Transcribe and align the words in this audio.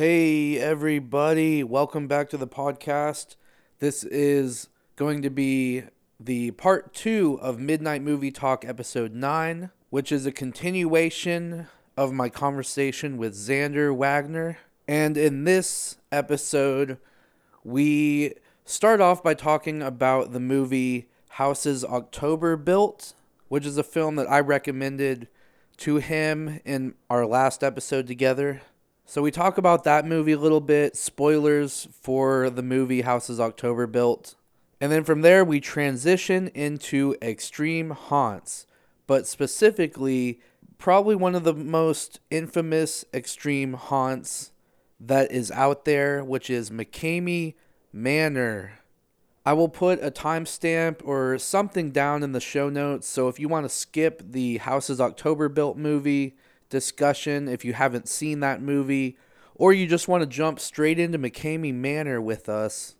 Hey, 0.00 0.56
everybody. 0.56 1.62
Welcome 1.62 2.08
back 2.08 2.30
to 2.30 2.38
the 2.38 2.46
podcast. 2.46 3.36
This 3.80 4.02
is 4.02 4.70
going 4.96 5.20
to 5.20 5.28
be 5.28 5.82
the 6.18 6.52
part 6.52 6.94
two 6.94 7.38
of 7.42 7.58
Midnight 7.58 8.00
Movie 8.00 8.30
Talk, 8.30 8.64
episode 8.64 9.12
nine, 9.12 9.68
which 9.90 10.10
is 10.10 10.24
a 10.24 10.32
continuation 10.32 11.66
of 11.98 12.14
my 12.14 12.30
conversation 12.30 13.18
with 13.18 13.34
Xander 13.34 13.94
Wagner. 13.94 14.56
And 14.88 15.18
in 15.18 15.44
this 15.44 15.98
episode, 16.10 16.96
we 17.62 18.36
start 18.64 19.02
off 19.02 19.22
by 19.22 19.34
talking 19.34 19.82
about 19.82 20.32
the 20.32 20.40
movie 20.40 21.10
Houses 21.32 21.84
October 21.84 22.56
Built, 22.56 23.12
which 23.48 23.66
is 23.66 23.76
a 23.76 23.82
film 23.82 24.16
that 24.16 24.30
I 24.30 24.40
recommended 24.40 25.28
to 25.76 25.96
him 25.96 26.58
in 26.64 26.94
our 27.10 27.26
last 27.26 27.62
episode 27.62 28.06
together. 28.06 28.62
So 29.10 29.22
we 29.22 29.32
talk 29.32 29.58
about 29.58 29.82
that 29.82 30.06
movie 30.06 30.30
a 30.30 30.38
little 30.38 30.60
bit, 30.60 30.96
spoilers 30.96 31.88
for 32.00 32.48
the 32.48 32.62
movie 32.62 33.00
Houses 33.00 33.40
October 33.40 33.88
Built. 33.88 34.36
And 34.80 34.92
then 34.92 35.02
from 35.02 35.22
there 35.22 35.44
we 35.44 35.58
transition 35.58 36.46
into 36.54 37.16
Extreme 37.20 37.90
Haunts, 37.90 38.68
but 39.08 39.26
specifically 39.26 40.38
probably 40.78 41.16
one 41.16 41.34
of 41.34 41.42
the 41.42 41.54
most 41.54 42.20
infamous 42.30 43.04
extreme 43.12 43.72
haunts 43.72 44.52
that 45.00 45.32
is 45.32 45.50
out 45.50 45.84
there, 45.86 46.22
which 46.22 46.48
is 46.48 46.70
McKamey 46.70 47.54
Manor. 47.92 48.78
I 49.44 49.54
will 49.54 49.68
put 49.68 50.00
a 50.04 50.12
timestamp 50.12 51.00
or 51.02 51.36
something 51.36 51.90
down 51.90 52.22
in 52.22 52.30
the 52.30 52.38
show 52.38 52.68
notes. 52.68 53.08
So 53.08 53.26
if 53.26 53.40
you 53.40 53.48
want 53.48 53.64
to 53.64 53.70
skip 53.70 54.22
the 54.24 54.58
Houses 54.58 55.00
October 55.00 55.48
Built 55.48 55.76
movie 55.76 56.36
discussion, 56.70 57.48
if 57.48 57.64
you 57.64 57.74
haven't 57.74 58.08
seen 58.08 58.40
that 58.40 58.62
movie, 58.62 59.16
or 59.54 59.72
you 59.72 59.86
just 59.86 60.08
want 60.08 60.22
to 60.22 60.26
jump 60.26 60.58
straight 60.58 60.98
into 60.98 61.18
McKamey 61.18 61.74
Manor 61.74 62.20
with 62.20 62.48
us, 62.48 62.94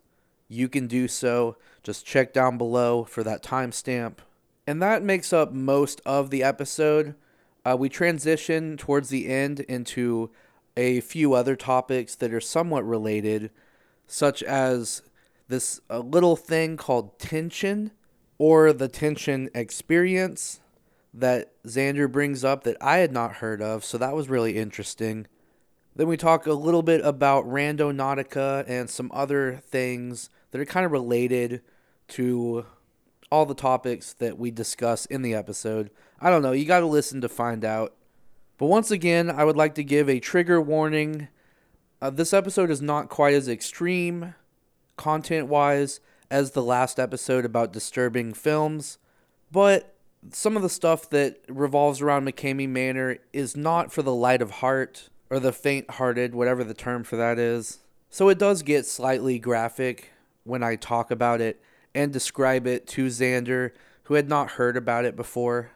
you 0.47 0.69
can 0.69 0.85
do 0.85 1.07
so. 1.07 1.57
Just 1.81 2.05
check 2.05 2.33
down 2.33 2.57
below 2.57 3.03
for 3.03 3.23
that 3.23 3.41
timestamp. 3.41 4.17
And 4.67 4.81
that 4.81 5.01
makes 5.01 5.33
up 5.33 5.53
most 5.53 6.01
of 6.05 6.29
the 6.29 6.43
episode. 6.43 7.15
Uh, 7.65 7.75
we 7.79 7.89
transition 7.89 8.77
towards 8.77 9.09
the 9.09 9.27
end 9.27 9.61
into 9.61 10.29
a 10.77 11.01
few 11.01 11.33
other 11.33 11.55
topics 11.55 12.15
that 12.15 12.33
are 12.33 12.41
somewhat 12.41 12.85
related, 12.85 13.49
such 14.05 14.43
as 14.43 15.01
this 15.47 15.81
a 15.89 15.99
little 15.99 16.35
thing 16.35 16.77
called 16.77 17.17
tension 17.17 17.91
or 18.37 18.71
the 18.73 18.87
tension 18.87 19.49
experience 19.53 20.59
that 21.13 21.61
Xander 21.63 22.11
brings 22.11 22.43
up 22.43 22.63
that 22.63 22.77
I 22.81 22.97
had 22.97 23.11
not 23.11 23.35
heard 23.35 23.61
of, 23.61 23.83
so 23.83 23.97
that 23.97 24.15
was 24.15 24.29
really 24.29 24.57
interesting. 24.57 25.27
Then 25.95 26.07
we 26.07 26.17
talk 26.17 26.45
a 26.45 26.53
little 26.53 26.83
bit 26.83 27.01
about 27.03 27.45
Randonautica 27.45 28.63
and 28.67 28.89
some 28.89 29.11
other 29.13 29.61
things 29.65 30.29
that 30.51 30.61
are 30.61 30.65
kind 30.65 30.85
of 30.85 30.91
related 30.91 31.61
to 32.09 32.65
all 33.29 33.45
the 33.45 33.53
topics 33.53 34.13
that 34.13 34.37
we 34.37 34.51
discuss 34.51 35.05
in 35.05 35.21
the 35.21 35.33
episode. 35.33 35.89
I 36.19 36.29
don't 36.29 36.41
know, 36.41 36.51
you 36.51 36.65
got 36.65 36.79
to 36.81 36.85
listen 36.85 37.21
to 37.21 37.29
find 37.29 37.65
out. 37.65 37.93
But 38.57 38.67
once 38.67 38.91
again, 38.91 39.29
I 39.29 39.43
would 39.43 39.57
like 39.57 39.75
to 39.75 39.83
give 39.83 40.07
a 40.07 40.19
trigger 40.19 40.61
warning. 40.61 41.29
Uh, 42.01 42.09
this 42.09 42.33
episode 42.33 42.69
is 42.69 42.81
not 42.81 43.09
quite 43.09 43.33
as 43.33 43.47
extreme 43.47 44.35
content 44.97 45.47
wise 45.47 45.99
as 46.29 46.51
the 46.51 46.63
last 46.63 46.99
episode 46.99 47.43
about 47.43 47.73
disturbing 47.73 48.33
films, 48.33 48.97
but 49.51 49.90
some 50.29 50.55
of 50.55 50.61
the 50.61 50.69
stuff 50.69 51.09
that 51.09 51.39
revolves 51.47 52.01
around 52.01 52.27
McKamey 52.27 52.69
Manor 52.69 53.17
is 53.33 53.57
not 53.57 53.91
for 53.91 54.01
the 54.01 54.13
light 54.13 54.41
of 54.41 54.51
heart 54.51 55.09
or 55.29 55.39
the 55.39 55.51
faint 55.51 55.91
hearted, 55.91 56.35
whatever 56.35 56.63
the 56.63 56.73
term 56.73 57.03
for 57.03 57.15
that 57.15 57.39
is. 57.39 57.79
So 58.09 58.29
it 58.29 58.37
does 58.37 58.61
get 58.61 58.85
slightly 58.85 59.39
graphic 59.39 60.11
when 60.43 60.63
I 60.63 60.75
talk 60.75 61.11
about 61.11 61.41
it 61.41 61.61
and 61.95 62.11
describe 62.11 62.67
it 62.67 62.87
to 62.87 63.07
Xander, 63.07 63.71
who 64.03 64.15
had 64.15 64.29
not 64.29 64.51
heard 64.51 64.77
about 64.77 65.05
it 65.05 65.15
before. 65.15 65.71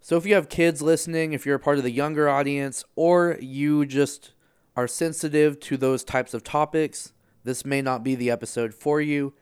So 0.00 0.16
if 0.16 0.24
you 0.24 0.34
have 0.34 0.48
kids 0.48 0.80
listening, 0.80 1.32
if 1.32 1.44
you're 1.44 1.56
a 1.56 1.60
part 1.60 1.78
of 1.78 1.84
the 1.84 1.90
younger 1.90 2.28
audience, 2.28 2.84
or 2.96 3.36
you 3.40 3.84
just 3.84 4.32
are 4.76 4.88
sensitive 4.88 5.60
to 5.60 5.76
those 5.76 6.04
types 6.04 6.32
of 6.32 6.42
topics, 6.42 7.12
this 7.44 7.64
may 7.64 7.82
not 7.82 8.02
be 8.02 8.14
the 8.14 8.30
episode 8.30 8.72
for 8.72 9.00
you, 9.00 9.34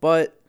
but 0.00 0.40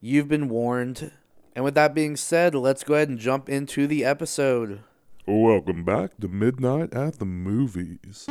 you've 0.00 0.28
been 0.28 0.48
warned. 0.48 1.12
And 1.60 1.64
with 1.66 1.74
that 1.74 1.92
being 1.92 2.16
said, 2.16 2.54
let's 2.54 2.82
go 2.82 2.94
ahead 2.94 3.10
and 3.10 3.18
jump 3.18 3.50
into 3.50 3.86
the 3.86 4.02
episode. 4.02 4.80
Welcome 5.26 5.84
back 5.84 6.12
to 6.22 6.26
Midnight 6.26 6.94
at 6.94 7.18
the 7.18 7.26
Movies. 7.26 8.24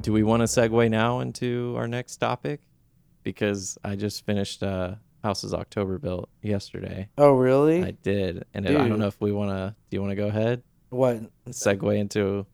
Do 0.00 0.12
we 0.12 0.22
want 0.22 0.42
to 0.42 0.46
segue 0.46 0.88
now 0.88 1.18
into 1.18 1.74
our 1.76 1.88
next 1.88 2.18
topic? 2.18 2.60
Because 3.24 3.76
I 3.82 3.96
just 3.96 4.24
finished 4.24 4.62
uh, 4.62 4.94
Houses 5.24 5.52
October 5.52 5.98
Built 5.98 6.28
yesterday. 6.40 7.08
Oh, 7.18 7.32
really? 7.32 7.82
I 7.82 7.90
did, 7.90 8.44
and 8.54 8.64
I 8.68 8.74
don't 8.74 9.00
know 9.00 9.08
if 9.08 9.20
we 9.20 9.32
want 9.32 9.50
to. 9.50 9.74
Do 9.90 9.96
you 9.96 10.00
want 10.00 10.12
to 10.12 10.16
go 10.16 10.28
ahead 10.28 10.62
what? 10.90 11.20
segue 11.48 11.98
into? 11.98 12.46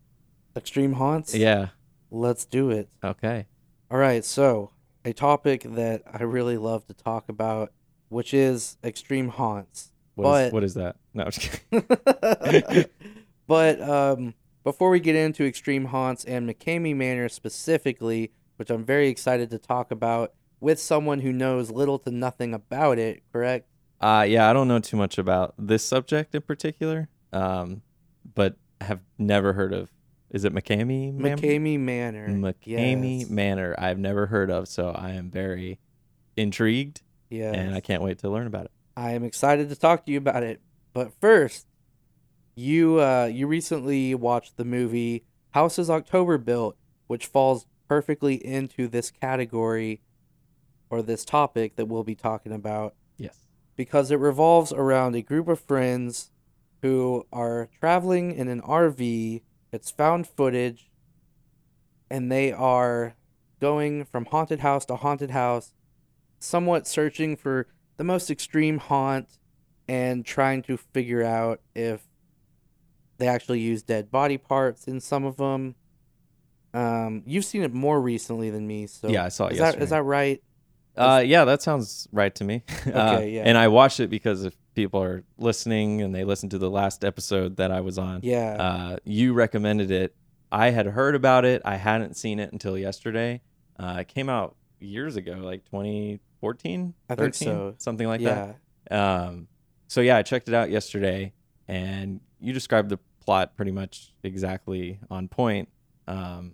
Extreme 0.57 0.95
haunts? 0.95 1.35
Yeah. 1.35 1.69
Let's 2.11 2.47
do 2.47 2.71
it. 2.71 2.89
Okay. 3.05 3.47
All 3.91 3.99
right, 3.99 4.25
so 4.25 4.71
a 5.05 5.13
topic 5.13 5.63
that 5.65 6.03
I 6.07 6.23
really 6.23 6.57
love 6.57 6.87
to 6.87 6.95
talk 6.95 7.29
about, 7.29 7.73
which 8.09 8.33
is 8.33 8.77
extreme 8.85 9.29
haunts. 9.29 9.91
What 10.15 10.27
is, 10.27 10.47
But- 10.47 10.53
what 10.53 10.65
is 10.65 10.75
that? 10.75 10.97
No, 11.13 11.25
I'm 11.25 11.31
just 11.33 11.61
kidding. 11.71 12.85
but 13.49 13.81
um, 13.83 14.35
before 14.63 14.91
we 14.91 15.01
get 15.01 15.17
into 15.17 15.45
extreme 15.45 15.87
haunts 15.87 16.25
and 16.25 16.49
McKamey 16.49 16.95
Manor 16.95 17.29
specifically, 17.29 18.31
which 18.57 18.71
I'm 18.71 18.85
very 18.85 19.09
excited 19.09 19.51
to 19.51 19.59
talk 19.59 19.91
about 19.91 20.35
with 20.61 20.79
someone 20.79 21.21
who 21.21 21.33
knows 21.33 21.73
little 21.73 21.99
to 22.01 22.13
nothing 22.13 22.55
about 22.55 22.99
it, 22.99 23.25
correct? 23.33 23.67
Uh, 24.01 24.25
yeah, 24.29 24.49
I 24.49 24.53
don't 24.53 24.69
know 24.69 24.79
too 24.79 24.97
much 24.97 25.19
about 25.19 25.55
this 25.59 25.83
subject 25.85 26.35
in 26.35 26.43
particular, 26.43 27.09
um, 27.33 27.83
but 28.35 28.55
have 28.81 29.01
never 29.19 29.55
heard 29.55 29.73
of. 29.73 29.91
Is 30.31 30.45
it 30.45 30.55
McKamey? 30.55 31.13
Mam- 31.13 31.39
McKamey 31.39 31.79
Manor. 31.79 32.29
McKamey 32.29 33.21
yes. 33.21 33.31
Manor. 33.31 33.75
I've 33.79 33.99
never 33.99 34.27
heard 34.27 34.51
of, 34.51 34.69
so 34.69 34.91
I 34.91 35.11
am 35.11 35.31
very 35.31 35.79
intrigued, 36.37 37.03
Yes. 37.29 37.55
and 37.57 37.75
I 37.75 37.81
can't 37.81 38.03
wait 38.03 38.19
to 38.21 38.31
learn 38.31 38.47
about 38.47 38.67
it. 38.67 38.71
I 38.97 39.13
am 39.13 39.25
excited 39.25 39.69
to 39.71 39.77
talk 39.77 40.07
to 40.07 40.13
you 40.13 40.19
about 40.19 40.43
it. 40.43 40.61
But 40.93 41.13
first, 41.21 41.67
you 42.55 43.01
uh, 43.01 43.25
you 43.33 43.47
recently 43.47 44.15
watched 44.15 44.57
the 44.57 44.65
movie 44.65 45.25
Houses 45.51 45.89
October 45.91 46.39
Built, 46.39 46.77
which 47.07 47.27
falls 47.27 47.67
perfectly 47.89 48.35
into 48.35 48.87
this 48.89 49.11
category 49.11 50.01
or 50.91 51.03
this 51.03 51.25
topic 51.25 51.77
that 51.77 51.87
we'll 51.87 52.05
be 52.05 52.15
talking 52.15 52.53
about 52.53 52.95
Yes. 53.17 53.37
because 53.77 54.11
it 54.11 54.17
revolves 54.17 54.73
around 54.73 55.15
a 55.17 55.23
group 55.23 55.49
of 55.49 55.59
friends 55.61 56.31
who 56.83 57.27
are 57.33 57.69
traveling 57.81 58.33
in 58.33 58.49
an 58.49 58.61
RV. 58.61 59.43
It's 59.73 59.91
found 59.91 60.27
footage, 60.27 60.91
and 62.11 62.31
they 62.31 62.53
are 62.53 63.15
going 63.61 64.05
from 64.05 64.25
haunted 64.27 64.61
house 64.61 64.85
to 64.87 64.97
haunted 64.97 65.31
house, 65.31 65.73
somewhat 66.39 66.87
searching 66.87 67.37
for 67.37 67.67
the 67.97 68.05
most 68.05 68.31
extreme 68.31 68.79
haunt 68.79 69.39
and 69.87 70.25
trying 70.25 70.63
to 70.63 70.77
figure 70.77 71.23
out 71.23 71.61
if 71.75 72.03
they 73.19 73.29
actually 73.29 73.61
use 73.61 73.83
dead 73.83 74.11
body 74.11 74.39
parts 74.39 74.87
in 74.87 75.01
some 75.01 75.25
of 75.25 75.37
them. 75.37 75.75
Um, 76.73 77.23
you've 77.27 77.45
seen 77.45 77.63
it 77.63 77.75
more 77.75 78.01
recently 78.01 78.51
than 78.51 78.67
me, 78.67 78.87
so 78.87 79.09
Yeah, 79.09 79.25
I 79.25 79.29
saw 79.29 79.47
it 79.47 79.53
is 79.53 79.59
that 79.59 79.65
yesterday. 79.67 79.85
is 79.85 79.91
that 79.91 80.03
right? 80.05 80.43
Uh, 80.97 81.23
yeah, 81.25 81.45
that 81.45 81.63
sounds 81.63 82.09
right 82.13 82.35
to 82.37 82.45
me. 82.45 82.63
Uh, 82.87 83.15
Okay, 83.17 83.31
yeah. 83.31 83.43
And 83.45 83.59
I 83.59 83.69
watched 83.69 84.01
it 84.01 84.09
because 84.09 84.45
if 84.45 84.55
people 84.75 85.03
are 85.03 85.25
listening 85.39 86.03
and 86.03 86.15
they 86.15 86.25
listened 86.25 86.51
to 86.53 86.59
the 86.59 86.71
last 86.71 87.05
episode 87.05 87.57
that 87.57 87.71
I 87.71 87.81
was 87.81 87.99
on, 87.99 88.21
Yeah. 88.23 88.57
uh, 88.59 88.97
you 89.05 89.33
recommended 89.33 89.91
it. 89.91 90.15
I 90.53 90.71
had 90.71 90.87
heard 90.87 91.15
about 91.15 91.45
it. 91.45 91.63
I 91.65 91.77
hadn't 91.77 92.17
seen 92.17 92.39
it 92.41 92.53
until 92.53 92.77
yesterday. 92.77 93.41
Uh, 93.79 93.99
it 94.01 94.09
came 94.09 94.29
out 94.29 94.57
years 94.81 95.17
ago, 95.17 95.33
like 95.41 95.65
2014, 95.67 96.95
I 97.09 97.15
think 97.15 97.35
so. 97.35 97.75
something 97.79 98.07
like 98.07 98.21
yeah. 98.21 98.55
that. 98.89 98.97
Um, 98.97 99.49
so 99.89 100.01
yeah, 100.01 100.17
I 100.17 100.23
checked 100.23 100.49
it 100.49 100.55
out 100.55 100.71
yesterday, 100.71 101.33
and 101.69 102.21
you 102.41 102.53
described 102.53 102.89
the 102.89 102.99
plot 103.25 103.57
pretty 103.57 103.73
much 103.73 104.13
exactly 104.23 104.99
on 105.11 105.29
point. 105.29 105.69
Um, 106.09 106.53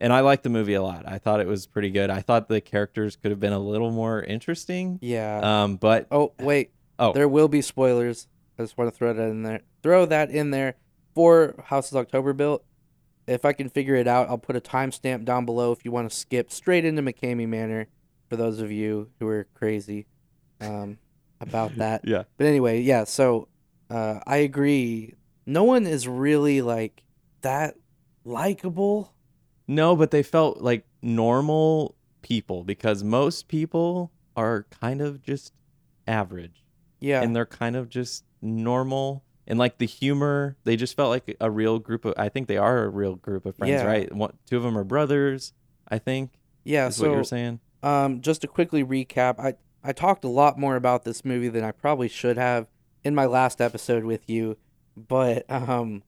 and 0.00 0.12
I 0.12 0.20
liked 0.20 0.42
the 0.42 0.50
movie 0.50 0.74
a 0.74 0.82
lot. 0.82 1.04
I 1.06 1.18
thought 1.18 1.40
it 1.40 1.46
was 1.46 1.66
pretty 1.66 1.90
good. 1.90 2.10
I 2.10 2.20
thought 2.20 2.48
the 2.48 2.60
characters 2.60 3.16
could 3.16 3.30
have 3.30 3.40
been 3.40 3.52
a 3.52 3.58
little 3.58 3.90
more 3.90 4.22
interesting. 4.22 4.98
Yeah. 5.00 5.62
Um, 5.62 5.76
but 5.76 6.06
oh 6.10 6.32
wait. 6.40 6.70
Oh. 6.98 7.12
There 7.12 7.28
will 7.28 7.48
be 7.48 7.62
spoilers. 7.62 8.28
I 8.58 8.62
just 8.62 8.78
want 8.78 8.92
to 8.92 8.96
throw 8.96 9.12
that 9.12 9.28
in 9.28 9.42
there. 9.42 9.60
Throw 9.82 10.06
that 10.06 10.30
in 10.30 10.50
there 10.50 10.76
for 11.14 11.54
Houses 11.64 11.94
October 11.94 12.32
built. 12.32 12.64
If 13.26 13.44
I 13.44 13.52
can 13.52 13.68
figure 13.68 13.96
it 13.96 14.06
out, 14.06 14.28
I'll 14.28 14.38
put 14.38 14.56
a 14.56 14.60
timestamp 14.60 15.24
down 15.24 15.44
below 15.46 15.72
if 15.72 15.84
you 15.84 15.90
want 15.90 16.08
to 16.10 16.16
skip 16.16 16.50
straight 16.50 16.84
into 16.84 17.02
McKamey 17.02 17.48
Manor 17.48 17.88
for 18.28 18.36
those 18.36 18.60
of 18.60 18.70
you 18.70 19.10
who 19.18 19.26
are 19.26 19.46
crazy 19.54 20.06
um, 20.60 20.98
about 21.40 21.76
that. 21.76 22.02
yeah, 22.04 22.24
But 22.36 22.46
anyway, 22.46 22.80
yeah. 22.80 23.04
So 23.04 23.48
uh, 23.90 24.20
I 24.26 24.38
agree 24.38 25.14
no 25.46 25.64
one 25.64 25.86
is 25.86 26.08
really 26.08 26.60
like 26.60 27.02
that 27.42 27.76
likable. 28.24 29.14
No, 29.68 29.96
but 29.96 30.10
they 30.10 30.22
felt 30.22 30.60
like 30.60 30.84
normal 31.02 31.94
people 32.22 32.64
because 32.64 33.04
most 33.04 33.48
people 33.48 34.12
are 34.36 34.66
kind 34.80 35.00
of 35.00 35.22
just 35.22 35.52
average 36.06 36.62
Yeah. 37.00 37.22
and 37.22 37.34
they're 37.36 37.46
kind 37.46 37.76
of 37.76 37.88
just 37.88 38.24
normal 38.40 39.22
and 39.46 39.58
like 39.58 39.78
the 39.78 39.86
humor 39.86 40.56
they 40.64 40.76
just 40.76 40.96
felt 40.96 41.10
like 41.10 41.36
a 41.40 41.50
real 41.50 41.78
group 41.78 42.04
of 42.04 42.14
i 42.16 42.28
think 42.28 42.48
they 42.48 42.56
are 42.56 42.84
a 42.84 42.88
real 42.88 43.14
group 43.16 43.44
of 43.46 43.56
friends 43.56 43.70
Yeah. 43.70 43.84
right 43.84 44.12
One, 44.14 44.32
two 44.48 44.56
of 44.56 44.62
them 44.62 44.76
are 44.78 44.84
brothers 44.84 45.52
i 45.88 45.98
think 45.98 46.30
yeah. 46.64 46.86
is 46.88 46.98
what 47.00 47.06
you 47.06 47.12
So 47.12 47.16
were 47.18 47.24
saying 47.24 47.60
Um, 47.82 48.20
just 48.20 48.40
to 48.40 48.48
quickly 48.48 48.82
recap, 48.84 49.38
I, 49.38 49.54
I 49.84 49.92
talked 49.92 50.24
a 50.24 50.28
lot 50.28 50.58
more 50.58 50.74
about 50.76 51.04
this 51.04 51.24
movie 51.24 51.48
than 51.48 51.62
I 51.62 51.70
probably 51.70 52.08
should 52.08 52.36
have 52.36 52.66
in 53.04 53.14
my 53.14 53.26
last 53.26 53.60
episode 53.60 54.02
with 54.04 54.28
you. 54.28 54.56
But 54.96 55.48
um, 55.48 56.02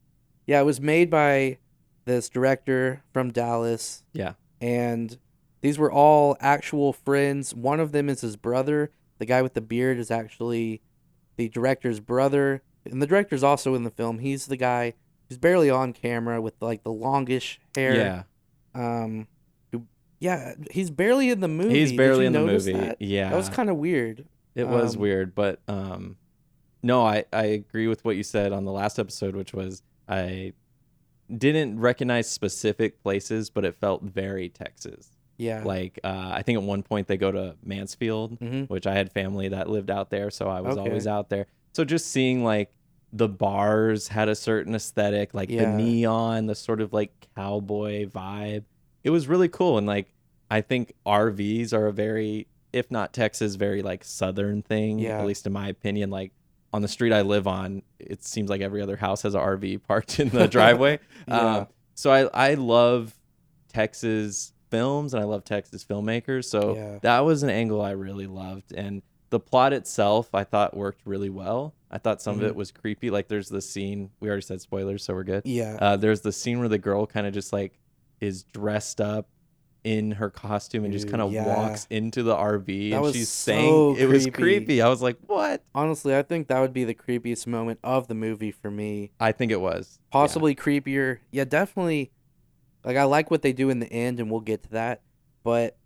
yeah, 0.47 0.61
it 0.61 0.65
was 0.65 0.81
made 0.81 1.11
by 1.11 1.59
this 2.07 2.29
director 2.29 3.03
from 3.13 3.31
Dallas, 3.31 4.03
yeah 4.13 4.33
and 4.61 5.17
these 5.61 5.79
were 5.79 5.93
all 5.93 6.37
actual 6.41 6.93
friends. 6.93 7.55
One 7.55 7.79
of 7.79 7.93
them 7.93 8.09
is 8.09 8.23
his 8.23 8.35
brother. 8.37 8.91
The 9.19 9.27
guy 9.27 9.43
with 9.43 9.55
the 9.55 9.61
beard 9.61 9.99
is 9.99 10.11
actually 10.11 10.81
the 11.37 11.49
director's 11.49 12.01
brother, 12.01 12.63
and 12.85 13.01
the 13.03 13.07
director's 13.07 13.43
also 13.43 13.75
in 13.75 13.85
the 13.85 13.91
film. 13.91 14.19
He's 14.21 14.47
the 14.47 14.57
guy 14.57 14.95
who's 15.29 15.39
barely 15.39 15.71
on 15.71 15.93
camera 15.93 16.41
with 16.41 16.55
like 16.61 16.83
the 16.85 16.93
longish 16.93 17.61
hair. 17.75 17.95
yeah 17.95 18.23
Um, 18.75 19.27
who, 19.73 19.85
yeah, 20.21 20.55
he's 20.71 20.91
barely 20.91 21.31
in 21.31 21.41
the 21.41 21.49
movie. 21.49 21.79
he's 21.81 21.93
barely 21.93 22.27
in 22.27 22.33
the 22.33 22.41
movie 22.45 22.73
That? 22.73 23.01
yeah 23.03 23.31
That 23.31 23.37
was 23.37 23.49
kind 23.49 23.69
of 23.71 23.77
weird. 23.77 24.27
it 24.55 24.67
was 24.67 24.95
um, 24.97 25.03
weird 25.03 25.35
but 25.35 25.61
um 25.69 26.17
no 26.83 27.05
i 27.05 27.25
i 27.33 27.45
agree 27.45 27.87
with 27.89 28.05
what 28.05 28.17
you 28.17 28.23
said 28.23 28.53
on 28.53 28.65
the 28.65 28.73
last 28.73 28.99
episode 28.99 29.37
which 29.37 29.53
was 29.53 29.83
i 30.09 30.53
didn't 31.37 31.79
recognize 31.79 32.29
specific 32.31 33.03
places 33.03 33.51
but 33.51 33.65
it 33.65 33.75
felt 33.75 34.03
very 34.03 34.49
texas 34.49 35.11
Yeah. 35.39 35.63
like 35.65 35.99
uh, 36.05 36.31
i 36.35 36.43
think 36.43 36.59
at 36.59 36.63
one 36.65 36.83
point 36.83 37.07
they 37.07 37.17
go 37.17 37.31
to 37.33 37.57
mansfield 37.65 38.37
hmm 38.41 38.65
which 38.65 38.87
I 38.87 38.95
had 38.95 39.11
family 39.13 39.49
that 39.49 39.71
lived 39.71 39.91
out 39.91 40.11
there, 40.11 40.31
so 40.31 40.49
I 40.49 40.61
was 40.61 40.77
Okay. 40.77 40.89
always 40.89 41.07
out 41.07 41.31
there. 41.31 41.47
So 41.75 41.85
just 41.85 42.09
seeing 42.11 42.43
like 42.45 42.71
the 43.13 43.29
bars 43.29 44.09
had 44.09 44.29
a 44.29 44.35
certain 44.35 44.75
aesthetic, 44.75 45.33
like 45.33 45.49
the 45.49 45.67
neon, 45.67 46.47
the 46.47 46.55
sort 46.55 46.81
of 46.83 46.93
like 46.93 47.13
cowboy 47.37 48.07
vibe. 48.07 48.65
It 49.05 49.11
was 49.11 49.27
really 49.29 49.49
cool 49.49 49.79
and 49.79 49.87
like 49.87 50.13
I 50.51 50.61
think 50.61 50.93
RVs 51.07 51.73
are 51.73 51.87
a 51.87 51.93
very 51.93 52.47
if 52.73 52.91
not 52.91 53.13
Texas 53.15 53.55
very 53.55 53.81
like 53.81 54.05
southern 54.05 54.61
thing, 54.63 54.99
Yeah. 54.99 55.21
at 55.21 55.27
least 55.27 55.47
in 55.47 55.53
my 55.53 55.69
opinion 55.69 56.11
like 56.11 56.33
on 56.75 56.83
the 56.83 56.89
street 56.89 57.13
I 57.15 57.23
live 57.23 57.47
on, 57.47 57.83
it 57.99 58.23
seems 58.25 58.51
like 58.51 58.61
every 58.61 58.83
other 58.83 58.97
house 58.97 59.23
has 59.23 59.35
an 59.35 59.41
RV 59.41 59.83
parked 59.85 60.21
in 60.21 60.29
the 60.29 60.47
driveway. 60.57 60.99
Yeah. 61.27 61.57
Um, 61.59 61.67
so 61.95 62.11
I 62.13 62.51
I 62.51 62.55
love 62.55 63.15
Texas 63.73 64.53
films 64.71 65.15
and 65.15 65.23
I 65.23 65.27
love 65.27 65.45
Texas 65.45 65.85
filmmakers. 65.85 66.45
So 66.47 66.75
Yeah. 66.75 66.99
that 67.03 67.21
was 67.21 67.43
an 67.43 67.51
angle 67.51 67.81
I 67.81 67.91
really 67.93 68.27
loved. 68.27 68.73
And 68.73 69.03
the 69.31 69.41
plot 69.41 69.73
itself 69.73 70.35
I 70.35 70.45
thought 70.45 70.77
worked 70.77 71.03
really 71.05 71.31
well. 71.31 71.75
I 71.91 71.99
thought 71.99 72.21
some 72.23 72.37
Mhm. 72.37 72.43
of 72.43 72.47
it 72.49 72.57
was 72.57 72.71
creepy. 72.71 73.11
Like 73.11 73.29
there's 73.29 73.49
the 73.49 73.61
scene 73.63 74.11
we 74.21 74.29
already 74.29 74.43
said 74.43 74.61
spoilers, 74.61 75.05
so 75.05 75.15
we're 75.15 75.25
good. 75.25 75.43
yeah. 75.45 75.77
Uh, 75.81 75.97
there's 75.97 76.21
the 76.23 76.33
scene 76.33 76.59
where 76.59 76.69
the 76.69 76.79
girl 76.79 77.07
kind 77.07 77.27
of 77.27 77.33
just 77.35 77.53
like 77.53 77.79
is 78.21 78.43
dressed 78.45 79.01
up 79.01 79.29
in 79.85 80.11
her 80.13 80.29
costume 80.29 80.85
and 80.85 80.93
just 80.93 81.09
kind 81.09 81.23
of 81.23 81.33
yeah. 81.33 81.47
walks 81.47 81.87
into 81.89 82.23
the 82.23 82.35
RV 82.35 82.91
That 82.91 83.03
and 83.03 83.15
she's 83.15 83.29
so 83.29 83.53
saying 83.53 83.97
it 83.97 84.07
was 84.07 84.25
creepy. 84.25 84.43
creepy. 84.43 84.83
I 84.83 84.89
was 84.89 85.01
like, 85.01 85.17
what? 85.27 85.63
Honestly, 85.75 86.17
I 86.17 86.23
think 86.23 86.49
that 86.49 86.61
would 86.61 86.73
be 86.73 86.85
the 86.85 86.95
creepiest 86.95 87.47
moment 87.47 87.79
of 87.85 88.09
the 88.09 88.15
movie 88.15 88.51
for 88.51 88.71
me. 88.73 89.13
I 89.21 89.31
think 89.33 89.53
it 89.53 89.61
was 89.61 89.99
Yeah. 90.01 90.07
Possibly 90.13 90.55
creepier. 90.55 91.19
Yeah, 91.31 91.45
definitely. 91.45 92.11
Like 92.89 92.97
I 92.97 93.05
like 93.05 93.31
what 93.31 93.43
they 93.43 93.53
do 93.53 93.69
in 93.69 93.79
the 93.81 93.93
end, 93.93 94.19
and 94.19 94.31
we'll 94.31 94.41
get 94.41 94.63
to 94.65 94.71
that. 94.71 95.03
But 95.45 95.77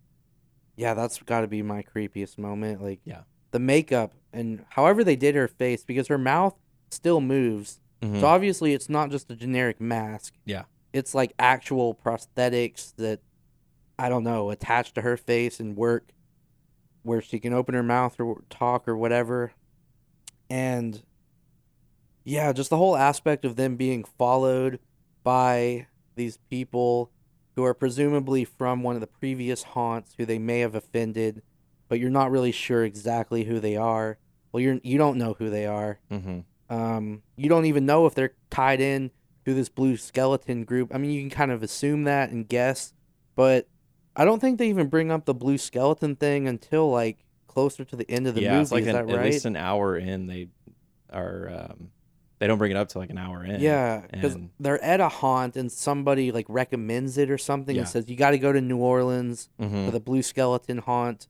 yeah, 0.77 0.93
that's 0.95 1.21
got 1.21 1.41
to 1.41 1.47
be 1.47 1.61
my 1.61 1.83
creepiest 1.83 2.37
moment. 2.39 2.81
Like 2.81 3.01
Yeah. 3.03 3.23
the 3.51 3.59
makeup 3.59 4.13
and 4.31 4.65
however 4.69 5.03
they 5.03 5.15
did 5.17 5.35
her 5.35 5.47
face 5.49 5.83
because 5.83 6.07
her 6.07 6.17
mouth 6.17 6.55
still 6.89 7.19
moves. 7.21 7.79
Mhm. 8.01 8.21
So 8.21 8.25
obviously 8.25 8.73
it's 8.73 8.87
not 8.89 9.11
just 9.11 9.29
a 9.29 9.35
generic 9.35 9.79
mask. 9.81 10.33
Yeah. 10.45 10.63
It's 10.93 11.13
like 11.13 11.33
actual 11.37 11.93
prosthetics 11.93 12.95
that 12.95 13.19
I 13.99 14.07
don't 14.09 14.23
know, 14.23 14.49
attached 14.49 14.95
to 14.95 15.01
her 15.01 15.17
face 15.17 15.59
and 15.59 15.75
work 15.77 16.13
where 17.03 17.21
she 17.21 17.37
can 17.39 17.51
open 17.53 17.75
her 17.75 17.83
mouth 17.83 18.17
or 18.19 18.43
talk 18.49 18.87
or 18.87 18.95
whatever. 18.97 19.51
And 20.49 21.03
yeah, 22.23 22.53
just 22.53 22.69
the 22.69 22.77
whole 22.77 22.95
aspect 22.95 23.43
of 23.45 23.55
them 23.57 23.75
being 23.75 24.03
followed 24.03 24.79
by 25.23 25.87
these 26.15 26.37
people 26.49 27.11
who 27.55 27.63
are 27.63 27.73
presumably 27.73 28.45
from 28.45 28.81
one 28.83 28.95
of 28.95 29.01
the 29.01 29.07
previous 29.07 29.63
haunts 29.63 30.15
who 30.17 30.25
they 30.25 30.39
may 30.39 30.59
have 30.59 30.75
offended, 30.75 31.41
but 31.87 31.99
you're 31.99 32.09
not 32.09 32.31
really 32.31 32.51
sure 32.51 32.83
exactly 32.83 33.43
who 33.43 33.59
they 33.59 33.75
are. 33.75 34.17
Well, 34.51 34.61
you're 34.61 34.79
you 34.83 34.97
don't 34.97 35.17
know 35.17 35.35
who 35.37 35.49
they 35.49 35.65
are. 35.65 35.99
Mhm. 36.11 36.45
Um, 36.69 37.21
you 37.35 37.49
don't 37.49 37.65
even 37.65 37.85
know 37.85 38.05
if 38.05 38.15
they're 38.15 38.33
tied 38.49 38.81
in 38.81 39.11
to 39.45 39.53
this 39.53 39.69
blue 39.69 39.97
skeleton 39.97 40.63
group. 40.63 40.93
I 40.93 40.97
mean, 40.97 41.11
you 41.11 41.21
can 41.21 41.29
kind 41.29 41.51
of 41.51 41.61
assume 41.61 42.05
that 42.05 42.31
and 42.31 42.47
guess, 42.47 42.93
but 43.35 43.67
I 44.15 44.25
don't 44.25 44.39
think 44.39 44.57
they 44.59 44.69
even 44.69 44.87
bring 44.87 45.11
up 45.11 45.25
the 45.25 45.33
blue 45.33 45.57
skeleton 45.57 46.15
thing 46.15 46.47
until 46.47 46.89
like 46.89 47.25
closer 47.47 47.83
to 47.85 47.95
the 47.95 48.09
end 48.09 48.27
of 48.27 48.35
the 48.35 48.41
yeah, 48.41 48.51
movie. 48.53 48.61
it's 48.63 48.71
like 48.71 48.81
Is 48.83 48.87
an, 48.87 49.07
that 49.07 49.15
at 49.15 49.23
least 49.23 49.45
an 49.45 49.55
hour 49.55 49.97
in. 49.97 50.27
They 50.27 50.47
are 51.11 51.67
um, 51.71 51.89
they 52.43 52.47
don't 52.47 52.57
bring 52.57 52.71
it 52.71 52.75
up 52.77 52.89
to 52.89 52.99
like 52.99 53.09
an 53.09 53.17
hour 53.17 53.41
in. 53.45 53.61
Yeah, 53.61 54.01
because 54.11 54.35
and- 54.35 54.49
they're 54.59 54.83
at 54.83 54.99
a 54.99 55.07
haunt 55.07 55.55
and 55.55 55.71
somebody 55.71 56.29
like 56.33 56.45
recommends 56.49 57.17
it 57.17 57.31
or 57.31 57.37
something 57.37 57.73
Yeah. 57.73 57.83
and 57.83 57.89
says 57.89 58.09
you 58.09 58.17
got 58.17 58.31
to 58.31 58.37
go 58.37 58.51
to 58.51 58.59
New 58.59 58.79
Orleans 58.79 59.47
Mhm. 59.61 59.85
for 59.85 59.91
the 59.91 60.01
blue 60.01 60.21
skeleton 60.21 60.79
haunt, 60.79 61.29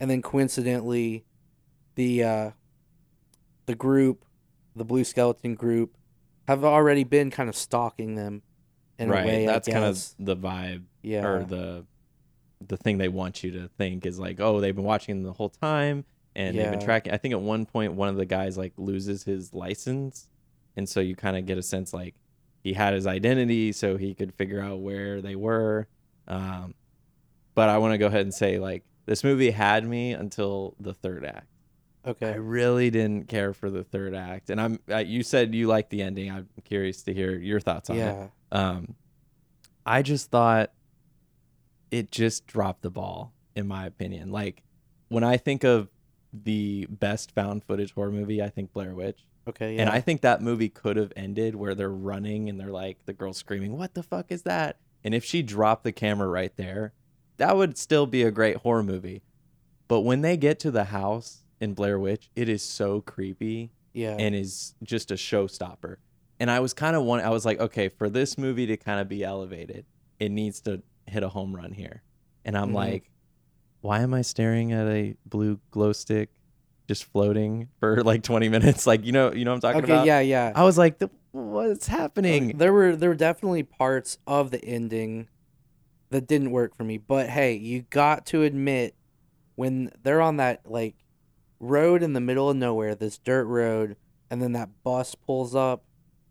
and 0.00 0.10
then 0.10 0.22
coincidentally, 0.22 1.26
the 1.94 2.24
uh, 2.24 2.50
the 3.66 3.74
group, 3.74 4.24
the 4.74 4.84
blue 4.84 5.04
skeleton 5.04 5.54
group, 5.56 5.94
have 6.48 6.64
already 6.64 7.04
been 7.04 7.30
kind 7.30 7.50
of 7.50 7.56
stalking 7.56 8.14
them. 8.14 8.40
In 8.98 9.10
right. 9.10 9.24
a 9.24 9.26
way, 9.28 9.46
That's 9.46 9.68
kind 9.68 9.84
of 9.84 10.02
the 10.18 10.34
vibe 10.34 10.84
yeah. 11.02 11.26
or 11.26 11.44
the 11.44 11.84
the 12.66 12.78
thing 12.78 12.96
they 12.96 13.08
want 13.08 13.44
you 13.44 13.50
to 13.50 13.68
think 13.76 14.06
is 14.06 14.18
like, 14.18 14.40
oh, 14.40 14.58
they've 14.60 14.74
been 14.74 14.86
watching 14.86 15.22
the 15.22 15.34
whole 15.34 15.50
time 15.50 16.06
and 16.34 16.56
they've 16.56 16.70
been 16.70 16.80
tracking. 16.80 17.12
I 17.12 17.18
think 17.18 17.32
at 17.32 17.40
one 17.42 17.66
point 17.66 17.92
one 17.92 18.08
of 18.08 18.16
the 18.16 18.24
guys 18.24 18.56
like 18.56 18.72
loses 18.78 19.24
his 19.24 19.52
license, 19.52 20.28
and 20.76 20.88
so 20.88 21.00
you 21.00 21.16
kind 21.16 21.36
of 21.36 21.46
get 21.46 21.58
a 21.58 21.62
sense 21.62 21.92
like 21.92 22.14
he 22.62 22.72
had 22.72 22.94
his 22.94 23.06
identity, 23.06 23.72
so 23.72 23.96
he 23.96 24.14
could 24.14 24.34
figure 24.34 24.60
out 24.60 24.80
where 24.80 25.20
they 25.22 25.36
were. 25.36 25.86
Um, 26.28 26.74
but 27.54 27.68
I 27.68 27.78
want 27.78 27.94
to 27.94 27.98
go 27.98 28.06
ahead 28.06 28.22
and 28.22 28.34
say 28.34 28.58
like 28.58 28.84
this 29.06 29.22
movie 29.22 29.50
had 29.50 29.86
me 29.86 30.12
until 30.12 30.74
the 30.80 30.92
third 30.92 31.24
act. 31.24 31.46
Okay. 32.06 32.32
I 32.32 32.36
really 32.36 32.90
didn't 32.90 33.28
care 33.28 33.52
for 33.52 33.70
the 33.70 33.82
third 33.82 34.14
act, 34.14 34.50
and 34.50 34.60
I'm. 34.60 34.78
Uh, 34.90 34.98
you 34.98 35.22
said 35.22 35.54
you 35.54 35.66
liked 35.66 35.90
the 35.90 36.02
ending. 36.02 36.30
I'm 36.30 36.48
curious 36.64 37.02
to 37.04 37.14
hear 37.14 37.36
your 37.36 37.60
thoughts 37.60 37.90
on 37.90 37.96
it. 37.96 38.00
Yeah. 38.00 38.28
Um, 38.52 38.94
I 39.84 40.02
just 40.02 40.30
thought 40.30 40.72
it 41.90 42.10
just 42.10 42.46
dropped 42.46 42.82
the 42.82 42.90
ball, 42.90 43.32
in 43.54 43.66
my 43.66 43.86
opinion. 43.86 44.30
Like 44.30 44.62
when 45.08 45.24
I 45.24 45.36
think 45.36 45.64
of 45.64 45.88
the 46.32 46.86
best 46.90 47.32
found 47.32 47.64
footage 47.64 47.92
horror 47.92 48.10
movie, 48.10 48.42
I 48.42 48.50
think 48.50 48.72
Blair 48.72 48.94
Witch. 48.94 49.20
Okay. 49.48 49.76
Yeah. 49.76 49.82
And 49.82 49.90
I 49.90 50.00
think 50.00 50.22
that 50.22 50.42
movie 50.42 50.68
could 50.68 50.96
have 50.96 51.12
ended 51.16 51.54
where 51.54 51.74
they're 51.74 51.88
running 51.90 52.48
and 52.48 52.58
they're 52.58 52.72
like, 52.72 52.98
the 53.06 53.12
girl 53.12 53.32
screaming, 53.32 53.76
What 53.76 53.94
the 53.94 54.02
fuck 54.02 54.30
is 54.30 54.42
that? 54.42 54.78
And 55.04 55.14
if 55.14 55.24
she 55.24 55.42
dropped 55.42 55.84
the 55.84 55.92
camera 55.92 56.28
right 56.28 56.54
there, 56.56 56.92
that 57.36 57.56
would 57.56 57.78
still 57.78 58.06
be 58.06 58.22
a 58.22 58.30
great 58.30 58.56
horror 58.58 58.82
movie. 58.82 59.22
But 59.88 60.00
when 60.00 60.22
they 60.22 60.36
get 60.36 60.58
to 60.60 60.70
the 60.70 60.84
house 60.84 61.44
in 61.60 61.74
Blair 61.74 61.98
Witch, 61.98 62.28
it 62.34 62.48
is 62.48 62.62
so 62.62 63.00
creepy 63.02 63.70
yeah. 63.92 64.16
and 64.18 64.34
is 64.34 64.74
just 64.82 65.10
a 65.10 65.14
showstopper. 65.14 65.96
And 66.40 66.50
I 66.50 66.60
was 66.60 66.74
kind 66.74 66.96
of 66.96 67.04
one. 67.04 67.20
I 67.20 67.30
was 67.30 67.46
like, 67.46 67.60
okay, 67.60 67.88
for 67.88 68.10
this 68.10 68.36
movie 68.36 68.66
to 68.66 68.76
kind 68.76 69.00
of 69.00 69.08
be 69.08 69.22
elevated, 69.22 69.86
it 70.18 70.30
needs 70.30 70.60
to 70.62 70.82
hit 71.06 71.22
a 71.22 71.28
home 71.28 71.54
run 71.54 71.72
here. 71.72 72.02
And 72.44 72.58
I'm 72.58 72.70
Mhm. 72.70 72.74
like, 72.74 73.10
why 73.80 74.00
am 74.00 74.12
I 74.12 74.22
staring 74.22 74.72
at 74.72 74.86
a 74.88 75.14
blue 75.24 75.60
glow 75.70 75.92
stick 75.92 76.30
just 76.88 77.04
floating 77.04 77.68
for 77.80 78.02
like 78.02 78.22
20 78.22 78.48
minutes? 78.48 78.86
Like, 78.86 79.04
you 79.04 79.12
know, 79.12 79.32
you 79.32 79.44
know 79.44 79.52
what 79.52 79.56
I'm 79.56 79.60
talking 79.74 79.82
okay. 79.84 79.92
about? 79.94 80.06
Yeah. 80.06 80.20
Yeah. 80.20 80.52
I 80.54 80.64
was 80.64 80.78
like, 80.78 81.00
what's 81.32 81.86
happening? 81.86 82.56
There 82.58 82.72
were 82.72 82.96
there 82.96 83.10
were 83.10 83.14
definitely 83.16 83.62
parts 83.62 84.18
of 84.26 84.50
the 84.50 84.64
ending 84.64 85.28
that 86.10 86.26
didn't 86.26 86.50
work 86.50 86.76
for 86.76 86.84
me. 86.84 86.98
But 86.98 87.28
hey, 87.28 87.54
you 87.54 87.82
got 87.90 88.26
to 88.26 88.42
admit 88.42 88.94
when 89.56 89.90
they're 90.02 90.20
on 90.20 90.36
that 90.38 90.60
like 90.64 90.94
road 91.60 92.02
in 92.02 92.12
the 92.12 92.20
middle 92.20 92.50
of 92.50 92.56
nowhere, 92.56 92.94
this 92.94 93.18
dirt 93.18 93.44
road, 93.46 93.96
and 94.30 94.40
then 94.42 94.52
that 94.52 94.68
bus 94.82 95.14
pulls 95.14 95.54
up. 95.54 95.82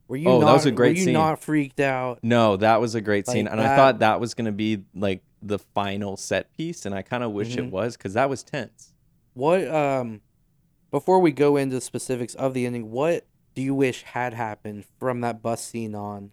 Were 0.07 0.17
you 0.17 0.29
Oh, 0.29 0.39
that 0.39 0.53
was 0.53 0.65
a 0.67 0.71
great 0.71 0.93
were 0.95 0.99
you 0.99 1.05
scene. 1.05 1.13
not 1.13 1.41
freaked 1.41 1.79
out? 1.79 2.19
No, 2.21 2.57
that 2.57 2.79
was 2.79 2.93
a 2.95 3.01
great 3.01 3.27
scene, 3.27 3.45
Like 3.45 3.53
and 3.53 3.61
I 3.61 3.75
thought 3.75 3.99
that 3.99 4.19
was 4.19 4.35
gonna 4.35 4.51
be 4.51 4.83
like 4.93 5.23
the 5.41 5.57
final 5.59 6.15
set 6.15 6.53
piece, 6.55 6.85
and 6.85 6.93
I 6.93 7.01
kind 7.01 7.23
of 7.23 7.31
wish 7.31 7.55
Mhm. 7.55 7.65
it 7.67 7.71
was 7.71 7.97
because 7.97 8.13
that 8.13 8.29
was 8.29 8.43
tense. 8.43 8.93
What 9.33 9.67
um 9.67 10.21
before 10.95 11.19
we 11.19 11.29
go 11.33 11.57
into 11.57 11.75
the 11.75 11.81
specifics 11.81 12.35
of 12.35 12.53
the 12.53 12.65
ending, 12.65 12.89
what 12.89 13.25
do 13.53 13.61
you 13.61 13.75
wish 13.75 14.03
had 14.03 14.33
happened 14.33 14.85
from 14.97 15.19
that 15.19 15.41
bus 15.41 15.61
scene 15.61 15.93
on? 15.93 16.31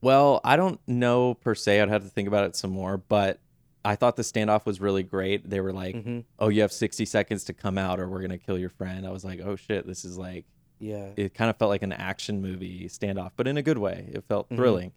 Well, 0.00 0.40
I 0.42 0.56
don't 0.56 0.80
know 0.88 1.34
per 1.34 1.54
se. 1.54 1.80
I'd 1.80 1.88
have 1.88 2.02
to 2.02 2.08
think 2.08 2.26
about 2.26 2.46
it 2.46 2.56
some 2.56 2.72
more, 2.72 2.96
but 2.96 3.38
I 3.84 3.94
thought 3.94 4.16
the 4.16 4.24
standoff 4.24 4.66
was 4.66 4.80
really 4.80 5.04
great. 5.04 5.48
They 5.48 5.60
were 5.60 5.72
like, 5.72 6.02
hmm 6.02 6.20
"Oh, 6.36 6.48
you 6.48 6.62
have 6.62 6.72
60 6.72 7.04
seconds 7.04 7.44
to 7.44 7.52
come 7.52 7.78
out, 7.78 8.00
or 8.00 8.08
we're 8.08 8.22
gonna 8.22 8.38
kill 8.38 8.58
your 8.58 8.70
friend." 8.70 9.06
I 9.06 9.12
was 9.12 9.24
like, 9.24 9.38
"Oh 9.38 9.54
shit, 9.54 9.86
this 9.86 10.04
is 10.04 10.18
like." 10.18 10.46
Yeah. 10.80 11.10
It 11.16 11.32
kind 11.34 11.48
of 11.48 11.56
felt 11.56 11.68
like 11.68 11.84
an 11.84 11.92
action 11.92 12.42
movie 12.42 12.88
standoff, 12.88 13.30
but 13.36 13.46
in 13.46 13.56
a 13.56 13.62
good 13.62 13.78
way. 13.78 14.10
It 14.12 14.24
felt 14.24 14.48
Mhm. 14.50 14.56
thrilling. 14.56 14.92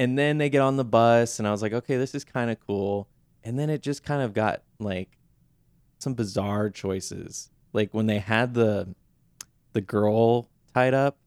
And 0.00 0.18
then 0.18 0.38
they 0.38 0.50
get 0.50 0.62
on 0.62 0.76
the 0.78 0.84
bus, 0.84 1.38
and 1.38 1.46
I 1.46 1.52
was 1.52 1.62
like, 1.62 1.72
"Okay, 1.72 1.96
this 1.96 2.12
is 2.12 2.24
kind 2.24 2.50
of 2.50 2.58
cool." 2.58 3.06
And 3.44 3.56
then 3.56 3.70
it 3.70 3.82
just 3.82 4.02
kind 4.02 4.20
of 4.20 4.34
got 4.34 4.64
like 4.80 5.16
some 6.00 6.14
bizarre 6.14 6.70
choices. 6.70 7.52
Like 7.76 7.92
when 7.92 8.06
they 8.06 8.18
had 8.18 8.54
the 8.54 8.94
the 9.74 9.80
girl 9.82 10.48
tied 10.74 10.94
up, 10.94 11.18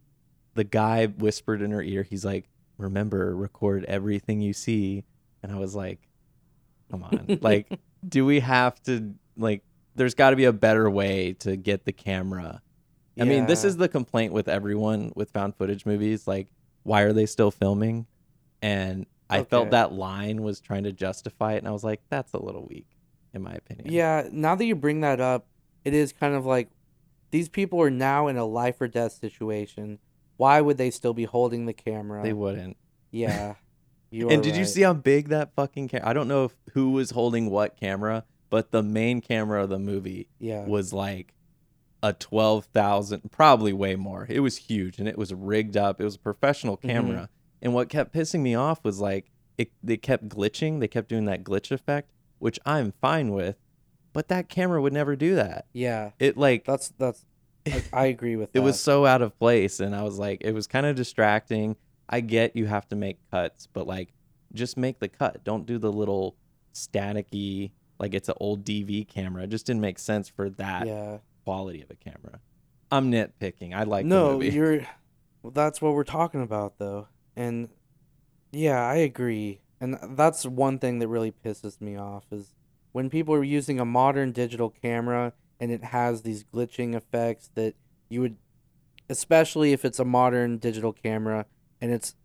the 0.55 0.63
guy 0.63 1.05
whispered 1.05 1.61
in 1.61 1.71
her 1.71 1.81
ear, 1.81 2.03
he's 2.03 2.25
like, 2.25 2.49
"Remember, 2.77 3.35
record 3.35 3.85
everything 3.85 4.41
you 4.41 4.53
see." 4.53 5.05
And 5.43 5.51
I 5.51 5.57
was 5.57 5.75
like, 5.75 6.09
"Come 6.91 7.03
on. 7.03 7.37
like 7.41 7.67
do 8.07 8.25
we 8.25 8.39
have 8.39 8.81
to 8.83 9.13
like 9.37 9.61
there's 9.95 10.15
got 10.15 10.31
to 10.31 10.35
be 10.35 10.45
a 10.45 10.53
better 10.53 10.89
way 10.89 11.33
to 11.39 11.55
get 11.55 11.85
the 11.85 11.93
camera." 11.93 12.61
I 13.19 13.25
mean, 13.25 13.45
this 13.47 13.65
is 13.65 13.77
the 13.77 13.89
complaint 13.89 14.31
with 14.33 14.47
everyone 14.47 15.11
with 15.15 15.31
found 15.31 15.55
footage 15.55 15.85
movies, 15.85 16.27
like 16.27 16.47
why 16.83 17.01
are 17.01 17.13
they 17.13 17.25
still 17.25 17.51
filming? 17.51 18.07
And 18.61 19.05
I 19.29 19.39
Okay. 19.39 19.49
felt 19.49 19.71
that 19.71 19.91
line 19.91 20.41
was 20.41 20.61
trying 20.61 20.85
to 20.85 20.93
justify 20.93 21.53
it 21.53 21.57
and 21.59 21.67
I 21.67 21.71
was 21.71 21.83
like, 21.83 22.01
that's 22.09 22.33
a 22.33 22.41
little 22.41 22.65
weak 22.65 22.87
in 23.33 23.43
my 23.43 23.53
opinion. 23.53 23.93
Yeah, 23.93 24.27
now 24.31 24.55
that 24.55 24.65
you 24.65 24.75
bring 24.75 25.01
that 25.01 25.19
up, 25.19 25.47
it 25.85 25.93
is 25.93 26.13
kind 26.13 26.33
of 26.35 26.45
like 26.45 26.69
these 27.31 27.49
people 27.49 27.81
are 27.81 27.89
now 27.91 28.27
in 28.27 28.37
a 28.37 28.45
life 28.45 28.79
or 28.81 28.87
death 28.87 29.13
situation. 29.13 29.99
Why 30.37 30.61
would 30.61 30.77
they 30.77 30.89
still 30.91 31.13
be 31.13 31.25
holding 31.25 31.65
the 31.65 31.73
camera? 31.73 32.23
They 32.23 32.33
wouldn't. 32.33 32.77
Yeah. 33.11 33.55
You 34.11 34.27
and 34.31 34.41
did 34.41 34.55
you 34.55 34.65
see 34.65 34.81
how 34.81 34.93
big 34.93 35.27
that 35.29 35.53
fucking 35.53 35.89
camera? 35.89 36.09
I 36.09 36.13
don't 36.13 36.27
know 36.27 36.45
if 36.45 36.55
who 36.73 36.89
was 36.89 37.11
holding 37.11 37.51
what 37.51 37.77
camera, 37.77 38.23
but 38.49 38.71
the 38.71 38.81
main 38.81 39.21
camera 39.21 39.61
of 39.61 39.69
the 39.69 39.77
movie 39.77 40.29
Yeah. 40.39 40.65
was 40.65 40.91
like 40.91 41.35
a 42.01 42.13
12,000, 42.13 43.29
probably 43.31 43.71
way 43.71 43.95
more. 43.95 44.25
It 44.27 44.39
was 44.39 44.57
huge 44.57 44.97
and 44.97 45.07
it 45.07 45.15
was 45.15 45.31
rigged 45.31 45.77
up. 45.77 46.01
It 46.01 46.05
was 46.05 46.15
a 46.15 46.19
professional 46.19 46.77
Mm-hmm. 46.77 46.87
camera. 46.89 47.29
And 47.61 47.75
what 47.75 47.87
kept 47.89 48.11
pissing 48.11 48.39
me 48.39 48.55
off 48.55 48.83
was 48.83 48.99
like 48.99 49.29
it 49.59 49.71
they 49.83 49.97
kept 49.97 50.27
glitching. 50.27 50.79
They 50.79 50.87
kept 50.87 51.07
doing 51.09 51.25
that 51.25 51.43
glitch 51.43 51.69
effect, 51.71 52.09
which 52.39 52.59
I'm 52.65 52.93
fine 53.01 53.31
with, 53.31 53.57
but 54.13 54.27
that 54.29 54.49
camera 54.49 54.81
would 54.81 54.93
never 54.93 55.15
do 55.15 55.35
that. 55.35 55.65
Yeah. 55.73 56.11
It 56.19 56.37
like 56.37 56.65
That's 56.65 56.89
that's 56.97 57.25
I, 57.67 57.83
I 57.93 58.05
agree 58.05 58.35
with 58.35 58.51
that. 58.53 58.59
it 58.61 58.63
was 58.63 58.79
so 58.79 59.05
out 59.05 59.21
of 59.21 59.37
place 59.39 59.79
and 59.79 59.95
I 59.95 60.03
was 60.03 60.17
like 60.17 60.41
it 60.41 60.53
was 60.53 60.67
kind 60.67 60.85
of 60.85 60.95
distracting. 60.95 61.75
I 62.09 62.21
get 62.21 62.55
you 62.55 62.65
have 62.65 62.87
to 62.89 62.95
make 62.95 63.17
cuts, 63.31 63.67
but 63.71 63.85
like 63.87 64.09
just 64.53 64.77
make 64.77 64.99
the 64.99 65.07
cut. 65.09 65.43
Don't 65.43 65.65
do 65.65 65.77
the 65.77 65.91
little 65.91 66.35
staticky 66.73 67.71
like 67.99 68.13
it's 68.13 68.29
an 68.29 68.35
old 68.39 68.63
DV 68.63 69.07
camera. 69.07 69.43
It 69.43 69.49
just 69.49 69.65
didn't 69.65 69.81
make 69.81 69.99
sense 69.99 70.29
for 70.29 70.49
that 70.51 70.87
Yeah. 70.87 71.17
quality 71.43 71.81
of 71.81 71.91
a 71.91 71.95
camera. 71.95 72.39
I'm 72.91 73.11
nitpicking. 73.11 73.75
I 73.75 73.83
like 73.83 74.05
no, 74.05 74.41
you're 74.41 74.87
well, 75.43 75.51
that's 75.51 75.81
what 75.81 75.93
we're 75.93 76.03
talking 76.03 76.41
about 76.41 76.79
though. 76.79 77.07
And 77.35 77.69
yeah, 78.51 78.81
I 78.81 78.95
agree. 78.95 79.61
And 79.81 79.97
that's 80.17 80.45
one 80.45 80.79
thing 80.79 80.99
that 80.99 81.07
really 81.07 81.31
pisses 81.31 81.79
me 81.79 81.95
off 81.95 82.25
is 82.31 82.53
when 82.91 83.09
people 83.09 83.33
are 83.33 83.43
using 83.43 83.79
a 83.79 83.85
modern 83.85 84.31
digital 84.31 84.69
camera 84.69 85.33
and 85.59 85.71
it 85.71 85.83
has 85.85 86.21
these 86.21 86.43
glitching 86.43 86.95
effects 86.95 87.49
that 87.55 87.75
you 88.09 88.21
would 88.21 88.37
especially 89.09 89.73
if 89.73 89.83
it's 89.85 89.99
a 89.99 90.05
modern 90.05 90.57
digital 90.57 90.93
camera 90.93 91.45
and 91.81 91.91
it's 91.91 92.15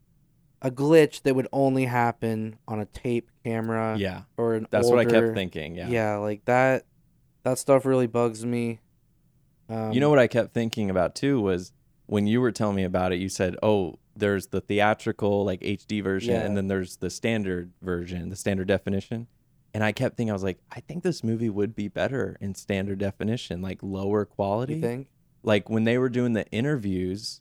a 0.62 0.70
glitch 0.70 1.22
that 1.22 1.34
would 1.34 1.48
only 1.52 1.84
happen 1.84 2.58
on 2.66 2.80
a 2.80 2.86
tape 2.86 3.30
camera 3.44 3.96
yeah, 3.98 4.22
or 4.36 4.54
an 4.54 4.66
that's 4.70 4.88
what 4.88 4.98
I 4.98 5.04
kept 5.04 5.34
thinking. 5.34 5.74
Yeah. 5.74 5.88
Yeah, 5.88 6.16
like 6.16 6.44
that 6.46 6.86
that 7.42 7.58
stuff 7.58 7.84
really 7.84 8.06
bugs 8.06 8.44
me. 8.46 8.80
Um, 9.68 9.92
you 9.92 10.00
know 10.00 10.08
what 10.10 10.18
I 10.18 10.26
kept 10.26 10.54
thinking 10.54 10.88
about 10.90 11.14
too 11.14 11.40
was 11.40 11.72
when 12.06 12.26
you 12.26 12.40
were 12.40 12.52
telling 12.52 12.76
me 12.76 12.84
about 12.84 13.12
it, 13.12 13.16
you 13.16 13.28
said, 13.28 13.56
"Oh, 13.62 13.98
there's 14.16 14.48
the 14.48 14.60
theatrical 14.60 15.44
like 15.44 15.60
HD 15.60 16.02
version, 16.02 16.34
Yeah. 16.34 16.40
and 16.42 16.56
then 16.56 16.68
there's 16.68 16.96
the 16.96 17.10
standard 17.10 17.72
version, 17.82 18.30
the 18.30 18.36
standard 18.36 18.68
definition." 18.68 19.26
And 19.74 19.82
I 19.82 19.90
kept 19.92 20.16
thinking, 20.16 20.30
I 20.30 20.34
was 20.34 20.44
like, 20.44 20.58
I 20.70 20.78
think 20.80 21.02
this 21.02 21.24
movie 21.24 21.50
would 21.50 21.74
be 21.74 21.88
better 21.88 22.36
in 22.40 22.54
standard 22.54 22.98
definition, 22.98 23.60
like 23.60 23.80
lower 23.82 24.24
quality. 24.24 24.76
you 24.76 24.80
think? 24.80 25.08
Like 25.42 25.68
when 25.68 25.82
they 25.84 25.98
were 25.98 26.08
doing 26.08 26.32
the 26.32 26.46
interviews 26.50 27.40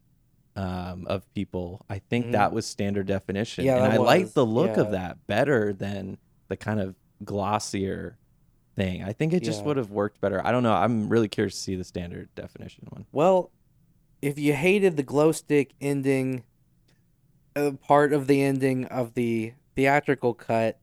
um, 0.55 1.07
of 1.07 1.31
people, 1.33 1.83
I 1.89 1.99
think 1.99 2.27
Mhm. 2.27 2.31
that 2.33 2.51
was 2.51 2.65
standard 2.65 3.07
definition, 3.07 3.65
Yeah, 3.65 3.83
and 3.83 3.91
I 3.93 3.97
like 3.97 4.21
was, 4.23 4.33
the 4.33 4.45
look 4.45 4.75
yeah. 4.75 4.81
of 4.83 4.91
that 4.91 5.25
better 5.25 5.73
than 5.73 6.17
the 6.47 6.57
kind 6.57 6.79
of 6.79 6.95
glossier 7.23 8.17
thing. 8.75 9.03
I 9.03 9.13
think 9.13 9.33
it 9.33 9.41
just 9.43 9.61
Yeah. 9.61 9.65
would 9.67 9.77
have 9.77 9.89
worked 9.91 10.19
better. 10.21 10.45
I 10.45 10.51
don't 10.51 10.61
know. 10.63 10.73
I'm 10.73 11.09
really 11.09 11.27
curious 11.27 11.55
to 11.55 11.59
see 11.61 11.75
the 11.75 11.83
standard 11.83 12.29
definition 12.35 12.87
one. 12.91 13.05
Well, 13.11 13.51
if 14.21 14.37
you 14.37 14.53
hated 14.53 14.95
the 14.97 15.01
glow 15.03 15.31
stick 15.31 15.73
ending, 15.81 16.43
uh, 17.55 17.71
part 17.81 18.13
of 18.13 18.27
the 18.27 18.41
ending 18.43 18.85
of 18.85 19.13
the 19.15 19.53
theatrical 19.75 20.33
cut, 20.35 20.79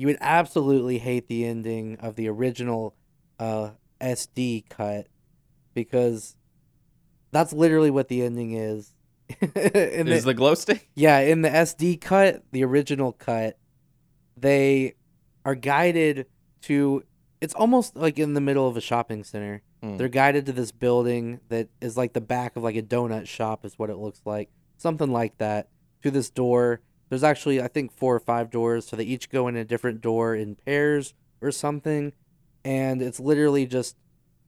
you 0.00 0.06
would 0.06 0.16
absolutely 0.22 0.96
hate 0.96 1.28
the 1.28 1.44
ending 1.44 1.98
of 2.00 2.16
the 2.16 2.26
original 2.26 2.96
uh, 3.38 3.72
SD 4.00 4.66
cut 4.70 5.08
because 5.74 6.36
that's 7.32 7.52
literally 7.52 7.90
what 7.90 8.08
the 8.08 8.22
ending 8.22 8.54
is. 8.54 8.94
in 9.42 10.08
Is 10.08 10.24
the 10.24 10.32
glow 10.32 10.54
stick? 10.54 10.88
Yeah, 10.94 11.18
in 11.18 11.42
the 11.42 11.50
SD 11.50 12.00
cut, 12.00 12.42
the 12.50 12.64
original 12.64 13.12
cut, 13.12 13.58
they 14.38 14.94
are 15.44 15.54
guided 15.54 16.24
to. 16.62 17.04
It's 17.42 17.52
almost 17.52 17.94
like 17.94 18.18
in 18.18 18.32
the 18.32 18.40
middle 18.40 18.66
of 18.66 18.78
a 18.78 18.80
shopping 18.80 19.22
center. 19.22 19.60
Hmm. 19.82 19.98
They're 19.98 20.08
guided 20.08 20.46
to 20.46 20.52
this 20.52 20.72
building 20.72 21.40
that 21.50 21.68
is 21.82 21.98
like 21.98 22.14
the 22.14 22.22
back 22.22 22.56
of 22.56 22.62
like 22.62 22.76
a 22.76 22.82
donut 22.82 23.28
shop, 23.28 23.66
is 23.66 23.78
what 23.78 23.90
it 23.90 23.98
looks 23.98 24.22
like. 24.24 24.48
Something 24.78 25.12
like 25.12 25.36
that. 25.36 25.68
To 26.04 26.10
this 26.10 26.30
door. 26.30 26.80
There's 27.10 27.22
actually, 27.24 27.60
I 27.60 27.68
think, 27.68 27.92
four 27.92 28.14
or 28.14 28.20
five 28.20 28.50
doors, 28.50 28.86
so 28.86 28.96
they 28.96 29.04
each 29.04 29.28
go 29.28 29.46
in 29.48 29.56
a 29.56 29.64
different 29.64 30.00
door 30.00 30.34
in 30.34 30.56
pairs 30.56 31.12
or 31.42 31.50
something. 31.50 32.14
And 32.64 33.02
it's 33.02 33.20
literally 33.20 33.66
just 33.66 33.96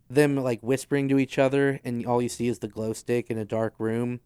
them 0.08 0.36
like 0.36 0.60
whispering 0.62 1.08
to 1.10 1.18
each 1.18 1.38
other, 1.38 1.80
and 1.84 2.06
all 2.06 2.22
you 2.22 2.30
see 2.30 2.48
is 2.48 2.60
the 2.60 2.68
glow 2.68 2.94
stick 2.94 3.30
in 3.30 3.36
a 3.36 3.44
dark 3.44 3.74
room 3.78 4.20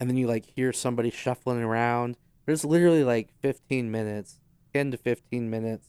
and 0.00 0.08
then 0.08 0.16
you 0.16 0.26
like 0.26 0.46
hear 0.54 0.72
somebody 0.72 1.10
shuffling 1.10 1.62
around. 1.62 2.16
There's 2.46 2.64
literally 2.64 3.04
like 3.04 3.30
15 3.42 3.90
minutes, 3.90 4.40
10 4.72 4.92
to 4.92 4.96
15 4.96 5.50
minutes 5.50 5.88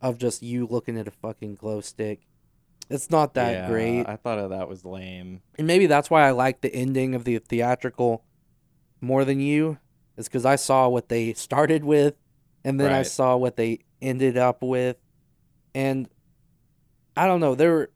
of 0.00 0.18
just 0.18 0.42
you 0.42 0.66
looking 0.66 0.98
at 0.98 1.08
a 1.08 1.10
fucking 1.10 1.56
glow 1.56 1.80
stick. 1.80 2.26
It's 2.88 3.10
not 3.10 3.34
that 3.34 3.52
Yeah, 3.52 3.68
great. 3.68 4.08
I 4.08 4.16
thought 4.16 4.38
of 4.38 4.50
that 4.50 4.68
was 4.68 4.84
lame. 4.84 5.42
And 5.58 5.66
maybe 5.66 5.86
that's 5.86 6.10
why 6.10 6.26
I 6.26 6.30
like 6.30 6.60
the 6.60 6.74
ending 6.74 7.14
of 7.14 7.24
the 7.24 7.38
theatrical 7.38 8.24
more 9.00 9.24
than 9.24 9.40
you, 9.40 9.78
is 10.20 10.28
because 10.28 10.46
I 10.46 10.56
saw 10.56 10.88
what 10.88 11.08
they 11.08 11.32
started 11.32 11.84
with 11.84 12.14
and 12.64 12.78
then 12.78 12.92
I 12.92 13.02
saw 13.02 13.36
what 13.36 13.56
they 13.56 13.80
ended 14.00 14.36
up 14.36 14.62
with. 14.62 14.96
And 15.74 16.08
I 17.16 17.26
don't 17.26 17.40
know, 17.40 17.54
there 17.54 17.72
were, 17.72 17.90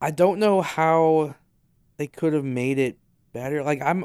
I 0.00 0.10
don't 0.10 0.38
know 0.38 0.62
how 0.62 1.34
they 1.96 2.06
could 2.08 2.32
have 2.32 2.44
made 2.44 2.78
it 2.78 2.98
better. 3.32 3.62
Like 3.62 3.80
I'm 3.80 4.04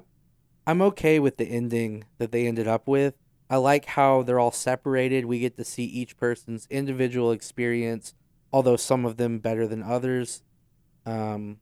I'm 0.67 0.81
okay 0.81 1.19
with 1.19 1.37
the 1.37 1.45
ending 1.45 2.03
that 2.17 2.31
they 2.31 2.45
ended 2.45 2.67
up 2.67 2.87
with. 2.87 3.15
I 3.49 3.55
like 3.55 3.85
how 3.85 4.23
they're 4.23 4.39
all 4.39 4.51
separated. 4.51 5.25
We 5.25 5.39
get 5.39 5.55
to 5.57 5.63
see 5.63 5.85
each 5.85 6.17
person's 6.17 6.67
individual 6.69 7.31
experience, 7.31 8.13
although 8.51 8.75
some 8.75 9.05
of 9.05 9.15
them 9.15 9.39
better 9.39 9.65
than 9.65 9.81
others. 9.81 10.43
Um, 11.05 11.59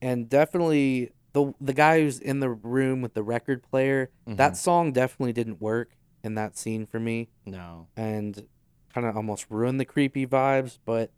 and 0.00 0.28
definitely 0.28 1.12
the 1.44 1.54
the 1.60 1.72
guy 1.72 2.00
who's 2.00 2.18
in 2.18 2.40
the 2.40 2.50
room 2.50 3.00
with 3.02 3.14
the 3.14 3.22
record 3.22 3.62
player, 3.62 4.10
that 4.26 4.52
Mhm. 4.52 4.56
song 4.56 4.92
definitely 4.92 5.32
didn't 5.32 5.60
work 5.60 5.96
in 6.24 6.34
that 6.34 6.56
scene 6.56 6.84
for 6.86 6.98
me 6.98 7.28
no. 7.46 7.86
and 7.96 8.46
kind 8.92 9.06
of 9.06 9.16
almost 9.16 9.46
ruined 9.50 9.78
the 9.80 9.84
creepy 9.84 10.26
vibes. 10.26 10.78
But 10.84 11.10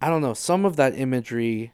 I 0.00 0.08
don't 0.08 0.22
know, 0.22 0.34
some 0.34 0.64
of 0.64 0.76
that 0.76 0.94
imagery 0.98 1.72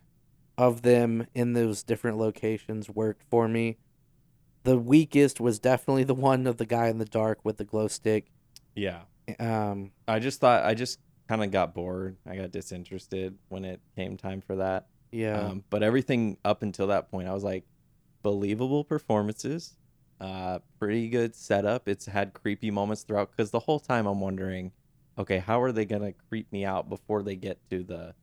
of 0.58 0.82
them 0.82 1.26
in 1.34 1.54
those 1.54 1.82
different 1.82 2.18
locations 2.18 2.90
worked 2.90 3.22
for 3.30 3.48
me. 3.48 3.78
The 4.64 4.78
weakest 4.78 5.40
was 5.40 5.58
definitely 5.58 6.04
the 6.04 6.14
one 6.14 6.46
of 6.46 6.58
the 6.58 6.66
guy 6.66 6.88
in 6.88 6.98
the 6.98 7.04
dark 7.04 7.40
with 7.44 7.56
the 7.56 7.64
glow 7.64 7.88
stick. 7.88 8.30
Yeah. 8.74 9.02
Um, 9.40 9.92
I 10.06 10.18
just 10.18 10.40
thought 10.40 10.64
I 10.64 10.74
just 10.74 11.00
kind 11.28 11.42
of 11.42 11.50
got 11.50 11.74
bored. 11.74 12.16
I 12.26 12.36
got 12.36 12.50
disinterested 12.50 13.38
when 13.48 13.64
it 13.64 13.80
came 13.96 14.16
time 14.16 14.40
for 14.40 14.56
that. 14.56 14.86
Yeah, 15.12 15.52
Um, 15.52 15.64
but 15.70 15.82
everything 15.82 16.38
up 16.44 16.62
until 16.62 16.88
that 16.88 17.10
point, 17.10 17.28
I 17.28 17.34
was 17.34 17.44
like, 17.44 17.64
believable 18.22 18.84
performances, 18.84 19.76
uh, 20.20 20.60
pretty 20.80 21.08
good 21.08 21.34
setup. 21.34 21.88
It's 21.88 22.06
had 22.06 22.34
creepy 22.34 22.70
moments 22.70 23.02
throughout 23.04 23.30
because 23.30 23.50
the 23.50 23.60
whole 23.60 23.80
time 23.80 24.06
I'm 24.06 24.20
wondering, 24.20 24.72
okay, 25.18 25.38
how 25.38 25.60
are 25.62 25.72
they 25.72 25.84
gonna 25.86 26.12
creep 26.12 26.50
me 26.52 26.64
out 26.64 26.88
before 26.88 27.22
they 27.22 27.36
get 27.36 27.60
to 27.70 27.82
the 27.84 28.14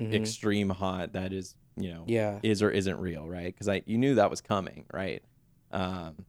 Mhm. 0.00 0.14
extreme 0.14 0.70
haunt 0.70 1.12
that 1.14 1.32
is 1.32 1.56
you 1.76 1.92
know 1.92 2.04
Yeah. 2.06 2.40
is 2.42 2.62
or 2.62 2.70
isn't 2.70 2.98
real, 2.98 3.28
right? 3.28 3.46
Because 3.54 3.68
I 3.68 3.82
you 3.86 3.98
knew 3.98 4.14
that 4.16 4.30
was 4.30 4.40
coming, 4.40 4.86
right? 4.92 5.22
Um, 5.70 6.26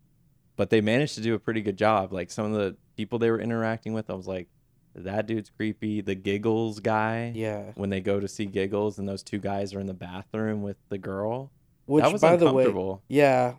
but 0.58 0.70
they 0.70 0.82
managed 0.82 1.16
to 1.16 1.22
do 1.22 1.34
a 1.36 1.40
pretty 1.40 1.62
good 1.62 1.78
job. 1.78 2.14
Like 2.14 2.32
some 2.32 2.46
of 2.48 2.54
the 2.54 2.78
people 2.98 3.20
they 3.20 3.32
were 3.32 3.42
interacting 3.42 3.94
with, 3.94 4.10
I 4.10 4.14
was 4.16 4.28
like, 4.28 4.50
that 4.96 5.28
dude's 5.28 5.50
creepy. 5.50 6.02
The 6.02 6.16
giggles 6.16 6.80
guy, 6.80 7.32
Yeah. 7.36 7.72
when 7.76 7.90
they 7.90 8.02
go 8.02 8.20
to 8.20 8.28
see 8.28 8.46
giggles, 8.46 8.98
and 8.98 9.08
those 9.08 9.24
two 9.24 9.40
guys 9.40 9.74
are 9.74 9.80
in 9.80 9.88
the 9.88 9.94
bathroom 9.94 10.62
with 10.64 10.78
the 10.90 10.98
girl. 10.98 11.52
Which, 11.86 12.04
that 12.04 12.12
was 12.14 12.22
by 12.22 12.36
the 12.38 12.46
way, 12.52 12.64
uncomfortable. 12.64 13.04
yeah, 13.08 13.56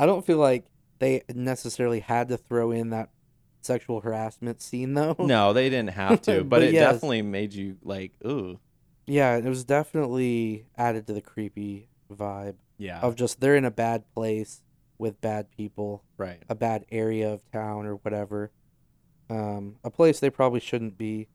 I 0.00 0.06
don't 0.06 0.24
feel 0.24 0.38
like 0.38 0.64
they 0.98 1.22
necessarily 1.34 2.00
had 2.00 2.28
to 2.28 2.36
throw 2.38 2.70
in 2.70 2.90
that 2.90 3.10
sexual 3.60 4.00
harassment 4.00 4.62
scene 4.62 4.94
though. 4.94 5.16
no, 5.18 5.52
they 5.52 5.68
didn't 5.68 5.90
have 5.90 6.22
to, 6.22 6.38
but, 6.44 6.48
But 6.48 6.62
it 6.62 6.72
yes. 6.74 6.94
definitely 6.94 7.22
made 7.22 7.52
you 7.52 7.76
like, 7.82 8.12
ooh, 8.24 8.58
Yeah, 9.06 9.36
it 9.36 9.44
was 9.44 9.64
definitely 9.64 10.66
added 10.78 11.06
to 11.08 11.12
the 11.12 11.20
creepy 11.20 11.88
vibe 12.12 12.54
yeah, 12.78 13.00
of 13.00 13.14
just 13.16 13.40
they're 13.40 13.56
in 13.56 13.64
a 13.64 13.70
bad 13.70 14.04
place 14.14 14.62
with 14.98 15.20
bad 15.20 15.50
people, 15.50 16.02
right, 16.16 16.42
a 16.48 16.54
bad 16.54 16.86
area 16.90 17.30
of 17.32 17.40
town 17.52 17.84
or 17.86 17.96
whatever. 17.96 18.50
Um, 19.28 19.76
a 19.82 19.90
place 19.90 20.20
they 20.20 20.30
probably 20.30 20.60
shouldn't 20.60 20.96
be. 20.96 21.28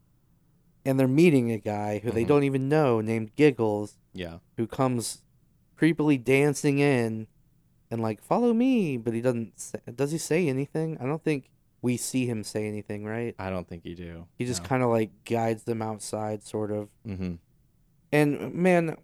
And 0.86 1.00
they're 1.00 1.08
meeting 1.08 1.52
a 1.52 1.58
guy 1.60 2.00
who 2.00 2.10
they 2.12 2.24
Mhm. 2.24 2.28
don't 2.28 2.44
even 2.44 2.70
know 2.70 3.02
named 3.02 3.36
Giggles 3.36 3.98
yeah, 4.14 4.40
who 4.58 4.66
comes 4.68 5.22
creepily 5.78 6.22
dancing 6.24 6.80
in 6.80 7.28
and 7.92 8.02
like 8.02 8.22
follow 8.24 8.54
me, 8.54 8.98
but 8.98 9.14
he 9.14 9.22
doesn't 9.22 9.60
say, 9.60 9.80
does 9.96 10.12
he 10.12 10.18
say 10.18 10.48
anything? 10.48 10.98
I 11.00 11.06
don't 11.06 11.24
think 11.24 11.50
we 11.84 11.98
see 11.98 12.26
him 12.26 12.44
say 12.44 12.68
anything, 12.68 13.04
right? 13.06 13.36
I 13.40 13.50
don't 13.50 13.68
think 13.68 13.86
you 13.86 13.96
do. 13.96 14.28
He 14.38 14.46
just 14.46 14.64
kind 14.64 14.82
of 14.84 14.90
like 14.90 15.12
guides 15.26 15.64
them 15.64 15.82
outside 15.82 16.44
sort 16.44 16.72
of. 16.72 16.90
mm-hmm. 17.08 17.36
And 18.12 18.54
man, 18.54 18.98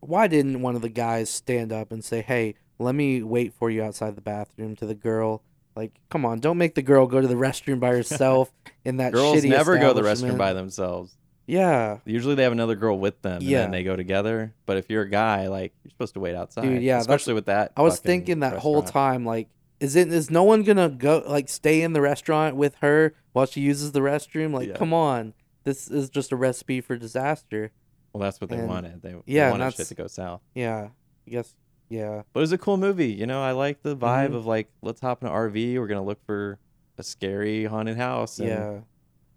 why 0.00 0.26
didn't 0.26 0.60
one 0.62 0.74
of 0.76 0.82
the 0.82 0.88
guys 0.88 1.30
stand 1.30 1.72
up 1.72 1.92
and 1.92 2.04
say, 2.04 2.20
"Hey, 2.22 2.54
let 2.78 2.94
me 2.94 3.22
wait 3.22 3.54
for 3.54 3.70
you 3.70 3.82
outside 3.82 4.16
the 4.16 4.20
bathroom" 4.20 4.74
to 4.76 4.86
the 4.86 4.94
girl? 4.94 5.42
Like, 5.76 5.92
come 6.10 6.24
on, 6.24 6.38
don't 6.40 6.58
make 6.58 6.74
the 6.74 6.82
girl 6.82 7.06
go 7.06 7.20
to 7.20 7.26
the 7.26 7.34
restroom 7.34 7.80
by 7.80 7.88
herself 7.88 8.52
in 8.84 8.98
that 8.98 9.12
Girls 9.12 9.38
shitty 9.38 9.48
never 9.50 9.76
go 9.78 9.92
to 9.92 10.00
the 10.02 10.08
restroom 10.08 10.38
by 10.38 10.52
themselves. 10.52 11.16
Yeah, 11.46 11.98
Usually 12.06 12.34
they 12.34 12.42
have 12.44 12.52
another 12.52 12.74
girl 12.74 12.98
with 12.98 13.20
them, 13.20 13.34
and 13.34 13.42
Yeah. 13.42 13.62
then 13.62 13.70
they 13.72 13.82
go 13.84 13.96
together. 13.96 14.54
But 14.64 14.78
if 14.78 14.88
you're 14.88 15.02
a 15.02 15.08
guy, 15.10 15.48
like 15.48 15.74
you're 15.84 15.90
supposed 15.90 16.14
to 16.14 16.20
wait 16.20 16.34
outside. 16.34 16.62
Dude, 16.62 16.82
yeah, 16.82 16.92
that's- 16.94 17.02
especially 17.02 17.34
with 17.34 17.46
that. 17.46 17.72
I 17.76 17.82
was 17.82 17.96
fucking 17.96 18.06
thinking 18.06 18.40
that 18.40 18.58
whole 18.60 18.80
restaurant. 18.80 18.92
time, 18.92 19.26
like, 19.26 19.48
is 19.80 19.94
it 19.96 20.10
is 20.10 20.30
no 20.30 20.42
one 20.44 20.62
gonna 20.62 20.88
go 20.88 21.22
like 21.26 21.48
stay 21.50 21.82
in 21.82 21.92
the 21.92 22.00
restaurant 22.00 22.56
with 22.56 22.76
her 22.76 23.14
while 23.32 23.44
she 23.44 23.60
uses 23.60 23.92
the 23.92 24.00
restroom? 24.00 24.54
Like, 24.54 24.68
Yeah. 24.68 24.76
come 24.76 24.94
on, 24.94 25.34
this 25.64 25.88
is 25.90 26.08
just 26.08 26.32
a 26.32 26.36
recipe 26.36 26.80
for 26.80 26.96
disaster. 26.96 27.72
Well, 28.14 28.22
that's 28.22 28.40
what 28.40 28.48
they 28.48 28.56
and- 28.58 28.68
wanted. 28.68 29.02
They, 29.02 29.10
they 29.12 29.18
yeah, 29.26 29.50
and 29.50 29.58
wanted 29.58 29.72
shit 29.72 29.76
that's- 29.78 29.88
to 29.88 29.94
go 29.96 30.06
south. 30.06 30.40
Yeah, 30.54 30.88
I 31.26 31.30
guess. 31.30 31.54
Yeah, 31.88 32.22
But 32.32 32.40
it 32.40 32.42
was 32.42 32.52
a 32.52 32.58
cool 32.58 32.76
movie. 32.76 33.12
You 33.12 33.26
know, 33.26 33.42
I 33.42 33.52
like 33.52 33.82
the 33.82 33.96
vibe 33.96 34.30
Mhm. 34.30 34.34
of 34.36 34.46
like, 34.46 34.68
let's 34.82 35.00
hop 35.00 35.22
in 35.22 35.28
an 35.28 35.34
RV. 35.34 35.78
We're 35.78 35.86
gonna 35.86 36.02
look 36.04 36.24
for 36.24 36.58
a 36.98 37.02
scary 37.02 37.64
haunted 37.66 37.96
house. 37.96 38.38
And 38.38 38.48
yeah, 38.48 38.80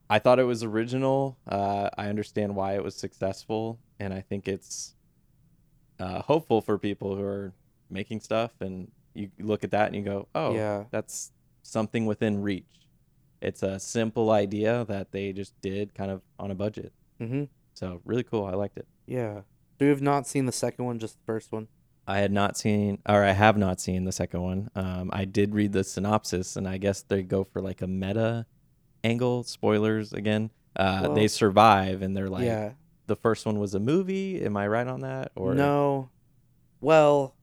I 0.09 0.19
thought 0.19 0.39
it 0.39 0.43
was 0.45 0.63
original. 0.63 1.37
Uh, 1.47 1.89
I 1.97 2.07
understand 2.07 2.55
why 2.55 2.75
it 2.75 2.83
was 2.83 2.95
successful, 2.95 3.79
and 3.99 4.13
I 4.13 4.21
think 4.21 4.47
it's 4.47 4.95
uh, 5.99 6.21
hopeful 6.21 6.61
for 6.61 6.77
people 6.77 7.15
who 7.15 7.23
are 7.23 7.53
making 7.89 8.19
stuff. 8.21 8.53
And 8.61 8.91
you 9.13 9.31
look 9.39 9.63
at 9.63 9.71
that 9.71 9.87
and 9.87 9.95
you 9.95 10.03
go, 10.03 10.27
"Oh, 10.35 10.53
yeah. 10.53 10.85
that's 10.91 11.31
something 11.63 12.05
within 12.05 12.41
reach." 12.41 12.87
It's 13.41 13.61
a 13.63 13.79
simple 13.79 14.31
idea 14.31 14.85
that 14.85 15.11
they 15.11 15.33
just 15.33 15.59
did 15.61 15.93
kind 15.93 16.09
of 16.11 16.21
on 16.39 16.49
a 16.51 16.55
budget. 16.55 16.93
Mm-hmm. 17.19 17.45
So 17.73 18.01
really 18.05 18.23
cool. 18.23 18.45
I 18.45 18.53
liked 18.53 18.77
it. 18.77 18.87
Yeah. 19.05 19.41
So 19.77 19.85
you 19.85 19.89
have 19.89 20.01
not 20.01 20.25
seen 20.27 20.45
the 20.45 20.51
second 20.51 20.85
one, 20.85 20.97
just 20.97 21.17
the 21.19 21.23
first 21.25 21.51
one. 21.51 21.67
I 22.07 22.19
had 22.19 22.31
not 22.31 22.57
seen, 22.57 22.99
or 23.07 23.23
I 23.23 23.31
have 23.31 23.57
not 23.57 23.81
seen 23.81 24.05
the 24.05 24.11
second 24.11 24.41
one. 24.41 24.69
Um, 24.75 25.09
I 25.11 25.25
did 25.25 25.53
read 25.53 25.73
the 25.73 25.83
synopsis, 25.83 26.55
and 26.55 26.67
I 26.67 26.77
guess 26.77 27.01
they 27.01 27.21
go 27.21 27.43
for 27.43 27.61
like 27.61 27.81
a 27.81 27.87
meta 27.87 28.45
angle. 29.03 29.43
Spoilers 29.43 30.13
again. 30.13 30.49
Uh, 30.75 31.01
Well- 31.03 31.15
they 31.15 31.27
survive, 31.27 32.01
and 32.01 32.15
they're 32.15 32.29
like, 32.29 32.45
yeah. 32.45 32.71
the 33.07 33.15
first 33.15 33.45
one 33.45 33.59
was 33.59 33.73
a 33.75 33.79
movie. 33.79 34.41
Am 34.43 34.55
I 34.55 34.67
right 34.67 34.87
on 34.87 35.01
that? 35.01 35.31
Or 35.35 35.53
no. 35.53 36.09
Well, 36.79 37.35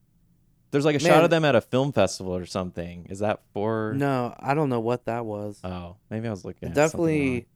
there's 0.70 0.85
like 0.85 0.96
a 0.96 1.00
shot 1.00 1.24
of 1.24 1.31
them 1.31 1.44
at 1.44 1.55
a 1.55 1.61
film 1.61 1.92
festival 1.92 2.35
or 2.35 2.46
something. 2.46 3.07
Is 3.11 3.18
that 3.20 3.40
for? 3.53 3.92
no, 3.96 4.35
I 4.38 4.55
don't 4.55 4.68
know 4.70 4.81
what 4.81 5.05
that 5.07 5.24
was. 5.27 5.61
Oh, 5.62 5.96
maybe 6.11 6.27
I 6.27 6.31
was 6.31 6.44
looking. 6.44 6.72
Definitely, 6.72 7.46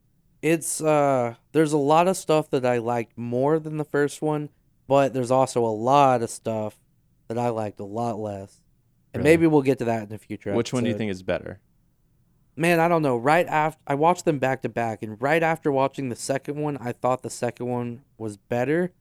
it's 0.41 0.79
uh, 0.81 1.35
there's 1.53 1.73
a 1.73 1.77
lot 1.77 2.07
of 2.07 2.15
stuff 2.17 2.49
that 2.51 2.65
I 2.65 2.77
liked 2.77 3.17
more 3.17 3.59
than 3.59 3.77
the 3.77 3.83
first 3.85 4.21
one, 4.21 4.49
but 4.87 5.13
there's 5.13 5.31
also 5.31 5.65
a 5.65 5.67
lot 5.73 6.21
of 6.21 6.29
stuff 6.29 6.77
that 7.29 7.37
I 7.37 7.49
liked 7.49 7.79
a 7.79 7.85
lot 7.85 8.19
less. 8.19 8.61
And 9.13 9.23
Really? 9.23 9.31
maybe 9.37 9.47
we'll 9.47 9.61
get 9.61 9.79
to 9.79 9.85
that 9.85 10.03
in 10.03 10.09
the 10.09 10.17
future. 10.17 10.53
Which 10.53 10.73
one 10.73 10.83
do 10.83 10.89
you 10.89 10.93
episode. 10.95 10.97
think 10.99 11.11
is 11.11 11.23
better? 11.23 11.59
Man, 12.55 12.79
I 12.79 12.87
don't 12.89 13.01
know. 13.01 13.15
Right 13.17 13.47
after 13.47 13.79
I 13.87 13.95
watched 13.95 14.25
them 14.25 14.37
back 14.39 14.61
to 14.63 14.69
back, 14.69 15.01
and 15.01 15.19
right 15.21 15.41
after 15.41 15.71
watching 15.71 16.09
the 16.09 16.15
second 16.15 16.57
one, 16.61 16.77
I 16.77 16.91
thought 16.91 17.21
the 17.23 17.29
second 17.29 17.67
one 17.67 18.01
was 18.17 18.35
better. 18.37 18.91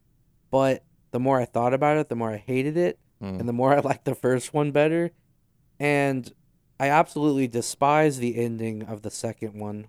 But 0.51 0.85
the 1.11 1.19
more 1.19 1.41
I 1.41 1.45
thought 1.45 1.75
about 1.75 1.97
it, 1.99 2.09
the 2.09 2.14
more 2.14 2.31
I 2.31 2.37
hated 2.37 2.77
it, 2.77 2.99
Hmm. 3.21 3.41
and 3.41 3.49
the 3.49 3.53
more 3.53 3.75
I 3.75 3.81
liked 3.85 4.05
the 4.05 4.14
first 4.14 4.55
one 4.55 4.71
better. 4.71 5.11
And 5.81 6.33
I 6.79 6.88
absolutely 6.88 7.49
despise 7.49 8.19
the 8.19 8.37
ending 8.37 8.85
of 8.85 9.03
the 9.03 9.11
second 9.11 9.59
one. 9.59 9.88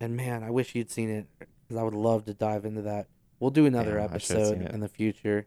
And 0.00 0.16
man, 0.16 0.42
I 0.42 0.50
wish 0.50 0.74
you'd 0.74 0.90
seen 0.90 1.10
it 1.10 1.26
because 1.38 1.76
I 1.76 1.82
would 1.82 1.94
love 1.94 2.24
to 2.24 2.34
dive 2.34 2.64
into 2.64 2.82
that. 2.82 3.06
We'll 3.38 3.50
do 3.50 3.66
another 3.66 3.96
Yeah, 3.98 4.08
I 4.10 4.18
should've 4.18 4.38
episode 4.46 4.62
it. 4.62 4.72
in 4.72 4.80
the 4.80 4.88
future. 4.88 5.46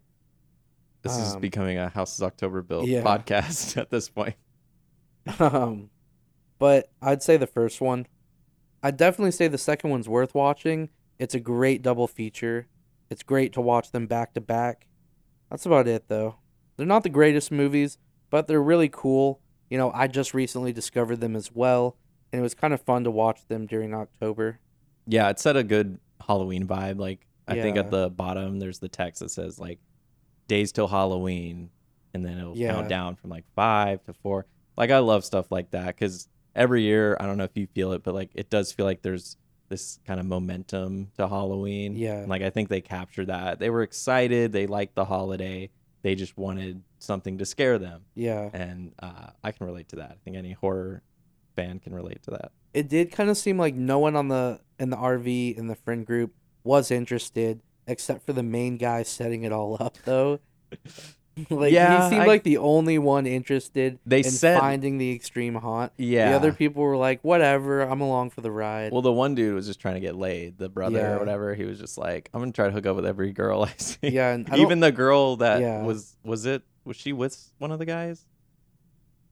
This 1.04 1.18
is 1.18 1.36
um, 1.36 1.42
becoming 1.42 1.78
a 1.78 1.84
House 1.84 1.94
Houses 1.94 2.24
October 2.24 2.62
Built 2.62 2.88
yeah. 2.88 3.04
podcast 3.04 3.78
at 3.82 3.90
this 3.90 4.10
point. 4.10 4.36
Um, 5.40 5.90
but 6.60 6.90
I'd 7.02 7.22
say 7.22 7.38
the 7.38 7.48
first 7.48 7.82
one. 7.82 8.08
I'd 8.82 8.98
definitely 8.98 9.32
say 9.32 9.48
the 9.48 9.58
second 9.58 9.90
one's 9.90 10.08
worth 10.08 10.34
watching. 10.34 10.90
It's 11.20 11.36
a 11.36 11.40
great 11.40 11.82
double 11.82 12.08
feature. 12.08 12.68
It's 13.10 13.22
great 13.22 13.54
to 13.54 13.62
watch 13.62 13.92
them 13.92 14.08
back 14.08 14.34
to 14.34 14.42
back. 14.42 14.88
That's 15.52 15.66
about 15.66 15.88
it, 15.88 16.08
though. 16.08 16.38
They're 16.78 16.86
not 16.86 17.04
the 17.04 17.10
greatest 17.10 17.52
movies, 17.52 17.98
but 18.30 18.48
they're 18.48 18.64
really 18.64 18.90
cool. 18.90 19.42
You 19.70 19.78
know, 19.78 19.92
I 19.94 20.08
just 20.08 20.34
recently 20.34 20.74
discovered 20.74 21.20
them 21.20 21.36
as 21.36 21.52
well, 21.54 21.98
and 22.32 22.40
it 22.40 22.44
was 22.44 22.54
kind 22.54 22.74
of 22.74 22.82
fun 22.82 23.04
to 23.04 23.12
watch 23.12 23.46
them 23.48 23.66
during 23.68 23.94
October. 23.94 24.60
Yeah, 25.06 25.30
it 25.30 25.40
set 25.40 25.58
a 25.58 25.64
good 25.64 26.00
Halloween 26.26 26.66
vibe. 26.66 27.00
Like 27.00 27.28
I 27.48 27.56
think 27.56 27.78
at 27.78 27.92
the 27.92 28.10
bottom 28.10 28.60
there's 28.60 28.80
the 28.80 28.88
text 28.90 29.20
that 29.20 29.32
says 29.32 29.60
like 29.60 29.80
days 30.48 30.72
till 30.72 30.88
Halloween, 30.88 31.70
and 32.14 32.26
then 32.26 32.38
it'll 32.38 32.58
Yeah. 32.58 32.74
count 32.74 32.90
down 32.90 33.16
from 33.16 33.30
like 33.30 33.46
five 33.56 34.04
to 34.06 34.14
four. 34.14 34.46
Like 34.78 34.92
I 34.92 35.00
love 35.00 35.24
stuff 35.26 35.52
like 35.52 35.72
that 35.72 35.88
because 35.88 36.28
every 36.56 36.84
year 36.84 37.18
I 37.20 37.26
don't 37.26 37.38
know 37.38 37.44
if 37.44 37.56
you 37.58 37.68
feel 37.68 37.92
it, 37.94 38.04
but 38.04 38.14
like 38.14 38.32
it 38.36 38.50
does 38.50 38.72
feel 38.72 38.86
like 38.86 39.02
there's 39.02 39.38
this 39.70 40.00
kind 40.06 40.20
of 40.20 40.26
momentum 40.26 41.12
to 41.18 41.28
Halloween. 41.28 41.96
Yeah. 41.96 42.20
And, 42.20 42.30
like 42.30 42.42
I 42.42 42.50
think 42.50 42.70
they 42.70 42.82
captured 42.82 43.28
that. 43.28 43.60
They 43.60 43.70
were 43.70 43.82
excited. 43.82 44.52
They 44.52 44.68
liked 44.68 44.96
the 44.96 45.06
holiday. 45.06 45.70
They 46.04 46.16
just 46.16 46.38
wanted 46.38 46.84
something 47.00 47.38
to 47.38 47.46
scare 47.46 47.80
them, 47.80 48.02
Yeah. 48.14 48.50
and 48.54 48.94
uh, 49.00 49.30
I 49.44 49.52
can 49.54 49.66
relate 49.66 49.88
to 49.90 49.96
that. 49.98 50.12
I 50.12 50.16
think 50.26 50.36
any 50.36 50.52
horror 50.52 51.02
fan 51.56 51.80
can 51.80 51.94
relate 51.94 52.22
to 52.24 52.32
that. 52.32 52.52
it 52.74 52.90
did 52.90 53.12
kind 53.12 53.30
of 53.30 53.38
seem 53.38 53.58
like 53.58 53.76
no 53.76 54.00
one 54.00 54.16
on 54.16 54.28
the 54.28 54.60
in 54.80 54.90
the 54.90 54.98
RV 54.98 55.56
in 55.58 55.68
the 55.68 55.76
friend 55.76 56.06
group 56.06 56.34
was 56.64 56.90
interested 56.92 57.62
except 57.88 58.26
for 58.26 58.34
the 58.34 58.44
main 58.44 58.78
guy 58.78 59.04
setting 59.04 59.44
it 59.44 59.52
all 59.52 59.78
up 59.80 59.98
though. 60.06 60.40
like 61.50 61.74
Yeah, 61.74 62.04
he 62.04 62.10
seemed 62.12 62.22
I- 62.24 62.28
like 62.28 62.44
the 62.44 62.58
only 62.58 62.98
one 63.00 63.26
interested 63.26 63.98
They 64.06 64.20
in 64.20 64.24
said- 64.26 64.60
finding 64.60 64.98
the 65.00 65.12
extreme 65.12 65.56
haunt. 65.56 65.92
Yeah. 65.98 66.30
The 66.30 66.36
other 66.36 66.54
people 66.54 66.84
were 66.84 66.98
like, 66.98 67.22
"Whatever, 67.24 67.82
I'm 67.82 68.02
along 68.02 68.30
for 68.32 68.42
the 68.42 68.52
ride." 68.52 68.92
Well, 68.92 69.02
the 69.02 69.12
one 69.12 69.34
dude 69.36 69.56
was 69.56 69.66
just 69.66 69.80
trying 69.80 69.96
to 69.96 70.00
get 70.00 70.16
laid. 70.16 70.58
The 70.60 70.70
brother 70.70 71.00
Yeah. 71.00 71.14
or 71.14 71.20
whatever, 71.20 71.56
he 71.56 71.64
was 71.66 71.80
just 71.80 71.98
like, 71.98 72.30
"I'm 72.34 72.42
gonna 72.42 72.52
try 72.52 72.66
to 72.68 72.72
hook 72.72 72.86
up 72.86 72.96
with 72.96 73.06
every 73.06 73.32
girl 73.32 73.64
I 73.64 73.74
see." 73.78 74.10
yeah, 74.10 74.32
and 74.34 74.48
I 74.52 74.58
even 74.60 74.80
the 74.80 74.92
girl 74.92 75.38
that 75.38 75.60
Yeah. 75.62 75.82
was 75.84 76.16
was 76.24 76.46
it 76.46 76.62
was 76.86 76.98
she 76.98 77.14
with 77.14 77.52
one 77.58 77.72
of 77.72 77.80
the 77.80 77.86
guys? 77.86 78.26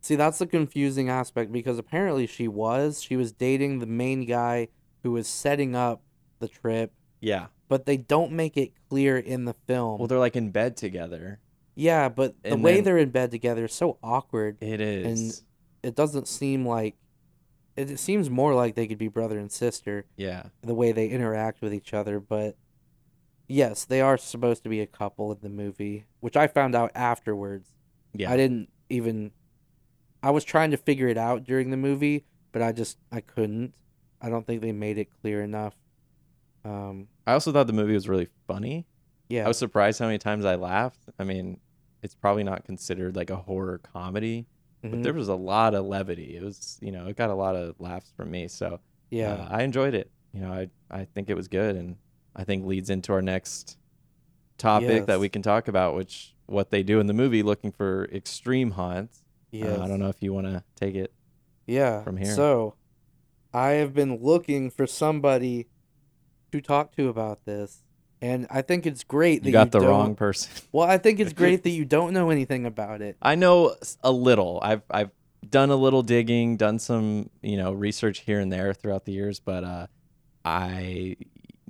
see 0.03 0.15
that's 0.15 0.39
the 0.39 0.47
confusing 0.47 1.09
aspect 1.09 1.51
because 1.51 1.77
apparently 1.77 2.25
she 2.25 2.47
was 2.47 3.03
she 3.03 3.15
was 3.15 3.31
dating 3.31 3.77
the 3.77 3.85
main 3.85 4.25
guy 4.25 4.67
who 5.03 5.11
was 5.11 5.27
setting 5.27 5.75
up 5.75 6.01
the 6.39 6.47
trip, 6.47 6.91
Yeah. 7.19 7.47
But 7.71 7.85
they 7.85 7.95
don't 7.95 8.33
make 8.33 8.57
it 8.57 8.73
clear 8.89 9.17
in 9.17 9.45
the 9.45 9.53
film. 9.65 9.97
Well, 9.97 10.09
they're 10.09 10.19
like 10.19 10.35
in 10.35 10.51
bed 10.51 10.75
together. 10.75 11.39
yeah, 11.73 12.09
but 12.09 12.35
the 12.43 12.51
and 12.51 12.61
way 12.63 12.75
then- 12.75 12.83
they're 12.83 12.97
in 12.97 13.11
bed 13.11 13.31
together 13.31 13.63
is 13.63 13.73
so 13.73 13.97
awkward. 14.03 14.57
It 14.59 14.81
is. 14.81 15.05
And 15.07 15.41
it 15.81 15.95
doesn't 15.95 16.27
seem 16.27 16.65
like 16.67 16.95
it, 17.77 17.89
it 17.89 17.97
seems 17.99 18.29
more 18.29 18.53
like 18.53 18.75
they 18.75 18.87
could 18.87 18.97
be 18.97 19.07
brother 19.07 19.39
and 19.39 19.49
sister 19.49 20.03
yeah. 20.17 20.47
the 20.61 20.73
way 20.75 20.91
they 20.91 21.07
interact 21.07 21.61
with 21.61 21.73
each 21.73 21.93
other 21.93 22.19
but 22.19 22.57
yes 23.47 23.85
they 23.85 24.01
are 24.01 24.17
supposed 24.17 24.63
to 24.63 24.69
be 24.69 24.81
a 24.81 24.85
couple 24.85 25.31
in 25.31 25.37
the 25.41 25.49
movie 25.49 26.05
which 26.19 26.35
i 26.35 26.47
found 26.47 26.75
out 26.75 26.91
afterwards 26.93 27.69
Yeah. 28.13 28.29
i 28.31 28.35
didn't 28.37 28.69
even 28.89 29.31
i 30.21 30.29
was 30.29 30.43
trying 30.43 30.71
to 30.71 30.77
figure 30.77 31.07
it 31.07 31.17
out 31.17 31.45
during 31.45 31.71
the 31.71 31.77
movie 31.77 32.25
but 32.51 32.61
i 32.61 32.73
just 32.73 32.97
i 33.11 33.21
couldn't 33.21 33.73
i 34.21 34.29
don't 34.29 34.45
think 34.45 34.61
they 34.61 34.73
made 34.73 34.97
it 34.97 35.07
clear 35.21 35.41
enough 35.41 35.75
um 36.65 37.07
I 37.31 37.33
also 37.33 37.53
thought 37.53 37.65
the 37.67 37.73
movie 37.73 37.93
was 37.93 38.09
really 38.09 38.27
funny. 38.45 38.85
Yeah. 39.29 39.45
I 39.45 39.47
was 39.47 39.57
surprised 39.57 39.99
how 39.99 40.07
many 40.07 40.17
times 40.17 40.43
I 40.43 40.55
laughed. 40.55 40.99
I 41.17 41.23
mean, 41.23 41.61
it's 42.03 42.13
probably 42.13 42.43
not 42.43 42.65
considered 42.65 43.15
like 43.15 43.29
a 43.29 43.37
horror 43.37 43.77
comedy, 43.77 44.47
but 44.81 44.91
Mhm. 44.91 45.03
there 45.03 45.13
was 45.13 45.29
a 45.29 45.35
lot 45.35 45.73
of 45.73 45.85
levity. 45.85 46.35
It 46.35 46.43
was, 46.43 46.77
you 46.81 46.91
know, 46.91 47.07
it 47.07 47.15
got 47.15 47.29
a 47.29 47.33
lot 47.33 47.55
of 47.55 47.79
laughs 47.79 48.11
from 48.17 48.31
me. 48.31 48.49
So 48.49 48.81
yeah. 49.09 49.33
uh, 49.35 49.47
I 49.49 49.61
enjoyed 49.63 49.93
it. 49.93 50.11
You 50.33 50.41
know, 50.41 50.51
I 50.51 50.69
I 50.89 51.05
think 51.05 51.29
it 51.29 51.35
was 51.35 51.47
good, 51.47 51.77
and 51.77 51.95
I 52.35 52.43
think 52.43 52.65
leads 52.65 52.89
into 52.89 53.13
our 53.13 53.21
next 53.21 53.77
topic 54.57 55.05
that 55.05 55.19
we 55.21 55.29
can 55.29 55.41
talk 55.41 55.69
about, 55.69 55.95
which 55.95 56.35
what 56.47 56.69
they 56.69 56.83
do 56.83 56.99
in 56.99 57.07
the 57.07 57.13
movie, 57.13 57.43
looking 57.43 57.71
for 57.71 58.09
extreme 58.11 58.71
haunts. 58.71 59.23
Uh. 59.53 59.81
I 59.81 59.87
don't 59.87 59.99
know 59.99 60.09
if 60.09 60.21
you 60.21 60.33
want 60.33 60.47
to 60.47 60.63
take 60.75 60.95
it. 60.95 61.13
Yeah. 61.65 62.03
from 62.03 62.17
here. 62.17 62.35
So, 62.35 62.75
I 63.53 63.71
have 63.81 63.93
been 63.93 64.17
looking 64.21 64.69
for 64.69 64.85
somebody 64.85 65.67
to 66.51 66.61
talk 66.61 66.95
to 66.95 67.09
about 67.09 67.45
this, 67.45 67.83
and 68.21 68.47
I 68.49 68.61
think 68.61 68.85
it's 68.85 69.03
great 69.03 69.43
that 69.43 69.49
You 69.49 69.53
got 69.53 69.71
the 69.71 69.79
don't- 69.79 69.87
wrong 69.89 70.15
person. 70.15 70.51
Well, 70.71 70.87
I 70.87 70.97
think 70.97 71.19
it's 71.19 71.33
great 71.33 71.63
that 71.63 71.69
you 71.79 71.85
don't 71.85 72.13
know 72.13 72.29
anything 72.29 72.65
about 72.65 73.01
it. 73.01 73.17
I 73.21 73.35
know 73.35 73.75
a 74.03 74.11
little. 74.11 74.59
I've 74.61 74.83
I've 74.89 75.11
done 75.49 75.69
a 75.71 75.75
little 75.75 76.03
digging, 76.03 76.55
done 76.57 76.77
some 76.79 77.29
you 77.41 77.57
know 77.57 77.71
research 77.73 78.19
here 78.19 78.39
and 78.39 78.51
there 78.51 78.73
throughout 78.73 79.05
the 79.05 79.11
years, 79.11 79.39
but 79.39 79.63
uh, 79.63 79.87
I 80.45 81.17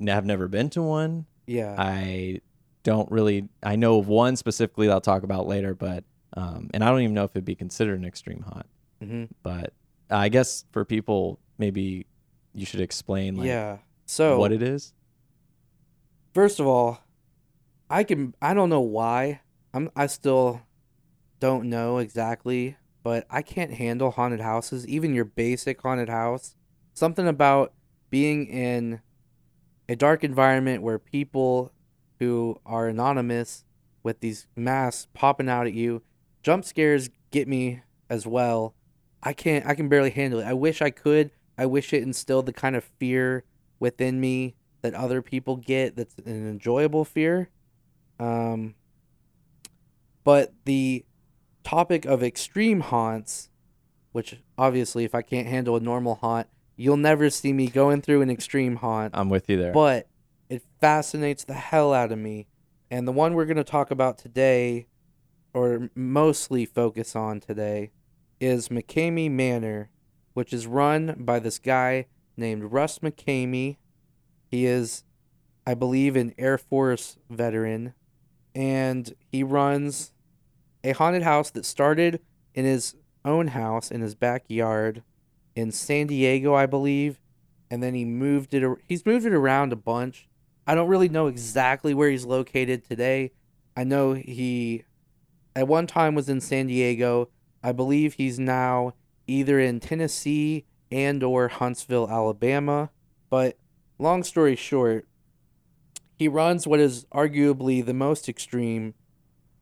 have 0.05 0.25
never 0.25 0.47
been 0.47 0.69
to 0.71 0.81
one. 0.81 1.25
Yeah. 1.47 1.75
I 1.77 2.41
don't 2.83 3.09
really. 3.11 3.47
I 3.63 3.75
know 3.75 3.99
of 3.99 4.07
one 4.07 4.35
specifically 4.35 4.87
that 4.87 4.93
I'll 4.93 5.01
talk 5.01 5.23
about 5.23 5.47
later, 5.47 5.73
but 5.75 6.03
um, 6.35 6.69
and 6.73 6.83
I 6.83 6.89
don't 6.89 7.01
even 7.01 7.13
know 7.13 7.23
if 7.25 7.31
it'd 7.31 7.45
be 7.45 7.55
considered 7.55 7.99
an 7.99 8.05
extreme 8.05 8.41
haunt. 8.47 8.65
hmm 9.01 9.23
But 9.43 9.73
I 10.09 10.29
guess 10.29 10.65
for 10.71 10.85
people, 10.85 11.39
maybe 11.57 12.05
you 12.53 12.65
should 12.65 12.81
explain 12.81 13.35
like 13.35 13.47
yeah. 13.47 13.77
So 14.11 14.37
what 14.37 14.51
it 14.51 14.61
is. 14.61 14.93
First 16.33 16.59
of 16.59 16.67
all, 16.67 16.99
I 17.89 18.03
can 18.03 18.35
I 18.41 18.53
don't 18.53 18.69
know 18.69 18.81
why. 18.81 19.39
I'm 19.73 19.89
I 19.95 20.07
still 20.07 20.63
don't 21.39 21.69
know 21.69 21.97
exactly, 21.97 22.75
but 23.03 23.25
I 23.29 23.41
can't 23.41 23.71
handle 23.71 24.11
haunted 24.11 24.41
houses, 24.41 24.85
even 24.85 25.15
your 25.15 25.23
basic 25.23 25.81
haunted 25.81 26.09
house. 26.09 26.57
Something 26.93 27.25
about 27.25 27.71
being 28.09 28.47
in 28.47 28.99
a 29.87 29.95
dark 29.95 30.25
environment 30.25 30.83
where 30.83 30.99
people 30.99 31.71
who 32.19 32.59
are 32.65 32.89
anonymous 32.89 33.63
with 34.03 34.19
these 34.19 34.45
masks 34.57 35.07
popping 35.13 35.47
out 35.47 35.67
at 35.67 35.73
you, 35.73 36.01
jump 36.43 36.65
scares 36.65 37.09
get 37.31 37.47
me 37.47 37.83
as 38.09 38.27
well. 38.27 38.75
I 39.23 39.31
can't 39.31 39.65
I 39.65 39.73
can 39.73 39.87
barely 39.87 40.09
handle 40.09 40.41
it. 40.41 40.47
I 40.47 40.53
wish 40.53 40.81
I 40.81 40.89
could. 40.89 41.31
I 41.57 41.65
wish 41.65 41.93
it 41.93 42.03
instilled 42.03 42.45
the 42.45 42.51
kind 42.51 42.75
of 42.75 42.83
fear 42.99 43.45
within 43.81 44.21
me 44.21 44.55
that 44.83 44.93
other 44.93 45.21
people 45.21 45.57
get 45.57 45.97
that's 45.97 46.15
an 46.25 46.47
enjoyable 46.47 47.03
fear. 47.03 47.49
Um, 48.19 48.75
but 50.23 50.53
the 50.63 51.03
topic 51.63 52.05
of 52.05 52.23
extreme 52.23 52.81
haunts, 52.81 53.49
which 54.11 54.39
obviously, 54.57 55.03
if 55.03 55.13
I 55.13 55.23
can't 55.23 55.47
handle 55.47 55.75
a 55.75 55.79
normal 55.79 56.15
haunt, 56.15 56.47
you'll 56.77 56.95
never 56.95 57.29
see 57.29 57.51
me 57.51 57.67
going 57.67 58.01
through 58.01 58.21
an 58.21 58.29
extreme 58.29 58.77
haunt. 58.77 59.13
I'm 59.17 59.29
with 59.29 59.49
you 59.49 59.57
there. 59.57 59.73
But 59.73 60.07
it 60.47 60.63
fascinates 60.79 61.43
the 61.43 61.55
hell 61.55 61.93
out 61.93 62.11
of 62.11 62.19
me. 62.19 62.47
And 62.91 63.07
the 63.07 63.11
one 63.11 63.33
we're 63.33 63.45
going 63.45 63.57
to 63.57 63.63
talk 63.63 63.89
about 63.89 64.17
today, 64.17 64.85
or 65.53 65.89
mostly 65.95 66.65
focus 66.65 67.15
on 67.15 67.39
today, 67.39 67.91
is 68.39 68.69
McKamey 68.69 69.31
Manor, 69.31 69.89
which 70.33 70.53
is 70.53 70.67
run 70.67 71.15
by 71.17 71.39
this 71.39 71.57
guy 71.57 72.05
named 72.41 72.73
Russ 72.73 72.99
McKamey. 72.99 73.77
He 74.49 74.65
is, 74.65 75.05
I 75.65 75.73
believe, 75.73 76.17
an 76.17 76.33
Air 76.37 76.57
Force 76.57 77.17
veteran, 77.29 77.93
and 78.53 79.13
he 79.31 79.43
runs 79.43 80.11
a 80.83 80.91
haunted 80.91 81.23
house 81.23 81.49
that 81.51 81.65
started 81.65 82.19
in 82.53 82.65
his 82.65 82.95
own 83.23 83.47
house 83.47 83.91
in 83.91 84.01
his 84.01 84.15
backyard 84.15 85.03
in 85.55 85.71
San 85.71 86.07
Diego, 86.07 86.53
I 86.53 86.65
believe, 86.65 87.19
and 87.69 87.81
then 87.81 87.93
he 87.93 88.03
moved 88.03 88.53
it. 88.53 88.77
He's 88.87 89.05
moved 89.05 89.25
it 89.25 89.33
around 89.33 89.71
a 89.71 89.77
bunch. 89.77 90.27
I 90.67 90.75
don't 90.75 90.89
really 90.89 91.09
know 91.09 91.27
exactly 91.27 91.93
where 91.93 92.09
he's 92.09 92.25
located 92.25 92.83
today. 92.83 93.31
I 93.75 93.83
know 93.83 94.13
he, 94.13 94.83
at 95.55 95.67
one 95.67 95.87
time, 95.87 96.15
was 96.15 96.29
in 96.29 96.41
San 96.41 96.67
Diego. 96.67 97.29
I 97.63 97.71
believe 97.71 98.15
he's 98.15 98.39
now 98.39 98.93
either 99.27 99.59
in 99.59 99.79
Tennessee 99.79 100.65
and 100.91 101.23
or 101.23 101.47
Huntsville, 101.47 102.09
Alabama. 102.09 102.89
But 103.29 103.57
long 103.97 104.23
story 104.23 104.55
short, 104.55 105.07
he 106.15 106.27
runs 106.27 106.67
what 106.67 106.79
is 106.79 107.05
arguably 107.05 107.85
the 107.85 107.93
most 107.93 108.27
extreme, 108.27 108.93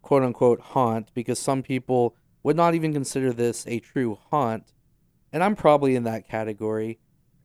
quote 0.02 0.24
unquote, 0.24 0.60
haunt 0.60 1.12
because 1.14 1.40
some 1.40 1.64
people 1.64 2.16
would 2.44 2.56
not 2.56 2.76
even 2.76 2.94
consider 2.94 3.32
this 3.32 3.66
a 3.68 3.80
true 3.80 4.18
haunt. 4.32 4.74
And 5.32 5.44
I'm 5.44 5.56
probably 5.56 5.96
in 5.96 6.04
that 6.04 6.28
category. 6.28 7.00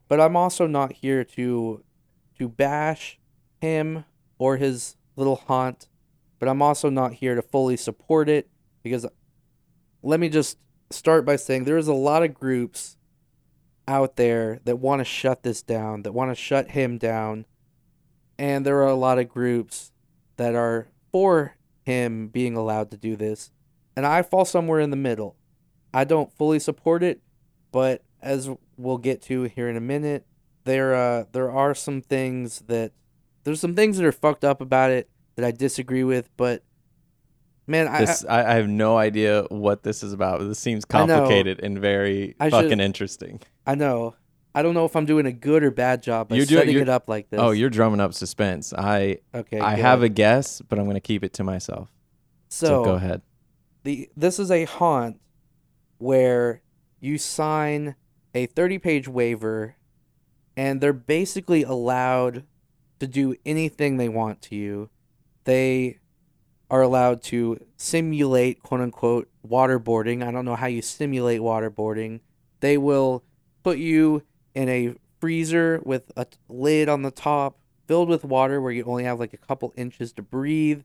But 0.08 0.20
I'm 0.20 0.36
also 0.36 0.66
not 0.66 0.92
here 0.92 1.24
to 1.24 1.82
to 2.38 2.48
bash 2.48 3.18
him 3.60 4.04
or 4.38 4.56
his 4.56 4.96
little 5.16 5.36
haunt, 5.36 5.88
but 6.38 6.48
I'm 6.48 6.62
also 6.62 6.90
not 6.90 7.14
here 7.14 7.34
to 7.34 7.42
fully 7.42 7.76
support 7.76 8.28
it 8.28 8.48
because 8.82 9.06
let 10.02 10.20
me 10.20 10.28
just 10.28 10.58
start 10.90 11.24
by 11.24 11.36
saying 11.36 11.64
there's 11.64 11.88
a 11.88 11.94
lot 11.94 12.22
of 12.22 12.34
groups 12.34 12.96
out 13.86 14.16
there 14.16 14.60
that 14.64 14.78
want 14.78 15.00
to 15.00 15.04
shut 15.04 15.42
this 15.42 15.62
down, 15.62 16.02
that 16.02 16.12
want 16.12 16.30
to 16.30 16.34
shut 16.34 16.70
him 16.70 16.98
down, 16.98 17.46
and 18.38 18.64
there 18.64 18.78
are 18.78 18.88
a 18.88 18.94
lot 18.94 19.18
of 19.18 19.28
groups 19.28 19.92
that 20.36 20.54
are 20.54 20.88
for 21.12 21.56
him 21.84 22.28
being 22.28 22.56
allowed 22.56 22.90
to 22.90 22.96
do 22.96 23.16
this, 23.16 23.50
and 23.96 24.06
I 24.06 24.22
fall 24.22 24.44
somewhere 24.44 24.80
in 24.80 24.90
the 24.90 24.96
middle. 24.96 25.36
I 25.92 26.04
don't 26.04 26.32
fully 26.32 26.58
support 26.58 27.02
it, 27.02 27.20
but 27.70 28.02
as 28.20 28.50
we'll 28.76 28.98
get 28.98 29.22
to 29.22 29.44
here 29.44 29.68
in 29.68 29.76
a 29.76 29.80
minute, 29.80 30.26
there 30.64 30.94
uh 30.94 31.24
there 31.32 31.50
are 31.50 31.74
some 31.74 32.00
things 32.00 32.60
that 32.66 32.92
there's 33.44 33.60
some 33.60 33.74
things 33.74 33.98
that 33.98 34.06
are 34.06 34.12
fucked 34.12 34.44
up 34.44 34.60
about 34.60 34.90
it 34.90 35.08
that 35.36 35.44
I 35.44 35.50
disagree 35.50 36.04
with, 36.04 36.30
but 36.36 36.62
man, 37.66 37.88
I, 37.88 38.00
this 38.00 38.24
I, 38.24 38.52
I 38.52 38.54
have 38.54 38.68
no 38.68 38.96
idea 38.96 39.44
what 39.48 39.82
this 39.82 40.02
is 40.02 40.12
about. 40.12 40.40
This 40.40 40.58
seems 40.58 40.84
complicated 40.84 41.60
and 41.62 41.78
very 41.78 42.34
I 42.40 42.46
should- 42.48 42.52
fucking 42.62 42.80
interesting. 42.80 43.40
I 43.66 43.74
know 43.74 44.14
I 44.54 44.62
don't 44.62 44.74
know 44.74 44.84
if 44.84 44.94
I'm 44.94 45.06
doing 45.06 45.26
a 45.26 45.32
good 45.32 45.64
or 45.64 45.70
bad 45.70 46.02
job 46.02 46.28
by 46.28 46.36
You're 46.36 46.46
doing- 46.46 46.60
setting 46.60 46.78
it 46.78 46.88
up 46.88 47.08
like 47.08 47.30
this. 47.30 47.40
Oh, 47.40 47.50
you're 47.50 47.70
drumming 47.70 48.00
up 48.00 48.14
suspense. 48.14 48.72
I 48.72 49.18
okay. 49.34 49.58
I 49.58 49.74
have 49.76 50.02
a 50.02 50.08
guess, 50.08 50.60
but 50.60 50.78
I'm 50.78 50.86
gonna 50.86 51.00
keep 51.00 51.24
it 51.24 51.32
to 51.34 51.44
myself. 51.44 51.90
So, 52.48 52.66
so, 52.66 52.84
go 52.84 52.94
ahead. 52.94 53.22
the 53.82 54.08
this 54.16 54.38
is 54.38 54.50
a 54.50 54.64
haunt 54.64 55.20
where 55.98 56.62
you 57.00 57.18
sign 57.18 57.96
a 58.34 58.46
30 58.46 58.78
page 58.78 59.08
waiver 59.08 59.76
and 60.56 60.80
they're 60.80 60.92
basically 60.92 61.62
allowed 61.62 62.44
to 63.00 63.06
do 63.06 63.34
anything 63.44 63.96
they 63.96 64.08
want 64.08 64.40
to 64.42 64.54
you 64.56 64.88
they 65.44 65.98
are 66.70 66.82
allowed 66.82 67.22
to 67.22 67.58
simulate 67.76 68.62
quote 68.62 68.80
unquote 68.80 69.28
waterboarding 69.46 70.26
i 70.26 70.30
don't 70.30 70.44
know 70.44 70.56
how 70.56 70.66
you 70.66 70.82
simulate 70.82 71.40
waterboarding 71.40 72.20
they 72.60 72.78
will 72.78 73.22
put 73.62 73.78
you 73.78 74.22
in 74.54 74.68
a 74.68 74.94
freezer 75.20 75.80
with 75.84 76.10
a 76.16 76.26
lid 76.48 76.88
on 76.88 77.02
the 77.02 77.10
top 77.10 77.58
filled 77.86 78.08
with 78.08 78.24
water 78.24 78.60
where 78.60 78.72
you 78.72 78.84
only 78.84 79.04
have 79.04 79.20
like 79.20 79.32
a 79.32 79.38
couple 79.38 79.72
inches 79.76 80.12
to 80.12 80.22
breathe 80.22 80.82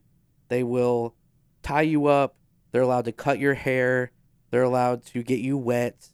they 0.48 0.62
will 0.62 1.14
tie 1.62 1.82
you 1.82 2.06
up 2.06 2.36
they're 2.72 2.82
allowed 2.82 3.04
to 3.06 3.12
cut 3.12 3.38
your 3.38 3.54
hair. 3.54 4.12
They're 4.50 4.62
allowed 4.62 5.04
to 5.06 5.22
get 5.22 5.40
you 5.40 5.56
wet. 5.56 6.08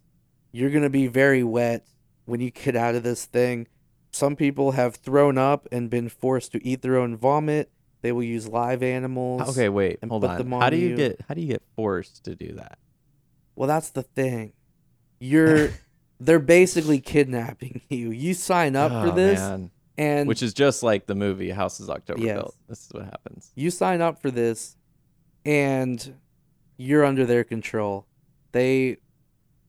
You're 0.52 0.70
going 0.70 0.83
to 0.83 0.90
be 0.90 1.07
very 1.07 1.42
wet 1.42 1.87
when 2.24 2.40
you 2.40 2.50
get 2.50 2.76
out 2.76 2.94
of 2.94 3.02
this 3.02 3.24
thing. 3.24 3.66
Some 4.11 4.37
people 4.37 4.72
have 4.72 4.96
thrown 4.96 5.37
up 5.37 5.68
and 5.70 5.90
been 5.90 6.09
forced 6.09 6.52
to 6.52 6.66
eat 6.66 6.83
their 6.83 6.96
own 6.96 7.16
vomit. 7.16 7.70
They 8.07 8.12
will 8.12 8.23
use 8.23 8.47
live 8.47 8.85
animals. 8.85 9.49
Okay, 9.51 9.69
wait, 9.69 9.99
hold 10.09 10.25
on. 10.25 10.38
them 10.38 10.53
How 10.53 10.71
do 10.71 10.77
you 10.77 10.90
you. 10.90 10.97
get 10.97 11.21
how 11.27 11.35
do 11.35 11.40
you 11.40 11.49
get 11.49 11.62
forced 11.75 12.23
to 12.27 12.37
do 12.37 12.53
that? 12.53 12.79
Well, 13.57 13.66
that's 13.66 13.90
the 13.90 14.05
thing. 14.05 14.53
You're 15.19 15.71
they're 16.21 16.38
basically 16.38 17.01
kidnapping 17.01 17.81
you. 17.88 18.12
You 18.12 18.33
sign 18.33 18.77
up 18.77 18.92
for 18.92 19.11
Oh, 19.11 19.14
this 19.16 19.40
man. 19.40 19.71
and 19.99 20.29
which 20.29 20.40
is 20.40 20.55
just 20.55 20.85
like 20.85 21.07
the 21.07 21.16
movie 21.16 21.51
Houses 21.51 21.90
October 21.90 22.21
Yes. 22.23 22.37
Built. 22.37 22.57
This 22.69 22.87
is 22.87 22.92
what 22.92 23.05
happens. 23.07 23.51
you 23.57 23.73
sign 23.73 24.01
up 24.01 24.23
for 24.23 24.31
this 24.31 24.77
and 25.45 26.14
you're 26.77 27.05
under 27.05 27.27
their 27.27 27.42
control. 27.42 28.07
They 28.53 28.99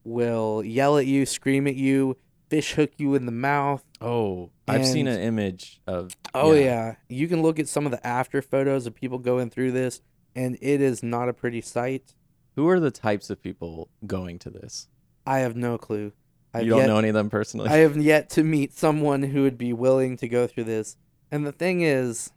will 0.04 0.62
yell 0.64 0.96
at 0.96 1.06
you, 1.06 1.26
scream 1.26 1.66
at 1.66 1.74
you, 1.74 2.16
fish 2.50 2.74
hook 2.74 2.92
you 2.98 3.16
in 3.16 3.26
the 3.26 3.32
mouth. 3.32 3.82
Oh, 4.00 4.50
I've 4.68 4.86
seen 4.86 5.08
an 5.08 5.20
image 5.20 5.80
of. 5.86 6.16
Oh 6.34 6.52
yeah. 6.52 6.96
You 7.08 7.26
can 7.26 7.42
look 7.42 7.58
at 7.58 7.68
some 7.68 7.84
of 7.84 7.92
the 7.92 8.06
after 8.06 8.40
photos 8.40 8.86
of 8.86 8.94
people 8.94 9.18
going 9.18 9.50
through 9.50 9.72
this 9.72 10.00
and 10.36 10.56
it 10.60 10.80
is 10.80 11.02
not 11.02 11.28
a 11.28 11.32
pretty 11.32 11.60
sight. 11.60 12.14
Who 12.54 12.68
are 12.68 12.80
the 12.80 12.90
types 12.90 13.30
of 13.30 13.42
people 13.42 13.88
going 14.06 14.38
to 14.40 14.50
this? 14.50 14.88
I 15.26 15.40
have 15.40 15.56
no 15.56 15.78
clue. 15.78 16.12
I've 16.54 16.64
you 16.64 16.70
don't 16.70 16.80
yet, 16.80 16.86
know 16.86 16.98
any 16.98 17.08
of 17.08 17.14
them 17.14 17.28
personally. 17.28 17.68
I 17.68 17.78
have 17.78 17.96
yet 17.96 18.30
to 18.30 18.44
meet 18.44 18.72
someone 18.72 19.22
who 19.22 19.42
would 19.42 19.58
be 19.58 19.72
willing 19.72 20.16
to 20.18 20.28
go 20.28 20.46
through 20.46 20.64
this. 20.64 20.96
And 21.30 21.46
the 21.46 21.52
thing 21.52 21.82
is, 21.82 22.30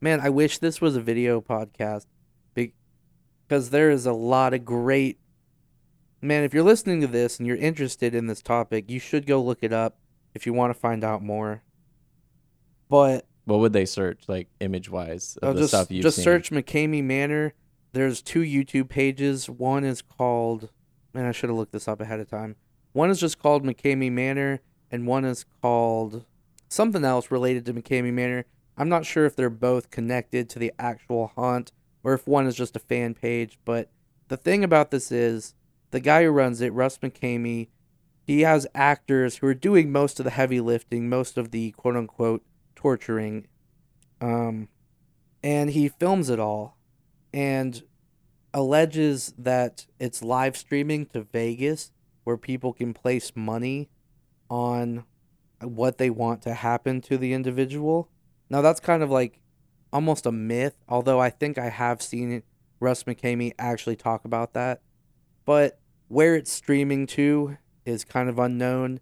man, 0.00 0.20
I 0.20 0.30
wish 0.30 0.58
this 0.58 0.80
was 0.80 0.96
a 0.96 1.00
video 1.00 1.40
podcast 1.40 2.06
because 2.54 3.70
there 3.70 3.90
is 3.90 4.04
a 4.04 4.12
lot 4.12 4.52
of 4.52 4.64
great. 4.64 5.18
Man, 6.20 6.44
if 6.44 6.52
you're 6.52 6.62
listening 6.62 7.00
to 7.02 7.06
this 7.06 7.38
and 7.38 7.46
you're 7.46 7.56
interested 7.56 8.14
in 8.14 8.26
this 8.26 8.42
topic, 8.42 8.90
you 8.90 8.98
should 8.98 9.26
go 9.26 9.42
look 9.42 9.60
it 9.62 9.72
up 9.72 9.98
if 10.36 10.46
you 10.46 10.52
want 10.52 10.72
to 10.72 10.78
find 10.78 11.02
out 11.02 11.22
more. 11.22 11.62
But 12.88 13.26
What 13.46 13.58
would 13.60 13.72
they 13.72 13.84
search, 13.86 14.24
like 14.28 14.48
image 14.60 14.88
wise, 14.88 15.36
of 15.42 15.48
I'll 15.48 15.54
the 15.54 15.60
just 15.60 15.70
stuff 15.72 15.90
you've 15.90 16.02
just 16.04 16.16
seen? 16.16 16.24
search 16.24 16.50
McKamey 16.50 17.02
Manor. 17.02 17.54
There's 17.92 18.22
two 18.22 18.42
YouTube 18.42 18.88
pages. 18.88 19.48
One 19.50 19.82
is 19.84 20.02
called 20.02 20.68
man, 21.14 21.24
I 21.24 21.32
should 21.32 21.48
have 21.48 21.56
looked 21.56 21.72
this 21.72 21.88
up 21.88 22.00
ahead 22.02 22.20
of 22.20 22.28
time. 22.28 22.56
One 22.92 23.08
is 23.10 23.18
just 23.18 23.38
called 23.38 23.64
McKamey 23.64 24.12
Manor, 24.12 24.60
and 24.90 25.06
one 25.06 25.24
is 25.24 25.46
called 25.62 26.26
something 26.68 27.04
else 27.04 27.30
related 27.30 27.64
to 27.66 27.72
McKamey 27.74 28.12
Manor. 28.12 28.44
I'm 28.76 28.90
not 28.90 29.06
sure 29.06 29.24
if 29.24 29.34
they're 29.34 29.48
both 29.48 29.90
connected 29.90 30.50
to 30.50 30.58
the 30.58 30.72
actual 30.78 31.28
haunt 31.34 31.72
or 32.04 32.12
if 32.12 32.26
one 32.28 32.46
is 32.46 32.54
just 32.54 32.76
a 32.76 32.80
fan 32.80 33.14
page. 33.14 33.58
But 33.64 33.90
the 34.28 34.36
thing 34.36 34.62
about 34.62 34.90
this 34.90 35.10
is 35.10 35.54
the 35.90 36.00
guy 36.00 36.24
who 36.24 36.30
runs 36.30 36.60
it, 36.60 36.72
Russ 36.74 36.98
McKamey, 36.98 37.68
he 38.26 38.40
has 38.40 38.66
actors 38.74 39.36
who 39.36 39.46
are 39.46 39.54
doing 39.54 39.92
most 39.92 40.18
of 40.18 40.24
the 40.24 40.30
heavy 40.30 40.60
lifting, 40.60 41.08
most 41.08 41.38
of 41.38 41.52
the 41.52 41.70
quote 41.72 41.96
unquote 41.96 42.42
torturing. 42.74 43.46
Um, 44.20 44.68
and 45.44 45.70
he 45.70 45.88
films 45.88 46.28
it 46.28 46.40
all 46.40 46.76
and 47.32 47.82
alleges 48.52 49.32
that 49.38 49.86
it's 50.00 50.22
live 50.24 50.56
streaming 50.56 51.06
to 51.06 51.22
Vegas 51.22 51.92
where 52.24 52.36
people 52.36 52.72
can 52.72 52.92
place 52.92 53.30
money 53.36 53.90
on 54.50 55.04
what 55.60 55.98
they 55.98 56.10
want 56.10 56.42
to 56.42 56.54
happen 56.54 57.00
to 57.02 57.16
the 57.16 57.32
individual. 57.32 58.08
Now 58.50 58.60
that's 58.60 58.80
kind 58.80 59.04
of 59.04 59.10
like 59.10 59.40
almost 59.92 60.26
a 60.26 60.32
myth, 60.32 60.74
although 60.88 61.20
I 61.20 61.30
think 61.30 61.58
I 61.58 61.68
have 61.68 62.02
seen 62.02 62.42
Russ 62.80 63.04
McKamey 63.04 63.52
actually 63.56 63.96
talk 63.96 64.24
about 64.24 64.52
that. 64.54 64.80
But 65.44 65.78
where 66.08 66.34
it's 66.34 66.50
streaming 66.50 67.06
to 67.08 67.56
is 67.86 68.04
kind 68.04 68.28
of 68.28 68.38
unknown. 68.38 69.00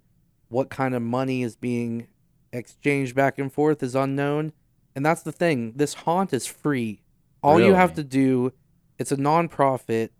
What 0.49 0.68
kind 0.70 0.94
of 0.94 1.03
money 1.03 1.42
is 1.42 1.57
being 1.57 2.07
exchanged 2.53 3.16
back 3.16 3.38
and 3.38 3.53
forth 3.53 3.83
is 3.83 3.94
unknown. 3.97 4.53
And 4.94 5.05
that's 5.05 5.23
the 5.23 5.33
thing. 5.33 5.73
This 5.75 5.94
haunt 5.94 6.33
is 6.33 6.47
free. 6.47 7.01
All 7.42 7.59
you 7.61 7.75
have 7.75 7.94
to 7.94 8.05
do, 8.05 8.53
it's 8.99 9.11
a 9.11 9.16
nonprofit, 9.16 10.11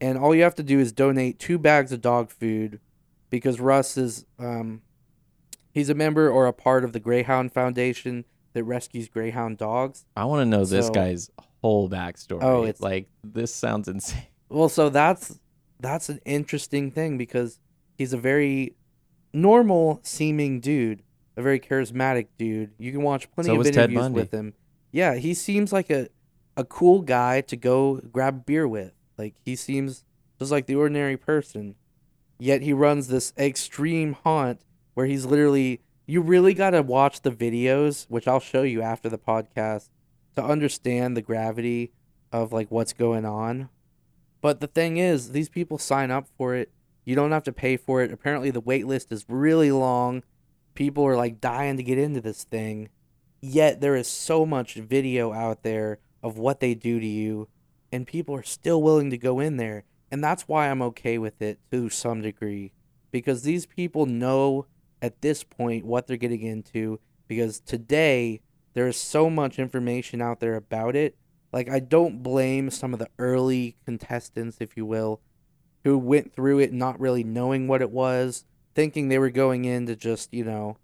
and 0.00 0.16
all 0.18 0.34
you 0.34 0.42
have 0.42 0.54
to 0.56 0.62
do 0.62 0.80
is 0.80 0.90
donate 0.92 1.38
two 1.38 1.58
bags 1.58 1.92
of 1.92 2.00
dog 2.00 2.30
food 2.30 2.80
because 3.30 3.60
Russ 3.60 3.96
is 3.96 4.24
um 4.38 4.82
he's 5.70 5.88
a 5.88 5.94
member 5.94 6.28
or 6.30 6.46
a 6.46 6.52
part 6.52 6.84
of 6.84 6.92
the 6.92 7.00
Greyhound 7.00 7.52
Foundation 7.52 8.24
that 8.54 8.64
rescues 8.64 9.08
greyhound 9.08 9.56
dogs. 9.58 10.04
I 10.16 10.24
want 10.24 10.40
to 10.40 10.44
know 10.46 10.64
this 10.64 10.90
guy's 10.90 11.30
whole 11.62 11.88
backstory. 11.88 12.42
Oh, 12.42 12.62
it's- 12.64 12.80
like 12.80 13.08
this 13.22 13.54
sounds 13.54 13.88
insane. 13.88 14.22
Well, 14.48 14.68
so 14.68 14.88
that's 14.90 15.38
that's 15.80 16.08
an 16.08 16.20
interesting 16.24 16.90
thing 16.90 17.16
because 17.18 17.58
he's 17.96 18.12
a 18.12 18.18
very 18.18 18.74
normal 19.32 20.00
seeming 20.02 20.60
dude, 20.60 21.02
a 21.36 21.42
very 21.42 21.60
charismatic 21.60 22.28
dude. 22.38 22.72
You 22.78 22.92
can 22.92 23.02
watch 23.02 23.30
plenty 23.30 23.48
So 23.48 23.60
of 23.60 23.66
interviews 23.66 24.10
with 24.10 24.32
him. 24.32 24.54
Yeah, 24.90 25.14
he 25.14 25.34
seems 25.34 25.72
like 25.72 25.90
a 25.90 26.08
a 26.56 26.64
cool 26.64 27.00
guy 27.00 27.40
to 27.40 27.56
go 27.56 27.96
grab 27.96 28.44
beer 28.44 28.68
with. 28.68 28.92
Like 29.16 29.34
he 29.44 29.56
seems 29.56 30.04
just 30.38 30.50
like 30.50 30.66
the 30.66 30.74
ordinary 30.74 31.16
person. 31.16 31.76
Yet 32.38 32.62
he 32.62 32.72
runs 32.72 33.08
this 33.08 33.32
extreme 33.38 34.14
haunt 34.24 34.60
where 34.94 35.06
he's 35.06 35.24
literally 35.24 35.80
you 36.06 36.20
really 36.20 36.52
got 36.52 36.70
to 36.70 36.82
watch 36.82 37.22
the 37.22 37.30
videos, 37.30 38.06
which 38.08 38.26
I'll 38.26 38.40
show 38.40 38.62
you 38.62 38.82
after 38.82 39.08
the 39.08 39.18
podcast 39.18 39.88
to 40.34 40.44
understand 40.44 41.16
the 41.16 41.22
gravity 41.22 41.92
of 42.32 42.52
like 42.52 42.70
what's 42.70 42.92
going 42.92 43.24
on. 43.24 43.68
But 44.40 44.60
the 44.60 44.66
thing 44.66 44.96
is, 44.96 45.30
these 45.30 45.48
people 45.48 45.78
sign 45.78 46.10
up 46.10 46.26
for 46.36 46.54
it. 46.54 46.70
You 47.04 47.14
don't 47.14 47.32
have 47.32 47.44
to 47.44 47.52
pay 47.52 47.76
for 47.76 48.02
it. 48.02 48.12
Apparently, 48.12 48.50
the 48.50 48.60
wait 48.60 48.86
list 48.86 49.12
is 49.12 49.24
really 49.28 49.72
long. 49.72 50.22
People 50.74 51.04
are 51.06 51.16
like 51.16 51.40
dying 51.40 51.76
to 51.76 51.82
get 51.82 51.98
into 51.98 52.20
this 52.20 52.44
thing. 52.44 52.88
Yet, 53.40 53.80
there 53.80 53.96
is 53.96 54.08
so 54.08 54.46
much 54.46 54.74
video 54.74 55.32
out 55.32 55.62
there 55.62 55.98
of 56.22 56.38
what 56.38 56.60
they 56.60 56.74
do 56.74 57.00
to 57.00 57.06
you, 57.06 57.48
and 57.90 58.06
people 58.06 58.34
are 58.36 58.44
still 58.44 58.82
willing 58.82 59.10
to 59.10 59.18
go 59.18 59.40
in 59.40 59.56
there. 59.56 59.84
And 60.10 60.22
that's 60.22 60.46
why 60.46 60.68
I'm 60.68 60.82
okay 60.82 61.18
with 61.18 61.42
it 61.42 61.58
to 61.72 61.88
some 61.88 62.22
degree. 62.22 62.72
Because 63.10 63.42
these 63.42 63.66
people 63.66 64.06
know 64.06 64.66
at 65.00 65.22
this 65.22 65.42
point 65.42 65.84
what 65.84 66.06
they're 66.06 66.16
getting 66.16 66.42
into. 66.42 67.00
Because 67.26 67.60
today, 67.60 68.40
there 68.74 68.86
is 68.86 68.96
so 68.96 69.28
much 69.28 69.58
information 69.58 70.22
out 70.22 70.40
there 70.40 70.54
about 70.54 70.94
it 70.94 71.16
like 71.52 71.68
I 71.68 71.80
don't 71.80 72.22
blame 72.22 72.70
some 72.70 72.92
of 72.92 72.98
the 72.98 73.10
early 73.18 73.76
contestants, 73.84 74.56
if 74.60 74.76
you 74.76 74.86
will, 74.86 75.20
who 75.84 75.98
went 75.98 76.32
through 76.32 76.60
it 76.60 76.72
not 76.72 76.98
really 77.00 77.24
knowing 77.24 77.68
what 77.68 77.82
it 77.82 77.90
was, 77.90 78.44
thinking 78.74 79.08
they 79.08 79.18
were 79.18 79.30
going 79.30 79.64
into 79.64 79.96
just, 79.96 80.32
you 80.32 80.44
know, 80.44 80.76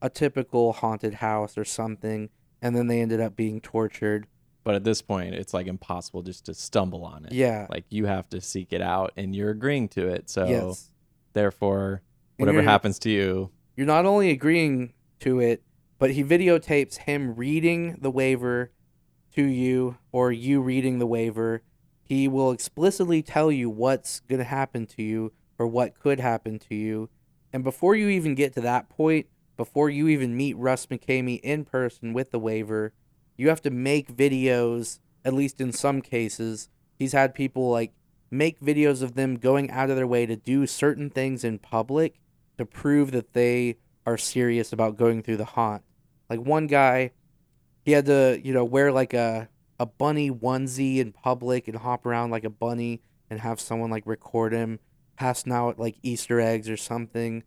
a 0.00 0.08
typical 0.08 0.72
haunted 0.74 1.14
house 1.14 1.56
or 1.58 1.64
something, 1.64 2.28
and 2.62 2.76
then 2.76 2.86
they 2.86 3.00
ended 3.00 3.20
up 3.20 3.36
being 3.36 3.60
tortured. 3.60 4.26
But 4.62 4.74
at 4.74 4.84
this 4.84 5.02
point, 5.02 5.34
it's 5.34 5.52
like 5.52 5.66
impossible 5.66 6.22
just 6.22 6.46
to 6.46 6.54
stumble 6.54 7.04
on 7.04 7.26
it. 7.26 7.32
Yeah. 7.32 7.66
Like 7.68 7.84
you 7.90 8.06
have 8.06 8.28
to 8.30 8.40
seek 8.40 8.72
it 8.72 8.80
out, 8.80 9.12
and 9.16 9.34
you're 9.34 9.50
agreeing 9.50 9.88
to 9.90 10.08
it. 10.08 10.30
So 10.30 10.46
yes. 10.46 10.90
therefore, 11.32 12.02
whatever 12.38 12.62
happens 12.62 12.98
to 13.00 13.10
you, 13.10 13.50
You're 13.76 13.86
not 13.86 14.06
only 14.06 14.30
agreeing 14.30 14.92
to 15.20 15.40
it, 15.40 15.62
but 15.98 16.10
he 16.10 16.22
videotapes 16.22 16.96
him 16.98 17.34
reading 17.34 17.98
the 18.00 18.10
waiver 18.10 18.70
to 19.34 19.44
you 19.44 19.96
or 20.12 20.30
you 20.32 20.60
reading 20.60 20.98
the 20.98 21.06
waiver. 21.06 21.62
He 22.04 22.28
will 22.28 22.52
explicitly 22.52 23.22
tell 23.22 23.50
you 23.50 23.70
what's 23.70 24.20
going 24.20 24.38
to 24.38 24.44
happen 24.44 24.86
to 24.86 25.02
you 25.02 25.32
or 25.58 25.66
what 25.66 25.98
could 25.98 26.20
happen 26.20 26.58
to 26.58 26.74
you. 26.74 27.08
And 27.52 27.64
before 27.64 27.94
you 27.94 28.08
even 28.08 28.34
get 28.34 28.52
to 28.54 28.60
that 28.60 28.88
point, 28.88 29.26
before 29.56 29.88
you 29.88 30.08
even 30.08 30.36
meet 30.36 30.56
Russ 30.56 30.86
McKamey 30.86 31.40
in 31.40 31.64
person 31.64 32.12
with 32.12 32.30
the 32.30 32.38
waiver, 32.38 32.92
you 33.36 33.48
have 33.48 33.62
to 33.62 33.70
make 33.70 34.14
videos, 34.16 34.98
at 35.24 35.32
least 35.32 35.60
in 35.60 35.72
some 35.72 36.02
cases. 36.02 36.68
He's 36.98 37.12
had 37.12 37.34
people 37.34 37.70
like 37.70 37.92
make 38.30 38.60
videos 38.60 39.00
of 39.00 39.14
them 39.14 39.36
going 39.36 39.70
out 39.70 39.90
of 39.90 39.96
their 39.96 40.06
way 40.06 40.26
to 40.26 40.36
do 40.36 40.66
certain 40.66 41.08
things 41.08 41.44
in 41.44 41.58
public 41.58 42.20
to 42.58 42.66
prove 42.66 43.12
that 43.12 43.32
they 43.32 43.76
are 44.06 44.18
serious 44.18 44.72
about 44.72 44.96
going 44.96 45.22
through 45.22 45.38
the 45.38 45.44
haunt. 45.44 45.82
Like 46.28 46.40
one 46.40 46.66
guy, 46.66 47.12
he 47.84 47.92
had 47.92 48.06
to, 48.06 48.40
you 48.42 48.52
know, 48.52 48.64
wear 48.64 48.92
like 48.92 49.14
a 49.14 49.48
a 49.78 49.86
bunny 49.86 50.30
onesie 50.30 50.98
in 50.98 51.12
public 51.12 51.68
and 51.68 51.78
hop 51.78 52.06
around 52.06 52.30
like 52.30 52.44
a 52.44 52.50
bunny 52.50 53.02
and 53.28 53.40
have 53.40 53.60
someone 53.60 53.90
like 53.90 54.06
record 54.06 54.52
him 54.52 54.78
passing 55.16 55.52
out 55.52 55.78
like 55.78 55.96
Easter 56.02 56.40
eggs 56.40 56.68
or 56.68 56.76
something. 56.76 57.42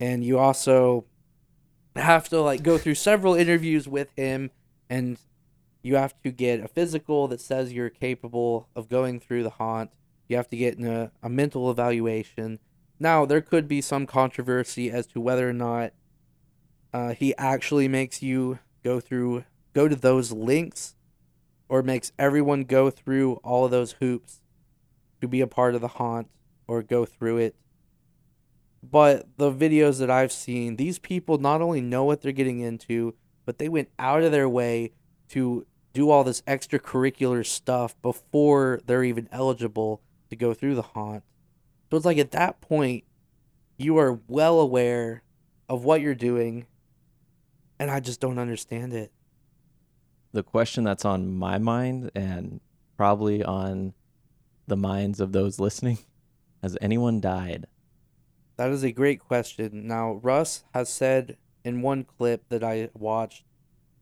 And 0.00 0.24
you 0.24 0.38
also 0.38 1.04
have 1.96 2.28
to 2.28 2.40
like 2.40 2.62
go 2.62 2.78
through 2.78 2.94
several 2.94 3.34
interviews 3.34 3.88
with 3.88 4.10
him 4.16 4.50
and 4.88 5.18
you 5.82 5.96
have 5.96 6.20
to 6.22 6.30
get 6.30 6.60
a 6.60 6.68
physical 6.68 7.28
that 7.28 7.40
says 7.40 7.72
you're 7.72 7.90
capable 7.90 8.68
of 8.74 8.88
going 8.88 9.20
through 9.20 9.42
the 9.42 9.50
haunt. 9.50 9.90
You 10.28 10.36
have 10.36 10.48
to 10.50 10.56
get 10.56 10.78
a, 10.80 11.10
a 11.22 11.28
mental 11.28 11.70
evaluation. 11.70 12.58
Now, 13.00 13.24
there 13.24 13.40
could 13.40 13.68
be 13.68 13.80
some 13.80 14.06
controversy 14.06 14.90
as 14.90 15.06
to 15.08 15.20
whether 15.20 15.48
or 15.48 15.52
not 15.52 15.92
uh, 16.92 17.14
he 17.14 17.34
actually 17.36 17.88
makes 17.88 18.22
you 18.22 18.58
go 18.82 19.00
through, 19.00 19.44
go 19.72 19.88
to 19.88 19.96
those 19.96 20.32
links, 20.32 20.94
or 21.68 21.82
makes 21.82 22.12
everyone 22.18 22.64
go 22.64 22.90
through 22.90 23.34
all 23.44 23.64
of 23.64 23.70
those 23.70 23.92
hoops 23.92 24.40
to 25.20 25.28
be 25.28 25.40
a 25.40 25.46
part 25.46 25.74
of 25.74 25.80
the 25.80 25.88
haunt 25.88 26.28
or 26.66 26.82
go 26.82 27.04
through 27.04 27.38
it. 27.38 27.56
But 28.82 29.26
the 29.36 29.52
videos 29.52 29.98
that 29.98 30.10
I've 30.10 30.32
seen, 30.32 30.76
these 30.76 30.98
people 30.98 31.38
not 31.38 31.60
only 31.60 31.80
know 31.80 32.04
what 32.04 32.22
they're 32.22 32.32
getting 32.32 32.60
into, 32.60 33.14
but 33.44 33.58
they 33.58 33.68
went 33.68 33.88
out 33.98 34.22
of 34.22 34.32
their 34.32 34.48
way 34.48 34.92
to 35.30 35.66
do 35.92 36.10
all 36.10 36.22
this 36.22 36.42
extracurricular 36.42 37.44
stuff 37.44 38.00
before 38.02 38.80
they're 38.86 39.04
even 39.04 39.28
eligible 39.32 40.00
to 40.30 40.36
go 40.36 40.54
through 40.54 40.74
the 40.74 40.82
haunt. 40.82 41.24
So 41.90 41.96
it's 41.96 42.06
like 42.06 42.18
at 42.18 42.30
that 42.32 42.60
point, 42.60 43.04
you 43.76 43.96
are 43.98 44.20
well 44.28 44.60
aware 44.60 45.22
of 45.68 45.84
what 45.84 46.00
you're 46.00 46.14
doing, 46.14 46.66
and 47.78 47.90
I 47.90 48.00
just 48.00 48.20
don't 48.20 48.38
understand 48.38 48.92
it. 48.92 49.12
The 50.32 50.42
question 50.42 50.84
that's 50.84 51.04
on 51.04 51.34
my 51.34 51.58
mind 51.58 52.10
and 52.14 52.60
probably 52.96 53.42
on 53.42 53.94
the 54.66 54.76
minds 54.76 55.20
of 55.20 55.32
those 55.32 55.58
listening 55.58 55.98
has 56.62 56.76
anyone 56.80 57.20
died? 57.20 57.66
That 58.56 58.70
is 58.70 58.82
a 58.82 58.92
great 58.92 59.20
question. 59.20 59.86
Now, 59.86 60.14
Russ 60.22 60.64
has 60.74 60.88
said 60.88 61.36
in 61.64 61.82
one 61.82 62.04
clip 62.04 62.48
that 62.48 62.64
I 62.64 62.90
watched 62.94 63.44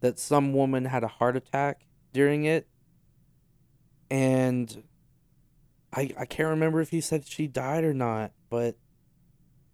that 0.00 0.18
some 0.18 0.52
woman 0.52 0.86
had 0.86 1.04
a 1.04 1.08
heart 1.08 1.36
attack 1.36 1.86
during 2.12 2.44
it. 2.44 2.66
And 4.10 4.84
I 5.92 6.10
I 6.18 6.24
can't 6.24 6.48
remember 6.48 6.80
if 6.80 6.90
he 6.90 7.00
said 7.00 7.26
she 7.26 7.46
died 7.46 7.84
or 7.84 7.92
not, 7.92 8.32
but 8.48 8.76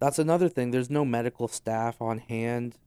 that's 0.01 0.19
another 0.19 0.49
thing. 0.49 0.71
There's 0.71 0.91
no 0.91 1.05
medical 1.05 1.49
staff 1.49 2.01
on 2.01 2.19
hand 2.19 2.79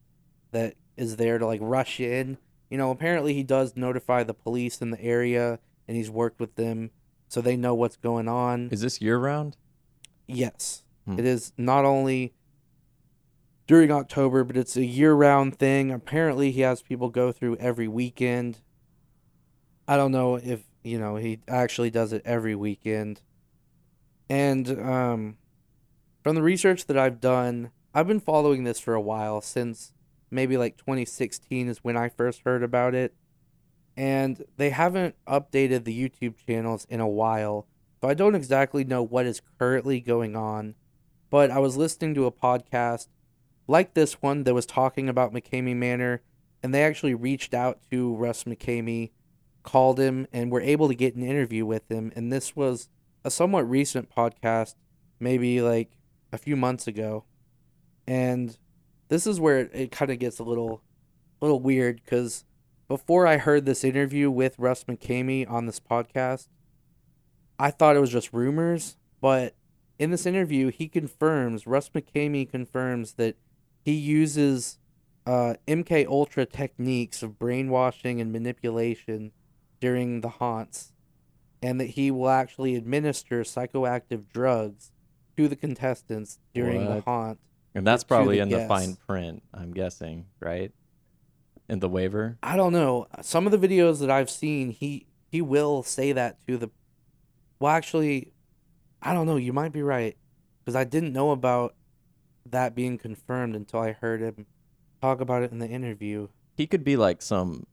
that 0.51 0.75
is 0.97 1.17
there 1.17 1.37
to 1.37 1.45
like 1.45 1.61
rush 1.61 1.99
in 1.99 2.37
you 2.69 2.77
know, 2.77 2.91
apparently 2.91 3.33
he 3.33 3.43
does 3.43 3.75
notify 3.75 4.23
the 4.23 4.33
police 4.33 4.81
in 4.81 4.91
the 4.91 5.01
area 5.01 5.59
and 5.87 5.95
he's 5.95 6.09
worked 6.09 6.39
with 6.39 6.55
them 6.55 6.91
so 7.27 7.41
they 7.41 7.55
know 7.55 7.75
what's 7.75 7.97
going 7.97 8.27
on. 8.27 8.69
Is 8.71 8.81
this 8.81 9.01
year 9.01 9.17
round? 9.17 9.57
Yes. 10.27 10.83
Hmm. 11.05 11.19
It 11.19 11.25
is 11.25 11.53
not 11.57 11.85
only 11.85 12.33
during 13.67 13.91
October, 13.91 14.43
but 14.43 14.57
it's 14.57 14.77
a 14.77 14.85
year 14.85 15.13
round 15.13 15.57
thing. 15.57 15.91
Apparently, 15.91 16.51
he 16.51 16.61
has 16.61 16.81
people 16.81 17.09
go 17.09 17.31
through 17.31 17.57
every 17.57 17.87
weekend. 17.87 18.59
I 19.87 19.97
don't 19.97 20.11
know 20.11 20.35
if, 20.35 20.63
you 20.83 20.99
know, 20.99 21.15
he 21.15 21.39
actually 21.47 21.89
does 21.89 22.13
it 22.13 22.21
every 22.25 22.55
weekend. 22.55 23.21
And 24.29 24.79
um, 24.79 25.37
from 26.23 26.35
the 26.35 26.41
research 26.41 26.85
that 26.87 26.97
I've 26.97 27.19
done, 27.19 27.71
I've 27.93 28.07
been 28.07 28.19
following 28.19 28.63
this 28.63 28.79
for 28.79 28.93
a 28.93 29.01
while 29.01 29.41
since 29.41 29.93
maybe 30.35 30.57
like 30.57 30.77
2016 30.77 31.69
is 31.69 31.79
when 31.79 31.97
I 31.97 32.09
first 32.09 32.41
heard 32.45 32.63
about 32.63 32.93
it. 32.93 33.15
And 33.97 34.43
they 34.57 34.71
haven't 34.71 35.15
updated 35.25 35.85
the 35.85 36.09
YouTube 36.09 36.35
channels 36.45 36.85
in 36.89 36.99
a 36.99 37.07
while. 37.07 37.67
So 38.01 38.09
I 38.09 38.13
don't 38.13 38.35
exactly 38.35 38.83
know 38.83 39.01
what 39.01 39.25
is 39.25 39.41
currently 39.57 40.01
going 40.01 40.35
on. 40.35 40.75
But 41.29 41.49
I 41.49 41.59
was 41.59 41.77
listening 41.77 42.13
to 42.15 42.25
a 42.25 42.31
podcast 42.31 43.07
like 43.67 43.93
this 43.93 44.21
one 44.21 44.43
that 44.43 44.53
was 44.53 44.65
talking 44.65 45.09
about 45.09 45.33
McKamey 45.33 45.75
Manor, 45.75 46.21
and 46.61 46.73
they 46.73 46.83
actually 46.83 47.15
reached 47.15 47.53
out 47.53 47.79
to 47.89 48.15
Russ 48.15 48.43
McKamey, 48.43 49.11
called 49.63 49.99
him, 49.99 50.27
and 50.31 50.51
were 50.51 50.61
able 50.61 50.87
to 50.87 50.95
get 50.95 51.15
an 51.15 51.23
interview 51.23 51.65
with 51.65 51.89
him. 51.89 52.11
And 52.15 52.31
this 52.31 52.55
was 52.55 52.89
a 53.23 53.31
somewhat 53.31 53.67
recent 53.69 54.13
podcast, 54.13 54.75
maybe 55.19 55.61
like 55.61 55.97
a 56.31 56.37
few 56.37 56.55
months 56.55 56.87
ago. 56.87 57.25
And 58.07 58.57
this 59.07 59.27
is 59.27 59.39
where 59.39 59.59
it, 59.59 59.71
it 59.73 59.91
kind 59.91 60.11
of 60.11 60.19
gets 60.19 60.39
a 60.39 60.43
little, 60.43 60.81
little 61.41 61.59
weird 61.59 62.01
because 62.03 62.45
before 62.87 63.25
I 63.25 63.37
heard 63.37 63.65
this 63.65 63.83
interview 63.83 64.29
with 64.29 64.59
Russ 64.59 64.83
McKamey 64.83 65.49
on 65.49 65.65
this 65.65 65.79
podcast, 65.79 66.47
I 67.57 67.71
thought 67.71 67.95
it 67.95 68.01
was 68.01 68.11
just 68.11 68.33
rumors, 68.33 68.97
but 69.21 69.55
in 69.97 70.11
this 70.11 70.25
interview, 70.25 70.71
he 70.71 70.87
confirms 70.87 71.65
Russ 71.65 71.89
McKamey 71.89 72.49
confirms 72.49 73.13
that 73.13 73.37
he 73.83 73.93
uses 73.93 74.77
uh, 75.25 75.55
MK 75.67 76.05
Ultra 76.07 76.45
techniques 76.45 77.23
of 77.23 77.39
brainwashing 77.39 78.19
and 78.19 78.31
manipulation 78.31 79.31
during 79.79 80.21
the 80.21 80.29
haunts, 80.29 80.93
and 81.61 81.79
that 81.79 81.91
he 81.91 82.11
will 82.11 82.29
actually 82.29 82.75
administer 82.75 83.41
psychoactive 83.43 84.27
drugs 84.31 84.91
to 85.37 85.47
the 85.47 85.55
contestants 85.55 86.39
during 86.53 86.85
the 86.85 87.01
haunt. 87.01 87.39
And 87.75 87.85
that's 87.85 88.03
probably 88.05 88.39
in 88.39 88.49
the 88.49 88.65
fine 88.67 88.95
print, 88.95 89.43
I'm 89.53 89.71
guessing, 89.73 90.25
right? 90.39 90.71
In 91.67 91.79
the 91.79 91.89
waiver. 91.89 92.37
I 92.41 92.55
don't 92.55 92.71
know. 92.73 93.07
Some 93.21 93.45
of 93.45 93.51
the 93.51 93.67
videos 93.67 93.99
that 93.99 94.09
I've 94.09 94.29
seen, 94.29 94.69
he 94.71 95.07
he 95.29 95.41
will 95.41 95.83
say 95.83 96.13
that 96.13 96.37
to 96.47 96.57
the. 96.57 96.69
Well, 97.59 97.71
actually, 97.71 98.31
I 99.01 99.13
don't 99.13 99.25
know. 99.27 99.35
You 99.35 99.51
might 99.51 99.73
be 99.73 99.81
right, 99.83 100.15
because 100.63 100.75
I 100.75 100.85
didn't 100.85 101.11
know 101.11 101.31
about 101.31 101.75
that 102.45 102.75
being 102.75 102.97
confirmed 102.97 103.55
until 103.55 103.81
I 103.81 103.91
heard 103.91 104.21
him 104.21 104.45
talk 105.01 105.19
about 105.19 105.43
it 105.43 105.51
in 105.51 105.59
the 105.59 105.67
interview. 105.67 106.29
He 106.55 106.67
could 106.67 106.83
be 106.83 106.95
like 106.95 107.21
some 107.21 107.65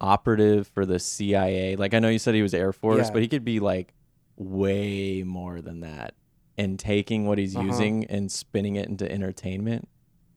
operative 0.00 0.68
for 0.68 0.86
the 0.86 0.98
CIA. 0.98 1.76
Like 1.76 1.92
I 1.92 1.98
know 1.98 2.08
you 2.08 2.18
said 2.18 2.34
he 2.34 2.42
was 2.42 2.54
Air 2.54 2.72
Force, 2.72 3.08
Yeah. 3.08 3.12
but 3.12 3.20
he 3.22 3.28
could 3.28 3.44
be 3.44 3.60
like 3.60 3.92
way 4.36 5.22
more 5.24 5.60
than 5.60 5.80
that. 5.80 6.14
And 6.58 6.78
taking 6.78 7.26
what 7.26 7.38
he's 7.38 7.56
Uh-huh. 7.56 7.64
using 7.66 8.04
and 8.06 8.30
spinning 8.30 8.76
it 8.76 8.88
into 8.88 9.10
entertainment. 9.10 9.88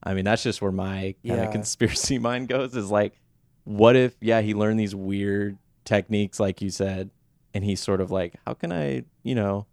I 0.03 0.13
mean, 0.13 0.23
that's 0.23 0.43
just 0.43 0.61
where 0.61 0.71
my 0.71 1.15
kind 1.27 1.39
of 1.39 1.45
Yeah. 1.47 1.51
conspiracy 1.51 2.17
mind 2.29 2.47
goes 2.47 2.75
is 2.75 2.89
like, 2.91 3.19
what 3.65 3.95
if, 3.95 4.15
yeah, 4.21 4.41
he 4.41 4.53
learned 4.53 4.79
these 4.79 4.95
weird 4.95 5.57
techniques, 5.83 6.39
like 6.39 6.61
you 6.61 6.69
said, 6.69 7.09
and 7.53 7.63
he's 7.63 7.79
sort 7.81 8.01
of 8.01 8.11
like, 8.11 8.35
how 8.45 8.53
can 8.53 8.71
I, 8.71 9.03
you 9.23 9.35
know, 9.35 9.65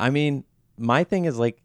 I 0.00 0.10
mean, 0.10 0.44
my 0.78 1.04
thing 1.04 1.24
is 1.24 1.38
like, 1.38 1.60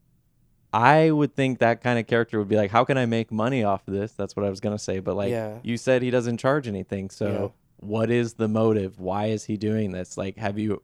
I 0.73 1.09
would 1.09 1.35
think 1.35 1.59
that 1.59 1.81
kind 1.81 1.97
of 1.97 2.05
character 2.05 2.37
would 2.37 2.47
be 2.47 2.55
like, 2.57 2.69
how 2.69 2.83
can 2.85 2.97
I 2.97 3.05
make 3.07 3.31
money 3.31 3.63
off 3.63 3.87
of 3.87 3.93
this? 3.93 4.11
That's 4.11 4.35
what 4.35 4.45
I 4.45 4.49
was 4.51 4.59
going 4.59 4.77
to 4.77 4.83
say. 4.83 4.99
But 4.99 5.15
like, 5.15 5.31
Yeah. 5.31 5.57
you 5.63 5.77
said 5.77 6.01
he 6.03 6.11
doesn't 6.11 6.37
charge 6.37 6.67
anything. 6.67 7.09
So 7.09 7.25
Yeah. 7.27 7.47
what 7.87 8.11
is 8.11 8.35
the 8.35 8.47
motive? 8.47 8.99
Why 8.99 9.27
is 9.27 9.45
he 9.45 9.57
doing 9.57 9.91
this? 9.93 10.15
Like, 10.17 10.37
have 10.37 10.59
you 10.59 10.83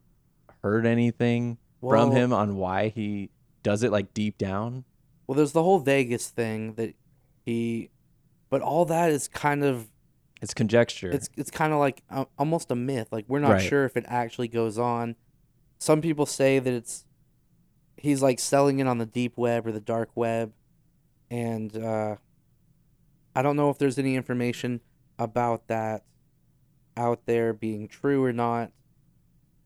heard 0.64 0.88
anything 0.88 1.60
from 1.92 2.12
him 2.12 2.34
on 2.34 2.56
why 2.58 2.90
he 2.90 3.30
does 3.64 3.84
it 3.84 3.92
like 3.92 4.14
deep 4.14 4.38
down? 4.38 4.86
Well, 5.28 5.36
there's 5.36 5.52
the 5.54 5.64
whole 5.64 5.80
Vegas 5.80 6.30
thing 6.30 6.74
that 6.76 6.94
he, 7.46 7.90
but 8.50 8.62
all 8.62 8.86
that 8.86 9.10
is 9.12 9.28
kind 9.28 9.64
of 9.64 9.88
It's 10.42 10.54
conjecture. 10.54 11.10
it's 11.12 11.30
it's 11.36 11.50
kind 11.52 11.74
of 11.74 11.80
like 11.80 12.04
uh, 12.10 12.26
almost 12.38 12.70
a 12.72 12.76
myth. 12.76 13.08
Like 13.12 13.26
we're 13.28 13.40
not 13.40 13.52
Right. 13.54 13.62
sure 13.62 13.86
if 13.86 13.98
it 13.98 14.06
actually 14.08 14.48
goes 14.48 14.78
on. 14.78 15.16
Some 15.80 16.02
people 16.02 16.26
say 16.26 16.60
that 16.60 16.74
it's 16.74 17.06
he's 17.98 18.22
like 18.22 18.40
selling 18.40 18.80
it 18.80 18.88
on 18.88 18.98
the 19.00 19.06
deep 19.06 19.38
web 19.38 19.66
or 19.66 19.72
the 19.72 19.80
dark 19.80 20.10
web, 20.16 20.54
and 21.32 21.76
uh, 21.76 22.18
I 23.36 23.42
don't 23.42 23.56
know 23.56 23.70
if 23.70 23.78
there's 23.78 23.98
any 23.98 24.16
information 24.16 24.82
about 25.18 25.68
that 25.68 26.04
out 26.98 27.26
there 27.26 27.52
being 27.54 27.88
true 27.88 28.24
or 28.24 28.32
not. 28.32 28.72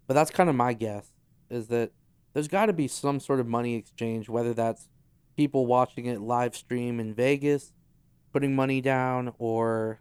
But 0.07 0.13
that's 0.15 0.31
kind 0.31 0.49
of 0.49 0.55
my 0.55 0.73
guess 0.73 1.11
is 1.49 1.67
that 1.67 1.91
there's 2.33 2.47
got 2.47 2.67
to 2.67 2.73
be 2.73 2.87
some 2.87 3.19
sort 3.19 3.39
of 3.39 3.47
money 3.47 3.75
exchange, 3.75 4.29
whether 4.29 4.53
that's 4.53 4.87
people 5.35 5.65
watching 5.65 6.05
it 6.05 6.21
live 6.21 6.55
stream 6.55 6.99
in 6.99 7.13
Vegas, 7.13 7.73
putting 8.31 8.55
money 8.55 8.81
down, 8.81 9.33
or 9.39 9.99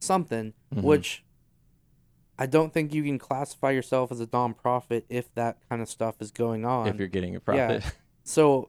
something, 0.00 0.52
Mhm. 0.74 0.82
which 0.82 1.24
I 2.38 2.46
don't 2.46 2.72
think 2.72 2.94
you 2.94 3.02
can 3.02 3.18
classify 3.18 3.70
yourself 3.72 4.12
as 4.12 4.20
a 4.20 4.26
nonprofit 4.28 5.02
if 5.08 5.34
that 5.34 5.58
kind 5.68 5.82
of 5.82 5.88
stuff 5.88 6.16
is 6.20 6.30
going 6.30 6.64
on. 6.64 6.86
if 6.88 6.96
you're 6.98 7.08
getting 7.08 7.34
a 7.34 7.40
profit. 7.40 7.82
Yeah. 7.84 7.90
So 8.24 8.68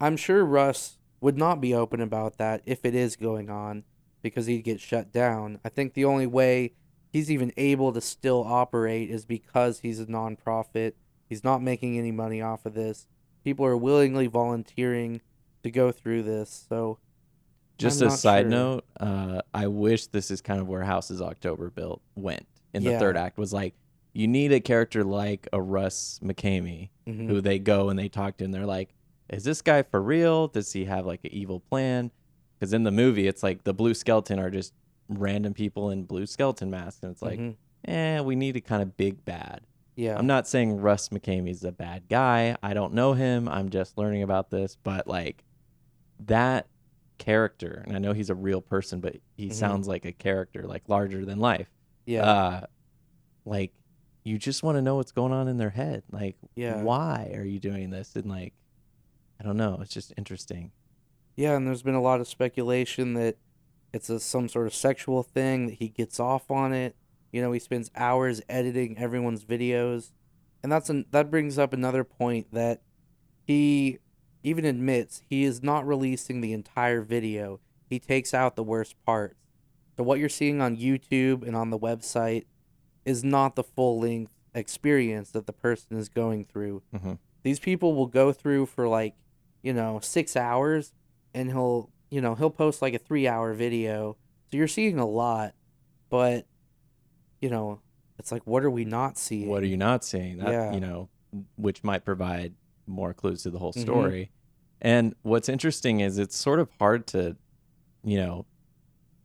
I'm 0.00 0.18
sure 0.18 0.44
Russ 0.44 0.98
would 1.22 1.38
not 1.38 1.62
be 1.62 1.72
open 1.74 2.02
about 2.02 2.36
that 2.36 2.60
if 2.66 2.84
it 2.84 2.94
is 2.94 3.16
going 3.16 3.48
on 3.48 3.84
because 4.20 4.44
he'd 4.44 4.62
get 4.64 4.80
shut 4.80 5.10
down. 5.10 5.58
I 5.64 5.70
think 5.70 5.94
the 5.94 6.04
only 6.04 6.26
way 6.26 6.74
he's 7.10 7.30
even 7.30 7.50
able 7.56 7.90
to 7.94 8.02
still 8.02 8.44
operate 8.44 9.08
is 9.08 9.24
because 9.24 9.80
he's 9.80 9.98
a 9.98 10.04
nonprofit. 10.04 10.92
He's 11.28 11.44
not 11.44 11.62
making 11.62 11.98
any 11.98 12.12
money 12.12 12.40
off 12.40 12.64
of 12.66 12.74
this. 12.74 13.06
People 13.44 13.64
are 13.66 13.76
willingly 13.76 14.26
volunteering 14.26 15.20
to 15.62 15.70
go 15.70 15.92
through 15.92 16.22
this. 16.22 16.66
So 16.68 16.98
Just 17.78 18.00
I'm 18.02 18.08
a 18.08 18.10
side 18.10 18.42
sure. 18.44 18.50
note, 18.50 18.84
uh, 18.98 19.42
I 19.54 19.66
wish 19.68 20.06
this 20.08 20.30
is 20.30 20.40
kind 20.40 20.60
of 20.60 20.68
where 20.68 20.82
Houses 20.82 21.20
October 21.22 21.70
Built 21.70 22.02
went 22.16 22.46
in 22.74 22.82
the 22.82 22.90
Yeah. 22.90 22.98
third 22.98 23.16
act. 23.16 23.38
Was 23.38 23.52
like 23.52 23.74
you 24.14 24.26
need 24.26 24.52
a 24.52 24.60
character 24.60 25.04
like 25.04 25.46
a 25.52 25.60
Russ 25.62 26.18
McKamey 26.24 26.88
mhm. 27.06 27.28
who 27.28 27.40
they 27.40 27.58
go 27.58 27.88
and 27.88 27.98
they 27.98 28.08
talk 28.08 28.36
to, 28.38 28.44
and 28.44 28.52
they're 28.52 28.66
like, 28.66 28.92
"Is 29.28 29.44
this 29.44 29.62
guy 29.62 29.82
for 29.82 30.02
real? 30.02 30.48
Does 30.48 30.72
he 30.72 30.86
have 30.86 31.06
like 31.06 31.20
an 31.24 31.32
evil 31.32 31.60
plan?" 31.60 32.10
Because 32.58 32.72
in 32.72 32.82
the 32.82 32.90
movie, 32.90 33.28
it's 33.28 33.42
like 33.44 33.62
the 33.62 33.74
blue 33.74 33.94
skeleton 33.94 34.40
are 34.40 34.50
just 34.50 34.72
random 35.08 35.54
people 35.54 35.90
in 35.90 36.02
blue 36.04 36.26
skeleton 36.26 36.70
masks, 36.70 37.02
and 37.04 37.12
it's 37.12 37.22
like, 37.22 37.38
Mhm. 37.38 37.54
eh, 37.84 38.20
we 38.20 38.34
need 38.34 38.56
a 38.56 38.60
kind 38.60 38.82
of 38.82 38.96
big 38.96 39.24
bad. 39.24 39.60
Yeah. 39.98 40.16
I'm 40.16 40.28
not 40.28 40.46
saying 40.46 40.76
Russ 40.80 41.08
McKamey's 41.08 41.64
a 41.64 41.72
bad 41.72 42.04
guy. 42.08 42.56
I 42.62 42.72
don't 42.72 42.94
know 42.94 43.14
him. 43.14 43.48
I'm 43.48 43.68
just 43.68 43.98
learning 43.98 44.22
about 44.22 44.48
this. 44.48 44.76
But 44.82 45.08
like 45.08 45.42
that 46.26 46.68
character, 47.18 47.82
and 47.84 47.96
I 47.96 47.98
know 47.98 48.12
he's 48.12 48.30
a 48.30 48.34
real 48.34 48.60
person, 48.60 49.00
but 49.00 49.16
he 49.36 49.48
Mhm. 49.48 49.54
sounds 49.54 49.88
like 49.88 50.04
a 50.04 50.12
character, 50.12 50.62
like 50.68 50.88
larger 50.88 51.24
than 51.24 51.40
life. 51.40 51.68
yeah. 52.06 52.22
Uh, 52.24 52.66
like 53.44 53.72
you 54.24 54.38
just 54.38 54.62
want 54.62 54.76
to 54.76 54.82
know 54.82 54.96
what's 54.96 55.12
going 55.12 55.32
on 55.32 55.48
in 55.48 55.56
their 55.58 55.70
head. 55.70 56.02
Like, 56.10 56.36
Yeah. 56.54 56.80
why 56.82 57.32
are 57.34 57.44
you 57.44 57.58
doing 57.58 57.90
this? 57.90 58.14
And 58.16 58.26
like, 58.30 58.54
I 59.40 59.44
don't 59.44 59.56
know. 59.56 59.78
It's 59.82 59.92
just 59.92 60.12
interesting. 60.16 60.70
Yeah, 61.36 61.56
and 61.56 61.66
there's 61.66 61.82
been 61.82 61.94
a 61.94 62.00
lot 62.00 62.20
of 62.20 62.28
speculation 62.28 63.14
that 63.14 63.36
it's 63.92 64.08
a 64.10 64.20
some 64.20 64.48
sort 64.48 64.66
of 64.66 64.74
sexual 64.74 65.22
thing 65.22 65.66
that 65.66 65.74
he 65.74 65.88
gets 65.88 66.18
off 66.20 66.50
on 66.50 66.72
it. 66.72 66.94
You 67.32 67.42
know, 67.42 67.52
he 67.52 67.58
spends 67.58 67.90
hours 67.94 68.40
editing 68.48 68.98
everyone's 68.98 69.44
videos, 69.44 70.12
and 70.62 70.72
that's 70.72 70.88
an, 70.90 71.06
that 71.10 71.30
brings 71.30 71.58
up 71.58 71.72
another 71.72 72.04
point 72.04 72.52
that 72.52 72.82
he 73.46 73.98
even 74.42 74.64
admits 74.64 75.22
he 75.28 75.44
is 75.44 75.62
not 75.62 75.86
releasing 75.86 76.40
the 76.40 76.52
entire 76.52 77.02
video. 77.02 77.60
He 77.88 77.98
takes 77.98 78.32
out 78.34 78.56
the 78.56 78.62
worst 78.62 78.94
parts. 79.04 79.34
So 79.96 80.04
what 80.04 80.18
you're 80.18 80.28
seeing 80.28 80.60
on 80.60 80.76
YouTube 80.76 81.46
and 81.46 81.56
on 81.56 81.70
the 81.70 81.78
website 81.78 82.44
is 83.04 83.24
not 83.24 83.56
the 83.56 83.64
full 83.64 83.98
length 84.00 84.32
experience 84.54 85.30
that 85.32 85.46
the 85.46 85.52
person 85.52 85.96
is 85.96 86.08
going 86.08 86.44
through. 86.44 86.82
Mhm. 86.94 87.18
These 87.42 87.58
people 87.60 87.94
will 87.94 88.06
go 88.06 88.32
through 88.32 88.66
for 88.66 88.86
like, 88.88 89.14
you 89.62 89.72
know, 89.72 89.98
six 90.00 90.36
hours 90.36 90.92
and 91.34 91.50
he'll 91.50 91.90
you 92.10 92.20
know 92.20 92.34
he'll 92.34 92.50
post 92.50 92.80
like 92.80 92.94
a 92.94 92.98
three 92.98 93.28
hour 93.28 93.52
video 93.52 94.16
so 94.50 94.56
you're 94.56 94.66
seeing 94.66 94.98
a 94.98 95.04
lot 95.06 95.52
but 96.08 96.46
you 97.40 97.48
know 97.50 97.80
it's 98.18 98.32
like 98.32 98.42
what 98.46 98.64
are 98.64 98.70
we 98.70 98.84
not 98.84 99.16
seeing 99.18 99.48
What 99.48 99.62
are 99.62 99.66
you 99.66 99.76
not 99.76 100.04
seeing? 100.04 100.38
That 100.38 100.48
Yeah. 100.50 100.72
you 100.72 100.80
know, 100.80 101.08
which 101.56 101.84
might 101.84 102.04
provide 102.04 102.54
more 102.86 103.14
clues 103.14 103.42
to 103.44 103.50
the 103.50 103.58
whole 103.58 103.72
Mhm. 103.72 103.80
story. 103.80 104.30
And 104.80 105.14
what's 105.22 105.48
interesting 105.48 106.00
is 106.00 106.18
it's 106.18 106.36
sort 106.36 106.58
of 106.58 106.68
hard 106.80 107.06
to, 107.08 107.36
you 108.02 108.16
know, 108.16 108.46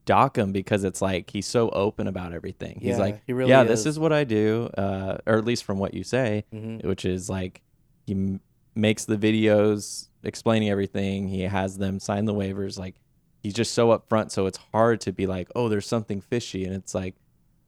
dock 0.06 0.38
him 0.38 0.52
because 0.52 0.84
it's 0.84 1.02
like 1.02 1.30
he's 1.32 1.46
so 1.48 1.70
open 1.70 2.08
about 2.08 2.34
everything. 2.34 2.78
He's 2.82 2.98
Yeah, 2.98 2.98
like, 2.98 3.22
he 3.26 3.34
really 3.34 3.50
yeah, 3.52 3.64
is. 3.64 3.70
this 3.70 3.86
is 3.86 3.98
what 4.00 4.12
I 4.12 4.26
do, 4.26 4.70
uh, 4.78 5.18
or 5.26 5.38
at 5.38 5.46
least 5.46 5.64
from 5.64 5.80
what 5.80 5.94
you 5.94 6.04
say, 6.04 6.44
Mhm. 6.54 6.84
which 6.86 7.06
is 7.06 7.30
like 7.30 7.62
he 8.06 8.14
m- 8.14 8.42
makes 8.76 9.06
the 9.06 9.18
videos 9.18 10.10
explaining 10.24 10.70
everything. 10.70 11.30
He 11.30 11.42
has 11.42 11.78
them 11.78 12.00
sign 12.00 12.26
the 12.26 12.34
waivers. 12.34 12.78
Like 12.78 12.96
he's 13.42 13.54
just 13.54 13.74
so 13.74 13.98
upfront, 13.98 14.32
so 14.32 14.46
it's 14.46 14.58
hard 14.58 15.00
to 15.02 15.12
be 15.14 15.26
like, 15.26 15.50
oh, 15.56 15.70
there's 15.70 15.88
something 15.88 16.20
fishy, 16.22 16.66
and 16.66 16.76
it's 16.76 16.94
like, 16.94 17.16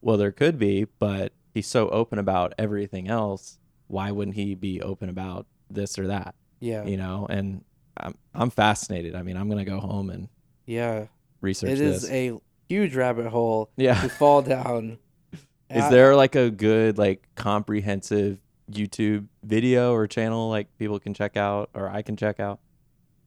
well, 0.05 0.17
there 0.17 0.31
could 0.31 0.59
be, 0.59 0.85
but 0.99 1.33
he's 1.51 1.65
so 1.65 1.89
open 1.89 2.19
about 2.19 2.53
everything 2.59 3.07
else. 3.07 3.57
Why 3.87 4.11
wouldn't 4.11 4.35
he 4.35 4.53
be 4.53 4.79
open 4.79 5.09
about 5.09 5.47
this 5.67 5.97
or 5.97 6.05
that? 6.07 6.35
Yeah. 6.59 6.85
You 6.85 6.95
know, 6.95 7.25
and 7.27 7.63
I'm 7.97 8.15
I'm 8.35 8.51
fascinated. 8.51 9.15
I 9.15 9.23
mean, 9.23 9.35
I'm 9.35 9.49
gonna 9.49 9.65
go 9.65 9.79
home 9.79 10.11
and 10.11 10.29
Yeah. 10.67 11.07
research 11.41 11.71
It 11.71 11.81
is 11.81 12.03
this. 12.03 12.11
a 12.11 12.39
huge 12.69 12.95
rabbit 12.95 13.25
hole 13.25 13.71
yeah. 13.77 13.99
to 13.99 14.07
fall 14.09 14.43
down. 14.43 14.99
Is 15.71 15.89
there 15.89 16.15
like 16.15 16.35
a 16.35 16.51
good 16.51 16.99
like 16.99 17.27
comprehensive 17.33 18.37
YouTube 18.71 19.25
video 19.43 19.91
or 19.95 20.05
channel 20.05 20.49
like 20.51 20.67
people 20.77 20.99
can 20.99 21.15
check 21.15 21.35
out 21.35 21.71
or 21.73 21.89
I 21.89 22.03
can 22.03 22.15
check 22.15 22.39
out? 22.39 22.59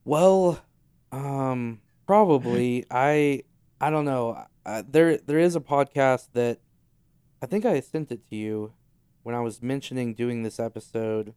Well, 0.05 0.61
um, 1.11 1.81
probably. 2.07 2.85
I 2.91 3.43
I 3.81 3.91
don't 3.91 4.05
know. 4.05 4.45
Uh, 4.65 4.85
there 4.89 5.17
there 5.19 5.41
is 5.41 5.57
a 5.57 5.61
podcast 5.61 6.29
that 6.35 6.61
I 7.43 7.47
think 7.47 7.65
I 7.65 7.81
sent 7.81 8.11
it 8.11 8.29
to 8.31 8.37
you 8.37 8.73
when 9.23 9.35
I 9.35 9.41
was 9.41 9.63
mentioning 9.63 10.15
doing 10.15 10.43
this 10.43 10.59
episode. 10.59 11.35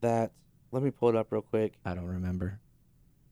That 0.00 0.32
let 0.70 0.82
me 0.82 0.90
pull 0.90 1.08
it 1.10 1.16
up 1.16 1.28
real 1.30 1.42
quick. 1.42 1.74
I 1.84 1.94
don't 1.94 2.06
remember. 2.06 2.58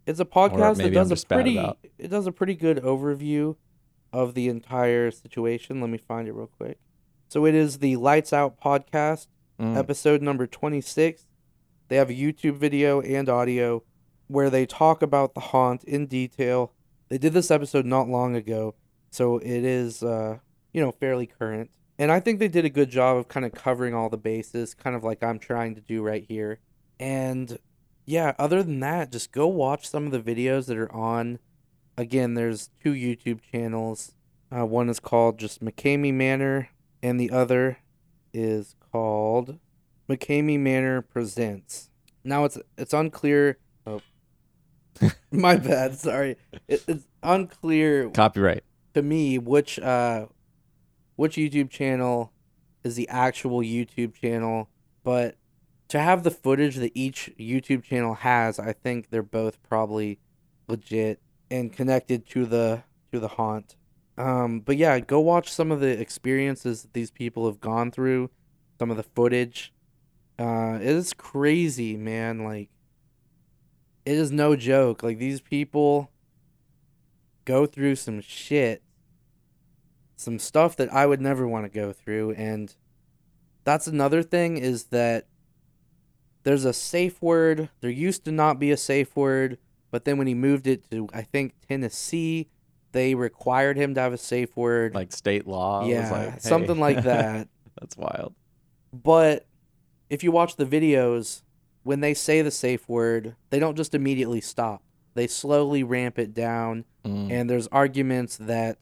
It's 0.07 0.21
a 0.21 0.25
podcast 0.25 0.79
that 0.79 0.93
does 0.93 1.11
a 1.11 1.27
pretty 1.27 1.59
it 1.99 2.09
does 2.09 2.27
a 2.27 2.33
pretty 2.33 2.55
good 2.55 2.79
overview 2.79 3.57
of 4.13 4.35
the 4.35 4.49
entire 4.49 5.11
situation. 5.11 5.81
Let 5.81 5.91
me 5.91 5.99
find 5.99 6.29
it 6.29 6.33
real 6.33 6.47
quick. 6.47 6.79
So 7.29 7.47
it 7.47 7.55
is 7.55 7.79
the 7.79 7.97
Lights 7.97 8.33
Out 8.33 8.61
podcast 8.61 9.27
Mm. 9.61 9.77
episode 9.77 10.23
number 10.23 10.47
26. 10.47 11.27
They 11.89 11.97
have 11.97 12.09
a 12.11 12.15
YouTube 12.15 12.57
video 12.57 13.01
and 13.03 13.29
audio 13.29 13.83
where 14.27 14.49
they 14.51 14.65
talk 14.65 15.03
about 15.03 15.35
the 15.35 15.41
haunt 15.41 15.85
in 15.85 16.07
detail. 16.07 16.73
They 17.11 17.19
did 17.19 17.35
this 17.35 17.51
episode 17.51 17.85
not 17.85 18.09
long 18.09 18.35
ago, 18.35 18.75
so 19.11 19.37
it 19.39 19.63
is 19.63 20.03
uh, 20.03 20.39
you 20.73 20.81
know, 20.81 20.93
fairly 20.93 21.27
current. 21.27 21.71
And 21.99 22.11
I 22.11 22.21
think 22.21 22.39
they 22.39 22.49
did 22.49 22.65
a 22.65 22.71
good 22.71 22.91
job 22.91 23.17
of 23.17 23.29
kind 23.29 23.47
of 23.47 23.53
covering 23.53 23.95
all 23.95 24.09
the 24.09 24.17
bases, 24.17 24.75
kind 24.75 24.97
of 24.97 25.05
like 25.05 25.23
I'm 25.23 25.39
trying 25.39 25.75
to 25.75 25.81
do 25.81 26.03
right 26.03 26.25
here. 26.27 26.59
And 26.99 27.59
yeah, 28.07 28.35
other 28.39 28.63
than 28.63 28.81
that, 28.81 29.13
just 29.13 29.33
go 29.33 29.47
watch 29.47 29.89
some 29.89 30.07
of 30.07 30.13
the 30.13 30.21
videos 30.21 30.67
that 30.67 30.77
are 30.79 30.93
on. 30.93 31.39
Again, 31.97 32.35
there's 32.35 32.71
two 32.83 32.93
YouTube 32.93 33.41
channels. 33.53 34.15
Uh, 34.51 34.67
one 34.67 34.89
is 34.89 35.01
called 35.01 35.39
just 35.39 35.63
McKamey 35.65 36.13
Manor, 36.13 36.71
and 37.03 37.21
the 37.21 37.31
other 37.31 37.79
is 38.33 38.75
called 38.93 39.59
McKamey 40.09 40.59
Manor 40.59 41.03
Presents. 41.03 41.91
Now 42.25 42.45
it's 42.45 42.59
it's 42.77 42.93
unclear. 42.93 43.59
Oh, 43.87 44.01
my 45.31 45.57
bad. 45.57 45.99
Sorry, 45.99 46.37
it, 46.69 46.83
it's 46.87 47.07
unclear 47.23 48.11
Copyright. 48.11 48.65
to 48.95 49.03
me 49.03 49.39
which 49.39 49.79
uh 49.79 50.27
which 51.23 51.37
YouTube 51.37 51.71
channel 51.71 52.33
is 52.83 52.97
the 52.97 53.09
actual 53.09 53.61
YouTube 53.61 54.13
channel, 54.13 54.69
but 55.05 55.37
to 55.87 56.01
have 56.01 56.25
the 56.25 56.33
footage 56.33 56.75
that 56.77 56.91
each 56.97 57.31
YouTube 57.39 57.85
channel 57.85 58.15
has, 58.15 58.59
I 58.59 58.73
think 58.73 59.11
they're 59.11 59.23
both 59.23 59.63
probably 59.63 60.19
legit 60.67 61.21
and 61.49 61.73
connected 61.73 62.27
to 62.31 62.45
the 62.45 62.83
to 63.13 63.21
the 63.21 63.29
haunt. 63.29 63.77
Um, 64.19 64.59
but 64.59 64.77
yeah, 64.77 64.99
go 64.99 65.21
watch 65.21 65.53
some 65.53 65.71
of 65.71 65.79
the 65.79 66.01
experiences 66.01 66.83
that 66.83 66.93
these 66.93 67.13
people 67.13 67.47
have 67.47 67.61
gone 67.61 67.93
through, 67.93 68.29
some 68.81 68.91
of 68.91 68.97
the 68.97 69.05
footage. 69.05 69.73
Uh, 70.41 70.81
it 70.81 70.89
is 70.89 71.15
crazy, 71.15 71.97
man. 71.97 72.43
Like, 72.43 72.69
it 74.05 74.17
is 74.17 74.33
no 74.33 74.57
joke. 74.57 75.05
Like 75.05 75.19
these 75.19 75.41
people 75.41 76.11
go 77.45 77.65
through 77.65 77.95
some 77.95 78.21
shit, 78.21 78.83
some 80.23 80.39
stuff 80.39 80.77
that 80.77 80.93
I 80.93 81.07
would 81.07 81.21
never 81.21 81.47
want 81.47 81.65
to 81.65 81.69
go 81.71 81.93
through, 81.93 82.33
and 82.33 82.75
that's 83.65 83.87
another 83.87 84.23
thing 84.23 84.57
is 84.57 84.85
that 84.87 85.27
there's 86.45 86.65
a 86.65 86.73
safe 86.73 87.21
word. 87.23 87.69
There 87.81 87.91
used 87.91 88.25
to 88.25 88.33
not 88.33 88.59
be 88.59 88.71
a 88.73 88.77
safe 88.77 89.15
word, 89.15 89.59
but 89.91 90.05
then 90.05 90.19
when 90.19 90.27
he 90.27 90.35
moved 90.35 90.67
it 90.67 90.89
to 90.91 91.09
I 91.15 91.23
think 91.23 91.55
Tennessee, 91.69 92.49
they 92.93 93.15
required 93.15 93.77
him 93.77 93.95
to 93.95 94.01
have 94.01 94.13
a 94.13 94.19
safe 94.19 94.57
word. 94.57 94.95
Like 94.95 95.13
state 95.13 95.47
law. 95.47 95.87
yeah, 95.87 96.11
like, 96.11 96.31
hey. 96.35 96.39
something 96.41 96.79
like 96.81 97.03
that. 97.05 97.49
That's 97.81 97.97
wild. 97.97 98.35
But 98.93 99.47
if 100.11 100.23
you 100.25 100.33
watch 100.33 100.57
the 100.57 100.67
videos, 100.67 101.43
when 101.85 102.01
they 102.01 102.15
say 102.15 102.43
the 102.43 102.51
safe 102.51 102.89
word, 102.89 103.37
they 103.51 103.59
don't 103.59 103.77
just 103.77 103.95
immediately 103.95 104.41
stop. 104.41 104.83
They 105.15 105.27
slowly 105.27 105.83
ramp 105.83 106.19
it 106.19 106.35
down, 106.35 106.85
Mm. 107.05 107.33
and 107.33 107.51
there's 107.51 107.67
arguments 107.69 108.37
that 108.37 108.79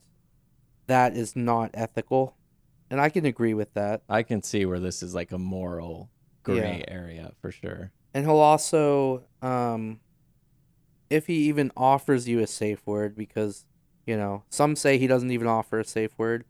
that 0.91 1.15
is 1.15 1.35
not 1.35 1.71
ethical. 1.73 2.35
And 2.89 2.99
I 2.99 3.09
can 3.09 3.25
agree 3.25 3.53
with 3.53 3.73
that. 3.75 4.01
I 4.09 4.21
can 4.21 4.43
see 4.43 4.65
where 4.65 4.79
this 4.79 5.01
is 5.01 5.15
like 5.15 5.31
a 5.31 5.37
moral 5.37 6.09
gray 6.43 6.83
area 6.87 7.31
for 7.41 7.49
sure. 7.49 7.91
And 8.13 8.25
he'll 8.25 8.35
also, 8.35 9.23
um, 9.41 10.01
if 11.09 11.27
he 11.27 11.35
even 11.47 11.71
offers 11.77 12.27
you 12.27 12.39
a 12.39 12.47
safe 12.47 12.85
word, 12.85 13.15
because, 13.15 13.65
you 14.05 14.17
know, 14.17 14.43
some 14.49 14.75
say 14.75 14.97
he 14.97 15.07
doesn't 15.07 15.31
even 15.31 15.47
offer 15.47 15.79
a 15.79 15.85
safe 15.85 16.11
word. 16.17 16.43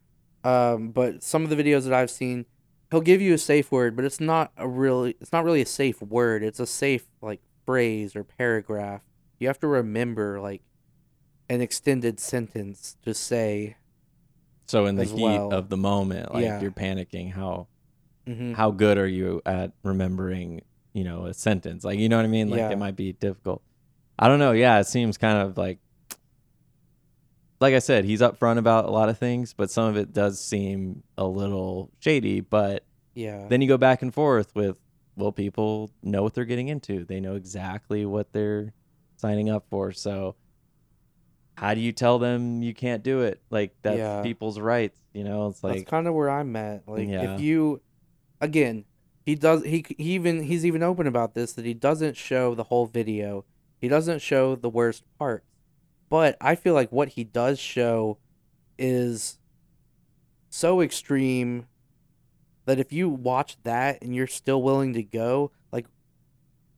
Um, 0.43 0.89
but 0.89 1.21
some 1.21 1.43
of 1.43 1.51
the 1.51 1.55
videos 1.55 1.83
that 1.83 1.93
I've 1.93 2.09
seen, 2.09 2.47
he'll 2.89 3.01
give 3.01 3.21
you 3.21 3.35
a 3.35 3.37
safe 3.37 3.71
word, 3.71 3.95
but 3.95 4.05
it's 4.05 4.19
not 4.19 4.51
a 4.57 4.67
really, 4.67 5.15
it's 5.21 5.31
not 5.31 5.43
really 5.43 5.61
a 5.61 5.67
safe 5.67 6.01
word. 6.01 6.41
It's 6.41 6.59
a 6.59 6.65
safe, 6.65 7.05
like, 7.21 7.41
phrase 7.67 8.15
or 8.15 8.23
paragraph. 8.23 9.01
You 9.37 9.47
have 9.47 9.59
to 9.59 9.67
remember, 9.67 10.39
like, 10.39 10.63
an 11.47 11.61
extended 11.61 12.19
sentence 12.19 12.97
to 13.03 13.13
say. 13.13 13.75
So 14.71 14.85
in 14.85 14.95
the 14.95 15.03
heat 15.05 15.21
well. 15.21 15.53
of 15.53 15.69
the 15.69 15.77
moment, 15.77 16.33
like 16.33 16.43
Yeah. 16.45 16.61
you're 16.61 16.71
panicking, 16.71 17.31
how 17.31 17.67
Mhm. 18.27 18.53
how 18.55 18.71
good 18.71 18.97
are 18.97 19.07
you 19.07 19.41
at 19.45 19.73
remembering, 19.83 20.61
you 20.93 21.03
know, 21.03 21.25
a 21.25 21.33
sentence? 21.33 21.83
Like 21.83 21.99
you 21.99 22.07
know 22.09 22.15
what 22.17 22.25
I 22.25 22.29
mean? 22.29 22.49
Like 22.49 22.59
Yeah. 22.59 22.71
it 22.71 22.77
might 22.77 22.95
be 22.95 23.11
difficult. 23.13 23.61
I 24.17 24.27
don't 24.27 24.39
know. 24.39 24.51
Yeah, 24.53 24.79
it 24.79 24.85
seems 24.87 25.17
kind 25.17 25.37
of 25.39 25.57
like 25.57 25.79
like 27.59 27.75
I 27.75 27.79
said, 27.79 28.05
he's 28.05 28.21
upfront 28.21 28.57
about 28.57 28.85
a 28.85 28.91
lot 28.91 29.09
of 29.09 29.19
things, 29.19 29.53
but 29.53 29.69
some 29.69 29.87
of 29.87 29.95
it 29.95 30.13
does 30.13 30.39
seem 30.39 31.03
a 31.17 31.25
little 31.27 31.91
shady. 31.99 32.39
But 32.41 32.83
Yeah. 33.13 33.47
then 33.49 33.61
you 33.61 33.67
go 33.67 33.77
back 33.77 34.01
and 34.01 34.11
forth 34.11 34.55
with, 34.55 34.77
well, 35.15 35.31
people 35.31 35.91
know 36.01 36.23
what 36.23 36.33
they're 36.33 36.45
getting 36.45 36.69
into. 36.69 37.05
They 37.05 37.19
know 37.19 37.35
exactly 37.35 38.03
what 38.05 38.31
they're 38.33 38.73
signing 39.17 39.49
up 39.49 39.65
for. 39.69 39.91
So 39.91 40.35
how 41.55 41.73
do 41.73 41.81
you 41.81 41.91
tell 41.91 42.17
them 42.19 42.61
you 42.63 42.73
can't 42.73 43.03
do 43.03 43.21
it? 43.21 43.41
Like 43.49 43.75
that's 43.81 43.97
Yeah. 43.97 44.21
people's 44.23 44.59
rights, 44.59 44.99
you 45.13 45.23
know? 45.23 45.47
It's 45.47 45.63
like 45.63 45.77
That's 45.79 45.89
kind 45.89 46.07
of 46.07 46.13
where 46.13 46.29
I'm 46.29 46.55
at. 46.55 46.87
Like 46.87 47.07
Yeah. 47.07 47.35
if 47.35 47.41
you 47.41 47.81
again, 48.39 48.85
he 49.25 49.35
does 49.35 49.63
he, 49.63 49.85
he 49.97 50.13
even 50.13 50.43
he's 50.43 50.65
even 50.65 50.81
open 50.83 51.07
about 51.07 51.33
this 51.33 51.53
that 51.53 51.65
he 51.65 51.73
doesn't 51.73 52.17
show 52.17 52.55
the 52.55 52.63
whole 52.65 52.85
video. 52.85 53.45
He 53.79 53.87
doesn't 53.87 54.19
show 54.21 54.55
the 54.55 54.69
worst 54.69 55.03
parts. 55.19 55.45
But 56.09 56.35
I 56.41 56.55
feel 56.55 56.73
like 56.73 56.91
what 56.91 57.09
he 57.09 57.23
does 57.23 57.59
show 57.59 58.17
is 58.77 59.39
so 60.49 60.81
extreme 60.81 61.67
that 62.65 62.79
if 62.79 62.91
you 62.91 63.09
watch 63.09 63.57
that 63.63 64.01
and 64.01 64.15
you're 64.15 64.27
still 64.27 64.61
willing 64.61 64.93
to 64.93 65.03
go, 65.03 65.51
like 65.71 65.85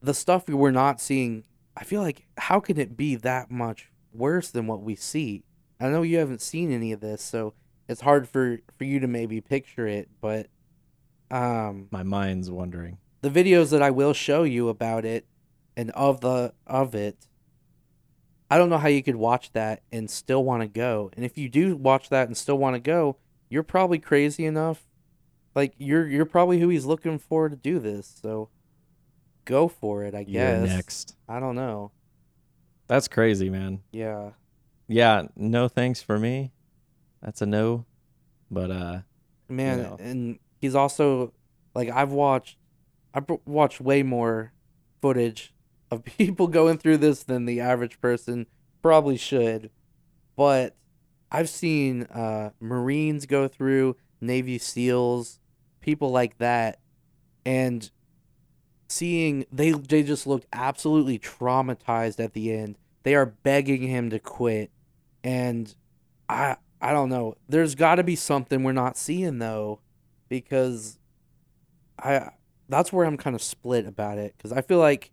the 0.00 0.14
stuff 0.14 0.48
we're 0.48 0.70
not 0.70 1.00
seeing, 1.00 1.44
I 1.76 1.84
feel 1.84 2.00
like 2.00 2.26
how 2.38 2.60
can 2.60 2.78
it 2.78 2.96
be 2.96 3.16
that 3.16 3.50
much 3.50 3.90
worse 4.14 4.50
than 4.50 4.66
what 4.66 4.82
we 4.82 4.94
see? 4.94 5.44
I 5.80 5.88
know 5.88 6.02
you 6.02 6.18
haven't 6.18 6.40
seen 6.40 6.72
any 6.72 6.92
of 6.92 7.00
this, 7.00 7.22
so 7.22 7.54
it's 7.88 8.00
hard 8.02 8.28
for 8.28 8.58
for 8.78 8.84
you 8.84 9.00
to 9.00 9.06
maybe 9.08 9.40
picture 9.40 9.86
it, 9.86 10.08
but 10.20 10.48
um 11.30 11.88
my 11.90 12.02
mind's 12.02 12.50
wondering. 12.50 12.98
the 13.22 13.30
videos 13.30 13.70
that 13.70 13.82
I 13.82 13.90
will 13.90 14.12
show 14.12 14.42
you 14.44 14.68
about 14.68 15.04
it 15.04 15.26
and 15.76 15.90
of 15.92 16.20
the 16.20 16.54
of 16.66 16.94
it 16.94 17.26
I 18.50 18.58
don't 18.58 18.68
know 18.68 18.78
how 18.78 18.88
you 18.88 19.02
could 19.02 19.16
watch 19.16 19.52
that 19.52 19.82
and 19.90 20.08
still 20.10 20.44
want 20.44 20.62
to 20.62 20.68
go. 20.68 21.10
And 21.16 21.24
if 21.24 21.36
you 21.38 21.48
do 21.48 21.76
watch 21.76 22.08
that 22.10 22.28
and 22.28 22.36
still 22.36 22.58
want 22.58 22.74
to 22.76 22.80
go, 22.80 23.16
you're 23.48 23.62
probably 23.62 23.98
crazy 23.98 24.44
enough. 24.46 24.86
Like 25.54 25.74
you're 25.78 26.06
you're 26.06 26.26
probably 26.26 26.60
who 26.60 26.68
he's 26.68 26.84
looking 26.84 27.18
for 27.18 27.48
to 27.48 27.56
do 27.56 27.78
this. 27.78 28.06
So 28.22 28.50
go 29.44 29.68
for 29.68 30.04
it, 30.04 30.14
I 30.14 30.20
You're 30.26 30.54
guess. 30.56 30.68
next. 30.68 31.16
I 31.28 31.40
don't 31.40 31.56
know. 31.56 31.92
That's 32.94 33.08
crazy, 33.08 33.50
man. 33.50 33.80
Yeah. 33.90 34.30
Yeah, 34.86 35.22
no 35.34 35.66
thanks 35.66 36.00
for 36.00 36.16
me. 36.16 36.52
That's 37.20 37.42
a 37.42 37.46
no. 37.46 37.86
But 38.52 38.70
uh 38.70 38.98
Man, 39.48 39.82
know. 39.82 39.96
and 39.98 40.38
he's 40.60 40.76
also 40.76 41.32
like 41.74 41.90
I've 41.90 42.12
watched 42.12 42.56
I've 43.12 43.24
watched 43.46 43.80
way 43.80 44.04
more 44.04 44.52
footage 45.02 45.52
of 45.90 46.04
people 46.18 46.46
going 46.46 46.78
through 46.78 46.98
this 46.98 47.24
than 47.24 47.46
the 47.46 47.60
average 47.60 48.00
person 48.00 48.46
probably 48.80 49.16
should. 49.16 49.70
But 50.36 50.76
I've 51.32 51.48
seen 51.48 52.04
uh, 52.04 52.50
Marines 52.60 53.26
go 53.26 53.48
through, 53.48 53.96
Navy 54.20 54.56
SEALs, 54.56 55.40
people 55.80 56.12
like 56.12 56.38
that, 56.38 56.78
and 57.44 57.90
seeing 58.88 59.46
they 59.50 59.72
they 59.72 60.04
just 60.04 60.28
looked 60.28 60.46
absolutely 60.52 61.18
traumatized 61.18 62.22
at 62.22 62.34
the 62.34 62.52
end. 62.52 62.78
They 63.04 63.14
are 63.14 63.26
begging 63.26 63.82
him 63.82 64.10
to 64.10 64.18
quit, 64.18 64.70
and 65.22 65.74
I 66.28 66.56
I 66.80 66.92
don't 66.92 67.08
know. 67.08 67.36
There's 67.48 67.74
got 67.74 67.94
to 67.94 68.04
be 68.04 68.16
something 68.16 68.62
we're 68.62 68.72
not 68.72 68.96
seeing 68.98 69.38
though, 69.38 69.80
because 70.28 70.98
I 71.98 72.30
that's 72.68 72.92
where 72.92 73.06
I'm 73.06 73.16
kind 73.16 73.36
of 73.36 73.42
split 73.42 73.86
about 73.86 74.18
it 74.18 74.34
because 74.36 74.52
I 74.52 74.62
feel 74.62 74.78
like 74.78 75.10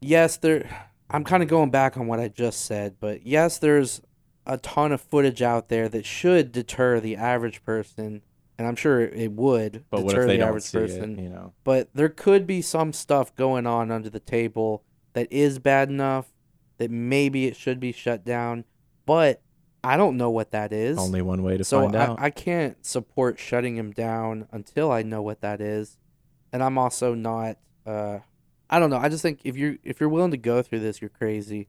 yes 0.00 0.36
there 0.38 0.88
I'm 1.10 1.24
kind 1.24 1.42
of 1.42 1.48
going 1.48 1.70
back 1.70 1.96
on 1.96 2.06
what 2.06 2.20
I 2.20 2.28
just 2.28 2.64
said, 2.64 2.96
but 3.00 3.26
yes 3.26 3.58
there's 3.58 4.00
a 4.46 4.58
ton 4.58 4.92
of 4.92 5.00
footage 5.00 5.42
out 5.42 5.68
there 5.68 5.88
that 5.88 6.04
should 6.04 6.52
deter 6.52 7.00
the 7.00 7.16
average 7.16 7.64
person, 7.64 8.22
and 8.58 8.66
I'm 8.68 8.76
sure 8.76 9.00
it 9.00 9.32
would 9.32 9.84
But 9.90 9.98
deter 9.98 10.06
what 10.06 10.16
if 10.16 10.26
they 10.26 10.36
the 10.36 10.46
average 10.46 10.70
person. 10.70 11.18
it? 11.18 11.22
You 11.22 11.28
know, 11.30 11.52
But 11.64 11.88
there 11.94 12.08
could 12.08 12.46
be 12.46 12.62
some 12.62 12.92
stuff 12.92 13.34
going 13.34 13.66
on 13.66 13.90
under 13.90 14.10
the 14.10 14.20
table 14.20 14.82
that 15.14 15.26
is 15.32 15.58
bad 15.58 15.88
enough 15.88 16.32
that 16.78 16.90
maybe 16.90 17.46
it 17.46 17.56
should 17.56 17.80
be 17.80 17.92
shut 17.92 18.24
down. 18.24 18.64
But 19.06 19.40
I 19.82 19.96
don't 19.96 20.16
know 20.16 20.30
what 20.30 20.52
that 20.52 20.72
is. 20.72 20.98
only 20.98 21.22
one 21.22 21.42
way 21.42 21.58
to 21.58 21.64
so 21.64 21.82
find 21.82 21.94
out. 21.94 22.18
I, 22.18 22.26
I 22.26 22.30
can't 22.30 22.84
support 22.84 23.38
shutting 23.38 23.76
him 23.76 23.92
down 23.92 24.48
until 24.50 24.90
I 24.90 25.02
know 25.02 25.22
what 25.22 25.42
that 25.42 25.60
is. 25.60 25.98
And 26.52 26.62
I'm 26.62 26.78
also 26.78 27.14
not 27.14 27.58
uh 27.86 28.20
I 28.70 28.78
don't 28.78 28.90
know. 28.90 28.96
I 28.96 29.08
just 29.08 29.22
think 29.22 29.40
if 29.44 29.56
you're 29.56 29.76
if 29.84 30.00
you're 30.00 30.08
willing 30.08 30.30
to 30.30 30.36
go 30.36 30.62
through 30.62 30.80
this, 30.80 31.00
you're 31.00 31.10
crazy. 31.10 31.68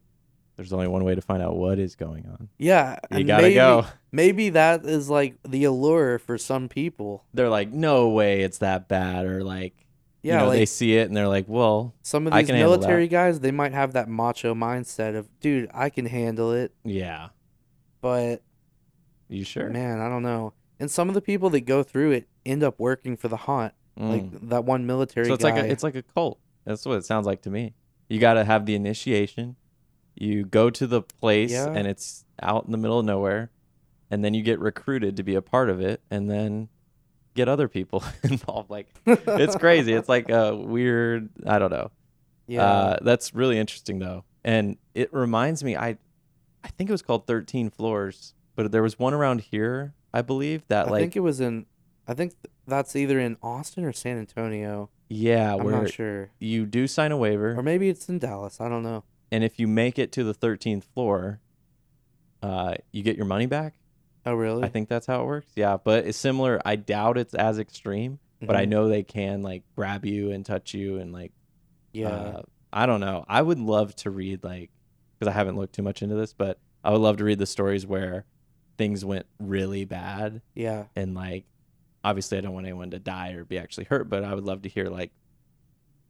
There's 0.55 0.71
only 0.71 0.87
one 0.87 1.03
way 1.03 1.15
to 1.15 1.21
find 1.21 1.43
out 1.43 1.57
what 1.57 1.79
is 1.79 1.95
going 1.95 2.25
on. 2.27 2.47
Yeah. 2.57 2.99
You 3.11 3.25
gotta 3.25 3.43
maybe, 3.43 3.55
go. 3.55 3.85
Maybe 4.13 4.49
that 4.51 4.85
is 4.85 5.09
like 5.09 5.35
the 5.43 5.65
allure 5.65 6.17
for 6.17 6.37
some 6.37 6.69
people. 6.69 7.25
They're 7.33 7.49
like, 7.49 7.73
no 7.73 8.07
way, 8.07 8.41
it's 8.41 8.59
that 8.59 8.87
bad, 8.87 9.25
or 9.25 9.43
like, 9.43 9.84
Yeah, 10.25 10.33
you 10.33 10.39
know, 10.39 10.47
like 10.47 10.57
they 10.59 10.65
see 10.65 10.97
it 10.97 11.07
and 11.07 11.15
they're 11.15 11.27
like, 11.27 11.45
well, 11.47 11.93
some 12.01 12.25
of 12.25 12.33
these 12.33 12.49
military 12.49 13.07
guys, 13.07 13.39
they 13.41 13.51
might 13.51 13.73
have 13.73 13.93
that 13.93 14.09
macho 14.09 14.55
mindset 14.55 15.15
of, 15.15 15.29
dude, 15.39 15.69
I 15.73 15.89
can 15.89 16.05
handle 16.07 16.51
it. 16.51 16.73
yeah, 16.83 17.29
But 18.01 18.41
you 19.27 19.43
sure? 19.43 19.69
man, 19.69 19.99
I 20.01 20.09
don't 20.09 20.23
know. 20.23 20.53
And 20.79 20.89
some 20.89 21.09
of 21.09 21.13
the 21.15 21.21
people 21.21 21.49
that 21.51 21.61
go 21.61 21.83
through 21.83 22.11
it 22.11 22.27
end 22.45 22.63
up 22.63 22.79
working 22.79 23.15
for 23.17 23.27
the 23.27 23.37
haunt. 23.37 23.73
Mm. 23.99 24.09
Like 24.11 24.49
that 24.49 24.65
one 24.65 24.85
military 24.85 25.25
so 25.27 25.33
it's 25.35 25.43
guy. 25.43 25.51
like 25.51 25.63
a, 25.63 25.69
it's 25.71 25.83
like 25.83 25.95
a 25.95 26.01
cult. 26.01 26.39
That's 26.65 26.85
what 26.85 26.97
it 26.97 27.05
sounds 27.05 27.25
like 27.27 27.43
to 27.43 27.49
me. 27.49 27.75
You 28.09 28.19
got 28.19 28.33
to 28.33 28.43
have 28.43 28.65
the 28.65 28.75
initiation. 28.75 29.55
You 30.15 30.43
go 30.45 30.69
to 30.69 30.87
the 30.87 31.01
place 31.01 31.51
Yeah. 31.51 31.67
and 31.69 31.87
it's 31.87 32.25
out 32.41 32.65
in 32.65 32.71
the 32.71 32.77
middle 32.77 32.99
of 32.99 33.05
nowhere, 33.05 33.51
and 34.11 34.23
then 34.23 34.33
you 34.33 34.41
get 34.43 34.59
recruited 34.59 35.15
to 35.17 35.23
be 35.23 35.35
a 35.35 35.41
part 35.41 35.69
of 35.69 35.79
it, 35.79 36.01
and 36.11 36.29
then 36.29 36.67
get 37.35 37.47
other 37.47 37.67
people 37.67 38.03
involved. 38.23 38.69
Like 38.71 38.87
it's 39.05 39.55
crazy. 39.55 39.93
It's 39.93 40.09
like 40.09 40.29
a 40.29 40.55
weird. 40.55 41.29
I 41.45 41.59
don't 41.59 41.71
know. 41.71 41.91
yeah. 42.47 42.63
Uh, 42.63 42.97
that's 43.01 43.33
really 43.35 43.59
interesting 43.59 43.99
though, 43.99 44.23
and 44.43 44.77
it 44.95 45.13
reminds 45.13 45.63
me. 45.63 45.75
I, 45.77 45.97
I 46.63 46.67
think 46.69 46.89
it 46.89 46.93
was 46.93 47.03
called 47.03 47.27
Thirteen 47.27 47.69
Floors, 47.69 48.33
but 48.55 48.71
there 48.71 48.81
was 48.81 48.97
one 48.97 49.13
around 49.13 49.41
here, 49.41 49.93
I 50.13 50.21
believe 50.23 50.63
that 50.69 50.87
I 50.87 50.91
like 50.91 51.01
think 51.01 51.15
it 51.15 51.19
was 51.21 51.39
in. 51.39 51.67
I 52.07 52.13
think 52.15 52.33
that's 52.67 52.95
either 52.95 53.19
in 53.19 53.37
Austin 53.43 53.83
or 53.85 53.91
San 53.93 54.17
Antonio. 54.17 54.89
yeah, 55.09 55.53
I'm 55.55 55.63
where 55.63 55.75
not 55.81 55.91
sure, 55.91 56.31
you 56.39 56.65
do 56.65 56.87
sign 56.87 57.11
a 57.11 57.17
waiver, 57.17 57.53
or 57.57 57.61
maybe 57.63 57.89
it's 57.89 58.09
in 58.09 58.17
Dallas. 58.19 58.59
I 58.61 58.69
don't 58.69 58.83
know. 58.83 59.03
and 59.31 59.43
if 59.43 59.59
you 59.59 59.67
make 59.67 59.99
it 59.99 60.11
to 60.13 60.23
the 60.23 60.33
13th 60.33 60.83
floor, 60.83 61.39
uh, 62.41 62.75
you 62.91 63.01
get 63.03 63.15
your 63.17 63.25
money 63.25 63.45
back. 63.47 63.73
Oh, 64.25 64.33
really? 64.33 64.63
I 64.63 64.69
think 64.69 64.89
that's 64.89 65.05
how 65.05 65.21
it 65.21 65.25
works. 65.25 65.51
Yeah, 65.55 65.77
but 65.83 66.05
it's 66.05 66.17
similar. 66.17 66.59
I 66.65 66.75
doubt 66.77 67.17
it's 67.17 67.33
as 67.35 67.59
extreme, 67.59 68.19
but 68.41 68.55
I 68.55 68.65
Mhm. 68.65 68.69
know 68.69 68.87
they 68.89 69.03
can 69.03 69.41
like 69.41 69.63
grab 69.75 70.05
you 70.05 70.31
and 70.31 70.45
touch 70.45 70.73
you 70.73 70.97
and 70.97 71.11
like 71.13 71.31
Yeah. 71.93 72.09
uh, 72.09 72.41
I 72.73 72.85
don't 72.85 72.99
know. 73.01 73.23
I 73.27 73.41
would 73.41 73.59
love 73.59 73.95
to 73.97 74.09
read 74.09 74.43
like 74.43 74.71
because 75.17 75.31
I 75.31 75.35
haven't 75.37 75.55
looked 75.57 75.73
too 75.75 75.83
much 75.83 76.01
into 76.01 76.15
this, 76.15 76.33
but 76.33 76.59
I 76.83 76.91
would 76.91 77.01
love 77.01 77.17
to 77.17 77.23
read 77.23 77.39
the 77.39 77.45
stories 77.45 77.85
where 77.87 78.25
things 78.77 79.05
went 79.05 79.25
really 79.39 79.85
bad 79.85 80.41
yeah. 80.53 80.85
and 80.95 81.15
like 81.15 81.45
obviously 82.03 82.37
I 82.37 82.41
don't 82.41 82.53
want 82.53 82.65
anyone 82.65 82.91
to 82.91 82.99
die 82.99 83.31
or 83.31 83.45
be 83.45 83.57
actually 83.57 83.85
hurt, 83.85 84.09
but 84.09 84.23
I 84.25 84.33
would 84.35 84.43
love 84.43 84.63
to 84.63 84.69
hear 84.69 84.85
like 84.89 85.11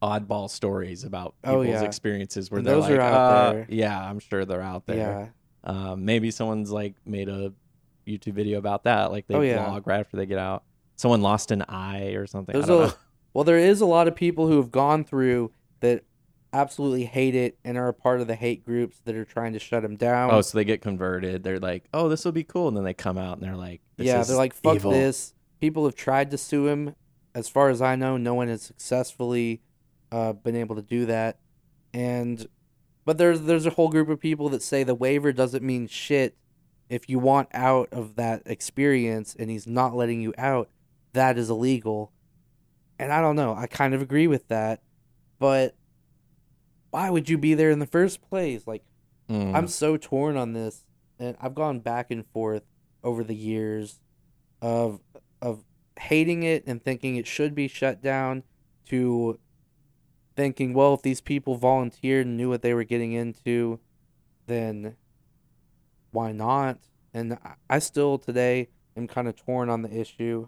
oddball 0.02 0.50
stories 0.50 1.04
about 1.04 1.36
Oh, 1.44 1.62
people's 1.62 1.82
yeah. 1.82 1.86
experiences 1.88 2.50
where 2.52 2.58
And 2.60 2.68
they're 2.68 2.76
those 2.76 2.90
are 2.90 2.98
like, 2.98 3.02
out 3.02 3.32
uh, 3.32 3.52
there. 3.54 3.66
yeah, 3.70 4.10
I'm 4.10 4.20
sure 4.20 4.46
they're 4.46 4.62
out 4.62 4.86
there. 4.86 4.98
Yeah. 4.98 5.28
Um, 5.64 6.06
maybe 6.06 6.32
someone's 6.32 6.72
like 6.72 6.96
made 7.06 7.30
a 7.30 7.54
YouTube 8.08 8.34
video 8.34 8.58
about 8.58 8.84
that, 8.84 9.12
like 9.12 9.28
they 9.28 9.36
Oh, 9.36 9.42
yeah. 9.42 9.66
vlog 9.66 9.84
right 9.86 10.00
after 10.00 10.18
they 10.18 10.26
get 10.26 10.38
out. 10.40 10.64
Someone 10.96 11.22
lost 11.22 11.52
an 11.52 11.64
eye 11.64 12.14
or 12.14 12.26
something. 12.28 12.54
There's 12.54 12.66
I 12.66 12.68
don't 12.68 12.84
a 12.84 12.88
know. 12.88 12.94
well, 13.34 13.44
there 13.44 13.58
is 13.58 13.82
a 13.82 13.86
lot 13.86 14.08
of 14.08 14.16
people 14.16 14.48
who 14.48 14.58
have 14.58 14.72
gone 14.72 15.04
through 15.04 15.52
that 15.82 16.04
absolutely 16.54 17.04
hate 17.04 17.36
it 17.36 17.58
and 17.66 17.78
are 17.78 17.90
a 17.90 17.94
part 17.94 18.22
of 18.22 18.28
the 18.28 18.36
hate 18.36 18.64
groups 18.64 19.02
that 19.04 19.14
are 19.16 19.26
trying 19.26 19.52
to 19.54 19.60
shut 19.60 19.84
them 19.84 19.98
down. 19.98 20.32
Oh, 20.32 20.42
so 20.42 20.58
they 20.58 20.64
get 20.64 20.82
converted. 20.82 21.44
They're 21.44 21.60
like, 21.60 21.84
"Oh, 21.94 22.08
this 22.08 22.24
will 22.24 22.32
be 22.32 22.46
cool," 22.46 22.70
and 22.70 22.78
then 22.78 22.86
they 22.86 22.94
come 22.94 23.18
out 23.18 23.38
and 23.38 23.46
they're 23.46 23.58
like, 23.58 23.82
this 23.98 24.08
yeah, 24.08 24.22
is 24.22 24.28
they're 24.30 24.38
like, 24.38 24.54
fuck 24.54 24.76
evil." 24.76 24.92
this. 24.92 25.34
People 25.60 25.84
have 25.86 25.96
tried 25.96 26.32
to 26.32 26.38
sue 26.38 26.68
him. 26.68 26.96
As 27.34 27.50
far 27.50 27.70
as 27.70 27.82
I 27.82 27.98
know, 27.98 28.16
no 28.16 28.34
one 28.34 28.48
has 28.48 28.62
successfully 28.62 29.62
uh, 30.12 30.32
been 30.32 30.56
able 30.56 30.76
to 30.78 30.82
do 30.82 31.06
that. 31.08 31.40
And 31.94 32.48
but 33.04 33.18
there's 33.18 33.42
there's 33.42 33.66
a 33.66 33.72
whole 33.72 33.90
group 33.90 34.08
of 34.10 34.20
people 34.20 34.48
that 34.50 34.62
say 34.64 34.84
the 34.84 34.96
waiver 34.96 35.34
doesn't 35.34 35.64
mean 35.64 35.88
shit. 35.88 36.38
If 36.90 37.10
you 37.10 37.20
want 37.20 37.50
out 37.54 37.90
of 37.92 38.16
that 38.16 38.44
experience 38.46 39.36
and 39.38 39.50
he's 39.50 39.68
not 39.68 39.96
letting 39.96 40.22
you 40.22 40.34
out, 40.38 40.70
that 41.14 41.38
is 41.38 41.50
illegal. 41.50 42.12
And 43.00 43.12
I 43.12 43.22
don't 43.22 43.36
know. 43.36 43.56
I 43.56 43.68
kind 43.68 43.94
of 43.94 44.02
agree 44.02 44.28
with 44.28 44.48
that. 44.50 44.82
But 45.40 45.76
why 46.92 47.10
would 47.10 47.30
you 47.30 47.38
be 47.38 47.54
there 47.54 47.72
in 47.72 47.80
the 47.80 47.86
first 47.86 48.22
place? 48.22 48.66
Like 48.66 48.84
Mm. 49.30 49.56
I'm 49.56 49.68
so 49.68 49.98
torn 49.98 50.38
on 50.38 50.54
this, 50.54 50.86
and 51.20 51.36
I've 51.42 51.56
gone 51.56 51.80
back 51.80 52.12
and 52.12 52.26
forth 52.28 52.64
over 53.04 53.24
the 53.24 53.36
years 53.36 54.00
of 54.62 55.02
of 55.42 55.64
hating 56.00 56.44
it 56.44 56.64
and 56.68 56.84
thinking 56.84 57.16
it 57.16 57.28
should 57.28 57.56
be 57.56 57.68
shut 57.68 58.02
down 58.02 58.44
to 58.90 59.40
thinking, 60.36 60.74
well, 60.74 60.94
if 60.94 61.02
these 61.02 61.22
people 61.22 61.56
volunteered 61.56 62.26
and 62.28 62.38
knew 62.38 62.50
what 62.50 62.62
they 62.62 62.74
were 62.74 62.84
getting 62.84 63.14
into, 63.14 63.80
then 64.48 64.96
why 66.16 66.32
not? 66.32 66.80
And 67.14 67.38
I- 67.70 67.80
still 67.80 68.18
today 68.18 68.70
am 68.98 69.08
kind 69.08 69.28
of 69.28 69.36
torn 69.36 69.70
on 69.70 69.82
the 69.82 69.94
issue, 69.94 70.48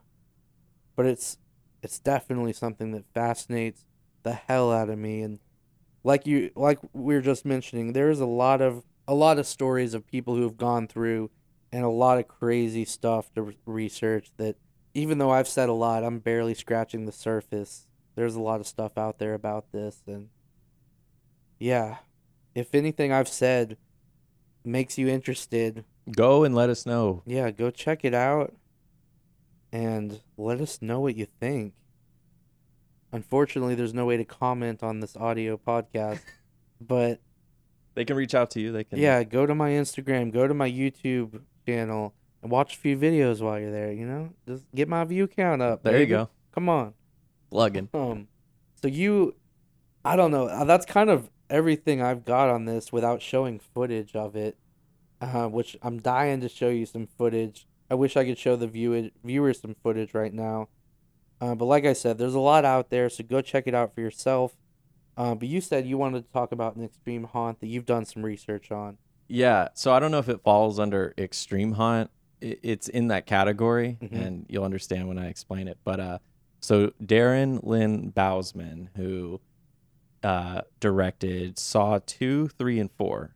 but 0.95 1.05
it's 1.05 1.37
it's 1.83 1.99
definitely 1.99 2.53
something 2.53 2.91
that 2.91 3.05
fascinates 3.13 3.85
the 4.23 4.33
hell 4.33 4.71
out 4.71 4.89
of 4.89 4.97
me. 4.97 5.21
And 5.21 5.39
like 6.03 6.25
you 6.25 6.51
like 6.55 6.79
we 6.93 7.15
were 7.15 7.21
just 7.21 7.45
mentioning 7.45 7.93
there's 7.93 8.19
a 8.19 8.25
lot 8.25 8.61
of 8.61 8.83
a 9.07 9.13
lot 9.13 9.39
of 9.39 9.47
stories 9.47 9.93
of 9.93 10.07
people 10.07 10.35
who 10.35 10.43
have 10.43 10.57
gone 10.57 10.87
through 10.87 11.29
and 11.71 11.83
a 11.85 11.89
lot 11.89 12.17
of 12.17 12.27
crazy 12.27 12.85
stuff 12.85 13.31
to 13.33 13.41
re- 13.43 13.57
research 13.65 14.31
that 14.37 14.55
even 14.93 15.17
though 15.17 15.31
I've 15.31 15.47
said 15.47 15.69
a 15.69 15.73
lot 15.73 16.03
I'm 16.03 16.19
barely 16.19 16.53
scratching 16.53 17.05
the 17.05 17.11
surface. 17.11 17.87
There's 18.15 18.35
a 18.35 18.41
lot 18.41 18.59
of 18.61 18.67
stuff 18.67 18.97
out 18.97 19.19
there 19.19 19.35
about 19.35 19.71
this. 19.71 20.01
And 20.07 20.29
yeah 21.59 21.97
if 22.55 22.73
anything 22.73 23.11
I've 23.11 23.27
said 23.27 23.77
makes 24.67 24.97
you 24.97 25.07
interested 25.07 25.83
Go 26.11 26.43
and 26.43 26.53
let 26.55 26.69
us 26.69 26.85
know. 26.85 27.23
yeah 27.25 27.51
go 27.51 27.69
check 27.71 28.03
it 28.05 28.13
out 28.13 28.53
and 29.71 30.21
let 30.37 30.61
us 30.61 30.81
know 30.81 30.99
what 30.99 31.15
you 31.15 31.27
think 31.39 31.73
unfortunately 33.11 33.75
there's 33.75 33.93
no 33.93 34.05
way 34.05 34.17
to 34.17 34.25
comment 34.25 34.83
on 34.83 34.99
this 34.99 35.15
audio 35.17 35.57
podcast 35.57 36.19
but 36.81 37.19
They 37.95 38.05
can 38.05 38.15
reach 38.15 38.35
out 38.35 38.51
to 38.51 38.59
you. 38.61 38.71
They 38.71 38.83
can. 38.83 38.99
yeah, 38.99 39.23
go 39.23 39.45
to 39.47 39.55
my 39.55 39.71
Instagram, 39.71 40.31
go 40.31 40.47
to 40.47 40.53
my 40.53 40.69
YouTube 40.69 41.41
channel, 41.65 42.13
and 42.43 42.51
watch 42.51 42.75
a 42.75 42.77
few 42.77 42.95
videos 42.95 43.41
while 43.41 43.59
you're 43.59 43.71
there. 43.71 43.91
You 43.91 44.05
know, 44.05 44.29
just 44.47 44.65
get 44.75 44.87
my 44.87 45.03
view 45.03 45.27
count 45.27 45.63
up. 45.63 45.81
There 45.81 45.99
you 45.99 46.05
go. 46.05 46.29
Come 46.53 46.69
on. 46.69 46.93
Plugging. 47.49 47.89
Um, 47.95 48.27
so 48.79 48.87
you, 48.87 49.33
I 50.05 50.15
don't 50.15 50.29
know. 50.29 50.45
uh, 50.47 50.63
That's 50.65 50.85
kind 50.85 51.09
of 51.09 51.31
everything 51.49 52.01
I've 52.01 52.25
got 52.25 52.49
on 52.49 52.65
this 52.65 52.91
without 52.91 53.21
showing 53.21 53.59
footage 53.59 54.15
of 54.15 54.35
it. 54.35 54.57
Uh, 55.19 55.47
which 55.47 55.75
I'm 55.81 55.99
dying 55.99 56.41
to 56.41 56.49
show 56.49 56.69
you 56.69 56.85
some 56.85 57.07
footage. 57.07 57.65
I 57.89 57.95
wish 57.95 58.15
I 58.15 58.23
could 58.23 58.37
show 58.37 58.55
the 58.55 58.67
view 58.67 59.09
viewers 59.23 59.59
some 59.59 59.73
footage 59.81 60.13
right 60.13 60.31
now. 60.31 60.69
Uh, 61.41 61.55
but 61.55 61.65
like 61.65 61.85
I 61.85 61.93
said, 61.93 62.19
there's 62.19 62.35
a 62.35 62.39
lot 62.39 62.65
out 62.65 62.91
there, 62.91 63.09
so 63.09 63.23
go 63.23 63.41
check 63.41 63.63
it 63.65 63.73
out 63.73 63.95
for 63.95 64.01
yourself. 64.01 64.55
Uh, 65.17 65.33
but 65.33 65.47
you 65.47 65.59
said 65.59 65.87
you 65.87 65.97
wanted 65.97 66.23
to 66.27 66.31
talk 66.31 66.51
about 66.51 66.75
an 66.75 66.83
extreme 66.83 67.23
haunt 67.23 67.61
that 67.61 67.67
you've 67.67 67.87
done 67.87 68.05
some 68.05 68.23
research 68.23 68.71
on. 68.71 68.99
Yeah. 69.27 69.69
So 69.73 69.91
I 69.91 69.99
don't 69.99 70.11
know 70.11 70.19
if 70.19 70.29
it 70.29 70.41
falls 70.43 70.77
under 70.79 71.15
extreme 71.17 71.71
haunt. 71.71 72.11
It's 72.39 72.87
in 72.87 73.07
that 73.07 73.25
category, 73.25 73.97
Mhm. 73.99 74.11
and 74.23 74.45
you'll 74.49 74.65
understand 74.65 75.07
when 75.07 75.17
I 75.17 75.29
explain 75.29 75.67
it. 75.67 75.79
But 75.83 75.99
uh, 75.99 76.19
so 76.59 76.91
Darren 77.03 77.59
Lynn 77.63 78.11
Bousman, 78.11 78.89
who 78.95 79.41
uh, 80.23 80.61
directed 80.79 81.57
Saw 81.59 81.99
two, 82.05 82.47
three, 82.49 82.79
and 82.79 82.91
four, 82.91 83.35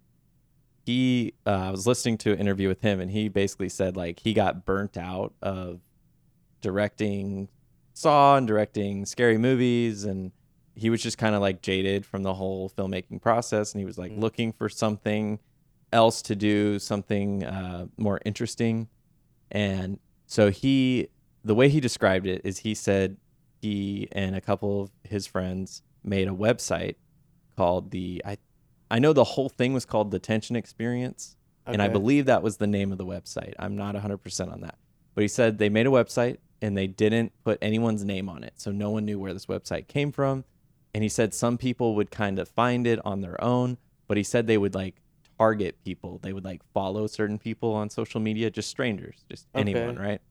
he 0.85 1.33
uh, 1.45 1.49
I 1.49 1.71
was 1.71 1.85
listening 1.87 2.17
to 2.19 2.33
an 2.33 2.39
interview 2.39 2.67
with 2.67 2.81
him, 2.81 2.99
and 2.99 3.11
he 3.11 3.29
basically 3.29 3.69
said 3.69 3.95
like 3.95 4.19
he 4.19 4.33
got 4.33 4.65
burnt 4.65 4.97
out 4.97 5.33
of 5.41 5.79
directing 6.61 7.49
Saw 7.93 8.37
and 8.37 8.47
directing 8.47 9.05
scary 9.05 9.37
movies, 9.37 10.05
and 10.05 10.31
he 10.75 10.89
was 10.89 11.03
just 11.03 11.17
kind 11.17 11.35
of 11.35 11.41
like 11.41 11.61
jaded 11.61 12.05
from 12.05 12.23
the 12.23 12.33
whole 12.33 12.69
filmmaking 12.69 13.21
process, 13.21 13.73
and 13.73 13.79
he 13.79 13.85
was 13.85 13.97
like 13.97 14.11
Mm. 14.11 14.19
looking 14.21 14.51
for 14.53 14.69
something 14.69 15.39
else 15.93 16.21
to 16.23 16.35
do, 16.35 16.79
something 16.79 17.43
uh, 17.43 17.87
more 17.97 18.19
interesting, 18.25 18.87
and 19.51 19.99
so 20.25 20.49
he 20.49 21.09
the 21.43 21.53
way 21.55 21.67
he 21.69 21.79
described 21.79 22.25
it 22.27 22.41
is 22.43 22.59
he 22.59 22.73
said 22.73 23.17
he 23.61 24.07
and 24.13 24.35
a 24.35 24.41
couple 24.41 24.81
of 24.83 24.91
his 25.03 25.27
friends 25.27 25.81
made 26.03 26.27
a 26.27 26.31
website 26.31 26.95
called 27.55 27.91
the 27.91 28.21
I 28.25 28.37
I 28.89 28.99
know 28.99 29.13
the 29.13 29.23
whole 29.23 29.49
thing 29.49 29.73
was 29.73 29.85
called 29.85 30.11
the 30.11 30.19
Tension 30.19 30.55
Experience, 30.57 31.37
and 31.65 31.81
I 31.81 31.87
believe 31.87 32.25
that 32.25 32.43
was 32.43 32.57
the 32.57 32.67
name 32.67 32.91
of 32.91 32.97
the 32.97 33.05
website. 33.05 33.53
I'm 33.57 33.77
not 33.77 33.95
100% 33.95 34.51
on 34.51 34.61
that. 34.61 34.77
But 35.15 35.21
he 35.21 35.27
said 35.27 35.57
they 35.57 35.69
made 35.69 35.87
a 35.87 35.91
website 35.91 36.37
and 36.61 36.77
they 36.77 36.87
didn't 36.87 37.31
put 37.43 37.57
anyone's 37.61 38.03
name 38.03 38.27
on 38.29 38.43
it. 38.43 38.53
So 38.57 38.71
no 38.71 38.89
one 38.89 39.05
knew 39.05 39.19
where 39.19 39.33
this 39.33 39.45
website 39.45 39.87
came 39.87 40.11
from. 40.11 40.43
And 40.93 41.03
he 41.03 41.09
said 41.09 41.33
some 41.33 41.57
people 41.57 41.95
would 41.95 42.11
kind 42.11 42.37
of 42.37 42.49
find 42.49 42.85
it 42.85 42.99
on 43.05 43.21
their 43.21 43.41
own, 43.41 43.77
but 44.07 44.17
he 44.17 44.23
said 44.23 44.47
they 44.47 44.57
would 44.57 44.75
like 44.75 44.95
target 45.37 45.75
people. 45.85 46.19
They 46.21 46.33
would 46.33 46.43
like 46.43 46.61
follow 46.73 47.07
certain 47.07 47.39
people 47.39 47.73
on 47.73 47.89
social 47.89 48.19
media, 48.19 48.49
just 48.49 48.69
strangers, 48.69 49.23
just 49.29 49.47
anyone, 49.55 49.97
right? 49.97 50.21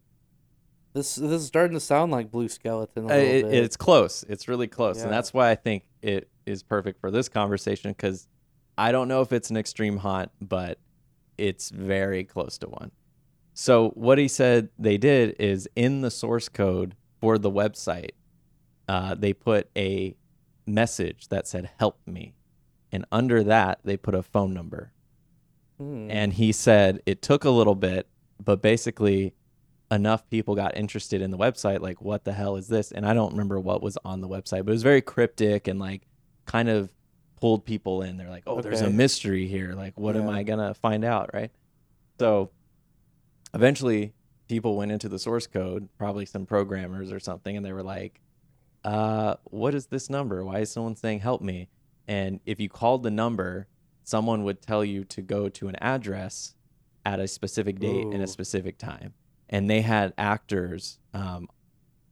This 0.93 1.15
this 1.17 1.31
is 1.43 1.47
starting 1.47 1.75
to 1.75 1.81
sound 1.81 2.11
like 2.11 2.31
Blue 2.31 2.49
Skeleton 2.49 3.05
a 3.11 3.15
Uh, 3.15 3.17
it- 3.17 3.43
bit. 3.45 3.55
it's 3.65 3.77
close. 3.77 4.25
It's 4.29 4.49
really 4.49 4.67
close, 4.67 4.99
Yeah. 4.99 5.05
and 5.05 5.13
that's 5.13 5.33
why 5.33 5.51
I 5.51 5.55
think 5.55 5.85
it 6.03 6.29
is 6.47 6.63
perfect 6.63 7.01
for 7.01 7.11
this 7.11 7.29
conversation 7.29 7.93
because 7.93 8.27
I 8.77 8.91
don't 8.93 9.09
know 9.09 9.21
if 9.21 9.33
it's 9.33 9.51
an 9.51 9.57
extreme 9.57 9.99
haunt, 9.99 10.31
but 10.41 10.79
it's 11.39 11.71
very 11.71 12.25
close 12.25 12.59
to 12.59 12.69
one. 12.69 12.91
So 13.55 13.91
what 13.91 14.19
he 14.19 14.27
said 14.27 14.71
they 14.79 14.97
did 14.99 15.37
is 15.39 15.69
in 15.77 16.01
the 16.01 16.11
source 16.11 16.49
code 16.49 16.97
for 17.21 17.39
the 17.39 17.51
website, 17.51 18.11
uh, 18.89 19.15
they 19.15 19.33
put 19.33 19.69
a 19.77 20.17
message 20.67 21.29
that 21.29 21.47
said 21.47 21.71
"Help 21.79 21.99
me," 22.07 22.35
and 22.91 23.05
under 23.13 23.45
that 23.45 23.81
they 23.85 23.97
put 23.97 24.15
a 24.15 24.23
phone 24.23 24.53
number. 24.55 24.93
Hmm. 25.79 26.11
And 26.11 26.33
he 26.33 26.51
said 26.53 27.01
it 27.07 27.23
took 27.23 27.45
a 27.45 27.51
little 27.51 27.75
bit, 27.75 28.09
but 28.43 28.61
basically 28.63 29.35
enough 29.91 30.29
people 30.31 30.55
got 30.55 30.77
interested 30.77 31.21
in 31.21 31.31
the 31.31 31.39
website 31.39 31.81
like 31.81 32.01
what 32.01 32.25
the 32.25 32.33
hell 32.33 32.57
is 32.57 32.69
this? 32.69 32.93
And 32.93 33.05
I 33.05 33.15
don't 33.15 33.33
remember 33.33 33.59
what 33.59 33.83
was 33.83 33.99
on 34.05 34.21
the 34.21 34.29
website, 34.29 34.65
but 34.65 34.69
it 34.69 34.73
was 34.73 34.83
very 34.83 35.03
cryptic 35.03 35.69
and 35.69 35.79
like 35.81 36.07
kind 36.47 36.69
of 36.69 36.91
pulled 37.41 37.65
people 37.65 38.03
in. 38.03 38.17
They're 38.17 38.29
like, 38.29 38.45
"Oh, 38.47 38.61
there's 38.61 38.83
a 38.83 38.91
mystery 38.91 39.47
here. 39.47 39.73
Like 39.75 39.99
what 39.99 40.17
am 40.17 40.29
I 40.29 40.43
going 40.43 40.59
to 40.59 40.75
find 40.75 41.05
out, 41.05 41.31
right?" 41.33 41.51
So 42.19 42.51
eventually 43.55 44.13
people 44.49 44.77
went 44.77 44.93
into 44.93 45.09
the 45.09 45.19
source 45.19 45.47
code, 45.47 45.89
probably 45.97 46.27
some 46.27 46.45
programmers 46.45 47.13
or 47.13 47.21
something, 47.21 47.57
and 47.57 47.65
they 47.65 47.73
were 47.73 47.83
like, 47.83 48.21
uh, 48.85 49.37
what 49.45 49.75
is 49.75 49.87
this 49.87 50.11
number? 50.11 50.45
Why 50.45 50.59
is 50.59 50.71
someone 50.73 50.97
saying 50.97 51.21
help 51.21 51.41
me? 51.41 51.69
And 52.09 52.41
if 52.47 52.59
you 52.61 52.69
called 52.69 53.03
the 53.03 53.11
number, 53.11 53.69
someone 54.03 54.43
would 54.45 54.61
tell 54.61 54.85
you 54.85 55.05
to 55.05 55.23
go 55.23 55.49
to 55.51 55.69
an 55.69 55.77
address 55.77 56.55
at 57.07 57.21
a 57.21 57.29
specific 57.29 57.79
date 57.79 58.07
and 58.07 58.23
a 58.23 58.27
specific 58.27 58.79
time. 58.79 59.15
And 59.51 59.69
they 59.69 59.83
had 59.83 60.15
actors, 60.17 60.99
um, 61.13 61.49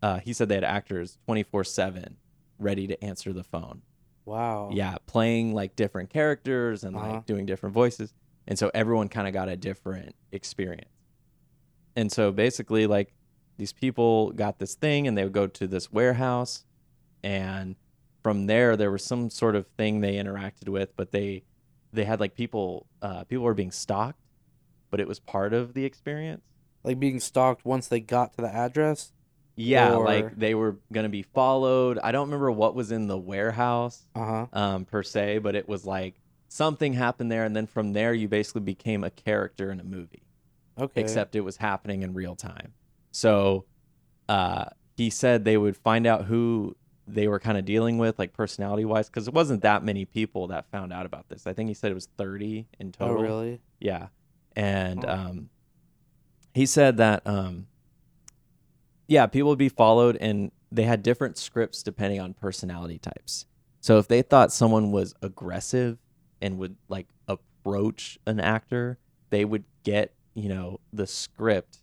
uh, 0.02 0.18
he 0.18 0.32
said 0.32 0.48
they 0.48 0.56
had 0.56 0.64
actors 0.64 1.16
24 1.26 1.64
7 1.64 2.16
ready 2.58 2.86
to 2.88 3.02
answer 3.04 3.32
the 3.32 3.44
phone. 3.44 3.82
wow. 4.26 4.68
Yeah, 4.72 4.96
playing 5.06 5.54
like 5.54 5.74
different 5.76 6.10
characters 6.10 6.84
and 6.84 6.94
Uh-huh. 6.96 7.12
like 7.12 7.26
doing 7.26 7.46
different 7.46 7.74
voices. 7.74 8.12
And 8.46 8.58
so 8.58 8.70
everyone 8.74 9.08
kind 9.08 9.26
of 9.26 9.32
got 9.32 9.48
a 9.48 9.56
different 9.56 10.14
experience. 10.32 10.90
And 11.96 12.12
so 12.12 12.30
basically, 12.32 12.86
like 12.86 13.14
these 13.56 13.72
people 13.72 14.32
got 14.32 14.58
this 14.58 14.74
thing 14.74 15.06
and 15.08 15.16
they 15.16 15.24
would 15.24 15.32
go 15.32 15.46
to 15.46 15.66
this 15.66 15.90
warehouse. 15.92 16.64
And 17.22 17.76
from 18.22 18.46
there, 18.46 18.76
there 18.76 18.90
was 18.90 19.04
some 19.04 19.30
sort 19.30 19.56
of 19.56 19.66
thing 19.78 20.00
they 20.00 20.14
interacted 20.16 20.68
with, 20.68 20.94
but 20.96 21.10
they 21.12 21.44
they 21.92 22.04
had 22.04 22.20
like 22.20 22.34
people 22.34 22.86
uh, 23.00 23.24
people 23.24 23.44
were 23.44 23.54
being 23.54 23.70
stalked, 23.70 24.20
but 24.90 25.00
it 25.00 25.08
was 25.08 25.18
part 25.20 25.52
of 25.54 25.72
the 25.74 25.84
experience. 25.84 26.44
Like 26.84 26.98
being 27.00 27.20
stalked 27.20 27.64
once 27.64 27.88
they 27.88 28.00
got 28.00 28.34
to 28.34 28.42
the 28.42 28.52
address. 28.54 29.12
Yeah, 29.56 29.96
Or- 29.96 30.04
like 30.04 30.36
they 30.36 30.54
were 30.54 30.76
gonna 30.92 31.08
be 31.08 31.22
followed. 31.22 31.98
I 31.98 32.12
don't 32.12 32.28
remember 32.28 32.50
what 32.52 32.74
was 32.76 32.92
in 32.92 33.08
the 33.08 33.18
warehouse, 33.18 34.06
Uh 34.14 34.24
huh. 34.24 34.46
um, 34.52 34.84
per 34.84 35.02
se, 35.02 35.38
but 35.38 35.54
it 35.56 35.68
was 35.68 35.84
like 35.84 36.14
something 36.48 36.92
happened 36.92 37.30
there, 37.32 37.44
and 37.44 37.54
then 37.56 37.66
from 37.66 37.92
there 37.92 38.14
you 38.14 38.28
basically 38.28 38.60
became 38.60 39.02
a 39.02 39.10
character 39.10 39.70
in 39.72 39.80
a 39.80 39.84
movie, 39.84 40.22
Okay. 40.78 41.00
except 41.00 41.34
it 41.34 41.40
was 41.40 41.56
happening 41.56 42.02
in 42.02 42.14
real 42.14 42.36
time. 42.36 42.72
So 43.10 43.64
uh, 44.28 44.66
he 44.96 45.10
said 45.10 45.44
they 45.44 45.56
would 45.56 45.76
find 45.76 46.06
out 46.06 46.26
who 46.26 46.76
they 47.08 47.26
were 47.26 47.40
kind 47.40 47.58
of 47.58 47.64
dealing 47.64 47.98
with, 47.98 48.16
like 48.18 48.32
personality 48.32 48.84
wise, 48.84 49.08
because 49.08 49.26
it 49.26 49.34
wasn't 49.34 49.62
that 49.62 49.82
many 49.82 50.04
people 50.04 50.46
that 50.48 50.70
found 50.70 50.92
out 50.92 51.04
about 51.06 51.28
this. 51.28 51.46
I 51.48 51.52
think 51.52 51.68
he 51.68 51.74
said 51.74 51.90
it 51.90 51.94
was 51.94 52.06
thirty 52.16 52.68
in 52.78 52.92
total. 52.92 53.18
oh 53.18 53.20
really? 53.22 53.60
Yeah. 53.80 54.08
And 54.54 55.02
Huh. 55.04 55.10
um, 55.30 55.50
he 56.54 56.66
said 56.66 56.96
that, 56.98 57.26
um, 57.26 57.66
yeah, 59.06 59.26
people 59.26 59.48
would 59.50 59.58
be 59.58 59.68
followed 59.68 60.16
and 60.20 60.50
they 60.70 60.82
had 60.82 61.02
different 61.02 61.38
scripts 61.38 61.82
depending 61.82 62.20
on 62.20 62.34
personality 62.34 62.98
types. 62.98 63.46
So 63.80 63.98
if 63.98 64.08
they 64.08 64.22
thought 64.22 64.52
someone 64.52 64.92
was 64.92 65.14
aggressive 65.22 65.98
and 66.42 66.58
would 66.58 66.76
like 66.88 67.06
approach 67.26 68.18
an 68.26 68.38
actor, 68.40 68.98
they 69.30 69.44
would 69.44 69.64
get, 69.84 70.14
you 70.34 70.48
know, 70.48 70.80
the 70.92 71.06
script 71.06 71.78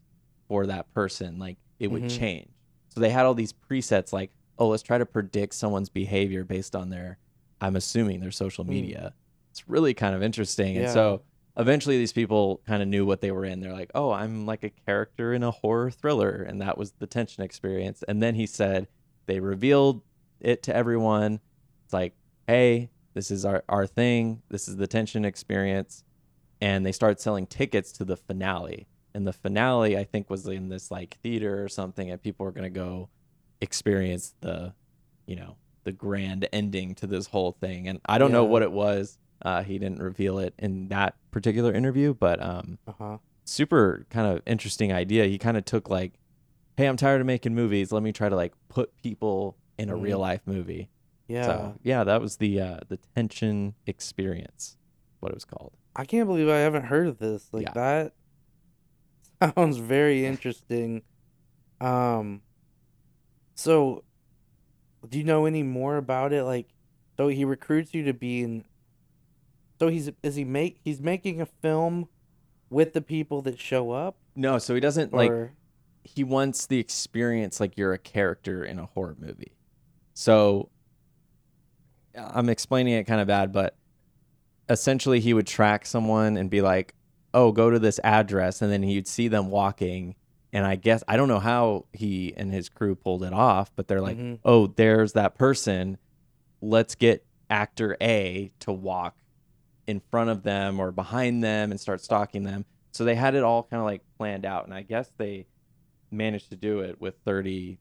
for 0.47 0.67
that 0.67 0.93
person. 0.93 1.39
Like 1.39 1.57
it 1.79 1.87
would 1.89 2.03
Mhm. 2.03 2.17
change. 2.17 2.51
So 2.89 2.99
they 2.99 3.09
had 3.09 3.25
all 3.25 3.33
these 3.33 3.53
presets 3.53 4.13
like, 4.13 4.31
oh, 4.57 4.67
let's 4.67 4.83
try 4.83 4.97
to 4.97 5.05
predict 5.05 5.53
someone's 5.55 5.89
behavior 5.89 6.43
based 6.43 6.75
on 6.75 6.89
their, 6.89 7.17
I'm 7.59 7.75
assuming 7.75 8.19
their 8.19 8.31
social 8.31 8.63
Hmm. 8.63 8.69
media. 8.71 9.15
It's 9.51 9.67
really 9.67 9.93
kind 9.93 10.13
of 10.15 10.21
interesting. 10.21 10.77
And 10.77 10.89
so 10.93 11.23
eventually 11.57 11.97
these 11.97 12.13
people 12.13 12.61
kind 12.67 12.81
of 12.81 12.87
knew 12.87 13.05
what 13.05 13.21
they 13.21 13.31
were 13.31 13.45
in. 13.45 13.59
They're 13.59 13.73
like, 13.73 13.91
oh, 13.95 14.11
I'm 14.11 14.45
like 14.45 14.63
a 14.63 14.69
character 14.69 15.33
in 15.33 15.43
a 15.43 15.51
horror 15.51 15.91
thriller. 15.91 16.31
And 16.31 16.61
that 16.61 16.77
was 16.77 16.91
the 16.93 17.07
tension 17.07 17.43
experience. 17.43 18.03
And 18.07 18.21
then 18.21 18.35
he 18.35 18.45
said 18.45 18.87
they 19.25 19.39
revealed 19.39 20.01
it 20.39 20.63
to 20.63 20.75
everyone. 20.75 21.39
It's 21.85 21.93
like, 21.93 22.13
hey, 22.47 22.89
this 23.13 23.31
is 23.31 23.45
our, 23.45 23.63
our 23.69 23.87
thing. 23.87 24.41
This 24.49 24.67
is 24.67 24.77
the 24.77 24.87
tension 24.87 25.23
experience. 25.23 26.03
And 26.61 26.85
they 26.85 26.91
started 26.91 27.19
selling 27.19 27.47
tickets 27.47 27.91
to 27.93 28.05
the 28.05 28.17
finale. 28.17 28.87
And 29.13 29.25
the 29.25 29.33
finale, 29.33 29.97
I 29.97 30.03
think, 30.03 30.29
was 30.29 30.45
in 30.47 30.67
this 30.67 30.91
like 30.91 31.17
theater 31.23 31.63
or 31.63 31.69
something. 31.69 32.11
And 32.11 32.21
people 32.21 32.45
were 32.45 32.51
going 32.51 32.63
to 32.63 32.69
go 32.69 33.09
experience 33.61 34.33
the, 34.41 34.73
you 35.25 35.37
know, 35.37 35.55
the 35.85 35.93
grand 35.93 36.49
ending 36.51 36.95
to 36.95 37.07
this 37.07 37.27
whole 37.27 37.53
thing. 37.53 37.87
And 37.87 38.01
I 38.05 38.17
don't 38.17 38.31
know 38.31 38.43
what 38.43 38.61
it 38.61 38.71
was. 38.71 39.17
Uh, 39.41 39.63
he 39.63 39.77
didn't 39.77 40.01
reveal 40.01 40.39
it 40.39 40.53
in 40.57 40.87
that 40.89 41.15
particular 41.31 41.73
interview, 41.73 42.13
but 42.13 42.41
um, 42.41 42.79
Uh 42.87 42.93
huh. 42.97 43.17
super 43.45 44.05
kind 44.09 44.27
of 44.27 44.41
interesting 44.45 44.91
idea. 44.93 45.25
He 45.25 45.37
kind 45.37 45.57
of 45.57 45.65
took 45.65 45.89
like, 45.89 46.13
hey, 46.77 46.87
I'm 46.87 46.97
tired 46.97 47.21
of 47.21 47.27
making 47.27 47.53
movies. 47.55 47.91
Let 47.91 48.03
me 48.03 48.11
try 48.11 48.29
to 48.29 48.35
like 48.35 48.53
put 48.69 48.95
people 49.03 49.57
in 49.77 49.89
a 49.89 49.93
Mhm. 49.93 50.01
real 50.01 50.19
life 50.19 50.41
movie. 50.45 50.89
Yeah. 51.27 51.45
So 51.45 51.75
yeah, 51.83 52.03
that 52.03 52.21
was 52.21 52.37
the 52.37 52.59
uh, 52.61 52.79
the 52.87 52.97
tension 53.15 53.75
experience, 53.85 54.77
what 55.19 55.31
it 55.31 55.35
was 55.35 55.45
called. 55.45 55.73
I 55.95 56.05
can't 56.05 56.27
believe 56.27 56.49
I 56.49 56.59
haven't 56.59 56.85
heard 56.85 57.07
of 57.07 57.17
this. 57.19 57.49
Like 57.51 57.63
Yeah. 57.63 57.71
that 57.73 58.13
sounds 59.55 59.77
very 59.77 60.25
interesting. 60.25 61.03
Um 61.81 62.41
so 63.55 64.03
do 65.07 65.17
you 65.17 65.23
know 65.23 65.45
any 65.45 65.63
more 65.63 65.97
about 65.97 66.33
it? 66.33 66.43
Like 66.43 66.69
so 67.17 67.27
he 67.27 67.45
recruits 67.45 67.93
you 67.93 68.03
to 68.03 68.13
be 68.13 68.41
in 68.43 68.65
So 69.79 69.87
he's 69.89 70.09
is 70.23 70.35
he 70.35 70.43
make 70.43 70.79
he's 70.83 71.01
making 71.01 71.41
a 71.41 71.45
film 71.45 72.07
with 72.69 72.93
the 72.93 73.01
people 73.01 73.41
that 73.43 73.59
show 73.59 73.91
up 73.91 74.17
No, 74.35 74.57
so 74.57 74.73
he 74.73 74.79
doesn't 74.79 75.13
like 75.13 75.31
he 76.03 76.23
wants 76.23 76.67
the 76.67 76.79
experience 76.79 77.59
like 77.59 77.77
you're 77.77 77.93
a 77.93 77.97
character 77.97 78.63
in 78.63 78.79
a 78.79 78.85
horror 78.85 79.15
movie. 79.19 79.51
So 80.13 80.69
I'm 82.15 82.47
explaining 82.49 82.93
it 82.93 83.03
kind 83.05 83.19
of 83.19 83.27
bad, 83.27 83.51
but 83.51 83.75
essentially 84.69 85.19
he 85.19 85.33
would 85.33 85.47
track 85.47 85.85
someone 85.85 86.37
and 86.37 86.49
be 86.49 86.61
like, 86.61 86.95
"Oh, 87.33 87.51
go 87.51 87.69
to 87.69 87.79
this 87.79 87.99
address," 88.03 88.61
and 88.61 88.71
then 88.71 88.83
he'd 88.83 89.07
see 89.07 89.27
them 89.27 89.49
walking. 89.49 90.15
And 90.53 90.65
I 90.65 90.75
guess 90.75 91.03
I 91.07 91.17
don't 91.17 91.27
know 91.27 91.39
how 91.39 91.85
he 91.91 92.33
and 92.37 92.51
his 92.53 92.69
crew 92.69 92.95
pulled 92.95 93.23
it 93.23 93.33
off, 93.33 93.75
but 93.75 93.87
they're 93.89 93.99
like, 94.01 94.17
Mhm. 94.17 94.39
"Oh, 94.45 94.67
there's 94.67 95.11
that 95.13 95.35
person. 95.35 95.97
Let's 96.61 96.95
get 96.95 97.25
actor 97.49 97.97
A 98.01 98.51
to 98.61 98.71
walk 98.71 99.17
in 99.87 99.99
front 100.11 100.29
of 100.29 100.43
them 100.43 100.79
or 100.79 100.91
behind 100.91 101.43
them 101.43 101.71
and 101.71 101.79
start 101.79 102.01
stalking 102.01 102.43
them." 102.43 102.65
So 102.91 103.03
they 103.03 103.15
had 103.15 103.35
it 103.35 103.43
all 103.43 103.63
kind 103.63 103.79
of 103.81 103.85
like 103.85 104.01
planned 104.17 104.45
out, 104.45 104.65
and 104.65 104.73
I 104.73 104.81
guess 104.81 105.11
they 105.17 105.47
managed 106.11 106.49
to 106.51 106.55
do 106.55 106.79
it 106.79 106.99
with 107.01 107.15
30 107.25 107.77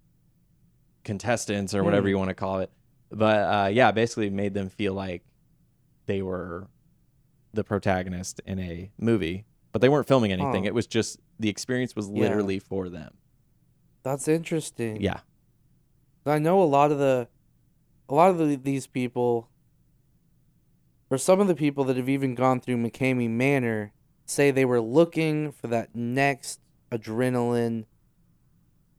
contestants 1.04 1.74
or 1.74 1.84
whatever 1.84 2.02
Hmm. 2.04 2.08
you 2.10 2.18
want 2.18 2.30
to 2.30 2.34
call 2.34 2.60
it. 2.60 2.70
But 3.10 3.36
uh, 3.38 3.68
yeah, 3.68 3.90
basically 3.92 4.30
made 4.30 4.54
them 4.54 4.68
feel 4.70 4.94
like 4.94 5.22
they 6.06 6.22
were 6.22 6.68
the 7.52 7.62
protagonist 7.62 8.40
in 8.46 8.58
a 8.58 8.90
movie, 8.98 9.44
but 9.72 9.80
they 9.80 9.88
weren't 9.88 10.08
filming 10.08 10.32
anything. 10.32 10.64
It 10.64 10.74
was 10.74 10.86
just 10.86 11.20
the 11.38 11.48
experience 11.48 11.94
was 11.94 12.08
Yeah. 12.08 12.22
literally 12.22 12.58
for 12.58 12.88
them. 12.88 13.14
That's 14.02 14.26
interesting. 14.28 15.00
Yeah. 15.00 15.20
I 16.26 16.38
know 16.38 16.62
a 16.62 16.64
lot 16.64 16.90
of 16.90 16.98
the, 16.98 17.28
a 18.08 18.14
lot 18.14 18.30
of 18.30 18.38
the, 18.38 18.56
these 18.56 18.86
people, 18.86 19.48
or 21.10 21.18
some 21.18 21.40
of 21.40 21.48
the 21.48 21.54
people 21.54 21.84
that 21.84 21.96
have 21.96 22.08
even 22.08 22.34
gone 22.34 22.60
through 22.60 22.78
McKamey 22.78 23.28
Manor, 23.28 23.92
say 24.26 24.50
they 24.50 24.64
were 24.64 24.80
looking 24.80 25.52
for 25.52 25.66
that 25.68 25.94
next 25.94 26.60
adrenaline 26.90 27.84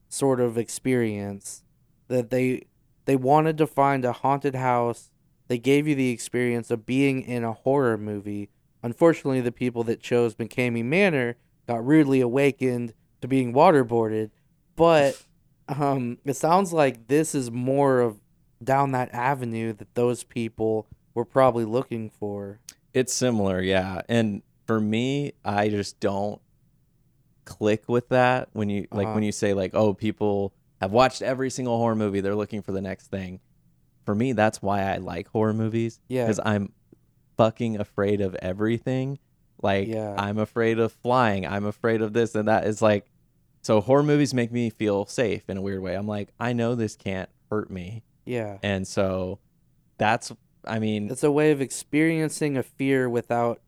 sort 0.08 0.40
of 0.40 0.58
experience. 0.58 1.64
That 2.08 2.30
they 2.30 2.68
they 3.06 3.16
wanted 3.16 3.58
to 3.58 3.68
find 3.68 4.06
a 4.06 4.12
haunted 4.12 4.56
house. 4.56 5.10
They 5.48 5.58
gave 5.58 5.88
you 5.88 5.96
the 5.96 6.12
experience 6.12 6.72
of 6.72 6.86
being 6.86 7.22
in 7.22 7.44
a 7.44 7.54
horror 7.54 7.98
movie. 7.98 8.50
Unfortunately, 8.82 9.42
the 9.42 9.52
people 9.52 9.84
that 9.84 10.02
chose 10.02 10.36
McKamey 10.36 10.84
Manor 10.84 11.38
got 11.68 11.86
rudely 11.86 12.22
awakened 12.22 12.94
to 13.22 13.28
being 13.28 13.54
waterboarded. 13.54 14.32
But 14.76 15.22
um, 15.68 16.18
it 16.26 16.36
sounds 16.36 16.74
like 16.74 17.08
this 17.08 17.34
is 17.34 17.50
more 17.52 18.00
of 18.00 18.20
down 18.64 18.92
that 18.92 19.14
avenue 19.14 19.74
that 19.74 19.94
those 19.96 20.24
people 20.24 20.88
were 21.16 21.26
probably 21.26 21.66
looking 21.66 22.10
for. 22.12 22.60
It's 22.94 23.14
similar, 23.14 23.60
yeah. 23.62 24.02
And 24.08 24.44
for 24.68 24.80
me, 24.80 25.34
I 25.44 25.70
just 25.70 26.00
don't 26.00 26.40
click 27.46 27.84
with 27.88 28.10
that 28.10 28.50
when 28.54 28.70
you 28.70 28.88
like 28.92 29.06
Uh-huh. 29.08 29.16
when 29.16 29.24
you 29.24 29.32
say 29.32 29.54
like, 29.54 29.74
"Oh, 29.76 29.94
people 29.94 30.54
have 30.82 30.92
watched 30.92 31.22
every 31.22 31.50
single 31.50 31.78
horror 31.78 31.96
movie, 31.96 32.22
they're 32.22 32.36
looking 32.36 32.62
for 32.62 32.72
the 32.72 32.82
next 32.82 33.08
thing." 33.08 33.40
For 34.06 34.14
me, 34.16 34.34
that's 34.34 34.62
why 34.62 34.84
I 34.84 34.98
like 34.98 35.28
horror 35.30 35.54
movies 35.54 36.00
Yeah. 36.08 36.26
because 36.26 36.40
I'm 36.46 36.72
fucking 37.38 37.80
afraid 37.80 38.22
of 38.22 38.36
everything. 38.36 39.18
Like 39.62 39.88
Yeah. 39.88 40.14
I'm 40.18 40.38
afraid 40.38 40.80
of 40.80 40.92
flying, 40.92 41.46
I'm 41.46 41.66
afraid 41.66 42.02
of 42.02 42.14
this 42.14 42.36
and 42.36 42.48
that. 42.48 42.66
It's 42.68 42.82
like 42.82 43.08
so 43.62 43.82
horror 43.82 44.04
movies 44.04 44.34
make 44.34 44.52
me 44.52 44.70
feel 44.70 45.06
safe 45.08 45.50
in 45.50 45.58
a 45.58 45.62
weird 45.62 45.82
way. 45.82 45.96
I'm 45.96 46.08
like, 46.08 46.30
I 46.40 46.54
know 46.54 46.76
this 46.76 46.96
can't 46.96 47.30
hurt 47.50 47.72
me. 47.72 48.04
Yeah. 48.26 48.58
And 48.62 48.88
so 48.88 49.40
that's 49.98 50.32
I 50.68 50.80
mean, 50.80 51.10
It's 51.10 51.24
a 51.24 51.32
way 51.32 51.52
of 51.52 51.62
experiencing 51.62 52.58
a 52.58 52.64
fear 52.64 53.10
without 53.10 53.62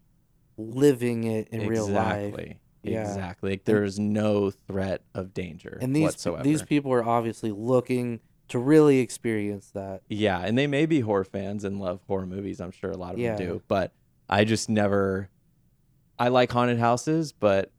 living 0.57 1.23
it 1.25 1.47
in 1.49 1.67
real 1.67 1.87
life. 1.87 2.23
Exactly. 2.33 2.59
Yeah. 2.83 3.01
Exactly. 3.01 3.49
Like 3.51 3.65
there's 3.65 3.99
no 3.99 4.49
threat 4.51 5.01
of 5.13 5.33
danger 5.33 5.77
And 5.81 5.95
these 5.95 6.03
whatsoever. 6.03 6.43
these 6.43 6.61
people 6.61 6.91
are 6.93 7.03
obviously 7.03 7.51
looking 7.51 8.21
to 8.49 8.59
really 8.59 8.99
experience 8.99 9.71
that. 9.71 10.01
yeah, 10.07 10.39
and 10.39 10.57
they 10.57 10.67
may 10.67 10.85
be 10.85 11.01
horror 11.01 11.25
fans 11.25 11.65
and 11.65 11.81
love 11.81 11.99
horror 12.07 12.25
movies. 12.25 12.61
I'm 12.61 12.71
sure 12.71 12.91
a 12.91 12.97
lot 12.97 13.13
of 13.13 13.19
Yeah. 13.19 13.35
them 13.35 13.45
do. 13.47 13.61
But 13.67 13.91
I 14.29 14.45
just 14.45 14.69
never. 14.69 15.29
I 16.19 16.29
like 16.29 16.51
haunted 16.51 16.79
houses, 16.79 17.31
but 17.33 17.71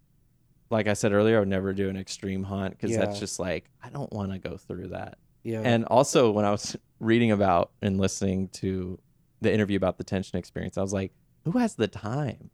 like 0.70 0.86
I 0.86 0.92
said 0.92 1.12
earlier, 1.12 1.36
I 1.38 1.40
would 1.40 1.48
never 1.48 1.72
do 1.72 1.88
an 1.88 1.96
extreme 1.96 2.42
haunt 2.44 2.76
because 2.78 2.94
that's 2.94 3.18
just 3.18 3.38
like 3.40 3.70
I 3.82 3.88
don't 3.88 4.12
want 4.12 4.32
to 4.32 4.38
go 4.38 4.56
through 4.58 4.88
that. 4.88 5.16
Yeah. 5.42 5.62
And 5.64 5.86
also, 5.86 6.30
when 6.30 6.44
I 6.44 6.50
was 6.50 6.76
reading 7.00 7.30
about 7.32 7.70
and 7.80 7.98
listening 7.98 8.48
to 8.48 8.98
the 9.40 9.52
interview 9.52 9.76
about 9.76 9.98
the 9.98 10.04
tension 10.04 10.38
experience, 10.38 10.76
I 10.78 10.82
was 10.82 10.92
like, 10.92 11.12
who 11.44 11.52
has 11.58 11.74
the 11.74 11.88
time? 11.88 12.50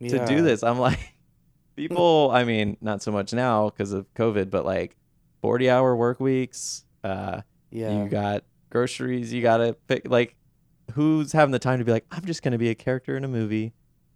to 0.00 0.26
do 0.26 0.42
this. 0.42 0.62
I'm 0.62 0.78
like, 0.78 1.14
people, 1.76 2.30
I 2.32 2.44
mean, 2.44 2.76
not 2.80 3.02
so 3.02 3.10
much 3.10 3.32
now 3.32 3.70
because 3.70 3.92
of 3.92 4.12
COVID, 4.14 4.50
but 4.50 4.64
like 4.64 4.96
40 5.42 5.70
hour 5.70 5.96
work 5.96 6.20
weeks. 6.20 6.84
Uh, 7.02 7.42
Yeah. 7.70 8.04
You 8.04 8.08
got 8.08 8.44
groceries. 8.70 9.32
You 9.32 9.42
got 9.42 9.58
to 9.58 9.74
pick, 9.88 10.08
like, 10.08 10.36
who's 10.92 11.32
having 11.32 11.52
the 11.52 11.58
time 11.58 11.78
to 11.80 11.84
be 11.84 11.92
like, 11.92 12.06
I'm 12.10 12.24
just 12.24 12.42
going 12.42 12.52
to 12.52 12.58
be 12.58 12.70
a 12.70 12.74
character 12.74 13.16
in 13.16 13.24
a 13.24 13.28
movie? 13.28 13.72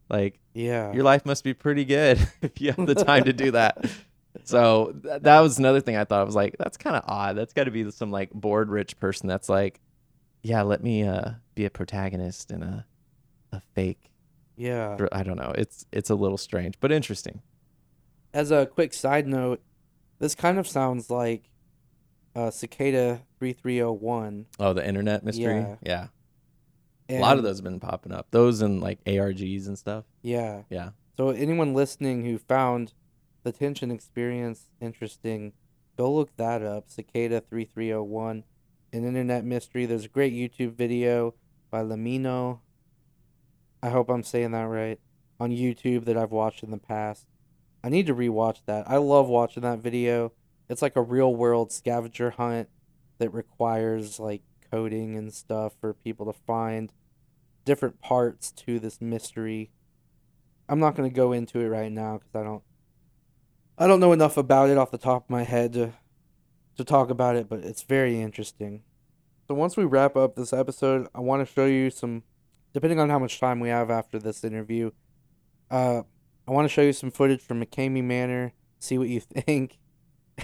Like, 0.09 0.39
yeah. 0.55 0.93
your 0.93 1.05
life 1.05 1.25
must 1.27 1.43
be 1.45 1.55
pretty 1.55 1.85
good 1.85 2.19
if 2.43 2.61
you 2.61 2.73
have 2.73 2.87
the 2.87 2.95
time 2.95 3.25
to 3.25 3.33
do 3.33 3.51
that. 3.53 3.85
So 4.45 4.95
th- 5.03 5.23
that 5.23 5.41
was 5.41 5.59
another 5.59 5.81
thing 5.81 5.97
I 5.97 6.05
thought. 6.05 6.21
I 6.21 6.25
was 6.25 6.35
like, 6.35 6.57
that's 6.59 6.77
kind 6.77 6.97
of 6.97 7.05
odd. 7.07 7.37
That's 7.37 7.53
got 7.53 7.65
to 7.65 7.71
be 7.71 7.91
some 7.91 8.11
like 8.11 8.31
bored 8.33 8.71
rich 8.71 8.99
person 8.99 9.29
that's 9.29 9.49
like, 9.49 9.81
yeah, 10.43 10.63
let 10.63 10.83
me 10.83 11.05
uh, 11.05 11.33
be 11.55 11.65
a 11.65 11.71
protagonist 11.71 12.51
in 12.51 12.63
a 12.63 12.87
a 13.53 13.61
fake 13.75 14.13
yeah. 14.57 14.97
I 15.11 15.23
don't 15.23 15.37
know. 15.37 15.53
It's 15.57 15.87
it's 15.93 16.11
a 16.11 16.15
little 16.15 16.39
strange, 16.39 16.75
but 16.81 16.93
interesting. 16.93 17.43
As 18.33 18.51
a 18.51 18.67
quick 18.67 18.95
side 18.95 19.27
note, 19.27 19.61
this 20.19 20.35
kind 20.35 20.59
of 20.59 20.67
sounds 20.67 21.11
like 21.11 21.51
uh, 22.35 22.51
Cicada 22.51 23.23
3301. 23.39 24.47
Oh, 24.59 24.73
the 24.73 24.87
internet 24.87 25.25
mystery. 25.25 25.67
Yeah. 25.83 26.09
Yeah, 27.09 27.19
a 27.19 27.21
lot 27.21 27.37
of 27.37 27.43
those 27.43 27.59
have 27.59 27.65
been 27.65 27.81
popping 27.81 28.13
up. 28.13 28.29
Those 28.31 28.63
and 28.63 28.81
like 28.81 29.05
ARGs 29.05 29.67
and 29.67 29.77
stuff. 29.77 30.05
Yeah. 30.23 30.63
Yeah. 30.71 30.91
So 31.17 31.31
anyone 31.31 31.75
listening 31.75 32.25
who 32.25 32.39
found 32.39 32.95
the 33.43 33.53
tension 33.53 33.91
experience 33.91 34.71
interesting, 34.81 35.53
go 35.99 36.11
look 36.11 36.35
that 36.37 36.63
up. 36.63 36.89
Cicada 36.89 37.41
3301, 37.41 38.45
an 38.93 39.05
internet 39.05 39.45
mystery. 39.45 39.85
There's 39.85 40.07
a 40.07 40.09
great 40.09 40.33
YouTube 40.33 40.75
video 40.75 41.35
by 41.73 41.83
LEMMiNO. 41.83 42.61
I 43.83 43.89
hope 43.89 44.09
I'm 44.09 44.23
saying 44.23 44.53
that 44.53 44.65
right. 44.65 45.01
On 45.41 45.51
YouTube 45.51 46.05
that 46.05 46.17
I've 46.17 46.31
watched 46.31 46.63
in 46.63 46.71
the 46.71 46.79
past. 46.79 47.27
I 47.83 47.89
need 47.89 48.07
to 48.07 48.15
rewatch 48.15 48.59
that. 48.67 48.89
I 48.89 48.99
love 48.99 49.27
watching 49.27 49.65
that 49.65 49.81
video. 49.81 50.33
It's 50.69 50.83
like 50.83 50.95
a 50.95 51.03
real 51.03 51.35
world 51.35 51.73
scavenger 51.73 52.31
hunt 52.31 52.69
that 53.19 53.35
requires 53.35 54.21
like 54.21 54.43
coding 54.71 55.17
and 55.17 55.35
stuff 55.35 55.75
for 55.81 55.93
people 55.93 56.27
to 56.27 56.39
find 56.47 56.93
different 57.65 58.01
parts 58.01 58.53
to 58.53 58.79
this 58.79 59.01
mystery. 59.01 59.73
I'm 60.69 60.79
not 60.79 60.95
going 60.95 61.11
to 61.11 61.15
go 61.15 61.33
into 61.33 61.59
it 61.59 61.69
right 61.69 61.91
now 61.91 62.19
because 62.19 62.35
I 62.35 62.45
don't 62.45 62.63
I 63.79 63.87
don't 63.87 64.01
know 64.01 64.13
enough 64.13 64.37
about 64.37 64.71
it 64.71 64.79
off 64.79 64.91
the 64.91 64.99
top 64.99 65.25
of 65.25 65.31
my 65.31 65.43
head 65.43 65.73
to 65.73 65.93
to 66.77 66.85
talk 66.85 67.11
about 67.11 67.35
it, 67.37 67.49
but 67.49 67.61
it's 67.61 67.83
very 67.83 68.21
interesting. 68.21 68.83
So 69.53 69.57
once 69.57 69.77
we 69.77 69.85
wrap 69.85 70.17
up 70.17 70.35
this 70.35 70.55
episode, 70.55 71.09
I 71.15 71.21
want 71.21 71.47
to 71.47 71.53
show 71.55 71.67
you 71.67 71.91
some 71.91 72.23
depending 72.73 72.99
on 72.99 73.11
how 73.11 73.19
much 73.19 73.39
time 73.39 73.61
we 73.61 73.69
have 73.69 73.91
after 73.91 74.19
this 74.19 74.45
interview. 74.45 74.93
Uh 75.71 76.05
I 76.49 76.53
want 76.53 76.65
to 76.65 76.71
show 76.71 76.81
you 76.81 76.95
some 76.95 77.11
footage 77.11 77.43
from 77.43 77.63
McKamey 77.63 78.03
Manor, 78.03 78.55
see 78.79 78.97
what 78.97 79.11
you 79.11 79.21
think. 79.21 79.77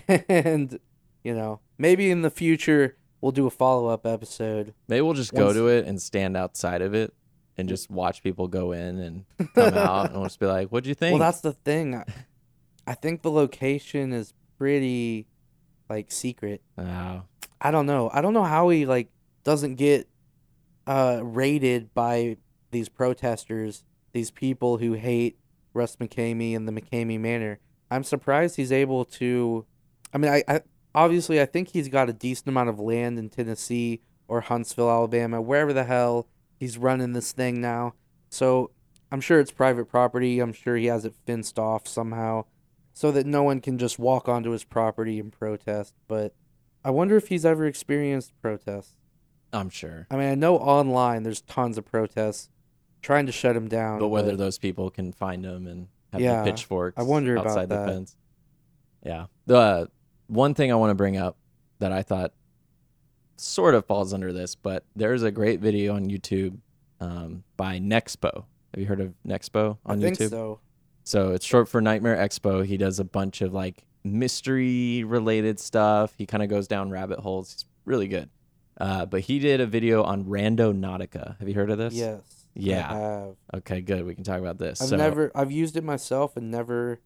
and 0.07 0.79
you 1.25 1.35
know, 1.35 1.61
maybe 1.79 2.11
in 2.11 2.21
the 2.21 2.29
future 2.29 2.99
we'll 3.23 3.33
do 3.33 3.47
a 3.47 3.51
follow-up 3.51 4.05
episode. 4.05 4.75
Maybe 4.89 5.01
we'll 5.01 5.15
just 5.15 5.33
go 5.33 5.55
to 5.55 5.69
it 5.69 5.87
and 5.87 6.03
stand 6.03 6.37
outside 6.37 6.83
of 6.83 6.93
it 6.93 7.15
and 7.57 7.67
just 7.67 7.91
watch 7.91 8.23
people 8.23 8.47
go 8.47 8.73
in 8.73 8.99
and 8.99 9.25
come 9.55 9.73
out, 9.73 10.09
and 10.11 10.17
we'll 10.17 10.27
just 10.27 10.39
be 10.39 10.45
like, 10.45 10.69
"What'd 10.69 10.87
you 10.87 10.95
think?" 10.95 11.19
Well, 11.19 11.27
that's 11.27 11.41
the 11.41 11.55
thing. 11.55 11.95
I, 11.95 12.05
I 12.87 12.93
think 12.93 13.23
the 13.23 13.31
location 13.31 14.13
is 14.13 14.35
pretty 14.59 15.29
like 15.89 16.13
secret. 16.13 16.61
Oh, 16.77 17.23
I 17.61 17.71
don't 17.71 17.87
know. 17.87 18.11
I 18.13 18.21
don't 18.21 18.35
know 18.35 18.45
how 18.45 18.69
he 18.69 18.87
like 18.87 19.09
doesn't 19.45 19.77
get 19.77 20.09
uh 20.87 21.21
raided 21.23 21.93
by 21.95 22.37
these 22.71 22.89
protesters, 22.89 23.85
these 24.13 24.31
people 24.31 24.79
who 24.79 24.93
hate 24.95 25.39
Russ 25.75 25.97
McKamey 25.97 26.55
and 26.55 26.69
the 26.69 26.73
McKamey 26.73 27.19
Manor. 27.19 27.59
I'm 27.91 28.05
surprised 28.05 28.57
he's 28.57 28.73
able 28.73 29.05
to 29.05 29.67
I 30.13 30.19
mean 30.19 30.33
I, 30.33 30.45
I 30.49 30.61
obviously 30.95 31.41
I 31.41 31.47
think 31.47 31.69
he's 31.69 31.89
got 31.89 32.09
a 32.09 32.13
decent 32.13 32.49
amount 32.49 32.69
of 32.69 32.79
land 32.79 33.19
in 33.19 33.29
Tennessee 33.29 34.03
or 34.27 34.43
Huntsville, 34.43 34.91
Alabama, 34.91 35.41
wherever 35.41 35.73
the 35.73 35.85
hell 35.85 36.29
he's 36.59 36.77
running 36.77 37.13
this 37.13 37.33
thing 37.33 37.61
now. 37.61 37.95
So 38.29 38.71
I'm 39.11 39.21
sure 39.21 39.41
it's 39.41 39.51
private 39.51 39.87
property. 39.87 40.41
I'm 40.41 40.53
sure 40.53 40.77
he 40.77 40.87
has 40.87 41.05
it 41.05 41.15
fenced 41.27 41.59
off 41.59 41.87
somehow 41.87 42.45
so 42.93 43.11
that 43.13 43.27
no 43.27 43.43
one 43.43 43.61
can 43.61 43.79
just 43.79 43.99
walk 43.99 44.29
onto 44.29 44.51
his 44.51 44.65
property 44.65 45.19
and 45.19 45.33
protest. 45.33 45.95
But 46.09 46.35
I 46.89 46.91
wonder 46.91 47.18
if 47.18 47.28
he's 47.28 47.45
ever 47.45 47.66
experienced 47.66 48.32
protests. 48.41 48.95
I'm 49.53 49.68
sure. 49.68 50.07
I 50.11 50.16
mean, 50.16 50.30
I 50.30 50.34
know 50.34 50.57
online 50.57 51.22
there's 51.22 51.43
tons 51.43 51.76
of 51.76 51.84
protests 51.84 52.49
trying 53.03 53.26
to 53.26 53.32
shut 53.32 53.55
him 53.55 53.68
down. 53.68 53.99
But 53.99 54.09
whether 54.09 54.34
those 54.36 54.57
people 54.57 54.89
can 54.89 55.12
find 55.12 55.45
him 55.45 55.66
and 55.66 55.89
have 56.14 56.22
Yeah, 56.22 56.43
the 56.43 56.51
pitchforks 56.51 56.99
I 56.99 57.03
wonder 57.03 57.34
about 57.34 57.49
outside 57.49 57.68
that. 57.68 57.84
the 57.84 57.93
fence. 57.93 58.16
Yeah. 59.05 59.26
The 59.45 59.91
one 60.28 60.55
thing 60.55 60.72
I 60.72 60.76
want 60.76 60.89
to 60.89 60.95
bring 60.95 61.18
up 61.18 61.36
that 61.78 61.93
I 61.93 62.01
thought 62.03 62.32
sort 63.36 63.74
of 63.74 63.84
falls 63.84 64.14
under 64.14 64.32
this, 64.32 64.55
but 64.55 64.86
there's 64.97 65.22
a 65.22 65.30
great 65.30 65.61
video 65.61 65.95
on 65.95 66.09
YouTube 66.09 66.57
um, 67.03 67.45
by 67.59 67.78
Nexpo. 67.80 68.47
Have 68.72 68.80
you 68.80 68.86
heard 68.86 69.03
of 69.03 69.12
Nexpo 69.26 69.76
on 69.84 69.99
I 69.99 70.01
think 70.01 70.16
YouTube? 70.16 70.30
so. 70.30 70.61
So 71.05 71.32
it's 71.32 71.45
short 71.45 71.68
for 71.68 71.82
Nightmare 71.82 72.16
Expo. 72.16 72.64
He 72.64 72.78
does 72.78 72.99
a 72.99 73.05
bunch 73.05 73.43
of 73.43 73.53
like 73.53 73.84
mystery 74.13 75.05
related 75.05 75.59
stuff. 75.59 76.15
He 76.17 76.27
kind 76.27 76.43
of 76.43 76.49
goes 76.49 76.69
down 76.69 76.91
rabbit 76.91 77.19
holes. 77.19 77.53
He's 77.53 77.65
really 77.85 78.09
good. 78.09 78.31
Uh, 78.81 79.07
but 79.07 79.21
he 79.21 79.39
did 79.39 79.61
a 79.61 79.67
video 79.67 80.03
on 80.05 80.25
Randonautica. 80.25 81.39
Have 81.39 81.49
you 81.49 81.55
heard 81.55 81.71
of 81.71 81.79
this? 81.79 81.95
Yes. 81.95 82.21
Yeah. 82.55 83.31
Okay, 83.55 83.81
good. 83.81 84.05
We 84.05 84.15
can 84.15 84.25
talk 84.25 84.41
about 84.41 84.59
this. 84.59 84.81
I've 84.81 84.89
so, 84.89 84.97
never 84.97 85.31
I've 85.35 85.53
used 85.53 85.77
it 85.77 85.85
myself 85.85 86.37
and 86.37 86.51
never 86.51 87.01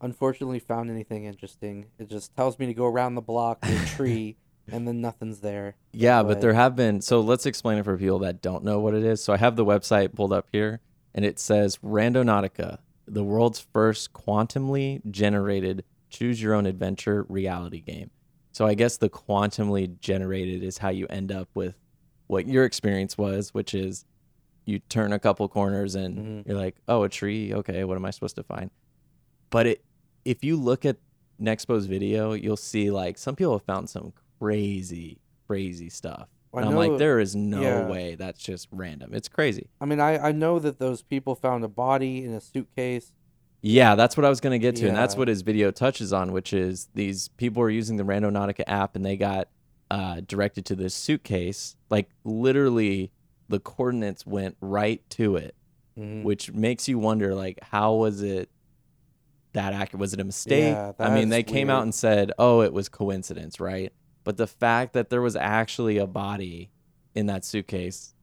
unfortunately 0.00 0.58
found 0.58 0.90
anything 0.90 1.24
interesting. 1.24 1.86
It 1.98 2.08
just 2.08 2.34
tells 2.36 2.58
me 2.58 2.66
to 2.66 2.74
go 2.74 2.86
around 2.86 3.14
the 3.14 3.22
block 3.22 3.62
to 3.62 3.74
a 3.74 3.86
tree 3.86 4.36
and 4.70 4.86
then 4.86 5.00
nothing's 5.00 5.40
there. 5.40 5.76
Yeah, 5.92 6.22
but 6.22 6.28
but- 6.28 6.40
there 6.40 6.54
have 6.54 6.76
been. 6.76 7.00
So 7.00 7.20
let's 7.20 7.46
explain 7.46 7.78
it 7.78 7.84
for 7.84 7.96
people 7.96 8.20
that 8.20 8.42
don't 8.42 8.64
know 8.64 8.80
what 8.80 8.94
it 8.94 9.04
is. 9.04 9.22
So 9.22 9.32
I 9.32 9.36
have 9.36 9.56
the 9.56 9.64
website 9.64 10.14
pulled 10.14 10.32
up 10.32 10.48
here, 10.52 10.80
and 11.14 11.24
it 11.24 11.38
says 11.38 11.78
Randonautica, 11.78 12.78
the 13.06 13.24
world's 13.24 13.60
first 13.60 14.12
quantumly 14.12 15.00
generated 15.10 15.84
choose 16.16 16.40
your 16.42 16.54
own 16.54 16.66
adventure 16.66 17.24
reality 17.28 17.80
game. 17.80 18.10
So 18.52 18.66
I 18.66 18.74
guess 18.74 18.96
the 18.96 19.10
quantumly 19.10 19.98
generated 20.00 20.62
is 20.62 20.78
how 20.78 20.88
you 20.88 21.06
end 21.10 21.30
up 21.30 21.48
with 21.54 21.74
what 22.26 22.46
your 22.48 22.64
experience 22.64 23.18
was, 23.18 23.52
which 23.52 23.74
is 23.74 24.04
you 24.64 24.78
turn 24.78 25.12
a 25.12 25.18
couple 25.18 25.46
corners 25.48 25.94
and 25.94 26.18
Mhm. 26.18 26.48
you're 26.48 26.56
like, 26.56 26.76
oh, 26.88 27.02
a 27.02 27.08
tree. 27.08 27.52
Okay, 27.54 27.84
what 27.84 27.96
am 27.96 28.04
I 28.04 28.10
supposed 28.10 28.36
to 28.36 28.42
find? 28.42 28.70
But 29.50 29.66
it, 29.66 29.84
if 30.24 30.42
you 30.42 30.56
look 30.56 30.84
at 30.84 30.96
Nexpo's 31.40 31.86
video, 31.86 32.32
you'll 32.32 32.56
see 32.56 32.90
like 32.90 33.18
some 33.18 33.36
people 33.36 33.52
have 33.52 33.62
found 33.62 33.88
some 33.90 34.12
crazy, 34.40 35.18
crazy 35.46 35.90
stuff. 35.90 36.28
I 36.54 36.60
And 36.60 36.70
I'm 36.70 36.74
like, 36.76 36.96
there 36.98 37.20
is 37.20 37.36
no 37.36 37.60
yeah. 37.60 37.88
way 37.88 38.14
that's 38.14 38.42
just 38.42 38.68
random. 38.72 39.12
It's 39.12 39.28
crazy. 39.28 39.68
I 39.80 39.84
mean, 39.84 40.00
I, 40.00 40.28
I 40.28 40.32
know 40.32 40.58
that 40.58 40.78
those 40.78 41.02
people 41.02 41.34
found 41.34 41.62
a 41.62 41.68
body 41.68 42.24
in 42.24 42.32
a 42.32 42.40
suitcase. 42.40 43.12
Yeah, 43.68 43.96
that's 43.96 44.16
what 44.16 44.24
I 44.24 44.28
was 44.28 44.40
gonna 44.40 44.58
get 44.60 44.76
to, 44.76 44.86
and 44.86 44.96
that's 44.96 45.16
what 45.16 45.26
his 45.28 45.42
video 45.42 45.70
touches 45.72 46.12
on, 46.12 46.30
which 46.32 46.52
is 46.52 46.88
these 46.94 47.28
people 47.28 47.62
are 47.62 47.70
using 47.70 47.96
the 47.96 48.04
Randonautica 48.04 48.62
app, 48.68 48.94
and 48.94 49.04
they 49.04 49.16
got 49.16 49.48
uh, 49.90 50.20
directed 50.26 50.64
to 50.66 50.76
this 50.76 50.94
suitcase. 50.94 51.76
Like 51.90 52.10
literally, 52.24 53.10
the 53.48 53.58
coordinates 53.58 54.24
went 54.26 54.56
right 54.60 55.02
to 55.10 55.36
it, 55.36 55.54
Mhm. 55.98 56.22
which 56.22 56.52
makes 56.52 56.86
you 56.88 56.98
wonder, 56.98 57.34
like, 57.34 57.58
how 57.62 57.94
was 57.94 58.22
it 58.22 58.50
that 59.52 59.72
accurate? 59.72 60.00
Was 60.00 60.12
it 60.12 60.20
a 60.20 60.24
mistake? 60.24 60.74
Yeah, 60.74 60.92
I 60.98 61.12
mean, 61.14 61.28
they 61.30 61.42
came 61.42 61.68
out 61.70 61.82
and 61.82 61.94
said, 61.94 62.30
"Oh, 62.38 62.60
it 62.62 62.72
was 62.72 62.88
coincidence," 62.88 63.58
right? 63.58 63.92
But 64.24 64.36
the 64.36 64.46
fact 64.46 64.92
that 64.92 65.08
there 65.10 65.22
was 65.22 65.34
actually 65.36 65.96
a 65.98 66.06
body 66.06 66.70
in 67.14 67.26
that 67.26 67.44
suitcase, 67.44 68.14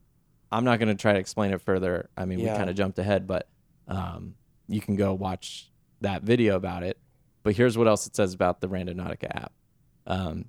I'm 0.52 0.64
not 0.64 0.80
gonna 0.80 0.96
try 0.96 1.14
to 1.14 1.20
explain 1.20 1.52
it 1.52 1.60
further. 1.62 2.10
I 2.16 2.24
mean, 2.26 2.40
we 2.40 2.46
kind 2.58 2.70
of 2.70 2.76
jumped 2.78 2.98
ahead, 3.00 3.26
but 3.28 3.48
um, 3.88 4.36
you 4.68 4.82
can 4.82 4.96
go 4.96 5.14
watch 5.14 5.72
that 6.02 6.24
video 6.24 6.56
about 6.56 6.84
it. 6.84 6.98
But 7.44 7.56
here's 7.56 7.78
what 7.78 7.88
else 7.88 8.08
it 8.08 8.16
says 8.16 8.34
about 8.34 8.62
the 8.62 8.68
Randonautica 8.70 9.28
app. 9.36 9.52
Um, 10.08 10.46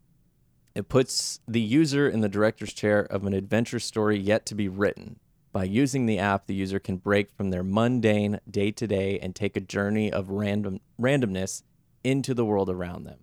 it 0.75 0.89
puts 0.89 1.41
the 1.47 1.61
user 1.61 2.09
in 2.09 2.21
the 2.21 2.29
director's 2.29 2.73
chair 2.73 3.01
of 3.01 3.25
an 3.25 3.33
adventure 3.35 3.79
story 3.81 4.19
yet 4.19 4.47
to 4.47 4.55
be 4.55 4.69
written. 4.69 5.19
By 5.53 5.65
using 5.65 6.07
the 6.07 6.19
app, 6.19 6.47
the 6.47 6.55
user 6.55 6.81
can 6.81 6.97
break 6.97 7.31
from 7.31 7.51
their 7.51 7.63
mundane 7.63 8.41
day 8.51 8.73
to 8.73 8.87
day 8.89 9.19
and 9.21 9.35
take 9.37 9.57
a 9.57 9.61
journey 9.61 10.13
of 10.13 10.31
random 10.31 10.81
randomness 11.01 11.63
into 12.03 12.35
the 12.35 12.45
world 12.45 12.69
around 12.69 13.05
them. 13.05 13.19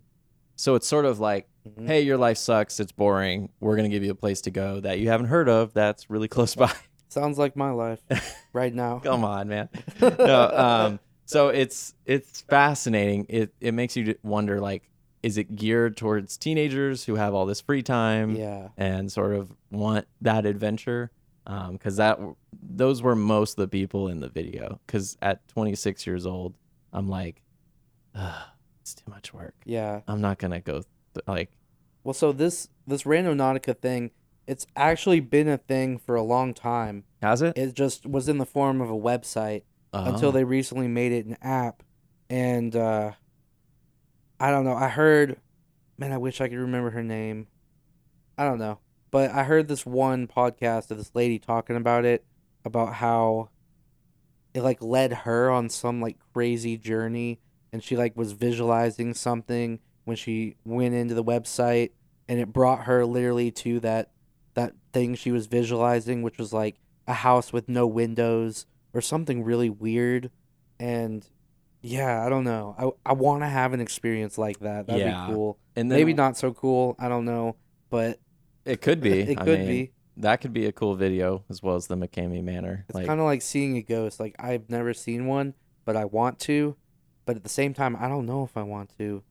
So 0.55 0.75
it's 0.75 0.87
sort 0.87 1.05
of 1.05 1.19
like, 1.19 1.47
Mhm. 1.67 1.87
hey, 1.87 2.01
your 2.01 2.17
life 2.17 2.37
sucks, 2.37 2.79
it's 2.79 2.91
boring. 2.93 3.49
We're 3.59 3.75
gonna 3.75 3.89
give 3.89 4.03
you 4.03 4.11
a 4.11 4.15
place 4.15 4.39
to 4.41 4.51
go 4.51 4.79
that 4.79 4.99
you 4.99 5.09
haven't 5.09 5.27
heard 5.27 5.49
of 5.49 5.73
that's 5.73 6.09
really 6.09 6.27
close 6.29 6.55
by. 6.55 6.71
Sounds 7.11 7.37
like 7.37 7.55
my 7.55 7.71
life 7.71 7.99
right 8.53 8.73
now. 8.73 8.99
Come 8.99 9.23
on, 9.25 9.47
man. 9.49 9.69
no, 10.01 10.49
um, 10.49 10.99
so 11.25 11.49
it's 11.49 11.93
it's 12.05 12.41
fascinating. 12.41 13.25
It 13.29 13.53
it 13.59 13.73
makes 13.73 13.95
you 13.97 14.15
wonder 14.23 14.59
like, 14.61 14.89
is 15.21 15.37
it 15.37 15.55
geared 15.55 15.97
towards 15.97 16.37
teenagers 16.37 17.03
who 17.03 17.15
have 17.15 17.33
all 17.33 17.45
this 17.45 17.59
free 17.61 17.83
time 17.83 18.35
Yeah. 18.35 18.69
and 18.77 19.11
sort 19.11 19.35
of 19.35 19.53
want 19.71 20.07
that 20.21 20.45
adventure? 20.45 21.11
Because 21.73 21.97
that 21.97 22.17
those 22.63 23.01
were 23.01 23.15
most 23.15 23.57
of 23.57 23.61
the 23.63 23.67
people 23.67 24.07
in 24.07 24.21
the 24.21 24.29
video. 24.29 24.79
Because 24.87 25.17
at 25.21 25.45
26 25.49 26.07
years 26.07 26.25
old, 26.25 26.53
I'm 26.93 27.09
like, 27.09 27.41
Ugh, 28.15 28.43
it's 28.79 28.93
too 28.95 29.09
much 29.09 29.33
work. 29.33 29.55
Yeah. 29.65 29.99
I'm 30.07 30.21
not 30.21 30.37
gonna 30.37 30.61
go 30.61 30.83
th- 31.13 31.27
like 31.27 31.51
Well, 32.05 32.13
so 32.13 32.31
this 32.31 32.69
this 32.87 33.03
Randonautica 33.03 33.77
thing, 33.77 34.11
it's 34.51 34.67
actually 34.75 35.19
been 35.21 35.47
a 35.47 35.57
thing 35.57 35.97
for 35.97 36.15
a 36.15 36.21
long 36.21 36.53
time. 36.53 37.05
has 37.21 37.41
it 37.41 37.57
It 37.57 37.73
just 37.73 38.05
was 38.05 38.27
in 38.27 38.37
the 38.37 38.45
form 38.45 38.81
of 38.81 38.89
a 38.89 38.93
website 39.09 39.63
until 39.93 40.29
Oh. 40.29 40.31
they 40.31 40.43
recently 40.43 40.87
made 40.87 41.11
it 41.11 41.25
an 41.25 41.37
app. 41.41 41.83
And 42.29 42.75
uh 42.75 43.11
I 44.39 44.49
don't 44.51 44.65
know. 44.65 44.75
I 44.75 44.89
heard 44.89 45.37
man, 45.97 46.11
I 46.11 46.17
wish 46.17 46.41
I 46.41 46.47
could 46.49 46.57
remember 46.57 46.89
her 46.91 47.03
name. 47.03 47.47
I 48.37 48.43
don't 48.45 48.57
know. 48.59 48.79
But 49.11 49.31
I 49.31 49.43
heard 49.43 49.67
this 49.67 49.85
one 49.85 50.27
podcast 50.27 50.89
of 50.91 50.97
this 50.97 51.11
lady 51.13 51.37
talking 51.37 51.75
about 51.75 52.05
it 52.05 52.25
about 52.65 52.95
how 52.95 53.49
it 54.53 54.61
like 54.63 54.81
led 54.81 55.13
her 55.25 55.49
on 55.49 55.69
some 55.69 56.01
like 56.01 56.17
crazy 56.33 56.77
journey 56.77 57.39
and 57.71 57.83
she 57.83 57.95
like 57.95 58.15
was 58.17 58.31
visualizing 58.33 59.13
something 59.13 59.79
when 60.05 60.17
she 60.17 60.55
went 60.65 60.93
into 60.95 61.13
the 61.13 61.23
website 61.23 61.91
and 62.27 62.39
it 62.39 62.51
brought 62.51 62.83
her 62.85 63.05
literally 63.05 63.51
to 63.51 63.79
that 63.81 64.11
that 64.53 64.73
thing 64.93 65.15
she 65.15 65.31
was 65.31 65.47
visualizing 65.47 66.21
which 66.21 66.37
was 66.37 66.51
like 66.53 66.75
a 67.07 67.13
house 67.13 67.51
with 67.53 67.67
no 67.69 67.87
windows 67.87 68.65
or 68.93 69.01
something 69.01 69.43
really 69.43 69.69
weird. 69.69 70.29
And 70.79 71.25
yeah 71.81 72.23
i 72.25 72.29
don't 72.29 72.43
know. 72.43 72.75
I, 73.05 73.11
I 73.11 73.13
want 73.13 73.41
to 73.43 73.47
have 73.47 73.73
an 73.73 73.79
experience 73.81 74.37
like 74.37 74.59
that. 74.59 74.87
That'd 74.87 75.01
Yeah. 75.01 75.27
be 75.27 75.33
cool. 75.33 75.57
And 75.75 75.89
then 75.91 75.97
maybe 75.99 76.13
not 76.13 76.37
so 76.37 76.53
cool. 76.53 76.95
I 76.99 77.07
don't 77.09 77.25
know. 77.25 77.55
But 77.89 78.19
It 78.65 78.81
could 78.81 79.01
be. 79.01 79.19
it 79.31 79.39
I 79.39 79.43
could 79.43 79.59
mean, 79.59 79.67
be 79.67 79.91
That 80.17 80.41
could 80.41 80.53
be 80.53 80.65
a 80.65 80.71
cool 80.71 80.95
video 80.95 81.43
as 81.49 81.63
well 81.63 81.75
as 81.75 81.87
the 81.87 81.95
McKamey 81.95 82.43
Manor. 82.43 82.85
it's 82.89 82.95
like, 82.95 83.07
kind 83.07 83.19
of 83.19 83.25
like 83.25 83.41
seeing 83.41 83.77
a 83.77 83.81
ghost. 83.81 84.19
Like 84.19 84.35
i've 84.39 84.69
never 84.69 84.93
seen 84.93 85.25
one 85.25 85.53
but 85.85 85.95
i 85.95 86.05
want 86.05 86.39
to. 86.41 86.75
But 87.25 87.35
at 87.37 87.43
the 87.43 87.49
same 87.49 87.73
time 87.73 87.95
i 87.99 88.07
don't 88.07 88.25
know 88.25 88.43
if 88.43 88.55
i 88.57 88.63
want 88.63 88.91
to 88.97 89.23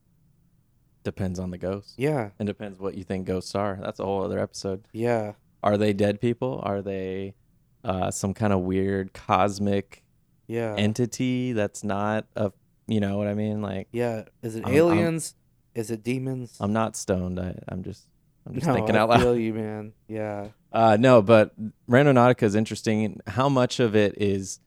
depends 1.03 1.39
on 1.39 1.51
the 1.51 1.57
ghost. 1.57 1.93
yeah 1.97 2.29
And 2.39 2.47
depends 2.47 2.79
what 2.79 2.95
you 2.95 3.03
think 3.03 3.25
ghosts 3.27 3.55
are. 3.55 3.77
That's 3.81 3.99
a 3.99 4.05
whole 4.05 4.23
other 4.23 4.39
episode. 4.39 4.83
yeah 4.93 5.33
Are 5.63 5.77
they 5.77 5.93
dead 5.93 6.21
people? 6.21 6.59
Are 6.63 6.81
they 6.81 7.35
uh, 7.83 8.11
some 8.11 8.33
kind 8.33 8.53
of 8.53 8.59
weird 8.61 9.13
cosmic 9.13 10.03
yeah 10.47 10.75
entity 10.77 11.53
that's 11.53 11.83
not 11.83 12.25
a, 12.35 12.51
you 12.87 12.99
know 12.99 13.17
what 13.17 13.27
I 13.27 13.33
mean? 13.33 13.61
Like, 13.61 13.87
yeah 13.91 14.23
is 14.43 14.55
it 14.55 14.65
I'm- 14.65 14.67
I'm- 14.67 14.75
aliens 14.75 15.35
is 15.73 15.89
it 15.91 16.03
demons 16.03 16.57
I'm 16.59 16.73
not 16.73 16.95
stoned. 16.97 17.39
I, 17.39 17.57
I'm 17.69 17.81
just, 17.83 18.05
I'm 18.45 18.53
just 18.55 18.67
no, 18.67 18.73
thinking 18.73 18.95
I 18.95 18.99
out 18.99 19.09
loud. 19.09 19.21
feel 19.21 19.37
you 19.37 19.53
man 19.53 19.93
yeah 20.07 20.49
Uh, 20.73 20.95
no, 20.97 21.21
but 21.21 21.53
Randonautica 21.89 22.43
is 22.43 22.55
interesting. 22.55 23.19
How 23.27 23.49
much 23.49 23.81
of 23.81 23.93
it 23.93 24.13
is, 24.21 24.61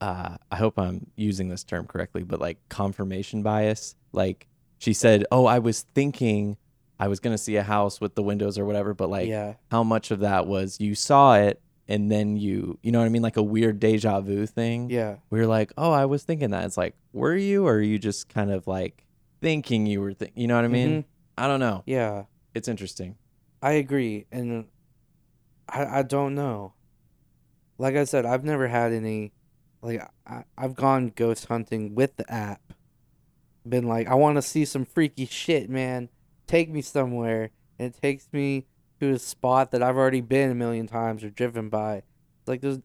uh, 0.00 0.36
I 0.52 0.56
hope 0.56 0.78
I'm 0.78 1.10
using 1.16 1.48
this 1.48 1.64
term 1.64 1.88
correctly, 1.88 2.22
but 2.22 2.38
like 2.40 2.58
confirmation 2.68 3.42
bias. 3.42 3.96
Like 4.12 4.46
she 4.82 4.92
said, 4.92 5.24
"Oh, 5.30 5.46
I 5.46 5.58
was 5.60 5.82
thinking 5.94 6.56
I 6.98 7.06
was 7.08 7.20
gonna 7.20 7.38
see 7.38 7.56
a 7.56 7.62
house 7.62 8.00
with 8.00 8.14
the 8.16 8.22
windows 8.22 8.58
or 8.58 8.64
whatever," 8.64 8.94
but 8.94 9.08
like 9.10 9.28
yeah 9.28 9.54
how 9.70 9.82
much 9.84 10.10
of 10.10 10.18
that 10.20 10.46
was 10.46 10.80
you 10.80 10.94
saw 10.94 11.34
it 11.36 11.60
and 11.88 12.10
then 12.10 12.36
you, 12.36 12.78
you 12.82 12.90
know 12.92 13.00
what 13.00 13.06
I 13.06 13.08
mean, 13.10 13.22
like 13.22 13.36
a 13.36 13.42
weird 13.42 13.78
deja 13.80 14.20
vu 14.20 14.46
thing. 14.46 14.90
yeah 14.90 15.16
you're 15.30 15.46
like, 15.46 15.72
"Oh, 15.76 15.92
I 15.92 16.06
was 16.06 16.22
thinking 16.24 16.50
that." 16.50 16.64
It's 16.64 16.76
like, 16.76 16.94
were 17.12 17.36
you, 17.36 17.66
or 17.66 17.74
are 17.74 17.80
you 17.80 17.98
just 17.98 18.28
kind 18.28 18.50
of 18.50 18.66
like 18.66 19.04
thinking 19.40 19.86
you 19.86 20.00
were, 20.00 20.14
th- 20.14 20.32
you 20.34 20.46
know 20.46 20.56
what 20.56 20.64
I 20.64 20.68
mean? 20.68 21.02
Mhm. 21.02 21.04
I 21.38 21.46
don't 21.48 21.60
know. 21.60 21.82
yeah 21.86 22.24
It's 22.54 22.68
interesting. 22.68 23.16
I 23.62 23.72
agree, 23.84 24.26
and 24.32 24.66
I 25.68 26.00
I 26.00 26.02
don't 26.02 26.34
know. 26.34 26.74
Like 27.78 27.96
I 27.96 28.04
said, 28.04 28.24
I've 28.26 28.44
never 28.44 28.68
had 28.68 28.92
any. 28.92 29.32
Like 29.80 30.00
I 30.26 30.44
I've 30.56 30.74
gone 30.76 31.12
ghost 31.14 31.46
hunting 31.46 31.94
with 31.94 32.16
the 32.16 32.26
app. 32.32 32.60
Been 33.68 33.86
like, 33.86 34.08
I 34.08 34.14
want 34.14 34.36
to 34.36 34.42
see 34.42 34.64
some 34.64 34.84
freaky 34.84 35.26
shit, 35.26 35.70
man. 35.70 36.08
Take 36.46 36.68
me 36.70 36.82
somewhere, 36.82 37.50
and 37.78 37.94
it 37.94 38.00
takes 38.00 38.28
me 38.32 38.66
to 39.00 39.10
a 39.12 39.18
spot 39.18 39.70
that 39.70 39.82
I've 39.82 39.96
already 39.96 40.20
been 40.20 40.50
a 40.50 40.54
million 40.54 40.86
times 40.86 41.22
or 41.22 41.30
driven 41.30 41.68
by. 41.68 41.96
It's 42.40 42.48
like 42.48 42.60
there's 42.60 42.80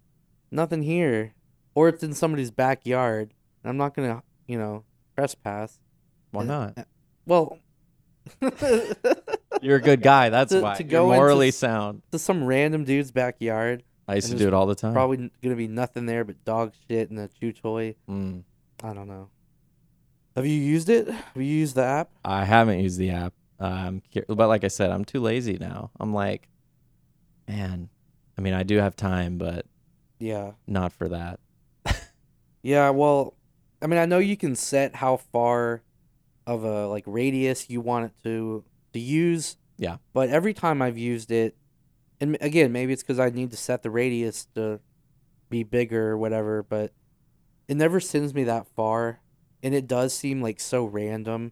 nothing 0.51 0.84
here, 0.84 1.34
or 1.73 1.89
it's 1.89 2.03
in 2.03 2.13
somebody's 2.13 2.51
backyard, 2.51 3.34
and 3.63 3.69
I'm 3.71 3.78
not 3.78 3.95
gonna, 3.95 4.21
you 4.47 4.57
know, 4.59 4.84
trespass. 5.15 5.80
Why 6.32 6.43
not? 6.43 6.78
Well. 7.25 7.57
You're 9.61 9.78
a 9.78 9.82
good 9.82 10.01
guy. 10.01 10.30
That's 10.30 10.51
To- 10.51 10.61
why. 10.61 10.75
to 10.75 10.84
You're 10.84 10.89
go 10.89 11.11
into 11.11 11.17
morally 11.21 11.51
sound. 11.51 12.01
to 12.11 12.19
some 12.19 12.45
random 12.45 12.84
dude's 12.84 13.11
backyard. 13.11 13.84
I 14.07 14.15
used 14.15 14.30
to 14.32 14.38
do 14.38 14.47
it 14.47 14.53
all 14.53 14.65
the 14.67 14.75
time. 14.75 14.93
Probably 14.93 15.32
gonna 15.41 15.55
be 15.55 15.67
nothing 15.67 16.05
there 16.05 16.23
but 16.23 16.43
dog 16.45 16.73
shit 16.88 17.09
and 17.09 17.19
a 17.19 17.28
chew 17.28 17.51
toy. 17.51 17.95
Mm. 18.09 18.43
I 18.84 18.93
don't 18.93 19.07
know. 19.07 19.30
Have 20.38 20.45
you 20.45 20.53
used 20.53 20.88
it? 20.88 21.07
Have 21.09 21.35
you 21.35 21.43
used 21.43 21.73
the 21.75 21.83
app? 21.83 22.11
I 22.23 22.45
haven't 22.45 22.79
used 22.79 22.99
the 22.99 23.09
app. 23.09 23.33
Um, 23.59 24.03
but 24.27 24.47
like 24.47 24.63
I 24.63 24.67
said, 24.67 24.91
I'm 24.91 25.03
too 25.03 25.19
lazy 25.19 25.57
now. 25.59 25.89
I'm 25.99 26.13
like, 26.13 26.47
man. 27.47 27.89
I 28.38 28.41
mean, 28.43 28.53
I 28.53 28.61
do 28.61 28.77
have 28.77 28.95
time, 28.95 29.39
but 29.39 29.65
Yeah. 30.19 30.51
not 30.67 30.93
for 30.93 31.09
that. 31.09 31.39
Yeah. 32.61 32.91
Well, 32.91 33.33
I 33.81 33.88
mean, 33.88 33.99
I 33.99 34.05
know 34.05 34.19
you 34.19 34.38
can 34.38 34.55
set 34.55 34.97
how 34.97 35.17
far 35.17 35.81
of 36.45 36.63
a 36.63 36.88
like 36.88 37.03
radius 37.07 37.67
you 37.69 37.81
want 37.81 38.05
it 38.05 38.11
to 38.23 38.63
to 38.93 38.99
use. 38.99 39.57
Yeah. 39.77 39.97
But 40.13 40.29
every 40.29 40.53
time 40.53 40.83
I've 40.83 40.99
used 40.99 41.31
it, 41.31 41.55
and 42.21 42.38
again, 42.41 42.71
maybe 42.71 42.93
it's 42.93 43.01
because 43.01 43.19
I 43.19 43.29
need 43.31 43.49
to 43.51 43.57
set 43.57 43.81
the 43.81 43.89
radius 43.89 44.45
to 44.53 44.81
be 45.49 45.63
bigger 45.63 46.11
or 46.11 46.17
whatever, 46.17 46.61
but 46.61 46.93
it 47.67 47.75
never 47.77 47.99
sends 47.99 48.33
me 48.35 48.43
that 48.43 48.67
far, 48.75 49.19
and 49.64 49.74
it 49.74 49.88
does 49.88 50.14
seem 50.14 50.41
like 50.41 50.60
so 50.60 50.86
random, 50.86 51.51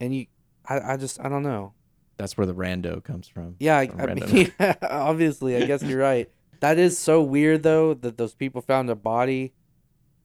and 0.00 0.14
you, 0.14 0.26
I, 0.66 0.92
I 0.92 0.96
just, 0.96 1.20
I 1.20 1.28
don't 1.28 1.42
know. 1.42 1.72
That's 2.16 2.36
where 2.36 2.46
the 2.46 2.54
rando 2.54 3.02
comes 3.02 3.26
from. 3.26 3.56
Yeah, 3.58 3.76
I, 3.78 3.90
I 3.98 4.14
mean, 4.14 4.52
obviously, 4.82 5.56
I 5.56 5.66
guess 5.66 5.82
you're 5.82 5.98
right. 6.00 6.30
That 6.60 6.78
is 6.78 6.96
so 6.98 7.22
weird 7.22 7.62
though 7.62 7.94
that 7.94 8.16
those 8.16 8.34
people 8.34 8.62
found 8.62 8.88
a 8.88 8.94
body 8.94 9.52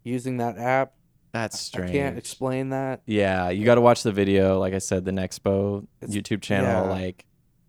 using 0.04 0.38
that 0.38 0.58
app. 0.58 0.94
That's 1.32 1.60
strange. 1.60 1.90
I 1.92 1.94
can't 1.94 2.18
explain 2.18 2.70
that. 2.70 3.02
Yeah, 3.06 3.50
you 3.50 3.66
got 3.66 3.76
to 3.76 3.82
watch 3.82 4.04
the 4.04 4.12
video. 4.12 4.60
Like 4.60 4.74
I 4.74 4.78
said, 4.80 5.06
the 5.06 5.12
Nexpo 5.12 5.86
It's- 6.02 6.16
YouTube 6.16 6.42
channel. 6.42 6.86
yeah. 6.86 6.92
Like, 6.92 7.26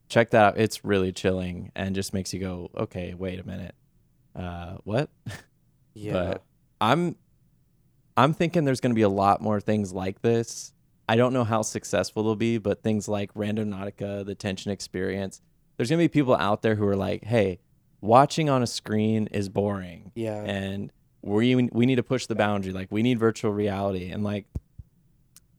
check 0.09 0.30
that 0.30 0.43
out. 0.45 0.59
It's 0.59 0.84
really 0.84 1.12
chilling 1.12 1.70
and 1.74 1.95
just 1.95 2.14
makes 2.14 2.32
you 2.32 2.41
go, 2.41 2.70
okay, 2.76 3.14
wait 3.14 3.38
a 3.41 3.47
minute. 3.47 3.74
Uh, 4.36 4.76
what? 4.84 5.11
Yeah. 5.93 6.12
But 6.12 6.43
I'm, 6.80 7.16
I'm 8.20 8.34
thinking 8.34 8.64
there's 8.64 8.80
going 8.80 8.92
to 8.92 8.96
be 8.96 9.02
a 9.02 9.08
lot 9.08 9.40
more 9.40 9.60
things 9.60 9.94
like 9.94 10.20
this. 10.20 10.74
I 11.08 11.16
don't 11.16 11.32
know 11.32 11.44
how 11.44 11.62
successful 11.62 12.22
they'll 12.22 12.36
be, 12.36 12.58
but 12.58 12.82
things 12.82 13.08
like 13.08 13.32
Randonautica, 13.32 14.26
the 14.26 14.34
Tension 14.34 14.70
Experience, 14.70 15.40
there's 15.76 15.88
going 15.88 15.98
to 15.98 16.04
be 16.04 16.08
people 16.08 16.36
out 16.36 16.60
there 16.60 16.74
who 16.74 16.86
are 16.86 16.96
like, 16.96 17.24
hey, 17.24 17.60
watching 18.02 18.50
on 18.50 18.62
a 18.62 18.66
screen 18.66 19.26
is 19.28 19.48
boring 19.48 20.12
yeah. 20.14 20.42
and 20.42 20.92
we 21.22 21.54
we 21.54 21.86
need 21.86 21.96
to 21.96 22.02
push 22.02 22.26
the 22.26 22.34
boundary 22.34 22.72
like 22.72 22.88
we 22.90 23.02
need 23.02 23.18
virtual 23.18 23.52
reality 23.52 24.10
and 24.10 24.24
like 24.24 24.46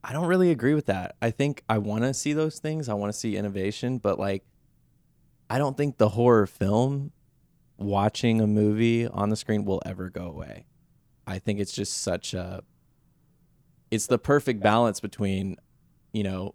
I 0.02 0.12
don't 0.12 0.26
really 0.26 0.50
agree 0.50 0.74
with 0.74 0.86
that. 0.86 1.14
I 1.22 1.30
think 1.30 1.62
I 1.68 1.78
want 1.78 2.02
to 2.02 2.12
see 2.12 2.32
those 2.32 2.58
things. 2.58 2.88
I 2.88 2.94
want 2.94 3.12
to 3.12 3.18
see 3.18 3.36
innovation, 3.36 3.98
but 3.98 4.18
like 4.18 4.44
I 5.48 5.58
don't 5.58 5.76
think 5.76 5.98
the 5.98 6.10
horror 6.10 6.46
film 6.46 7.12
watching 7.76 8.40
a 8.40 8.46
movie 8.46 9.06
on 9.06 9.28
the 9.28 9.36
screen 9.36 9.64
will 9.64 9.80
ever 9.86 10.10
go 10.10 10.26
away. 10.26 10.66
I 11.26 11.38
think 11.38 11.60
it's 11.60 11.72
just 11.72 12.02
such 12.02 12.34
a 12.34 12.62
it's 13.90 14.06
the 14.06 14.18
perfect 14.18 14.62
balance 14.62 15.00
between, 15.00 15.56
you 16.12 16.22
know, 16.22 16.54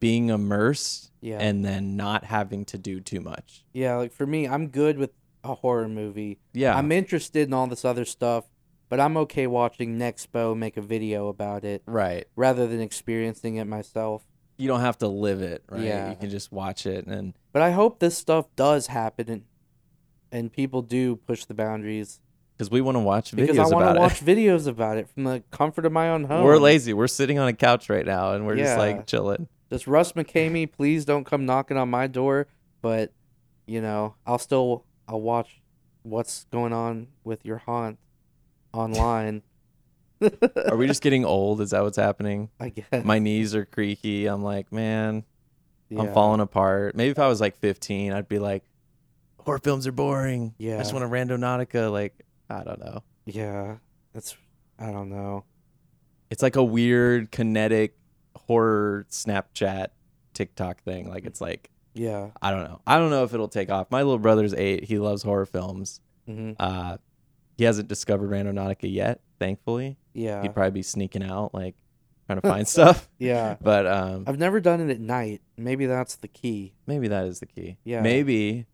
being 0.00 0.30
immersed 0.30 1.12
yeah. 1.20 1.38
and 1.38 1.64
then 1.64 1.96
not 1.96 2.24
having 2.24 2.64
to 2.66 2.78
do 2.78 3.00
too 3.00 3.20
much. 3.20 3.64
yeah, 3.72 3.96
like 3.96 4.12
for 4.12 4.26
me, 4.26 4.48
I'm 4.48 4.68
good 4.68 4.98
with 4.98 5.10
a 5.44 5.54
horror 5.54 5.88
movie. 5.88 6.38
Yeah. 6.52 6.76
I'm 6.76 6.90
interested 6.92 7.48
in 7.48 7.54
all 7.54 7.66
this 7.66 7.84
other 7.84 8.04
stuff, 8.04 8.44
but 8.88 9.00
I'm 9.00 9.16
okay 9.18 9.46
watching 9.46 9.98
Nexpo 9.98 10.56
make 10.56 10.76
a 10.76 10.82
video 10.82 11.28
about 11.28 11.64
it 11.64 11.82
right. 11.86 12.26
rather 12.36 12.66
than 12.66 12.80
experiencing 12.80 13.56
it 13.56 13.66
myself. 13.66 14.24
you 14.56 14.68
don't 14.68 14.80
have 14.80 14.98
to 14.98 15.08
live 15.08 15.40
it, 15.42 15.62
right? 15.70 15.82
Yeah. 15.82 16.10
You 16.10 16.16
can 16.16 16.30
just 16.30 16.50
watch 16.50 16.86
it 16.86 17.06
and 17.06 17.34
But 17.52 17.62
I 17.62 17.70
hope 17.70 17.98
this 17.98 18.16
stuff 18.16 18.46
does 18.56 18.88
happen 18.88 19.28
and 19.28 19.44
and 20.30 20.52
people 20.52 20.82
do 20.82 21.16
push 21.16 21.44
the 21.44 21.54
boundaries 21.54 22.20
because 22.58 22.70
we 22.70 22.80
want 22.80 22.96
to 22.96 23.00
watch 23.00 23.30
videos 23.30 23.34
about 23.34 23.44
it. 23.44 23.52
because 23.52 23.72
I 23.72 23.74
want 23.74 23.84
about 23.84 23.92
to 23.94 23.98
it. 23.98 24.02
watch 24.02 24.20
videos 24.20 24.66
about 24.66 24.96
it 24.98 25.08
from 25.08 25.24
the 25.24 25.42
comfort 25.52 25.86
of 25.86 25.92
my 25.92 26.10
own 26.10 26.24
home. 26.24 26.44
We're 26.44 26.58
lazy. 26.58 26.92
We're 26.92 27.06
sitting 27.06 27.38
on 27.38 27.46
a 27.48 27.52
couch 27.52 27.88
right 27.88 28.04
now 28.04 28.32
and 28.32 28.46
we're 28.46 28.56
just 28.56 28.72
Yeah. 28.72 28.78
like 28.78 29.06
chilling. 29.06 29.46
Just 29.70 29.86
Russ 29.86 30.12
McKamey, 30.12 30.70
please 30.70 31.04
don't 31.04 31.24
come 31.24 31.46
knocking 31.46 31.76
on 31.76 31.88
my 31.88 32.06
door, 32.08 32.48
but 32.82 33.12
you 33.66 33.80
know, 33.80 34.14
I'll 34.26 34.38
still 34.38 34.84
I'll 35.06 35.20
watch 35.20 35.60
what's 36.02 36.44
going 36.50 36.72
on 36.72 37.08
with 37.24 37.44
your 37.44 37.58
haunt 37.58 37.98
online. 38.72 39.42
Are 40.68 40.76
we 40.76 40.86
just 40.88 41.02
getting 41.02 41.24
old? 41.24 41.60
Is 41.60 41.70
that 41.70 41.82
what's 41.82 41.96
happening? 41.96 42.50
I 42.58 42.70
guess. 42.70 43.04
My 43.04 43.18
knees 43.20 43.54
are 43.54 43.64
creaky. 43.64 44.26
I'm 44.26 44.42
like, 44.42 44.72
man, 44.72 45.24
I'm 45.92 46.06
Yeah. 46.06 46.12
falling 46.12 46.40
apart. 46.40 46.96
Maybe 46.96 47.10
if 47.10 47.18
I 47.18 47.28
was 47.28 47.40
like 47.40 47.56
15, 47.58 48.12
I'd 48.12 48.26
be 48.28 48.38
like, 48.40 48.64
horror 49.38 49.58
films 49.58 49.86
are 49.86 49.92
boring. 49.92 50.54
Yeah. 50.58 50.72
I 50.72 50.74
Yeah. 50.76 50.78
just 50.82 50.92
want 50.92 51.04
a 51.04 51.08
Randonautica. 51.08 51.90
Like, 51.92 52.14
I 52.50 52.62
don't 52.64 52.80
know. 52.80 53.02
Yeah. 53.26 53.76
That's 54.14 54.36
I 54.78 54.90
don't 54.92 55.10
know. 55.10 55.44
It's 56.30 56.42
like 56.42 56.56
a 56.56 56.64
weird 56.64 57.30
kinetic 57.30 57.96
horror 58.36 59.06
Snapchat 59.10 59.88
TikTok 60.34 60.82
thing. 60.82 61.08
Like, 61.08 61.24
it's 61.24 61.40
like, 61.40 61.70
Yeah. 61.94 62.30
I 62.40 62.50
don't 62.50 62.64
know. 62.64 62.80
I 62.86 62.98
don't 62.98 63.10
know 63.10 63.24
if 63.24 63.34
it'll 63.34 63.48
take 63.48 63.70
off. 63.70 63.90
My 63.90 64.02
little 64.02 64.18
brother's 64.18 64.54
eight. 64.54 64.84
He 64.84 64.98
loves 64.98 65.22
horror 65.22 65.46
films. 65.46 66.00
hmm 66.26 66.52
Uh, 66.58 66.98
he 67.56 67.64
hasn't 67.64 67.88
discovered 67.88 68.30
Randonautica 68.30 68.92
yet, 68.92 69.20
thankfully. 69.40 69.98
Yeah. 70.14 70.42
He'd 70.42 70.54
probably 70.54 70.70
be 70.70 70.82
sneaking 70.82 71.24
out, 71.24 71.52
like 71.54 71.74
trying 72.26 72.40
to 72.40 72.48
find 72.48 72.68
stuff. 72.68 73.08
Yeah. 73.18 73.56
But 73.60 73.86
um, 73.86 74.24
I've 74.28 74.38
never 74.38 74.60
done 74.60 74.80
it 74.80 74.90
at 74.90 75.00
night. 75.00 75.40
Maybe 75.56 75.86
that's 75.86 76.16
the 76.16 76.28
key. 76.28 76.74
maybe 76.86 77.08
that 77.08 77.24
is 77.26 77.40
the 77.40 77.46
key. 77.46 77.78
Yeah. 77.84 78.00
Maybe 78.02 78.66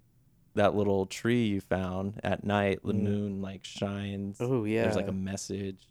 that 0.55 0.75
little 0.75 1.07
tree 1.07 1.47
you 1.47 1.61
found 1.61 2.21
at 2.23 2.45
night, 2.45 2.81
the 2.85 2.93
Mm. 2.93 3.03
moon 3.03 3.43
like 3.43 3.65
shines. 3.65 4.37
Oh 4.41 4.65
yeah. 4.65 4.83
There's 4.85 4.97
like 4.97 5.09
a 5.09 5.13
message. 5.13 5.89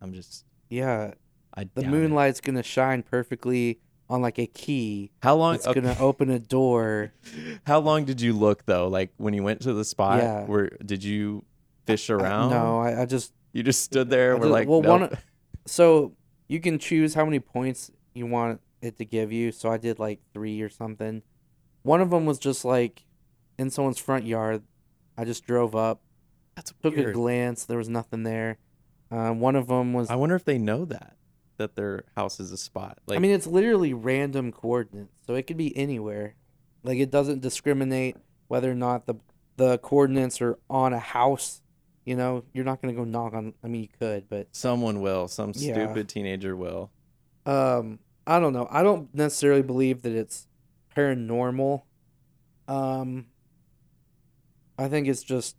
I'm 0.00 0.12
just, 0.12 0.44
yeah. 0.68 1.12
I 1.54 1.64
The 1.64 1.82
doubt 1.82 1.84
it. 1.84 1.90
moonlight's 1.90 2.40
gonna 2.40 2.62
shine 2.62 3.02
perfectly 3.02 3.78
on 4.10 4.20
like 4.22 4.38
a 4.38 4.46
key. 4.46 5.10
How 5.22 5.36
long? 5.36 5.54
It's 5.54 5.66
okay. 5.66 5.80
gonna 5.80 5.96
open 5.98 6.28
a 6.30 6.38
door. 6.38 7.12
How 7.66 7.78
long 7.78 8.04
did 8.04 8.20
you 8.20 8.32
look 8.32 8.66
though? 8.66 8.88
Like 8.88 9.12
when 9.16 9.32
you 9.34 9.42
went 9.42 9.60
to 9.62 9.72
the 9.72 9.84
spot, 9.84 10.18
Yeah. 10.18 10.44
where 10.46 10.68
did 10.84 11.02
you 11.04 11.44
fish 11.86 12.10
I- 12.10 12.14
around? 12.14 12.50
no, 12.50 12.80
I, 12.80 13.02
I 13.02 13.06
just 13.06 13.32
You 13.54 13.62
just 13.62 13.82
stood 13.82 14.08
there. 14.10 14.32
I 14.32 14.34
We're 14.34 14.40
just- 14.44 14.50
like, 14.52 14.68
well, 14.68 14.82
nope. 14.82 15.00
one 15.10 15.18
so 15.66 16.12
you 16.48 16.58
can 16.60 16.78
choose 16.78 17.14
how 17.14 17.24
many 17.24 17.38
points 17.40 17.90
you 18.14 18.26
want 18.26 18.60
it 18.82 18.98
to 18.98 19.04
give 19.04 19.30
you. 19.32 19.52
So 19.52 19.70
I 19.70 19.76
did 19.78 19.98
like 19.98 20.20
three 20.34 20.60
or 20.60 20.68
something. 20.68 21.22
One 21.82 22.00
of 22.00 22.10
them 22.10 22.26
was 22.26 22.38
just 22.38 22.64
like 22.64 23.04
in 23.58 23.70
someone's 23.70 23.98
front 23.98 24.24
yard. 24.26 24.62
I 25.16 25.24
just 25.24 25.44
drove 25.46 25.74
up, 25.76 26.00
That's 26.56 26.72
took 26.82 26.94
a 26.94 27.00
weird. 27.02 27.14
glance. 27.14 27.64
There 27.64 27.78
was 27.78 27.88
nothing 27.88 28.22
there. 28.22 28.58
Um, 29.10 29.40
one 29.40 29.56
of 29.56 29.66
them 29.68 29.92
was. 29.92 30.10
I 30.10 30.16
wonder 30.16 30.34
if 30.36 30.44
they 30.44 30.58
know 30.58 30.84
that 30.86 31.16
that 31.58 31.76
their 31.76 32.04
house 32.16 32.40
is 32.40 32.50
a 32.50 32.56
spot. 32.56 32.98
Like, 33.06 33.18
I 33.18 33.20
mean, 33.20 33.30
it's 33.32 33.46
literally 33.46 33.92
random 33.92 34.50
coordinates, 34.52 35.12
so 35.26 35.34
it 35.34 35.46
could 35.46 35.58
be 35.58 35.76
anywhere. 35.76 36.34
Like 36.82 36.98
it 36.98 37.10
doesn't 37.10 37.40
discriminate 37.42 38.16
whether 38.48 38.70
or 38.70 38.74
not 38.74 39.06
the 39.06 39.14
the 39.58 39.78
coordinates 39.78 40.40
are 40.40 40.58
on 40.70 40.92
a 40.94 40.98
house. 40.98 41.60
You 42.06 42.16
know, 42.16 42.42
you're 42.54 42.64
not 42.64 42.80
gonna 42.80 42.94
go 42.94 43.04
knock 43.04 43.34
on. 43.34 43.52
I 43.62 43.68
mean, 43.68 43.82
you 43.82 43.88
could, 44.00 44.28
but 44.30 44.48
someone 44.52 45.02
will. 45.02 45.28
Some 45.28 45.52
Yeah. 45.54 45.74
stupid 45.74 46.08
teenager 46.08 46.56
will. 46.56 46.90
um, 47.46 47.98
I 48.26 48.38
don't 48.40 48.52
know. 48.54 48.66
I 48.70 48.82
don't 48.82 49.12
necessarily 49.14 49.62
believe 49.62 50.02
that 50.02 50.12
it's 50.12 50.46
paranormal. 50.96 51.82
Um, 52.68 53.26
I 54.78 54.88
think 54.88 55.06
it's 55.08 55.22
just 55.22 55.56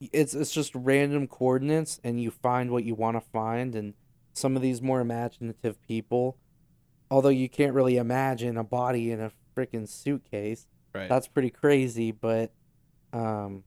it's 0.00 0.34
it's 0.34 0.52
just 0.52 0.74
random 0.74 1.26
coordinates, 1.26 2.00
and 2.04 2.20
you 2.20 2.30
find 2.30 2.70
what 2.70 2.84
you 2.84 2.94
want 2.94 3.16
to 3.16 3.20
find. 3.20 3.74
And 3.74 3.94
some 4.34 4.56
of 4.56 4.62
these 4.62 4.82
more 4.82 5.00
imaginative 5.00 5.80
people, 5.82 6.36
although 7.10 7.28
you 7.28 7.48
can't 7.48 7.72
really 7.74 7.96
imagine 7.96 8.56
a 8.56 8.64
body 8.64 9.10
in 9.12 9.20
a 9.20 9.30
freaking 9.56 9.88
suitcase, 9.88 10.66
Right. 10.94 11.08
that's 11.08 11.28
pretty 11.28 11.50
crazy. 11.50 12.10
But, 12.10 12.52
um, 13.12 13.62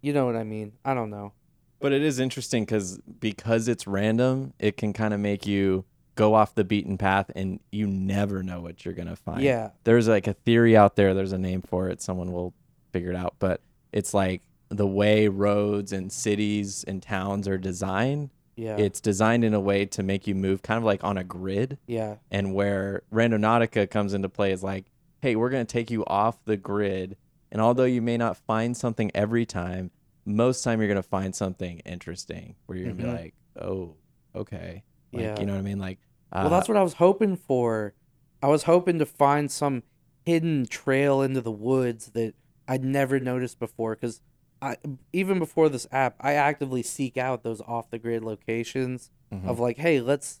you 0.00 0.12
know 0.12 0.26
what 0.26 0.36
I 0.36 0.44
mean. 0.44 0.72
I 0.84 0.94
don't 0.94 1.10
know. 1.10 1.32
But 1.80 1.92
it 1.92 2.02
is 2.02 2.18
interesting 2.18 2.64
because 2.64 2.98
because 3.20 3.68
it's 3.68 3.86
random, 3.86 4.54
it 4.58 4.76
can 4.76 4.92
kind 4.92 5.12
of 5.12 5.20
make 5.20 5.46
you 5.46 5.84
go 6.14 6.34
off 6.34 6.54
the 6.54 6.64
beaten 6.64 6.96
path, 6.96 7.30
and 7.34 7.60
you 7.72 7.86
never 7.86 8.42
know 8.42 8.60
what 8.60 8.84
you're 8.84 8.94
gonna 8.94 9.16
find. 9.16 9.42
Yeah, 9.42 9.70
There's 9.84 10.08
like 10.08 10.26
a 10.26 10.32
theory 10.32 10.76
out 10.76 10.96
there. 10.96 11.12
There's 11.12 11.32
a 11.32 11.38
name 11.38 11.60
for 11.62 11.88
it. 11.90 12.00
Someone 12.00 12.32
will 12.32 12.54
figure 12.94 13.10
it 13.10 13.16
out. 13.16 13.34
But 13.38 13.60
it's 13.92 14.14
like 14.14 14.42
the 14.68 14.86
way 14.86 15.28
roads 15.28 15.92
and 15.92 16.10
cities 16.10 16.84
and 16.86 17.02
towns 17.02 17.46
are 17.48 17.58
designed. 17.58 18.30
yeah, 18.56 18.76
It's 18.76 19.00
designed 19.00 19.44
in 19.44 19.52
a 19.54 19.60
way 19.60 19.84
to 19.86 20.02
make 20.02 20.26
you 20.26 20.34
move 20.34 20.62
kind 20.62 20.78
of 20.78 20.84
like 20.84 21.02
on 21.04 21.18
a 21.18 21.24
grid. 21.24 21.78
yeah, 21.86 22.16
And 22.30 22.54
where 22.54 23.02
Randonautica 23.12 23.90
comes 23.90 24.14
into 24.14 24.28
play 24.28 24.52
is 24.52 24.62
like, 24.62 24.86
hey, 25.22 25.36
we're 25.36 25.50
going 25.50 25.66
to 25.66 25.72
take 25.72 25.90
you 25.90 26.04
off 26.06 26.42
the 26.44 26.56
grid. 26.56 27.16
And 27.52 27.60
although 27.60 27.84
you 27.84 28.00
may 28.02 28.16
not 28.16 28.36
find 28.36 28.76
something 28.76 29.10
every 29.14 29.46
time, 29.46 29.90
most 30.24 30.62
time 30.64 30.80
you're 30.80 30.88
going 30.88 30.96
to 31.02 31.08
find 31.08 31.34
something 31.34 31.80
interesting 31.80 32.54
where 32.66 32.78
you're 32.78 32.86
going 32.86 32.96
to 32.98 33.02
Mhm. 33.02 33.06
be 33.06 33.12
like, 33.22 33.34
oh, 33.60 33.94
okay. 34.34 34.82
Like, 35.12 35.22
Yeah. 35.22 35.40
You 35.40 35.46
know 35.46 35.52
what 35.52 35.58
I 35.58 35.62
mean? 35.62 35.78
Like, 35.78 35.98
uh, 36.32 36.40
Well, 36.42 36.50
that's 36.50 36.68
what 36.68 36.76
I 36.76 36.82
was 36.82 36.94
hoping 36.94 37.36
for. 37.36 37.94
I 38.42 38.48
was 38.48 38.64
hoping 38.64 38.98
to 38.98 39.06
find 39.06 39.50
some 39.50 39.82
hidden 40.26 40.66
trail 40.66 41.22
into 41.22 41.40
the 41.40 41.52
woods 41.52 42.06
that 42.14 42.34
I'd 42.68 42.84
never 42.84 43.18
noticed 43.20 43.58
before. 43.58 43.94
Because 43.94 44.20
I, 44.62 44.76
even 45.12 45.38
before 45.38 45.68
this 45.68 45.86
app, 45.92 46.16
I 46.20 46.34
actively 46.34 46.82
seek 46.82 47.16
out 47.16 47.42
those 47.42 47.60
off 47.62 47.90
the 47.90 47.98
grid 47.98 48.22
locations 48.24 49.10
Mhm. 49.32 49.46
of 49.46 49.58
like, 49.58 49.78
hey, 49.78 50.00
let's. 50.00 50.40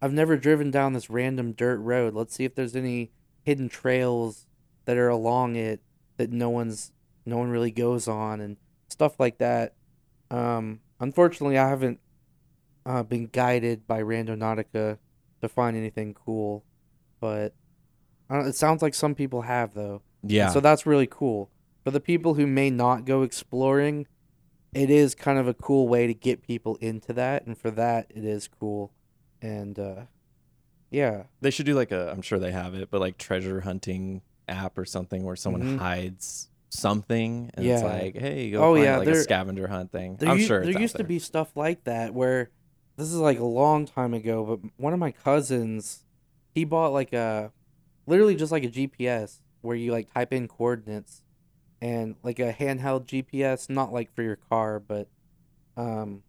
I've 0.00 0.12
never 0.12 0.36
driven 0.36 0.70
down 0.72 0.94
this 0.94 1.08
random 1.08 1.52
dirt 1.52 1.78
road. 1.78 2.14
Let's 2.14 2.34
see 2.34 2.44
if 2.44 2.54
there's 2.56 2.74
any 2.74 3.12
hidden 3.44 3.68
trails 3.68 4.46
that 4.84 4.96
are 4.96 5.08
along 5.08 5.54
it 5.56 5.80
that 6.16 6.32
no 6.32 6.50
one's 6.50 6.90
no 7.24 7.38
one 7.38 7.50
really 7.50 7.70
goes 7.70 8.08
on 8.08 8.40
and 8.40 8.56
stuff 8.88 9.20
like 9.20 9.38
that. 9.38 9.74
Um, 10.28 10.80
unfortunately, 10.98 11.56
I 11.56 11.68
haven't 11.68 12.00
uh, 12.84 13.04
been 13.04 13.26
guided 13.26 13.86
by 13.86 14.02
Randonautica 14.02 14.98
to 15.40 15.48
find 15.48 15.76
anything 15.76 16.14
cool, 16.14 16.64
but 17.20 17.54
I 18.28 18.36
don't, 18.38 18.46
it 18.48 18.56
sounds 18.56 18.82
like 18.82 18.94
some 18.94 19.14
people 19.14 19.42
have 19.42 19.74
though. 19.74 20.02
yeah. 20.24 20.48
So 20.48 20.58
that's 20.58 20.84
really 20.84 21.06
cool. 21.08 21.48
For 21.84 21.90
the 21.90 22.00
people 22.00 22.34
who 22.34 22.46
may 22.46 22.70
not 22.70 23.04
go 23.04 23.22
exploring, 23.22 24.06
it 24.74 24.88
is 24.90 25.14
kind 25.14 25.38
of 25.38 25.48
a 25.48 25.54
cool 25.54 25.88
way 25.88 26.06
to 26.06 26.14
get 26.14 26.42
people 26.42 26.76
into 26.76 27.12
that, 27.14 27.44
and 27.46 27.58
for 27.58 27.70
that, 27.72 28.06
it 28.10 28.24
is 28.24 28.48
cool. 28.48 28.92
And 29.40 29.78
uh, 29.78 30.02
yeah, 30.90 31.24
They 31.40 31.50
should 31.50 31.66
do 31.66 31.74
like 31.74 31.90
a, 31.90 32.10
I'm 32.12 32.22
sure 32.22 32.38
they 32.38 32.52
have 32.52 32.74
it, 32.74 32.90
but 32.90 33.00
like 33.00 33.18
treasure 33.18 33.60
hunting 33.62 34.22
app 34.46 34.78
or 34.78 34.84
something 34.84 35.24
where 35.24 35.36
someone 35.36 35.62
Mhm. 35.62 35.78
hides 35.78 36.50
something, 36.70 37.50
and 37.54 37.66
it's 37.66 37.82
Yeah. 37.82 37.88
like, 37.88 38.16
hey, 38.16 38.50
go 38.50 38.62
Oh, 38.62 38.74
find 38.74 38.84
yeah, 38.84 38.96
like 38.98 39.08
a 39.08 39.14
scavenger 39.16 39.66
hunt 39.68 39.90
thing. 39.90 40.16
There 40.16 40.28
I'm 40.28 40.38
u- 40.38 40.46
sure 40.46 40.62
it's 40.62 40.72
there 40.72 40.80
used 40.82 40.96
to 40.96 41.04
be 41.04 41.18
stuff 41.18 41.56
like 41.56 41.84
that 41.84 42.14
where 42.14 42.50
this 42.96 43.08
is 43.08 43.16
like 43.16 43.38
a 43.40 43.44
long 43.44 43.86
time 43.86 44.14
ago, 44.14 44.44
but 44.44 44.70
one 44.76 44.92
of 44.92 44.98
my 45.00 45.10
cousins, 45.10 46.04
he 46.54 46.64
bought 46.64 46.92
like 46.92 47.12
a 47.12 47.52
literally 48.06 48.36
just 48.36 48.52
like 48.52 48.64
a 48.64 48.68
GPS 48.68 49.40
where 49.62 49.76
you 49.76 49.90
like 49.92 50.12
type 50.12 50.32
in 50.32 50.46
coordinates 50.48 51.22
and 51.82 52.14
like 52.22 52.38
a 52.38 52.52
handheld 52.52 53.06
GPS, 53.06 53.68
not 53.68 53.92
like 53.92 54.14
for 54.14 54.22
your 54.22 54.36
car, 54.36 54.78
but 54.78 55.08
um 55.76 56.22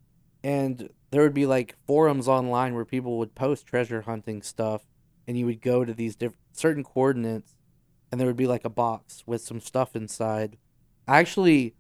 and 0.44 0.90
there 1.12 1.22
would 1.22 1.34
be 1.34 1.46
like 1.46 1.76
forums 1.86 2.28
online 2.28 2.74
where 2.74 2.84
people 2.84 3.20
would 3.20 3.36
post 3.36 3.68
treasure 3.68 4.02
hunting 4.02 4.42
stuff 4.42 4.82
and 5.28 5.38
you 5.38 5.46
would 5.46 5.62
go 5.62 5.86
to 5.86 5.94
these 5.94 6.16
different 6.16 6.42
certain 6.52 6.84
coordinates 6.84 7.56
and 8.12 8.20
there 8.20 8.28
would 8.28 8.36
be 8.36 8.48
like 8.48 8.66
a 8.66 8.70
box 8.70 9.24
with 9.26 9.42
some 9.42 9.60
stuff 9.60 9.96
inside. 9.96 10.58
Actually, 11.08 11.76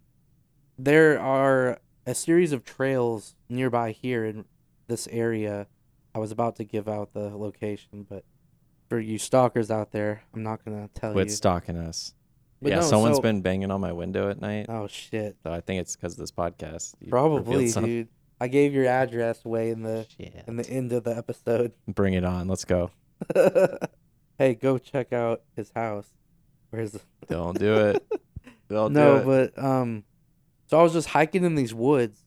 there 0.77 1.19
are 1.19 1.79
a 2.05 2.13
series 2.13 2.51
of 2.51 2.63
trails 2.63 3.35
nearby 3.49 3.91
here 3.91 4.23
in 4.23 4.45
this 4.87 5.07
area. 5.11 5.67
I 6.13 6.19
was 6.19 6.31
about 6.31 6.55
to 6.57 6.63
give 6.63 6.87
out 6.87 7.13
the 7.13 7.35
location, 7.35 8.05
but 8.07 8.23
for 8.87 8.99
you 8.99 9.17
stalkers 9.17 9.71
out 9.71 9.91
there, 9.91 10.23
I'm 10.33 10.43
not 10.43 10.63
gonna 10.63 10.89
tell 10.93 11.13
Quit 11.13 11.29
you. 11.29 11.33
stalking 11.33 11.77
us. 11.77 12.13
But 12.63 12.69
yeah, 12.69 12.79
no, 12.79 12.81
someone's 12.81 13.17
so- 13.17 13.21
been 13.21 13.41
banging 13.41 13.71
on 13.71 13.81
my 13.81 13.91
window 13.91 14.29
at 14.29 14.39
night. 14.39 14.67
Oh 14.69 14.87
shit! 14.87 15.35
So 15.43 15.51
I 15.51 15.59
think 15.59 15.81
it's 15.81 15.97
because 15.97 16.13
of 16.13 16.19
this 16.19 16.31
podcast. 16.31 16.95
You 17.01 17.09
Probably, 17.09 17.69
dude. 17.69 18.07
I 18.39 18.47
gave 18.47 18.73
your 18.73 18.85
address 18.87 19.43
away 19.45 19.69
in 19.69 19.83
the 19.83 20.05
Shit. 20.17 20.43
in 20.47 20.55
the 20.55 20.69
end 20.69 20.91
of 20.93 21.03
the 21.03 21.15
episode. 21.15 21.73
Bring 21.87 22.13
it 22.13 22.23
on. 22.23 22.47
Let's 22.47 22.65
go. 22.65 22.91
hey, 24.37 24.55
go 24.55 24.77
check 24.77 25.13
out 25.13 25.41
his 25.55 25.71
house. 25.75 26.07
Where's 26.69 26.91
the... 26.91 27.01
Don't 27.29 27.59
do 27.59 27.73
it. 27.75 28.21
Don't 28.69 28.93
no, 28.93 29.23
do 29.23 29.31
it. 29.31 29.53
but 29.55 29.63
um, 29.63 30.03
so 30.67 30.79
I 30.79 30.83
was 30.83 30.93
just 30.93 31.09
hiking 31.09 31.43
in 31.43 31.55
these 31.55 31.73
woods, 31.73 32.23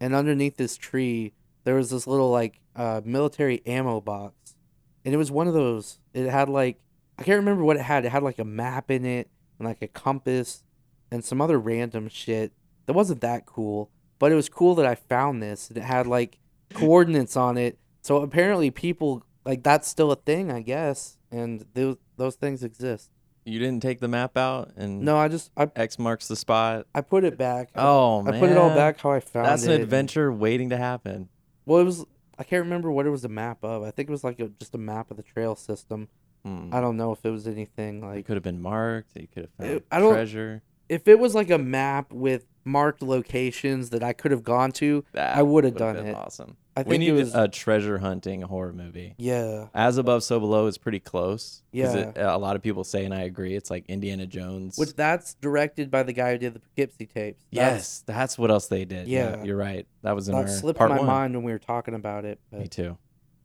and 0.00 0.14
underneath 0.14 0.56
this 0.56 0.76
tree 0.76 1.34
there 1.64 1.74
was 1.74 1.90
this 1.90 2.06
little 2.06 2.30
like 2.30 2.60
uh 2.74 3.00
military 3.04 3.62
ammo 3.66 4.00
box, 4.00 4.56
and 5.04 5.14
it 5.14 5.18
was 5.18 5.30
one 5.30 5.46
of 5.46 5.54
those. 5.54 5.98
It 6.12 6.28
had 6.28 6.48
like 6.48 6.78
I 7.18 7.22
can't 7.22 7.38
remember 7.38 7.64
what 7.64 7.76
it 7.76 7.82
had. 7.82 8.04
It 8.04 8.10
had 8.10 8.22
like 8.22 8.38
a 8.38 8.44
map 8.44 8.90
in 8.90 9.04
it 9.04 9.30
and 9.58 9.68
like 9.68 9.82
a 9.82 9.88
compass 9.88 10.62
and 11.10 11.24
some 11.24 11.40
other 11.40 11.58
random 11.58 12.08
shit 12.08 12.52
that 12.86 12.92
wasn't 12.92 13.20
that 13.20 13.46
cool, 13.46 13.90
but 14.18 14.32
it 14.32 14.34
was 14.34 14.48
cool 14.48 14.74
that 14.76 14.86
I 14.86 14.94
found 14.94 15.42
this. 15.42 15.68
And 15.68 15.78
it 15.78 15.82
had 15.82 16.06
like 16.06 16.38
coordinates 16.72 17.36
on 17.36 17.56
it. 17.56 17.78
So 18.02 18.18
apparently 18.18 18.70
people 18.70 19.24
like 19.44 19.62
that's 19.62 19.88
still 19.88 20.12
a 20.12 20.16
thing, 20.16 20.50
I 20.50 20.60
guess, 20.60 21.18
and 21.30 21.64
those 21.74 21.96
those 22.16 22.36
things 22.36 22.62
exist. 22.62 23.10
You 23.46 23.58
didn't 23.58 23.82
take 23.82 24.00
the 24.00 24.08
map 24.08 24.38
out 24.38 24.72
and 24.76 25.02
No, 25.02 25.18
I 25.18 25.28
just 25.28 25.50
I 25.56 25.70
X 25.76 25.98
marks 25.98 26.28
the 26.28 26.36
spot. 26.36 26.86
I 26.94 27.02
put 27.02 27.24
it 27.24 27.36
back. 27.36 27.70
Oh 27.74 28.20
I 28.26 28.30
man. 28.30 28.40
put 28.40 28.50
it 28.50 28.56
all 28.56 28.70
back 28.74 29.00
how 29.00 29.12
I 29.12 29.20
found 29.20 29.46
That's 29.46 29.64
it. 29.64 29.66
That's 29.66 29.76
an 29.76 29.82
adventure 29.82 30.32
waiting 30.32 30.70
to 30.70 30.76
happen. 30.76 31.28
Well, 31.66 31.78
it 31.80 31.84
was. 31.84 32.04
I 32.38 32.42
can't 32.42 32.64
remember 32.64 32.90
what 32.90 33.06
it 33.06 33.10
was 33.10 33.24
a 33.24 33.28
map 33.28 33.58
of. 33.62 33.82
I 33.82 33.90
think 33.90 34.08
it 34.08 34.12
was 34.12 34.24
like 34.24 34.40
a, 34.40 34.48
just 34.48 34.74
a 34.74 34.78
map 34.78 35.10
of 35.10 35.16
the 35.16 35.22
trail 35.22 35.54
system. 35.54 36.08
Hmm. 36.44 36.70
I 36.72 36.80
don't 36.80 36.96
know 36.96 37.12
if 37.12 37.24
it 37.24 37.30
was 37.30 37.46
anything 37.46 38.00
like. 38.06 38.18
It 38.20 38.26
could 38.26 38.36
have 38.36 38.42
been 38.42 38.60
marked. 38.60 39.10
You 39.16 39.26
could 39.32 39.44
have 39.44 39.52
found 39.58 39.70
It- 39.70 39.86
I 39.90 39.98
don't- 39.98 40.12
treasure. 40.12 40.62
If 40.88 41.08
it 41.08 41.18
was 41.18 41.34
like 41.34 41.50
a 41.50 41.56
map 41.56 42.12
with 42.12 42.44
marked 42.66 43.02
locations 43.02 43.88
that 43.90 44.02
I 44.02 44.12
could 44.12 44.30
have 44.30 44.44
gone 44.44 44.70
to, 44.72 45.02
That 45.12 45.36
I 45.36 45.42
would 45.42 45.64
have 45.64 45.76
done 45.76 45.96
been 45.96 46.06
it. 46.08 46.14
Awesome. 46.14 46.56
I 46.76 46.82
we 46.82 46.90
think 46.90 47.00
need 47.00 47.08
it 47.10 47.12
was. 47.12 47.34
a 47.34 47.46
treasure 47.48 47.98
hunting 47.98 48.42
horror 48.42 48.72
movie. 48.72 49.14
yeah, 49.16 49.68
As 49.74 49.96
above, 49.96 50.24
so 50.24 50.38
below 50.40 50.66
is 50.66 50.76
pretty 50.76 50.98
close. 51.00 51.62
Yeah. 51.72 51.94
it- 51.94 52.18
a 52.18 52.36
lot 52.36 52.56
of 52.56 52.62
people 52.62 52.84
say, 52.84 53.04
and 53.06 53.14
I 53.14 53.22
agree. 53.22 53.54
It's 53.54 53.70
like 53.70 53.86
Indiana 53.88 54.26
Jones. 54.26 54.76
which 54.76 54.94
that's 54.94 55.34
directed 55.34 55.90
by 55.90 56.02
the 56.02 56.12
guy 56.12 56.32
who 56.32 56.38
did 56.38 56.52
the 56.54 56.60
Poughkeepsie 56.60 57.06
tapes. 57.06 57.42
yes, 57.50 58.02
that's 58.06 58.36
what 58.38 58.50
else 58.50 58.66
they 58.66 58.84
did. 58.84 59.08
Yeah, 59.08 59.36
Yeah. 59.38 59.44
you're 59.44 59.56
right. 59.56 59.86
That 60.02 60.14
was 60.14 60.28
in 60.28 60.34
That's, 60.34 60.52
our 60.52 60.58
slipped 60.58 60.78
part 60.78 60.90
my 60.90 60.98
one. 60.98 61.06
mind 61.06 61.34
when 61.34 61.44
we 61.44 61.52
were 61.52 61.58
talking 61.58 61.94
about 61.94 62.24
it. 62.26 62.40
Me 62.52 62.66
too. 62.68 62.98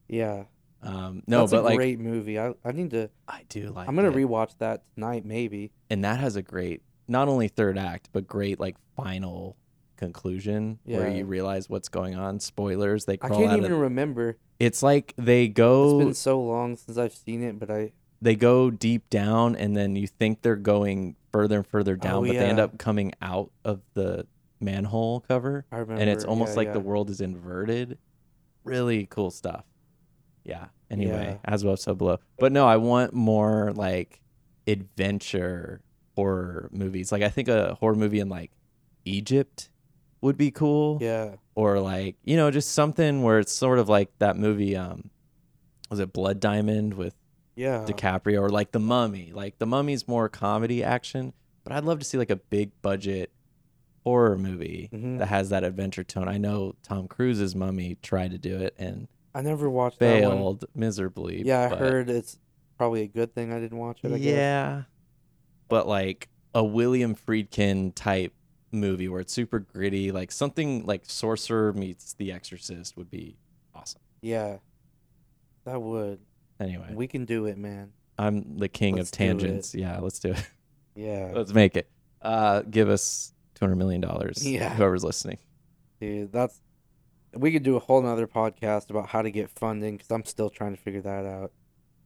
yeah, 0.10 0.44
Um, 0.82 1.24
no, 1.28 1.42
that's 1.42 1.52
but 1.52 1.60
a 1.62 1.64
like 1.64 1.76
great 1.78 2.00
movie. 2.00 2.40
I 2.40 2.54
I 2.64 2.72
need 2.72 2.92
to. 2.92 3.10
I 3.28 3.44
do 3.50 3.72
like. 3.72 3.88
I'm 3.88 3.96
gonna 3.96 4.10
it. 4.10 4.16
rewatch 4.16 4.58
that 4.60 4.84
tonight, 4.96 5.26
maybe. 5.26 5.72
and 5.90 6.04
that 6.04 6.20
has 6.20 6.36
a 6.36 6.42
great 6.42 6.82
not 7.08 7.28
only 7.28 7.48
third 7.48 7.78
act 7.78 8.10
but 8.12 8.28
great 8.28 8.60
like 8.60 8.76
final 8.96 9.58
conclusion 9.98 10.80
where 10.86 11.10
you 11.10 11.26
realize 11.26 11.68
what's 11.70 11.90
going 11.90 12.16
on 12.16 12.40
spoilers 12.40 13.04
they 13.06 13.18
I 13.22 13.28
can't 13.28 13.58
even 13.58 13.72
of 13.74 13.80
remember. 13.80 14.38
it's 14.60 14.82
like 14.82 15.14
they 15.18 15.48
go. 15.50 16.00
It's 16.00 16.06
been 16.06 16.14
so 16.14 16.40
long 16.42 16.78
since 16.78 16.98
I've 16.98 17.14
seen 17.14 17.44
it, 17.44 17.60
but 17.60 17.70
I 17.70 17.92
they 18.22 18.36
go 18.36 18.70
deep 18.70 19.10
down 19.10 19.56
and 19.56 19.76
then 19.76 19.96
you 19.96 20.08
think 20.08 20.42
they're 20.42 20.56
going 20.56 21.16
further 21.32 21.58
and 21.58 21.68
further 21.68 21.96
down 21.96 22.24
Oh, 22.24 22.28
but 22.28 22.34
they 22.34 22.40
end 22.40 22.60
up 22.60 22.78
coming 22.78 23.14
out 23.22 23.52
of 23.66 23.82
the 23.94 24.26
manhole 24.62 25.22
cover 25.22 25.66
I 25.72 25.78
remember. 25.78 26.02
and 26.02 26.10
it's 26.10 26.26
almost 26.26 26.52
yeah, 26.52 26.58
like 26.58 26.68
yeah. 26.68 26.74
the 26.74 26.80
world 26.82 27.10
is 27.10 27.22
inverted 27.22 27.98
really 28.66 29.06
cool 29.06 29.32
stuff 29.32 29.64
yeah 30.50 30.66
anyway 30.92 31.40
as 31.46 31.62
above 31.64 31.80
so 31.80 31.94
below 31.94 32.18
but 32.40 32.52
no 32.52 32.68
i 32.68 32.76
want 32.78 33.14
more 33.14 33.72
like 33.76 34.20
adventure 34.68 35.82
horror 36.16 36.70
movies 36.72 37.12
like 37.12 37.22
i 37.22 37.30
think 37.30 37.48
a 37.48 37.76
horror 37.76 37.96
movie 37.96 38.20
in 38.20 38.28
like 38.30 38.52
egypt 39.06 39.70
would 40.22 40.36
be 40.38 40.52
cool 40.52 40.98
Yeah. 41.02 41.36
or 41.56 41.80
like 41.80 42.16
you 42.24 42.36
know 42.36 42.52
just 42.52 42.72
something 42.72 43.24
where 43.24 43.40
it's 43.40 43.54
sort 43.54 43.80
of 43.80 43.88
like 43.88 44.10
that 44.20 44.36
movie 44.38 44.76
um 44.76 45.10
was 45.90 46.00
it 46.00 46.12
blood 46.14 46.40
diamond 46.40 46.94
with 46.96 47.16
Yeah. 47.56 47.84
DiCaprio 47.88 48.42
or 48.42 48.50
like 48.50 48.72
The 48.72 48.80
Mummy. 48.80 49.32
Like 49.34 49.58
The 49.58 49.66
Mummy's 49.66 50.08
more 50.08 50.30
comedy 50.30 50.84
action, 50.84 51.34
but 51.64 51.74
I'd 51.74 51.84
love 51.84 51.98
to 52.00 52.06
see 52.06 52.18
like 52.20 52.30
a 52.30 52.36
big 52.36 52.70
budget 52.84 53.32
horror 54.04 54.38
movie 54.38 54.90
Mhm. 54.94 55.18
that 55.18 55.28
has 55.30 55.50
that 55.50 55.64
adventure 55.64 56.04
tone. 56.04 56.28
I 56.28 56.38
know 56.38 56.76
Tom 56.84 57.08
Cruise's 57.08 57.56
Mummy 57.56 57.98
tried 58.04 58.32
to 58.32 58.38
do 58.38 58.58
it 58.58 58.76
and 58.78 59.08
I 59.40 59.42
never 59.42 59.70
watched 59.70 60.00
that 60.00 60.22
one. 60.24 60.32
failed 60.38 60.66
miserably. 60.76 61.44
Yeah, 61.46 61.66
I 61.66 61.70
but- 61.70 61.80
heard 61.80 62.10
it's 62.10 62.38
probably 62.78 63.04
a 63.04 63.08
good 63.08 63.34
thing 63.34 63.54
I 63.54 63.60
didn't 63.60 63.78
watch 63.78 64.00
it. 64.04 64.08
I 64.12 64.18
guess. 64.18 64.22
Yeah. 64.22 64.84
But 65.68 65.88
like 65.88 66.28
a 66.54 66.64
William 66.64 67.16
Friedkin 67.16 67.94
type 67.96 68.34
movie 68.72 69.08
where 69.08 69.22
it's 69.22 69.34
super 69.34 69.60
gritty, 69.60 70.12
like 70.12 70.32
something 70.32 70.86
like 70.86 71.04
Sorcerer 71.06 71.74
meets 71.74 72.14
The 72.14 72.32
Exorcist 72.32 72.98
would 72.98 73.10
be 73.10 73.38
awesome. 73.74 74.02
Yeah. 74.22 74.58
That 75.66 75.82
would. 75.82 76.20
Anyway, 76.60 76.92
We 76.94 77.08
can 77.08 77.26
do 77.26 77.46
it, 77.46 77.58
man. 77.58 77.92
I'm 78.18 78.58
the 78.58 78.68
king 78.68 78.96
Let's 78.98 79.10
of 79.10 79.18
tangents. 79.18 79.74
Yeah, 79.74 80.00
let's 80.00 80.20
do 80.20 80.32
it. 80.32 80.50
Yeah. 80.96 81.32
Let's 81.36 81.54
make 81.54 81.78
it. 81.78 81.90
Uh, 82.22 82.64
give 82.64 82.90
us 82.90 83.34
two 83.56 83.64
hundred 83.66 83.78
million 83.78 84.02
dollars. 84.02 84.46
Yeah. 84.46 84.74
Whoever's 84.74 85.04
listening. 85.06 85.38
Dude, 86.02 86.34
that's. 86.34 86.60
We 87.36 87.52
could 87.52 87.64
do 87.64 87.76
a 87.76 87.80
whole 87.80 88.02
nother 88.02 88.28
podcast 88.28 88.90
about 88.90 89.08
how 89.10 89.22
to 89.22 89.30
get 89.32 89.50
funding 89.50 89.98
because 89.98 90.12
I'm 90.12 90.26
still 90.26 90.50
trying 90.50 90.76
to 90.76 90.82
figure 90.82 91.02
that 91.02 91.26
out. 91.26 91.52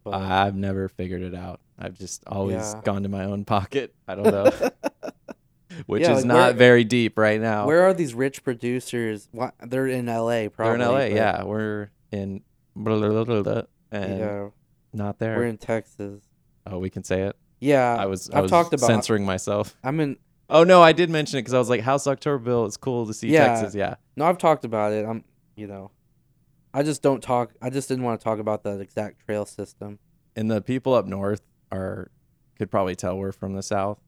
But 0.03 0.15
I've 0.15 0.55
never 0.55 0.89
figured 0.89 1.21
it 1.21 1.33
out. 1.33 1.61
I've 1.79 1.97
just 1.97 2.23
always 2.27 2.55
Yeah. 2.57 2.81
gone 2.83 3.03
to 3.03 3.09
my 3.09 3.23
own 3.25 3.45
pocket. 3.45 3.95
I 4.07 4.15
don't 4.15 4.25
know, 4.25 4.51
which 5.85 6.01
Yeah, 6.03 6.11
is 6.11 6.17
like, 6.19 6.25
not 6.25 6.35
where- 6.35 6.53
very 6.53 6.83
deep 6.83 7.17
right 7.17 7.39
now. 7.39 7.65
where 7.65 7.83
are 7.83 7.93
these 7.93 8.13
rich 8.13 8.43
producers? 8.43 9.29
What 9.31 9.53
they're 9.61 9.87
in 9.87 10.07
LA, 10.07 10.49
probably. 10.49 10.77
They're 10.77 10.87
in 11.07 11.13
LA. 11.13 11.15
Yeah, 11.15 11.43
we're 11.43 11.89
in 12.11 12.41
blah, 12.75 12.97
blah, 12.99 13.09
blah, 13.09 13.23
blah, 13.23 13.41
blah, 13.43 13.61
and 13.91 14.19
Yeah. 14.19 14.49
not 14.93 15.19
there. 15.19 15.37
We're 15.37 15.45
in 15.45 15.57
Texas. 15.57 16.21
oh, 16.67 16.79
we 16.79 16.89
can 16.89 17.03
say 17.03 17.21
it. 17.23 17.35
Yeah. 17.59 17.95
I 17.97 18.05
was. 18.07 18.29
I 18.29 18.37
I've 18.37 18.43
was 18.43 18.51
talked 18.51 18.73
about. 18.73 18.87
censoring 18.87 19.25
myself. 19.25 19.77
I'm 19.83 19.99
in. 20.01 20.17
Oh 20.49 20.63
no, 20.63 20.81
I 20.81 20.91
did 20.91 21.09
mention 21.09 21.37
it 21.39 21.41
because 21.43 21.53
I 21.53 21.59
was 21.59 21.69
like, 21.69 21.81
Houses 21.81 22.07
October 22.07 22.37
Built. 22.39 22.67
It's 22.67 22.77
cool 22.77 23.05
to 23.07 23.13
see 23.13 23.29
Yeah. 23.29 23.47
Texas. 23.47 23.75
Yeah. 23.75 23.95
No, 24.15 24.25
I've 24.25 24.37
talked 24.37 24.65
about 24.65 24.91
it. 24.93 25.05
I'm. 25.05 25.23
You 25.55 25.67
know. 25.67 25.91
I 26.73 26.81
just 26.83 27.01
don't 27.03 27.21
talk. 27.21 27.53
I 27.61 27.69
just 27.69 27.87
didn't 27.87 28.03
want 28.03 28.19
to 28.19 28.23
talk 28.23 28.39
about 28.39 28.63
that 28.63 28.79
exact 28.81 29.25
trail 29.25 29.45
system. 29.45 29.99
And 30.35 30.49
the 30.49 30.61
people 30.61 30.93
up 30.95 31.05
north 31.05 31.41
are 31.71 32.09
could 32.57 32.71
probably 32.71 32.95
tell 32.95 33.17
we're 33.17 33.31
from 33.31 33.53
the 33.53 33.61
south. 33.63 33.99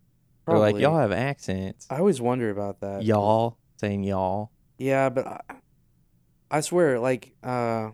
They're 0.48 0.58
like, 0.58 0.74
Probably. 0.74 0.82
y'all 0.84 0.98
have 1.00 1.12
accents. 1.12 1.88
I 1.90 1.98
always 1.98 2.22
wonder 2.22 2.50
about 2.52 2.80
that. 2.82 3.04
y'all 3.04 3.58
saying 3.78 4.04
y'all. 4.04 4.52
Yeah, 4.78 5.10
but 5.10 5.26
I, 5.26 5.40
I 6.52 6.62
swear, 6.62 7.00
like, 7.00 7.34
uh, 7.44 7.92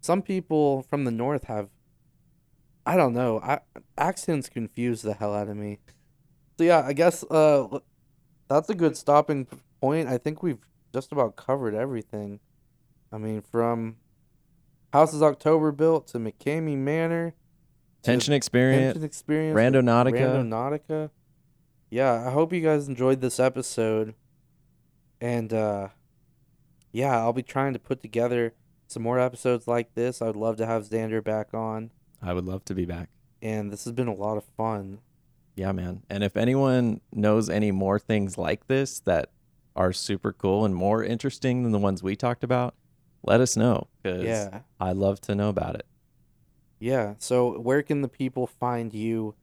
some 0.00 0.22
people 0.22 0.82
from 0.88 1.04
the 1.04 1.10
north 1.10 1.44
have, 1.44 1.68
I 2.86 2.96
don't 2.96 3.12
know, 3.12 3.40
I, 3.40 3.60
accents 3.98 4.48
confuse 4.48 5.02
the 5.02 5.12
hell 5.14 5.34
out 5.34 5.48
of 5.48 5.56
me. 5.56 5.78
So 6.58 6.64
yeah, 6.64 6.82
I 6.86 6.92
guess 6.92 7.22
uh, 7.24 7.80
that's 8.48 8.68
a 8.70 8.74
good 8.74 8.96
stopping 8.96 9.46
point. 9.80 10.08
I 10.08 10.18
think 10.18 10.42
we've 10.42 10.58
just 10.92 11.12
about 11.12 11.36
covered 11.36 11.74
everything. 11.74 12.40
I 13.12 13.18
mean, 13.18 13.42
from 13.42 13.96
Houses 14.92 15.22
October 15.22 15.72
built 15.72 16.08
to 16.08 16.18
McKamey 16.18 16.76
Manor, 16.76 17.34
Tension 18.02 18.34
experience. 18.34 18.94
Tension 18.94 19.04
Experience, 19.04 19.56
Randonautica. 19.56 20.20
Rando 20.20 20.46
Nautica. 20.46 21.10
Yeah, 21.90 22.26
I 22.26 22.30
hope 22.30 22.52
you 22.52 22.60
guys 22.60 22.88
enjoyed 22.88 23.20
this 23.20 23.40
episode. 23.40 24.14
And 25.20 25.52
uh 25.52 25.88
yeah, 26.92 27.18
I'll 27.18 27.32
be 27.32 27.42
trying 27.42 27.72
to 27.72 27.78
put 27.78 28.00
together 28.00 28.54
some 28.86 29.02
more 29.02 29.18
episodes 29.18 29.66
like 29.66 29.94
this. 29.94 30.22
I 30.22 30.26
would 30.26 30.36
love 30.36 30.56
to 30.56 30.66
have 30.66 30.84
Xander 30.84 31.22
back 31.22 31.52
on. 31.52 31.90
I 32.22 32.32
would 32.32 32.44
love 32.44 32.64
to 32.66 32.74
be 32.74 32.86
back. 32.86 33.10
And 33.42 33.70
this 33.70 33.84
has 33.84 33.92
been 33.92 34.08
a 34.08 34.14
lot 34.14 34.36
of 34.36 34.44
fun. 34.56 35.00
Yeah, 35.56 35.72
man. 35.72 36.02
And 36.10 36.22
if 36.22 36.36
anyone 36.36 37.00
knows 37.12 37.48
any 37.50 37.72
more 37.72 37.98
things 37.98 38.36
like 38.38 38.66
this 38.68 39.00
that 39.00 39.30
are 39.74 39.92
super 39.92 40.32
cool 40.32 40.64
and 40.64 40.74
more 40.74 41.02
interesting 41.02 41.62
than 41.62 41.72
the 41.72 41.78
ones 41.78 42.02
we 42.02 42.14
talked 42.14 42.44
about, 42.44 42.74
let 43.22 43.40
us 43.40 43.56
know 43.56 43.88
because 44.02 44.22
Yeah. 44.24 44.60
I 44.78 44.92
love 44.92 45.20
to 45.22 45.34
know 45.34 45.48
about 45.48 45.74
it. 45.74 45.86
Yeah. 46.78 47.14
So 47.18 47.58
where 47.58 47.82
can 47.82 48.02
the 48.02 48.08
people 48.08 48.46
find 48.46 48.92
you? 48.94 49.34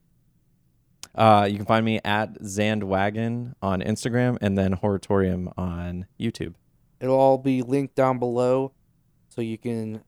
Uh, 1.16 1.48
you 1.50 1.58
can 1.58 1.66
find 1.66 1.86
me 1.86 2.00
at 2.06 2.40
Xandwagon 2.42 3.54
on 3.62 3.82
Instagram 3.82 4.38
and 4.42 4.58
then 4.58 4.74
Horatorium 4.74 5.52
on 5.58 6.06
YouTube. 6.20 6.54
It'll 7.00 7.20
all 7.20 7.38
be 7.38 7.62
linked 7.62 7.96
down 7.96 8.18
below, 8.18 8.72
so 9.30 9.42
you 9.42 9.58
can 9.58 10.04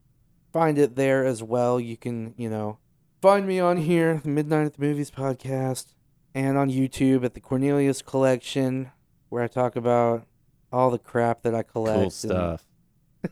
find 0.52 0.78
it 0.78 0.96
there 0.96 1.24
as 1.24 1.42
well. 1.42 1.78
You 1.78 1.96
can, 1.96 2.34
you 2.38 2.48
know, 2.48 2.78
find 3.20 3.46
me 3.46 3.60
on 3.60 3.76
here, 3.76 4.20
the 4.22 4.30
Midnight 4.30 4.66
at 4.66 4.74
the 4.74 4.80
Movies 4.80 5.10
podcast, 5.10 5.92
and 6.36 6.58
on 6.58 6.70
YouTube 6.70 7.24
at 7.24 7.32
the 7.32 7.40
Cornelius 7.40 8.02
Collection, 8.02 8.90
where 9.30 9.42
I 9.42 9.48
talk 9.48 9.74
about 9.74 10.26
all 10.70 10.90
the 10.90 10.98
crap 10.98 11.42
that 11.42 11.54
I 11.54 11.62
collect. 11.62 11.94
Cool 11.96 12.02
and- 12.02 12.12
stuff. 12.12 12.64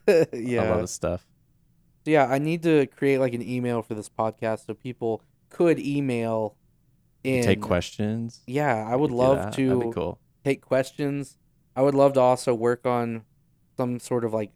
yeah. 0.33 0.63
I 0.63 0.71
love 0.71 0.81
this 0.81 0.91
stuff. 0.91 1.27
Yeah, 2.07 2.27
I 2.27 2.39
need 2.39 2.63
to 2.63 2.87
create 2.87 3.19
like 3.19 3.35
an 3.35 3.43
email 3.43 3.83
for 3.83 3.95
this 3.95 4.09
podcast 4.09 4.67
so 4.67 4.75
people 4.75 5.23
could 5.51 5.79
email 5.79 6.57
in. 7.23 7.45
Take 7.45 7.61
questions. 7.61 8.41
Yeah, 8.47 8.87
I 8.89 8.97
would 8.97 9.11
love 9.11 9.37
that. 9.37 9.53
to 9.55 9.93
cool. 9.95 10.19
take 10.43 10.63
questions. 10.63 11.37
I 11.77 11.83
would 11.83 11.95
love 11.95 12.15
to 12.15 12.21
also 12.21 12.55
work 12.55 12.87
on 12.87 13.25
some 13.77 13.99
sort 13.99 14.25
of 14.25 14.33
like 14.33 14.53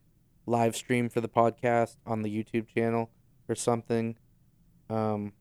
live 0.46 0.74
stream 0.74 1.10
for 1.10 1.20
the 1.20 1.28
podcast 1.28 1.96
on 2.06 2.22
the 2.22 2.30
YouTube 2.30 2.66
channel 2.68 3.10
or 3.48 3.54
something. 3.54 4.16
Um, 4.88 5.32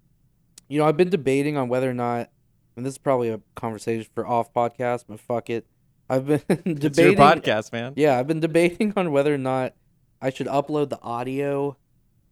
you 0.67 0.77
know, 0.77 0.85
I've 0.85 0.97
been 0.97 1.09
debating 1.09 1.55
on 1.55 1.69
whether 1.69 1.89
or 1.89 1.93
not, 1.93 2.29
and 2.77 2.85
this 2.85 2.93
is 2.93 2.97
probably 2.97 3.29
a 3.29 3.41
conversation 3.55 4.09
for 4.13 4.25
off 4.25 4.53
podcast, 4.53 5.05
but 5.09 5.19
fuck 5.19 5.49
it. 5.49 5.65
I've 6.09 6.25
been 6.27 6.41
It's 6.49 6.65
your 6.97 7.11
debating. 7.13 7.17
podcast, 7.17 7.73
man. 7.73 7.93
Yeah, 7.97 8.17
I've 8.17 8.27
been 8.27 8.39
debating 8.39 8.93
on 8.95 9.11
whether 9.11 9.33
or 9.33 9.37
not 9.39 9.73
I 10.21 10.29
should 10.29 10.47
upload 10.47 10.89
the 10.89 11.01
audio 11.01 11.75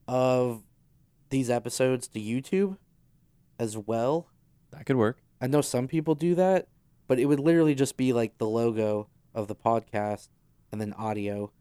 of 0.08 0.62
these 1.30 1.50
episodes 1.50 2.08
to 2.10 2.20
YouTube 2.22 2.78
as 3.60 3.78
well. 3.78 4.28
That 4.72 4.86
could 4.86 4.96
work. 4.96 5.18
I 5.42 5.48
know 5.48 5.62
some 5.62 5.88
people 5.88 6.16
do 6.16 6.36
that, 6.36 6.68
but 7.08 7.20
it 7.20 7.26
would 7.26 7.40
literally 7.40 7.76
just 7.76 7.98
be 7.98 8.14
like 8.14 8.38
the 8.38 8.48
logo 8.48 9.10
of 9.34 9.48
the 9.48 9.56
podcast 9.56 10.30
and 10.72 10.80
then 10.80 10.94
audio. 10.94 11.52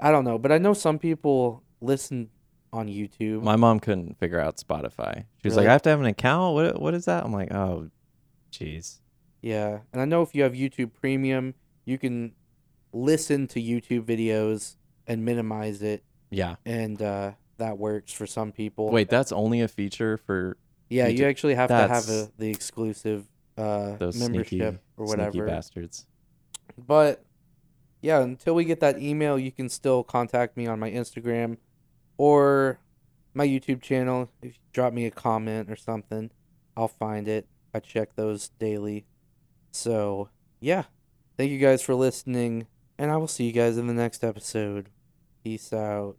I 0.00 0.10
don't 0.10 0.24
know, 0.24 0.38
but 0.38 0.52
I 0.52 0.58
know 0.58 0.74
some 0.74 0.98
people 0.98 1.62
listen 1.80 2.30
on 2.72 2.88
YouTube. 2.88 3.42
My 3.42 3.56
mom 3.56 3.80
couldn't 3.80 4.18
figure 4.18 4.38
out 4.38 4.56
Spotify. 4.58 5.24
She 5.42 5.48
was 5.48 5.56
like, 5.56 5.66
I 5.66 5.72
have 5.72 5.82
to 5.82 5.90
have 5.90 6.00
an 6.00 6.06
account. 6.06 6.54
What 6.54 6.80
what 6.80 6.94
is 6.94 7.06
that? 7.06 7.24
I'm 7.24 7.32
like, 7.32 7.52
oh, 7.52 7.88
jeez. 8.52 8.98
yeah, 9.42 9.80
and 9.92 10.00
I 10.02 10.04
know 10.04 10.22
if 10.22 10.34
you 10.34 10.42
have 10.42 10.52
YouTube 10.52 10.92
Premium, 11.00 11.54
you 11.84 11.98
can 11.98 12.32
listen 12.92 13.46
to 13.48 13.60
YouTube 13.60 14.04
videos 14.04 14.76
and 15.06 15.24
minimize 15.24 15.82
it, 15.82 16.02
Yeah. 16.30 16.56
and 16.64 17.00
uh, 17.00 17.32
that 17.58 17.78
works 17.78 18.12
for 18.12 18.26
some 18.26 18.52
people. 18.52 18.90
Wait, 18.90 19.08
that's 19.08 19.32
only 19.32 19.60
a 19.60 19.68
feature 19.68 20.16
for 20.16 20.56
yeah, 20.90 21.06
you 21.08 21.26
actually 21.26 21.54
have 21.54 21.68
to 21.68 21.74
have 21.74 22.08
a, 22.08 22.30
the 22.38 22.50
exclusive 22.50 23.26
uh, 23.58 23.96
those 23.96 24.18
membership 24.18 24.48
sneaky, 24.48 24.64
or 24.96 25.06
sneaky 25.06 25.18
whatever. 25.18 25.46
bastards. 25.46 26.06
But 26.78 27.24
yeah, 28.00 28.20
until 28.22 28.54
we 28.54 28.64
get 28.64 28.80
that 28.80 28.98
email, 29.02 29.38
you 29.38 29.50
can 29.52 29.68
still 29.68 30.02
contact 30.04 30.56
me 30.56 30.66
on 30.66 30.78
my 30.78 30.90
Instagram 30.90 31.56
or 32.16 32.78
my 33.34 33.46
YouTube 33.46 33.82
channel. 33.82 34.30
If 34.40 34.54
you 34.54 34.60
drop 34.72 34.92
me 34.92 35.04
a 35.06 35.10
comment 35.10 35.70
or 35.70 35.76
something, 35.76 36.30
I'll 36.76 36.88
find 36.88 37.26
it. 37.28 37.46
I 37.74 37.80
check 37.80 38.14
those 38.14 38.48
daily. 38.58 39.06
So, 39.72 40.30
yeah. 40.60 40.84
Thank 41.36 41.52
you 41.52 41.58
guys 41.58 41.82
for 41.82 41.94
listening, 41.94 42.66
and 42.98 43.12
I 43.12 43.16
will 43.16 43.28
see 43.28 43.44
you 43.44 43.52
guys 43.52 43.78
in 43.78 43.86
the 43.86 43.94
next 43.94 44.24
episode. 44.24 44.88
Peace 45.44 45.72
out. 45.72 46.16